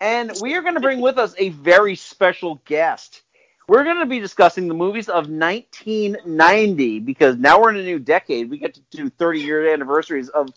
And 0.00 0.32
we 0.40 0.54
are 0.54 0.62
going 0.62 0.74
to 0.74 0.80
bring 0.80 1.00
with 1.00 1.18
us 1.18 1.34
a 1.38 1.50
very 1.50 1.94
special 1.94 2.60
guest. 2.64 3.22
We're 3.68 3.84
going 3.84 4.00
to 4.00 4.06
be 4.06 4.18
discussing 4.18 4.66
the 4.66 4.74
movies 4.74 5.08
of 5.08 5.28
1990 5.30 6.98
because 7.00 7.36
now 7.36 7.60
we're 7.60 7.70
in 7.70 7.76
a 7.76 7.84
new 7.84 7.98
decade. 7.98 8.50
We 8.50 8.58
get 8.58 8.74
to 8.74 8.80
do 8.90 9.08
30 9.08 9.40
year 9.40 9.72
anniversaries 9.72 10.28
of 10.28 10.50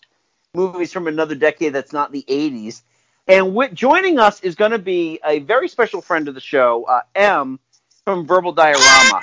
movies 0.54 0.92
from 0.92 1.06
another 1.06 1.34
decade 1.34 1.72
that's 1.72 1.92
not 1.92 2.10
the 2.10 2.24
80s. 2.28 2.82
And 3.26 3.54
with, 3.54 3.74
joining 3.74 4.18
us 4.18 4.40
is 4.40 4.54
going 4.56 4.72
to 4.72 4.78
be 4.78 5.20
a 5.24 5.38
very 5.40 5.68
special 5.68 6.00
friend 6.00 6.28
of 6.28 6.34
the 6.34 6.40
show, 6.40 6.84
uh, 6.84 7.02
M 7.14 7.60
from 8.08 8.26
Verbal 8.26 8.52
Diorama. 8.52 9.20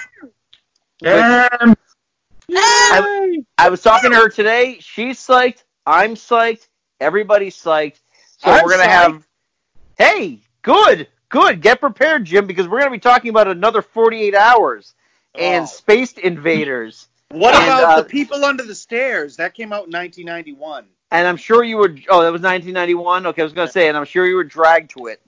Um, 1.03 1.76
I, 2.52 3.40
I 3.57 3.70
was 3.70 3.82
talking 3.82 4.12
to 4.12 4.16
her 4.18 4.30
today. 4.30 4.78
She's 4.80 5.18
psyched. 5.18 5.64
I'm 5.88 6.14
psyched. 6.14 6.68
Everybody's 6.99 7.56
psyched. 7.57 7.99
So 8.38 8.52
I'm 8.52 8.64
we're 8.64 8.74
to 8.78 8.84
psyched. 8.84 8.86
have. 8.86 9.28
Hey, 9.98 10.41
good, 10.62 11.07
good. 11.30 11.64
Get 11.64 11.80
prepared, 11.80 12.26
Jim, 12.26 12.45
because 12.45 12.68
we're 12.68 12.78
going 12.78 12.91
to 12.91 12.95
be 12.95 12.99
talking 12.99 13.32
about 13.32 13.48
another 13.48 13.82
48 13.82 14.36
hours 14.36 14.94
and 15.34 15.64
Oh. 15.64 15.66
Spaced 15.66 16.20
Invaders. 16.20 17.07
What 17.30 17.56
And, 17.56 17.64
about 17.64 17.84
uh, 17.86 18.02
the 18.03 18.07
people 18.07 18.45
under 18.45 18.62
the 18.62 18.76
stairs? 18.76 19.36
That 19.38 19.56
came 19.56 19.74
out 19.74 19.88
in 19.88 19.91
1991. 19.94 20.86
And 21.10 21.28
I'm 21.28 21.38
sure 21.38 21.64
you 21.64 21.78
were. 21.78 21.90
Oh, 22.07 22.22
that 22.22 22.32
was 22.32 22.41
1991. 22.44 23.26
Okay, 23.26 23.41
I 23.41 23.45
was 23.45 23.53
going 23.53 23.68
to 23.68 23.72
say, 23.72 23.88
and 23.88 23.98
I'm 23.98 24.06
sure 24.06 24.28
you 24.28 24.36
were 24.36 24.44
dragged 24.44 24.91
to 24.91 25.07
it, 25.07 25.24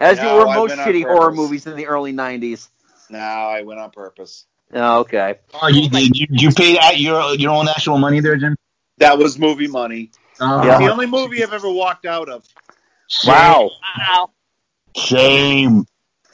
as 0.00 0.18
No, 0.18 0.32
you 0.32 0.38
were 0.38 0.46
most 0.54 0.74
shitty 0.76 1.04
horror 1.04 1.30
movies 1.32 1.66
in 1.66 1.76
the 1.76 1.86
early 1.86 2.12
90s. 2.12 2.68
No, 3.10 3.18
I 3.18 3.62
went 3.62 3.78
on 3.80 3.90
purpose. 3.90 4.46
Oh, 4.72 5.00
okay. 5.00 5.36
oh, 5.60 5.68
you, 5.68 5.82
you, 5.92 6.10
you- 6.14 6.26
you 6.30 6.50
paid 6.52 6.78
at 6.78 6.98
your 6.98 7.34
your 7.34 7.50
own 7.50 7.68
actual 7.68 7.98
money 7.98 8.20
there, 8.20 8.36
Jim? 8.36 8.56
That 8.98 9.18
was 9.18 9.38
movie 9.38 9.66
money. 9.68 10.10
Oh, 10.40 10.64
Yeah. 10.64 10.78
The 10.78 10.90
only 10.92 11.06
movie 11.06 11.42
I've 11.42 11.52
ever 11.52 11.70
walked 11.70 12.06
out 12.06 12.28
of. 12.28 12.44
Wow. 13.26 13.70
Wow. 13.98 14.30
Shame. 14.96 15.84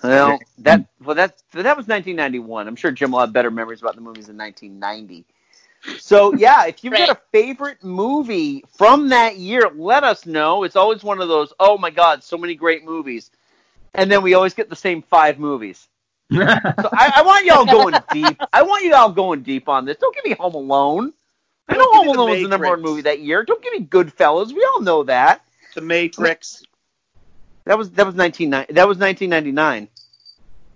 Well, 0.02 0.38
that 0.58 0.86
well 1.02 1.16
that 1.16 1.38
so 1.52 1.62
that 1.62 1.76
was 1.76 1.88
1991. 1.88 2.68
I'm 2.68 2.76
sure 2.76 2.90
Jim 2.92 3.12
will 3.12 3.20
have 3.20 3.32
better 3.32 3.50
memories 3.50 3.80
about 3.80 3.94
the 3.94 4.00
movies 4.02 4.28
in 4.28 4.36
1990. 4.36 5.24
So 5.98 6.34
yeah, 6.34 6.66
if 6.66 6.84
you've 6.84 6.92
got 6.92 7.08
a 7.08 7.18
favorite 7.32 7.82
movie 7.82 8.64
from 8.76 9.08
that 9.10 9.36
year, 9.38 9.70
let 9.74 10.04
us 10.04 10.26
know. 10.26 10.64
It's 10.64 10.76
always 10.76 11.02
one 11.02 11.20
of 11.20 11.28
those. 11.28 11.52
Oh 11.58 11.78
my 11.78 11.90
God, 11.90 12.22
so 12.22 12.36
many 12.36 12.54
great 12.54 12.84
movies, 12.84 13.30
and 13.96 14.10
then 14.10 14.22
we 14.22 14.34
always 14.34 14.54
get 14.54 14.70
the 14.70 14.76
same 14.76 15.02
five 15.02 15.38
movies. 15.38 15.88
So 16.32 16.42
I, 16.42 17.12
I 17.16 17.22
want 17.22 17.44
y'all 17.44 17.64
going 17.64 17.94
deep. 18.12 18.40
I 18.52 18.62
want 18.62 18.84
you 18.84 18.94
all 18.94 19.12
going 19.12 19.42
deep 19.42 19.68
on 19.68 19.84
this. 19.84 19.96
Don't 19.98 20.14
give 20.14 20.24
me 20.24 20.32
Home 20.32 20.54
Alone. 20.54 21.12
I 21.68 21.74
know 21.74 21.78
Don't 21.78 21.92
give 21.92 21.94
Home 21.94 22.06
me 22.06 22.12
The 22.12 22.18
Alone 22.18 22.30
was 22.30 22.42
the 22.42 22.48
number 22.48 22.68
one 22.68 22.82
movie 22.82 23.02
that 23.02 23.20
year. 23.20 23.44
Don't 23.44 23.62
give 23.62 23.72
me 23.72 23.86
Goodfellas. 23.86 24.52
We 24.52 24.68
all 24.74 24.80
know 24.82 25.04
that. 25.04 25.42
The 25.74 25.82
Matrix. 25.82 26.62
That 27.64 27.78
was 27.78 27.90
that 27.92 28.06
was 28.06 28.14
19 28.14 28.50
that 28.50 28.68
was 28.68 28.98
1999. 28.98 29.88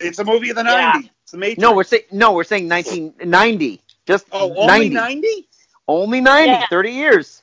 It's 0.01 0.19
a 0.19 0.25
movie 0.25 0.51
of 0.51 0.57
the 0.57 0.63
Yeah. 0.63 0.93
90s. 0.93 1.11
It's 1.23 1.33
the 1.33 1.39
Matrix. 1.39 1.61
No, 1.61 1.75
we're 1.75 1.85
saying 1.85 2.03
no, 2.13 2.33
we're 2.33 2.45
saying 2.45 2.69
1990. 2.69 3.81
Just 4.07 4.27
oh, 4.33 4.55
only 4.57 4.89
90. 4.89 4.95
90? 4.95 5.49
Only 5.89 6.21
90, 6.21 6.51
Yeah. 6.51 6.67
30 6.71 6.91
years. 6.93 7.43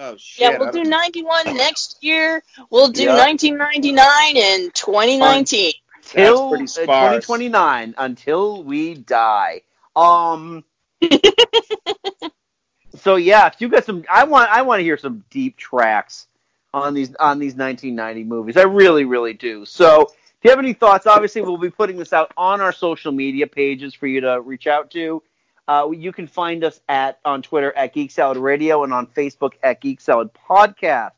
Oh, 0.00 0.16
shit. 0.16 0.52
Yeah, 0.52 0.58
we'll 0.58 0.70
don't- 0.70 0.88
91 0.88 1.44
next 1.56 1.98
year. 2.02 2.42
We'll 2.70 2.88
do 2.88 3.04
Yeah. 3.04 3.16
1999 3.16 4.36
and 4.36 4.72
2019. 4.74 5.72
Till 6.02 6.50
pretty 6.50 6.64
uh, 6.64 6.66
sparse. 6.68 7.26
2029 7.26 7.94
until 7.98 8.62
we 8.62 8.94
die. 8.94 9.62
Um 9.96 10.64
So 12.96 13.16
yeah, 13.16 13.46
if 13.46 13.60
you 13.60 13.68
got 13.68 13.84
some 13.84 14.04
I 14.10 14.24
want 14.24 14.50
I 14.50 14.62
want 14.62 14.80
to 14.80 14.84
hear 14.84 14.96
some 14.96 15.24
deep 15.30 15.56
tracks 15.56 16.26
on 16.72 16.94
these 16.94 17.14
on 17.16 17.38
these 17.38 17.54
1990 17.54 18.24
movies. 18.24 18.56
I 18.56 18.62
really 18.62 19.04
really 19.04 19.34
do. 19.34 19.64
So, 19.64 20.02
if 20.02 20.44
you 20.44 20.50
have 20.50 20.58
any 20.58 20.72
thoughts, 20.72 21.06
obviously 21.06 21.42
we'll 21.42 21.58
be 21.58 21.70
putting 21.70 21.96
this 21.96 22.12
out 22.12 22.32
on 22.36 22.60
our 22.60 22.72
social 22.72 23.10
media 23.12 23.46
pages 23.46 23.94
for 23.94 24.06
you 24.06 24.20
to 24.20 24.40
reach 24.40 24.66
out 24.66 24.90
to. 24.92 25.22
Uh, 25.68 25.90
you 25.90 26.12
can 26.12 26.26
find 26.26 26.64
us 26.64 26.80
at 26.88 27.18
on 27.24 27.42
Twitter 27.42 27.72
at 27.76 27.92
Geek 27.92 28.10
Salad 28.10 28.38
Radio 28.38 28.84
and 28.84 28.92
on 28.92 29.06
Facebook 29.06 29.52
at 29.62 29.80
Geek 29.82 30.00
Salad 30.00 30.30
Podcast. 30.48 31.10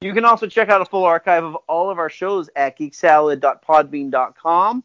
You 0.00 0.12
can 0.12 0.24
also 0.24 0.46
check 0.46 0.68
out 0.68 0.80
a 0.82 0.84
full 0.84 1.04
archive 1.04 1.44
of 1.44 1.54
all 1.68 1.88
of 1.88 1.98
our 1.98 2.10
shows 2.10 2.50
at 2.56 2.78
geeksalad.podbean.com. 2.78 4.84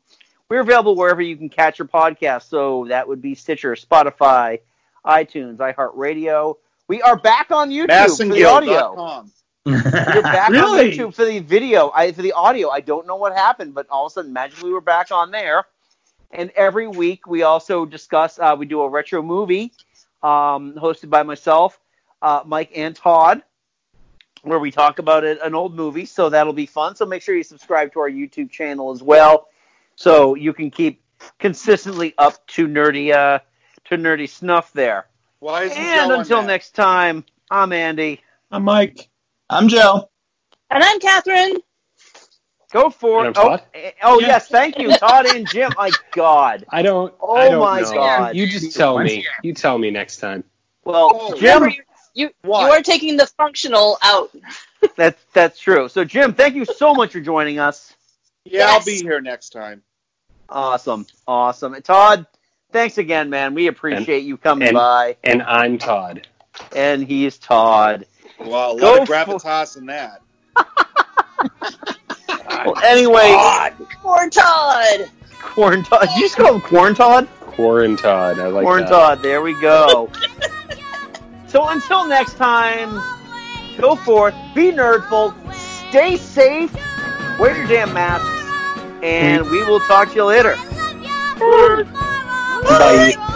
We're 0.50 0.62
available 0.62 0.96
wherever 0.96 1.22
you 1.22 1.36
can 1.36 1.50
catch 1.50 1.80
your 1.80 1.88
podcast. 1.88 2.50
So 2.50 2.86
that 2.90 3.08
would 3.08 3.22
be 3.22 3.36
Stitcher, 3.36 3.76
Spotify, 3.76 4.60
iTunes, 5.06 5.58
iHeartRadio. 5.58 6.56
We 6.88 7.02
are 7.02 7.18
back 7.18 7.52
on 7.52 7.70
YouTube 7.72 8.18
for 8.18 8.34
the 8.34 8.44
audio. 8.46 8.96
Massengill.com. 8.96 9.32
We're 9.66 10.22
back 10.24 10.50
Really? 10.50 10.92
on 10.92 10.98
YouTube 10.98 11.16
for 11.16 11.26
the 11.26 11.40
video. 11.40 11.92
I 11.94 12.12
for 12.12 12.22
the 12.22 12.34
audio. 12.34 12.70
I 12.70 12.82
don't 12.82 13.06
know 13.06 13.16
what 13.16 13.34
happened, 13.34 13.74
but 13.74 13.88
all 13.90 14.08
of 14.08 14.12
a 14.12 14.14
sudden, 14.14 14.34
magically, 14.34 14.72
we're 14.72 14.82
back 14.82 15.12
on 15.12 15.30
there. 15.30 15.66
And 16.34 16.50
every 16.52 16.88
week, 16.88 17.28
we 17.28 17.44
also 17.44 17.86
discuss. 17.86 18.40
Uh, 18.40 18.56
we 18.58 18.66
do 18.66 18.82
a 18.82 18.90
retro 18.90 19.22
movie, 19.22 19.74
um, 20.24 20.74
hosted 20.74 21.10
by 21.10 21.24
myself, 21.24 21.80
uh, 22.22 22.42
Mike, 22.46 22.72
and 22.76 22.96
Todd, 22.96 23.44
where 24.44 24.60
we 24.60 24.72
talk 24.72 25.00
about 25.00 25.24
it, 25.24 25.40
an 25.44 25.56
old 25.56 25.76
movie. 25.76 26.06
So 26.06 26.30
that'll 26.30 26.54
be 26.54 26.66
fun. 26.66 26.96
So 26.96 27.06
make 27.06 27.22
sure 27.22 27.36
you 27.36 27.44
subscribe 27.44 27.92
to 27.94 28.00
our 28.00 28.10
YouTube 28.10 28.50
channel 28.50 28.92
as 28.92 29.04
well, 29.04 29.48
so 29.96 30.36
you 30.36 30.54
can 30.54 30.72
keep 30.72 31.04
consistently 31.40 32.14
up 32.18 32.46
to 32.48 32.68
nerdy, 32.68 33.14
uh, 33.14 33.40
to 33.86 33.98
nerdy 33.98 34.30
snuff 34.30 34.72
there. 34.74 35.08
Why 35.40 35.64
isn't 35.64 35.78
And 35.78 36.10
Joe 36.10 36.20
until 36.20 36.44
next 36.44 36.76
time, 36.76 37.26
I'm 37.50 37.74
Andy. 37.74 38.22
I'm 38.52 38.64
Mike. 38.64 39.10
I'm 39.50 39.68
Joe. 39.68 40.10
And 40.70 40.84
I'm 40.84 41.00
Catherine. 41.00 41.58
Go 42.72 42.90
for 42.90 43.26
it. 43.26 43.28
I'm 43.28 43.34
Oh, 43.36 43.50
Todd. 43.50 43.64
eh, 43.74 43.92
oh 44.04 44.20
yes, 44.22 44.48
thank 44.48 44.80
you, 44.80 44.96
Todd 44.96 45.26
and 45.26 45.48
Jim. 45.50 45.72
My 45.78 45.92
God. 46.14 46.66
I 46.70 46.82
don't. 46.82 47.14
Oh 47.20 47.36
I 47.36 47.50
don't 47.50 47.60
my 47.60 47.82
know. 47.82 47.94
God. 47.94 48.36
You 48.36 48.48
just 48.48 48.76
tell 48.76 48.98
me. 49.00 49.26
You 49.44 49.54
tell 49.54 49.78
me 49.78 49.92
next 49.92 50.18
time. 50.18 50.44
Well, 50.86 51.10
Oh, 51.14 51.38
Jim, 51.40 51.64
you, 51.66 51.72
you, 52.14 52.30
you 52.44 52.52
are 52.54 52.82
taking 52.82 53.18
the 53.18 53.28
functional 53.28 53.98
out. 54.02 54.32
that's 54.96 55.22
that's 55.34 55.60
true. 55.60 55.90
So, 55.90 56.04
Jim, 56.06 56.34
thank 56.34 56.56
you 56.56 56.66
so 56.66 56.94
much 56.94 57.12
for 57.12 57.20
joining 57.22 57.60
us. 57.60 57.94
Yeah, 58.44 58.66
I'll 58.70 58.84
be 58.84 58.96
here 58.96 59.22
next 59.22 59.52
time. 59.52 59.84
Awesome, 60.50 61.06
awesome. 61.28 61.76
And 61.76 61.86
Todd, 61.86 62.26
thanks 62.72 62.98
again, 62.98 63.30
man. 63.30 63.54
We 63.54 63.68
appreciate 63.68 64.24
you 64.24 64.36
coming 64.36 64.70
and- 64.70 64.76
by. 64.76 65.16
And 65.24 65.44
I'm 65.44 65.78
Todd. 65.78 66.28
And 66.76 67.04
he's 67.08 67.38
Todd. 67.38 68.08
Well, 68.40 68.78
a 68.78 68.80
Go 68.80 68.92
lot 68.94 69.02
of 69.04 69.08
for- 69.08 69.14
gravitas 69.14 69.78
in 69.78 69.86
that. 69.86 70.22
Well, 72.66 72.78
anyway, 72.84 73.36
Poor 74.02 74.30
Todd. 74.30 75.10
Corn 75.42 75.84
Todd. 75.84 76.02
Did 76.02 76.16
you 76.16 76.22
just 76.22 76.36
call 76.38 76.56
him 76.56 76.62
Corn 76.62 76.96
Todd? 76.96 77.28
Corn 77.42 77.98
Todd. 77.98 78.40
I 78.40 78.48
like 78.48 78.64
Corn 78.64 78.84
that. 78.84 78.90
Todd. 78.90 79.22
There 79.22 79.42
we 79.42 79.60
go. 79.60 80.10
so 81.48 81.68
until 81.68 82.08
next 82.08 82.36
time, 82.36 83.02
go 83.78 83.96
forth, 83.96 84.36
be 84.56 84.72
nerdful, 84.72 85.34
stay 85.90 86.18
safe, 86.18 86.74
wear 87.40 87.58
your 87.58 87.68
damn 87.68 87.94
masks, 87.94 88.28
and 89.04 89.50
we 89.50 89.64
will 89.64 89.80
talk 89.82 90.10
to 90.10 90.16
you 90.16 90.26
later. 90.26 90.56
Bye. 92.64 93.28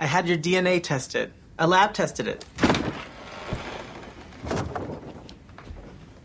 I 0.00 0.06
had 0.06 0.26
your 0.26 0.38
DNA 0.38 0.82
tested. 0.82 1.30
A 1.58 1.66
lab 1.66 1.92
tested 1.92 2.26
it. 2.26 2.42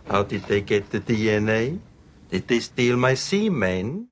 How 0.08 0.24
did 0.24 0.44
they 0.44 0.62
get 0.62 0.92
the 0.92 1.02
DNA? 1.02 1.80
Did 2.32 2.48
they 2.48 2.62
steal 2.62 2.96
my 2.96 3.16
semen? 3.16 4.04